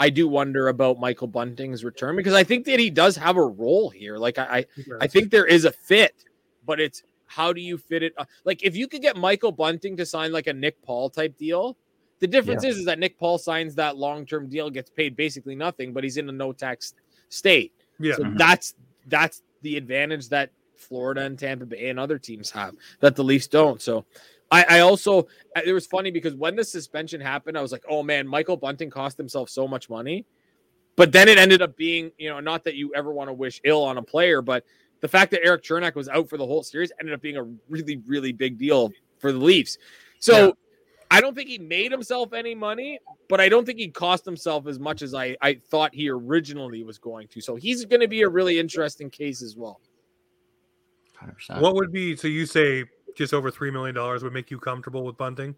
I 0.00 0.10
do 0.10 0.26
wonder 0.26 0.66
about 0.66 0.98
Michael 0.98 1.28
Bunting's 1.28 1.84
return 1.84 2.16
because 2.16 2.34
I 2.34 2.42
think 2.42 2.64
that 2.66 2.80
he 2.80 2.90
does 2.90 3.14
have 3.14 3.36
a 3.36 3.44
role 3.44 3.90
here. 3.90 4.18
Like 4.18 4.36
I, 4.36 4.42
I, 4.42 4.66
I 5.02 5.06
think 5.06 5.30
there 5.30 5.46
is 5.46 5.64
a 5.64 5.70
fit, 5.70 6.24
but 6.66 6.80
it's 6.80 7.04
how 7.26 7.52
do 7.52 7.60
you 7.60 7.78
fit 7.78 8.02
it? 8.02 8.14
Like 8.44 8.64
if 8.64 8.74
you 8.74 8.88
could 8.88 9.02
get 9.02 9.16
Michael 9.16 9.52
Bunting 9.52 9.96
to 9.96 10.04
sign 10.04 10.32
like 10.32 10.48
a 10.48 10.52
Nick 10.52 10.82
Paul 10.82 11.08
type 11.08 11.38
deal, 11.38 11.76
the 12.20 12.26
difference 12.26 12.64
yeah. 12.64 12.70
is, 12.70 12.78
is 12.78 12.84
that 12.86 12.98
Nick 12.98 13.18
Paul 13.18 13.38
signs 13.38 13.74
that 13.76 13.96
long 13.96 14.26
term 14.26 14.48
deal, 14.48 14.70
gets 14.70 14.90
paid 14.90 15.16
basically 15.16 15.54
nothing, 15.54 15.92
but 15.92 16.04
he's 16.04 16.16
in 16.16 16.28
a 16.28 16.32
no 16.32 16.52
tax 16.52 16.94
state. 17.28 17.72
Yeah, 17.98 18.14
so 18.14 18.24
mm-hmm. 18.24 18.36
that's 18.36 18.74
that's 19.06 19.42
the 19.62 19.76
advantage 19.76 20.28
that 20.28 20.50
Florida 20.76 21.22
and 21.22 21.38
Tampa 21.38 21.66
Bay 21.66 21.88
and 21.88 21.98
other 21.98 22.18
teams 22.18 22.50
have 22.50 22.74
that 23.00 23.16
the 23.16 23.24
Leafs 23.24 23.46
don't. 23.46 23.82
So 23.82 24.04
I, 24.50 24.64
I 24.68 24.80
also 24.80 25.26
it 25.64 25.72
was 25.72 25.86
funny 25.86 26.10
because 26.10 26.34
when 26.34 26.56
the 26.56 26.64
suspension 26.64 27.20
happened, 27.20 27.58
I 27.58 27.62
was 27.62 27.72
like, 27.72 27.84
oh 27.88 28.02
man, 28.02 28.26
Michael 28.26 28.56
Bunting 28.56 28.90
cost 28.90 29.18
himself 29.18 29.50
so 29.50 29.68
much 29.68 29.90
money. 29.90 30.24
But 30.96 31.12
then 31.12 31.28
it 31.28 31.38
ended 31.38 31.62
up 31.62 31.76
being, 31.76 32.10
you 32.18 32.28
know, 32.28 32.40
not 32.40 32.64
that 32.64 32.74
you 32.74 32.92
ever 32.94 33.12
want 33.12 33.28
to 33.28 33.32
wish 33.32 33.60
ill 33.62 33.84
on 33.84 33.98
a 33.98 34.02
player, 34.02 34.42
but 34.42 34.64
the 35.00 35.06
fact 35.06 35.30
that 35.30 35.44
Erik 35.44 35.62
Cernak 35.62 35.94
was 35.94 36.08
out 36.08 36.28
for 36.28 36.36
the 36.36 36.46
whole 36.46 36.64
series 36.64 36.90
ended 36.98 37.14
up 37.14 37.20
being 37.20 37.36
a 37.36 37.44
really, 37.68 38.02
really 38.04 38.32
big 38.32 38.58
deal 38.58 38.90
for 39.18 39.30
the 39.30 39.38
Leafs. 39.38 39.78
So 40.18 40.46
yeah. 40.46 40.52
I 41.10 41.20
don't 41.20 41.34
think 41.34 41.48
he 41.48 41.58
made 41.58 41.90
himself 41.90 42.32
any 42.32 42.54
money, 42.54 42.98
but 43.28 43.40
I 43.40 43.48
don't 43.48 43.64
think 43.64 43.78
he 43.78 43.88
cost 43.88 44.24
himself 44.24 44.66
as 44.66 44.78
much 44.78 45.02
as 45.02 45.14
I, 45.14 45.36
I 45.40 45.54
thought 45.54 45.94
he 45.94 46.10
originally 46.10 46.82
was 46.82 46.98
going 46.98 47.28
to. 47.28 47.40
So 47.40 47.56
he's 47.56 47.84
going 47.84 48.00
to 48.00 48.08
be 48.08 48.22
a 48.22 48.28
really 48.28 48.58
interesting 48.58 49.08
case 49.08 49.42
as 49.42 49.56
well. 49.56 49.80
100%. 51.22 51.60
What 51.60 51.74
would 51.74 51.92
be 51.92 52.14
so 52.14 52.28
you 52.28 52.46
say 52.46 52.84
just 53.16 53.34
over 53.34 53.50
three 53.50 53.70
million 53.70 53.94
dollars 53.94 54.22
would 54.22 54.32
make 54.32 54.50
you 54.50 54.58
comfortable 54.58 55.04
with 55.04 55.16
Bunting? 55.16 55.54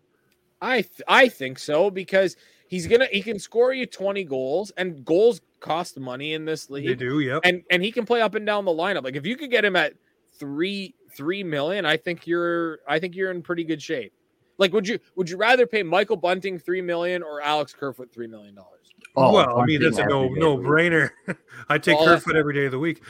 I 0.63 0.83
th- 0.83 1.03
I 1.09 1.29
think 1.29 1.59
so 1.59 1.91
because 1.91 2.37
he's 2.69 2.87
gonna 2.87 3.07
he 3.11 3.23
can 3.23 3.39
score 3.39 3.73
you 3.73 3.87
20 3.87 4.25
goals 4.25 4.71
and 4.77 5.05
goals 5.05 5.41
cost 5.61 5.99
money 5.99 6.35
in 6.35 6.45
this 6.45 6.71
league. 6.71 6.87
They 6.87 6.95
do, 6.95 7.21
yep. 7.21 7.41
And 7.45 7.63
and 7.71 7.83
he 7.83 7.93
can 7.93 8.07
play 8.07 8.23
up 8.23 8.35
and 8.35 8.47
down 8.47 8.65
the 8.65 8.71
lineup. 8.71 9.05
Like 9.05 9.17
if 9.17 9.27
you 9.27 9.37
could 9.37 9.51
get 9.51 9.65
him 9.65 9.77
at 9.77 9.95
three 10.39 10.95
three 11.15 11.43
million, 11.45 11.85
I 11.85 11.97
think 11.97 12.27
you're 12.27 12.79
I 12.89 12.99
think 12.99 13.15
you're 13.15 13.31
in 13.31 13.43
pretty 13.43 13.65
good 13.65 13.83
shape. 13.83 14.13
Like, 14.61 14.75
would 14.75 14.87
you 14.87 15.01
would 15.17 15.31
you 15.31 15.39
rather 15.39 15.67
pay 15.67 15.83
Michael 15.83 16.17
Bunting 16.17 16.59
three 16.59 16.83
million 16.83 17.23
or 17.23 17.41
Alex 17.41 17.73
Kerfoot 17.73 18.13
three 18.13 18.27
million 18.27 18.55
dollars? 18.55 18.93
Oh, 19.17 19.33
well, 19.33 19.59
I 19.59 19.65
mean 19.65 19.83
that's 19.83 19.97
a 19.97 20.05
no 20.05 20.29
no 20.29 20.59
brainer. 20.59 21.11
I 21.71 21.79
take 21.79 21.99
well, 21.99 22.07
Kerfoot 22.07 22.37
every 22.37 22.55
day 22.55 22.67
of 22.67 22.73
the 22.73 22.79
week. 22.79 23.03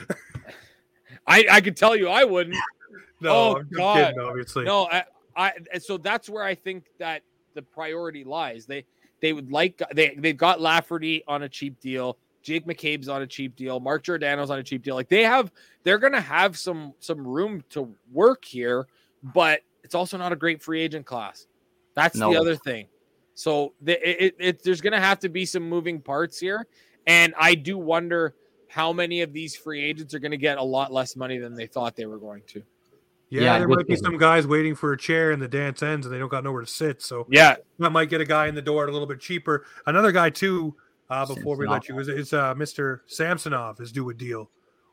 I 1.27 1.45
I 1.51 1.61
could 1.61 1.75
tell 1.75 1.93
you 1.95 2.07
I 2.07 2.23
wouldn't. 2.23 2.55
no, 3.21 3.31
oh, 3.31 3.55
I'm 3.57 3.69
God. 3.69 3.97
Kidding, 3.97 4.19
obviously. 4.21 4.63
No, 4.63 4.85
I, 4.85 5.03
I 5.35 5.77
so 5.77 5.97
that's 5.97 6.29
where 6.29 6.43
I 6.43 6.55
think 6.55 6.85
that 6.99 7.21
the 7.53 7.61
priority 7.61 8.23
lies. 8.23 8.65
They 8.65 8.85
they 9.19 9.33
would 9.33 9.51
like 9.51 9.81
they 9.93 10.15
they've 10.17 10.37
got 10.37 10.61
Lafferty 10.61 11.21
on 11.27 11.43
a 11.43 11.49
cheap 11.49 11.81
deal. 11.81 12.17
Jake 12.41 12.65
McCabe's 12.65 13.09
on 13.09 13.21
a 13.23 13.27
cheap 13.27 13.57
deal. 13.57 13.81
Mark 13.81 14.03
Giordano's 14.03 14.49
on 14.49 14.57
a 14.57 14.63
cheap 14.63 14.83
deal. 14.83 14.95
Like 14.95 15.09
they 15.09 15.23
have, 15.23 15.51
they're 15.83 15.99
gonna 15.99 16.21
have 16.21 16.57
some 16.57 16.93
some 16.99 17.27
room 17.27 17.61
to 17.71 17.93
work 18.09 18.45
here, 18.45 18.87
but 19.21 19.61
it's 19.91 19.95
also 19.97 20.17
not 20.17 20.31
a 20.31 20.37
great 20.37 20.63
free 20.63 20.79
agent 20.79 21.05
class. 21.05 21.47
That's 21.95 22.15
no. 22.15 22.31
the 22.31 22.39
other 22.39 22.55
thing. 22.55 22.87
So 23.33 23.73
the, 23.81 24.25
it, 24.25 24.35
it, 24.39 24.63
there's 24.63 24.79
going 24.79 24.93
to 24.93 25.01
have 25.01 25.19
to 25.19 25.27
be 25.27 25.45
some 25.45 25.67
moving 25.67 25.99
parts 25.99 26.39
here. 26.39 26.65
And 27.07 27.33
I 27.37 27.55
do 27.55 27.77
wonder 27.77 28.33
how 28.69 28.93
many 28.93 29.19
of 29.19 29.33
these 29.33 29.53
free 29.53 29.83
agents 29.83 30.13
are 30.13 30.19
going 30.19 30.31
to 30.31 30.37
get 30.37 30.57
a 30.57 30.63
lot 30.63 30.93
less 30.93 31.17
money 31.17 31.39
than 31.39 31.55
they 31.55 31.67
thought 31.67 31.97
they 31.97 32.05
were 32.05 32.19
going 32.19 32.41
to. 32.47 32.63
Yeah, 33.29 33.41
Yeah, 33.41 33.59
there 33.59 33.67
might 33.67 33.85
be 33.85 33.97
some 33.97 34.17
guys 34.17 34.47
waiting 34.47 34.75
for 34.75 34.93
a 34.93 34.97
chair 34.97 35.31
and 35.31 35.41
the 35.41 35.49
dance 35.49 35.83
ends 35.83 36.05
and 36.05 36.15
they 36.15 36.19
don't 36.19 36.31
got 36.31 36.45
nowhere 36.45 36.61
to 36.61 36.67
sit. 36.67 37.01
So 37.01 37.27
Yeah, 37.29 37.57
that 37.79 37.89
might 37.89 38.09
get 38.09 38.21
a 38.21 38.25
guy 38.25 38.47
in 38.47 38.55
the 38.55 38.61
door 38.61 38.87
a 38.87 38.91
little 38.93 39.07
bit 39.07 39.19
cheaper. 39.19 39.65
Another 39.87 40.13
guy 40.13 40.29
too, 40.29 40.73
uh, 41.09 41.25
before 41.25 41.57
we 41.57 41.67
let 41.67 41.89
you, 41.89 41.99
is, 41.99 42.07
is 42.07 42.31
uh, 42.31 42.55
Mr. 42.55 43.01
Samsonov 43.07 43.81
is 43.81 43.91
due 43.91 44.09
a 44.09 44.13
deal. 44.13 44.49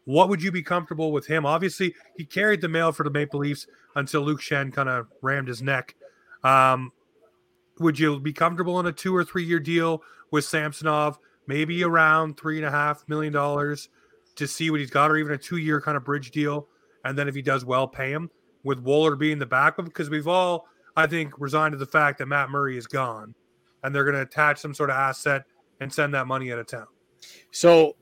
What 0.08 0.30
would 0.30 0.42
you 0.42 0.50
be 0.50 0.62
comfortable 0.62 1.12
with 1.12 1.26
him? 1.26 1.44
Obviously, 1.44 1.94
he 2.16 2.24
carried 2.24 2.62
the 2.62 2.68
mail 2.68 2.92
for 2.92 3.04
the 3.04 3.10
Maple 3.10 3.40
Leafs 3.40 3.66
until 3.94 4.22
Luke 4.22 4.40
Schenn 4.40 4.72
kind 4.72 4.88
of 4.88 5.06
rammed 5.20 5.48
his 5.48 5.60
neck. 5.60 5.94
Um, 6.42 6.92
would 7.78 7.98
you 7.98 8.18
be 8.18 8.32
comfortable 8.32 8.80
in 8.80 8.86
a 8.86 8.92
two 8.92 9.14
or 9.14 9.22
three 9.22 9.44
year 9.44 9.60
deal 9.60 10.02
with 10.30 10.46
Samsonov, 10.46 11.18
maybe 11.46 11.84
around 11.84 12.38
three 12.38 12.56
and 12.56 12.64
a 12.64 12.70
half 12.70 13.06
million 13.06 13.34
dollars 13.34 13.90
to 14.36 14.48
see 14.48 14.70
what 14.70 14.80
he's 14.80 14.88
got, 14.88 15.10
or 15.10 15.18
even 15.18 15.34
a 15.34 15.36
two 15.36 15.58
year 15.58 15.78
kind 15.78 15.94
of 15.94 16.06
bridge 16.06 16.30
deal? 16.30 16.68
And 17.04 17.18
then 17.18 17.28
if 17.28 17.34
he 17.34 17.42
does 17.42 17.66
well, 17.66 17.86
pay 17.86 18.10
him 18.10 18.30
with 18.64 18.78
Woller 18.78 19.14
being 19.14 19.38
the 19.38 19.44
backup 19.44 19.84
because 19.84 20.08
we've 20.08 20.26
all, 20.26 20.68
I 20.96 21.06
think, 21.06 21.38
resigned 21.38 21.72
to 21.72 21.78
the 21.78 21.84
fact 21.84 22.16
that 22.20 22.28
Matt 22.28 22.48
Murray 22.48 22.78
is 22.78 22.86
gone 22.86 23.34
and 23.84 23.94
they're 23.94 24.04
going 24.04 24.16
to 24.16 24.22
attach 24.22 24.58
some 24.58 24.72
sort 24.72 24.88
of 24.88 24.96
asset 24.96 25.44
and 25.80 25.92
send 25.92 26.14
that 26.14 26.26
money 26.26 26.50
out 26.50 26.60
of 26.60 26.66
town. 26.66 26.86
So 27.50 27.94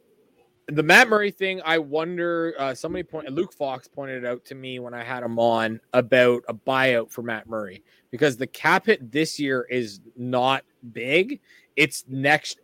the 0.69 0.83
Matt 0.83 1.09
Murray 1.09 1.31
thing, 1.31 1.61
I 1.65 1.79
wonder. 1.79 2.55
Uh, 2.59 2.75
somebody 2.75 3.05
point 3.05 3.31
Luke 3.31 3.53
Fox 3.53 3.87
pointed 3.87 4.25
out 4.25 4.45
to 4.47 4.55
me 4.55 4.79
when 4.79 4.95
I 4.95 5.05
had 5.05 5.23
him 5.23 5.39
on 5.39 5.81
about 5.93 6.43
a 6.49 6.55
buyout 6.55 7.11
for 7.11 7.23
Matt 7.23 7.49
Murray 7.49 7.85
because 8.11 8.37
the 8.37 8.47
cap 8.47 8.87
hit 8.87 9.13
this 9.13 9.39
year 9.39 9.67
is 9.71 10.01
not 10.17 10.65
big. 10.93 11.41
It's 11.77 12.05
next. 12.09 12.59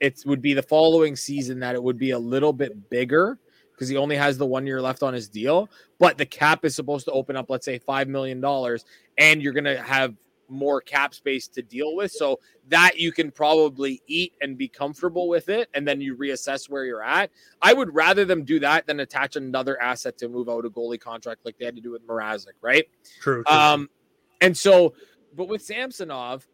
It 0.00 0.22
would 0.26 0.42
be 0.42 0.54
the 0.54 0.62
following 0.62 1.16
season 1.16 1.58
that 1.60 1.74
it 1.74 1.82
would 1.82 1.98
be 1.98 2.12
a 2.12 2.18
little 2.18 2.52
bit 2.52 2.88
bigger 2.88 3.38
because 3.72 3.88
he 3.88 3.96
only 3.96 4.16
has 4.16 4.38
the 4.38 4.46
one 4.46 4.66
year 4.66 4.80
left 4.80 5.02
on 5.02 5.14
his 5.14 5.28
deal. 5.28 5.68
But 5.98 6.18
the 6.18 6.26
cap 6.26 6.64
is 6.64 6.76
supposed 6.76 7.06
to 7.06 7.12
open 7.12 7.34
up, 7.34 7.50
let's 7.50 7.64
say, 7.64 7.78
five 7.78 8.06
million 8.06 8.40
dollars, 8.40 8.84
and 9.18 9.42
you're 9.42 9.54
going 9.54 9.64
to 9.64 9.82
have 9.82 10.14
more 10.50 10.80
cap 10.80 11.14
space 11.14 11.48
to 11.48 11.62
deal 11.62 11.94
with. 11.94 12.12
So 12.12 12.40
that 12.68 12.98
you 12.98 13.12
can 13.12 13.30
probably 13.30 14.02
eat 14.06 14.34
and 14.40 14.58
be 14.58 14.68
comfortable 14.68 15.28
with 15.28 15.48
it, 15.48 15.68
and 15.74 15.86
then 15.86 16.00
you 16.00 16.16
reassess 16.16 16.68
where 16.68 16.84
you're 16.84 17.02
at. 17.02 17.30
I 17.62 17.72
would 17.72 17.94
rather 17.94 18.24
them 18.24 18.44
do 18.44 18.60
that 18.60 18.86
than 18.86 19.00
attach 19.00 19.36
another 19.36 19.80
asset 19.80 20.18
to 20.18 20.28
move 20.28 20.48
out 20.48 20.64
a 20.64 20.70
goalie 20.70 21.00
contract 21.00 21.40
like 21.44 21.56
they 21.58 21.64
had 21.64 21.76
to 21.76 21.82
do 21.82 21.90
with 21.92 22.06
Mrazek, 22.06 22.54
right? 22.60 22.84
True. 23.20 23.44
true. 23.44 23.56
Um, 23.56 23.88
and 24.40 24.56
so, 24.56 24.94
but 25.36 25.48
with 25.48 25.62
Samsonov, 25.62 26.46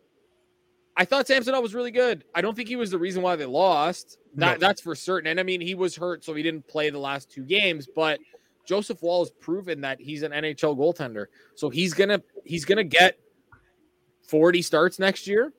I 0.97 1.05
thought 1.05 1.26
Samsonov 1.26 1.62
was 1.62 1.74
really 1.74 1.90
good. 1.90 2.24
I 2.34 2.40
don't 2.40 2.55
think 2.57 2.68
he 2.68 2.76
was 2.76 2.90
the 2.90 2.99
reason 2.99 3.22
why 3.22 3.36
they 3.36 3.44
lost. 3.44 4.18
That 4.34 4.61
No. 4.61 4.66
that's 4.66 4.80
for 4.80 4.94
certain. 4.94 5.28
And 5.30 5.38
I 5.38 5.42
mean, 5.42 5.61
he 5.61 5.74
was 5.74 5.94
hurt, 5.94 6.24
so 6.24 6.34
he 6.34 6.42
didn't 6.42 6.66
play 6.66 6.88
the 6.90 6.99
last 6.99 7.30
two 7.30 7.42
games. 7.42 7.86
But 7.94 8.18
Joseph 8.66 9.03
Woll 9.03 9.24
has 9.24 9.30
proven 9.30 9.80
that 9.82 10.01
he's 10.01 10.22
an 10.22 10.32
NHL 10.32 10.76
goaltender, 10.76 11.26
so 11.55 11.68
he's 11.70 11.94
gonna 11.94 12.22
he's 12.44 12.64
gonna 12.64 12.82
get 12.84 13.18
forty 14.26 14.62
starts 14.62 14.98
next 14.98 15.26
year. 15.26 15.52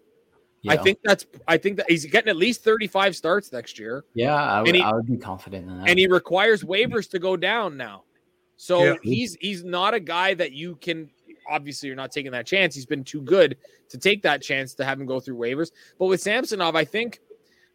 I 0.70 0.76
think 0.76 1.00
that's 1.04 1.26
I 1.48 1.56
think 1.58 1.78
that 1.78 1.90
he's 1.90 2.06
getting 2.06 2.30
at 2.30 2.36
least 2.36 2.62
thirty 2.64 2.88
five 2.88 3.16
starts 3.16 3.52
next 3.54 3.80
year 3.80 4.04
Yeah, 4.14 4.36
I 4.36 4.60
would, 4.60 4.68
and 4.70 4.76
he- 4.78 4.82
I 4.84 4.92
would 4.92 5.06
be 5.06 5.16
confident 5.16 5.66
in 5.70 5.78
that. 5.80 5.88
and 5.90 5.98
he 5.98 6.08
requires 6.08 6.64
waivers 6.64 7.10
to 7.12 7.20
go 7.20 7.38
down 7.38 7.78
now. 7.78 8.04
So 8.58 8.84
Yeah. 8.84 8.94
he's 9.02 9.38
he's 9.40 9.64
not 9.64 9.94
a 9.94 10.00
guy 10.00 10.34
that 10.34 10.52
you 10.52 10.76
can 10.82 11.10
obviously 11.50 11.88
you're 11.88 11.96
not 11.96 12.12
taking 12.12 12.32
that 12.32 12.46
chance. 12.46 12.76
He's 12.76 12.86
been 12.86 13.06
too 13.06 13.22
good 13.22 13.56
to 13.88 13.98
take 13.98 14.22
that 14.24 14.42
chance 14.42 14.74
to 14.74 14.84
have 14.84 15.00
him 15.00 15.06
go 15.06 15.22
through 15.22 15.38
waivers. 15.38 15.72
But 15.98 16.08
with 16.08 16.20
Samsonov, 16.22 16.76
I 16.76 16.84
think 16.84 17.22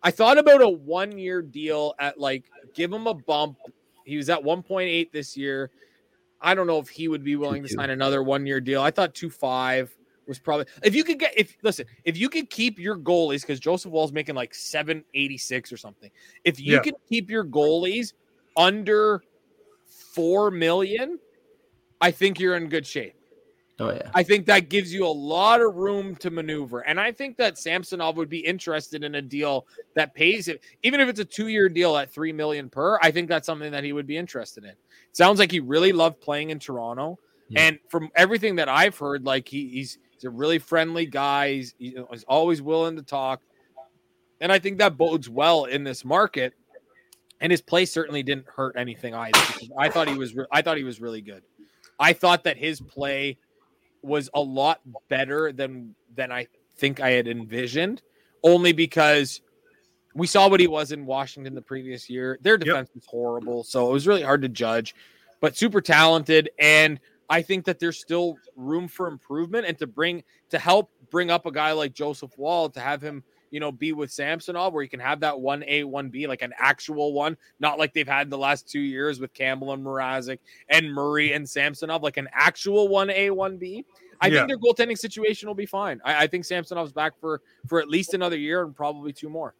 I 0.03 0.11
thought 0.11 0.36
about 0.36 0.61
a 0.61 0.68
one 0.68 1.16
year 1.16 1.40
deal 1.40 1.95
at 1.99 2.18
like 2.20 2.45
give 2.74 2.93
him 2.93 3.07
a 3.07 3.14
bump. 3.14 3.57
He 4.05 4.18
was 4.18 4.28
at 4.28 4.43
1.8 4.43 5.12
this 5.12 5.34
year. 5.36 5.70
I 6.43 6.55
don't 6.55 6.66
know 6.66 6.78
if 6.78 6.88
he 6.88 7.09
would 7.09 7.24
be 7.24 7.36
willing 7.36 7.62
to 7.62 7.68
sign 7.70 7.88
another 7.88 8.22
one 8.22 8.45
year 8.45 8.61
deal. 8.61 8.82
I 8.82 8.90
thought 8.90 9.14
two 9.14 9.30
five 9.30 9.97
was 10.27 10.39
probably 10.39 10.66
if 10.83 10.95
you 10.95 11.05
could 11.05 11.18
get 11.18 11.33
if 11.37 11.57
listen 11.62 11.85
if 12.05 12.16
you 12.16 12.29
could 12.29 12.49
keep 12.51 12.79
your 12.79 12.97
goalies 12.97 13.41
because 13.43 13.59
Joseph 13.61 13.91
Woll's 13.93 14.12
making 14.12 14.35
like 14.35 14.55
786 14.55 15.73
or 15.73 15.77
something. 15.77 16.11
If 16.45 16.61
you 16.61 16.75
Yeah. 16.75 16.83
can 16.83 16.95
keep 17.09 17.29
your 17.31 17.45
goalies 17.45 18.12
under 18.57 19.23
four 20.14 20.51
million, 20.51 21.18
I 22.01 22.11
think 22.11 22.39
you're 22.41 22.57
in 22.57 22.68
good 22.68 22.87
shape. 22.87 23.14
oh 23.81 23.91
yeah, 23.91 24.11
I 24.14 24.23
think 24.23 24.47
that 24.47 24.68
gives 24.68 24.93
you 24.93 25.07
a 25.07 25.09
lot 25.09 25.61
of 25.61 25.75
room 25.75 26.14
to 26.16 26.31
maneuver. 26.31 26.81
And 26.81 27.01
I 27.01 27.11
think 27.11 27.37
that 27.39 27.59
Samsonov 27.59 28.16
would 28.16 28.29
be 28.29 28.39
interested 28.41 29.03
in 29.03 29.14
a 29.16 29.23
deal 29.23 29.66
that 29.95 30.14
pays 30.14 30.49
it, 30.49 30.62
even 30.83 31.01
if 31.01 31.09
it's 31.09 31.20
a 31.20 31.25
two-year 31.25 31.68
deal 31.68 31.97
at 31.97 32.11
three 32.11 32.33
million 32.33 32.68
per. 32.68 32.99
I 33.03 33.11
think 33.11 33.29
that's 33.29 33.47
something 33.47 33.73
that 33.73 33.83
he 33.85 33.93
would 33.93 34.07
be 34.07 34.16
interested 34.16 34.64
in. 34.64 34.75
Sounds 35.12 35.39
like 35.39 35.51
he 35.51 35.61
really 35.61 35.93
loved 35.93 36.20
playing 36.20 36.51
in 36.51 36.59
Toronto. 36.59 37.18
Yeah. 37.49 37.62
And 37.62 37.79
from 37.89 38.09
everything 38.14 38.57
that 38.57 38.68
I've 38.68 38.97
heard, 38.97 39.25
like 39.25 39.49
he, 39.49 39.68
he's 39.68 39.99
he's 40.23 40.29
a 40.29 40.31
really 40.31 40.59
friendly 40.59 41.07
guy. 41.07 41.55
He's, 41.55 41.75
he's 41.79 42.25
always 42.29 42.62
willing 42.62 42.97
to 42.97 43.03
talk. 43.03 43.43
And 44.41 44.53
I 44.53 44.59
think 44.59 44.79
that 44.79 44.97
bodes 44.97 45.29
well 45.29 45.64
in 45.64 45.85
this 45.85 46.05
market. 46.05 46.55
And 47.41 47.51
his 47.51 47.61
play 47.61 47.85
certainly 47.87 48.23
didn't 48.23 48.47
hurt 48.47 48.77
anything 48.79 49.14
either. 49.14 49.39
I 49.77 49.89
thought 49.89 50.09
he 50.09 50.14
was 50.14 50.35
re- 50.35 50.47
I 50.53 50.62
thought 50.62 50.77
he 50.77 50.85
was 50.85 51.01
really 51.01 51.20
good. 51.20 51.43
I 51.99 52.12
thought 52.12 52.45
that 52.45 52.57
his 52.57 52.81
play 52.81 53.37
was 54.03 54.31
a 54.33 54.41
lot 54.41 54.81
better 55.09 55.53
than 55.53 55.97
than 56.14 56.31
I 56.31 56.47
think 56.77 57.01
I 57.01 57.11
had 57.11 57.27
envisioned, 57.27 58.01
only 58.45 58.73
because 58.73 59.41
we 60.14 60.29
saw 60.29 60.49
what 60.49 60.61
he 60.61 60.68
was 60.68 60.93
in 60.93 61.05
Washington 61.05 61.55
the 61.57 61.62
previous 61.62 62.09
year. 62.09 62.39
Their 62.43 62.59
defense 62.59 62.91
was 62.95 63.05
horrible, 63.07 63.64
so 63.64 63.91
it 63.91 63.93
was 63.93 64.07
really 64.07 64.23
hard 64.23 64.43
to 64.43 64.49
judge. 64.49 64.95
But 65.41 65.57
super 65.57 65.81
talented, 65.81 66.51
and 66.61 67.01
I 67.33 67.41
think 67.41 67.64
that 67.64 67.78
there's 67.78 67.99
still 67.99 68.37
room 68.57 68.89
for 68.89 69.09
improvement 69.09 69.66
and 69.66 69.78
to 69.78 69.87
bring 69.87 70.22
to 70.51 70.59
help 70.59 70.91
bring 71.11 71.30
up 71.30 71.47
a 71.47 71.51
guy 71.51 71.72
like 71.72 71.95
Joseph 71.95 72.37
Woll 72.37 72.68
to 72.68 72.80
have 72.80 73.01
him, 73.01 73.24
you 73.51 73.59
know, 73.59 73.72
be 73.72 73.95
with 73.95 74.11
Samsonov 74.12 74.74
where 74.74 74.83
he 74.83 74.89
can 74.89 75.01
have 75.01 75.20
that 75.20 75.41
one 75.41 75.64
A, 75.66 75.85
one 75.85 76.11
B, 76.11 76.26
like 76.26 76.43
an 76.43 76.53
actual 76.59 77.14
one, 77.14 77.39
not 77.59 77.78
like 77.78 77.95
they've 77.95 78.07
had 78.07 78.28
the 78.28 78.37
last 78.37 78.68
two 78.68 78.80
years 78.80 79.18
with 79.18 79.33
Campbell 79.33 79.72
and 79.72 79.83
Mrazek 79.83 80.41
and 80.68 80.93
Murray 80.93 81.33
and 81.33 81.49
Samsonov, 81.49 82.03
like 82.03 82.18
an 82.18 82.28
actual 82.35 82.89
one 82.89 83.09
A, 83.09 83.30
one 83.30 83.57
B. 83.57 83.87
I 84.20 84.26
Yeah. 84.26 84.45
think 84.45 84.49
their 84.49 84.59
goaltending 84.59 84.99
situation 84.99 85.49
will 85.49 85.55
be 85.55 85.64
fine. 85.64 86.03
I, 86.05 86.24
I 86.24 86.26
think 86.26 86.45
Samsonov's 86.45 86.93
back 86.93 87.18
for 87.18 87.41
for 87.66 87.80
at 87.80 87.89
least 87.89 88.12
another 88.12 88.37
year 88.37 88.62
and 88.62 88.76
probably 88.76 89.14
two 89.14 89.30
more. 89.30 89.55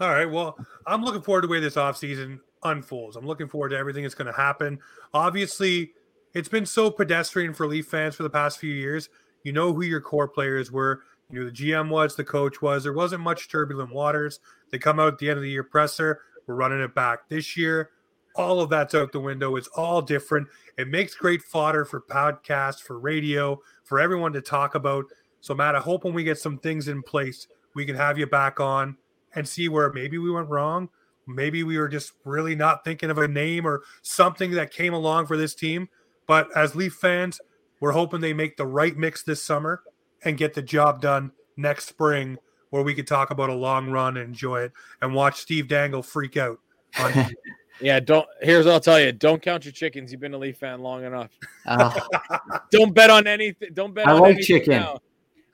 All 0.00 0.08
right. 0.08 0.28
Well, 0.28 0.56
I'm 0.88 1.04
looking 1.04 1.22
forward 1.22 1.42
to 1.42 1.46
the 1.46 1.52
way 1.52 1.60
this 1.60 1.76
offseason 1.76 2.40
unfolds. 2.64 3.16
I'm 3.16 3.26
looking 3.26 3.48
forward 3.48 3.68
to 3.70 3.76
everything 3.76 4.02
that's 4.02 4.14
going 4.14 4.32
to 4.32 4.36
happen. 4.36 4.80
Obviously, 5.14 5.92
it's 6.34 6.48
been 6.48 6.66
so 6.66 6.90
pedestrian 6.90 7.54
for 7.54 7.66
Leaf 7.66 7.86
fans 7.86 8.14
for 8.14 8.22
the 8.22 8.30
past 8.30 8.58
few 8.58 8.72
years. 8.72 9.08
You 9.42 9.52
know 9.52 9.72
who 9.72 9.82
your 9.82 10.00
core 10.00 10.28
players 10.28 10.70
were. 10.70 11.02
You 11.30 11.40
knew 11.40 11.50
the 11.50 11.56
GM 11.56 11.88
was, 11.88 12.16
the 12.16 12.24
coach 12.24 12.60
was. 12.60 12.82
There 12.82 12.92
wasn't 12.92 13.22
much 13.22 13.48
turbulent 13.48 13.92
waters. 13.92 14.40
They 14.70 14.78
come 14.78 15.00
out 15.00 15.12
at 15.14 15.18
the 15.18 15.28
end 15.28 15.38
of 15.38 15.42
the 15.42 15.50
year 15.50 15.64
presser. 15.64 16.20
We're 16.46 16.54
running 16.54 16.80
it 16.80 16.94
back 16.94 17.28
this 17.28 17.56
year. 17.56 17.90
All 18.36 18.60
of 18.60 18.70
that's 18.70 18.94
out 18.94 19.12
the 19.12 19.20
window. 19.20 19.56
It's 19.56 19.68
all 19.68 20.02
different. 20.02 20.48
It 20.78 20.88
makes 20.88 21.14
great 21.14 21.42
fodder 21.42 21.84
for 21.84 22.00
podcasts, 22.00 22.80
for 22.80 22.98
radio, 22.98 23.60
for 23.84 23.98
everyone 24.00 24.32
to 24.34 24.40
talk 24.40 24.74
about. 24.74 25.06
So, 25.40 25.54
Matt, 25.54 25.74
I 25.74 25.80
hope 25.80 26.04
when 26.04 26.14
we 26.14 26.22
get 26.22 26.38
some 26.38 26.58
things 26.58 26.88
in 26.88 27.02
place, 27.02 27.48
we 27.74 27.84
can 27.84 27.96
have 27.96 28.18
you 28.18 28.26
back 28.26 28.60
on 28.60 28.96
and 29.34 29.48
see 29.48 29.68
where 29.68 29.92
maybe 29.92 30.18
we 30.18 30.30
went 30.30 30.48
wrong. 30.48 30.88
Maybe 31.26 31.62
we 31.62 31.78
were 31.78 31.88
just 31.88 32.12
really 32.24 32.54
not 32.54 32.84
thinking 32.84 33.10
of 33.10 33.18
a 33.18 33.28
name 33.28 33.66
or 33.66 33.82
something 34.02 34.52
that 34.52 34.72
came 34.72 34.94
along 34.94 35.26
for 35.26 35.36
this 35.36 35.54
team. 35.54 35.88
But 36.30 36.56
as 36.56 36.76
Leaf 36.76 36.92
fans, 36.92 37.40
we're 37.80 37.90
hoping 37.90 38.20
they 38.20 38.32
make 38.32 38.56
the 38.56 38.64
right 38.64 38.96
mix 38.96 39.24
this 39.24 39.42
summer 39.42 39.82
and 40.24 40.38
get 40.38 40.54
the 40.54 40.62
job 40.62 41.00
done 41.00 41.32
next 41.56 41.88
spring 41.88 42.38
where 42.70 42.84
we 42.84 42.94
could 42.94 43.08
talk 43.08 43.32
about 43.32 43.50
a 43.50 43.54
long 43.54 43.90
run 43.90 44.16
and 44.16 44.28
enjoy 44.28 44.60
it 44.60 44.72
and 45.02 45.12
watch 45.12 45.40
Steve 45.40 45.66
Dangle 45.66 46.04
freak 46.04 46.36
out. 46.36 46.60
On 47.00 47.12
Yeah, 47.80 47.98
don't. 47.98 48.28
Here's 48.42 48.64
what 48.64 48.74
I'll 48.74 48.80
tell 48.80 49.00
you: 49.00 49.10
don't 49.10 49.42
count 49.42 49.64
your 49.64 49.72
chickens. 49.72 50.12
You've 50.12 50.20
been 50.20 50.34
a 50.34 50.38
Leaf 50.38 50.58
fan 50.58 50.82
long 50.82 51.02
enough. 51.04 51.30
Uh, 51.66 51.98
Don't 52.70 52.94
bet 52.94 53.10
on 53.10 53.26
anything. 53.26 53.70
Don't 53.72 53.92
bet. 53.92 54.06
I 54.06 54.12
on 54.12 54.20
like 54.20 54.34
anything 54.34 54.44
chicken. 54.44 54.72
now. 54.82 55.00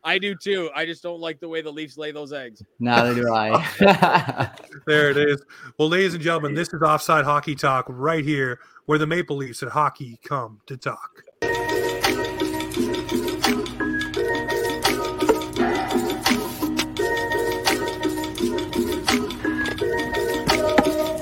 I 0.06 0.18
do 0.18 0.36
too. 0.36 0.70
I 0.72 0.86
just 0.86 1.02
don't 1.02 1.18
like 1.18 1.40
the 1.40 1.48
way 1.48 1.62
the 1.62 1.72
Leafs 1.72 1.98
lay 1.98 2.12
those 2.12 2.32
eggs. 2.32 2.62
neither 2.78 3.12
do 3.12 3.34
I. 3.34 3.66
there 4.86 5.10
it 5.10 5.16
is. 5.16 5.42
Well, 5.78 5.88
ladies 5.88 6.14
and 6.14 6.22
gentlemen, 6.22 6.54
this 6.54 6.72
is 6.72 6.80
Offside 6.80 7.24
Hockey 7.24 7.56
Talk 7.56 7.86
right 7.88 8.24
here 8.24 8.60
where 8.84 8.98
the 8.98 9.06
Maple 9.06 9.36
Leafs 9.36 9.62
and 9.62 9.70
hockey 9.70 10.20
come 10.22 10.60
to 10.66 10.76
talk. 10.76 11.22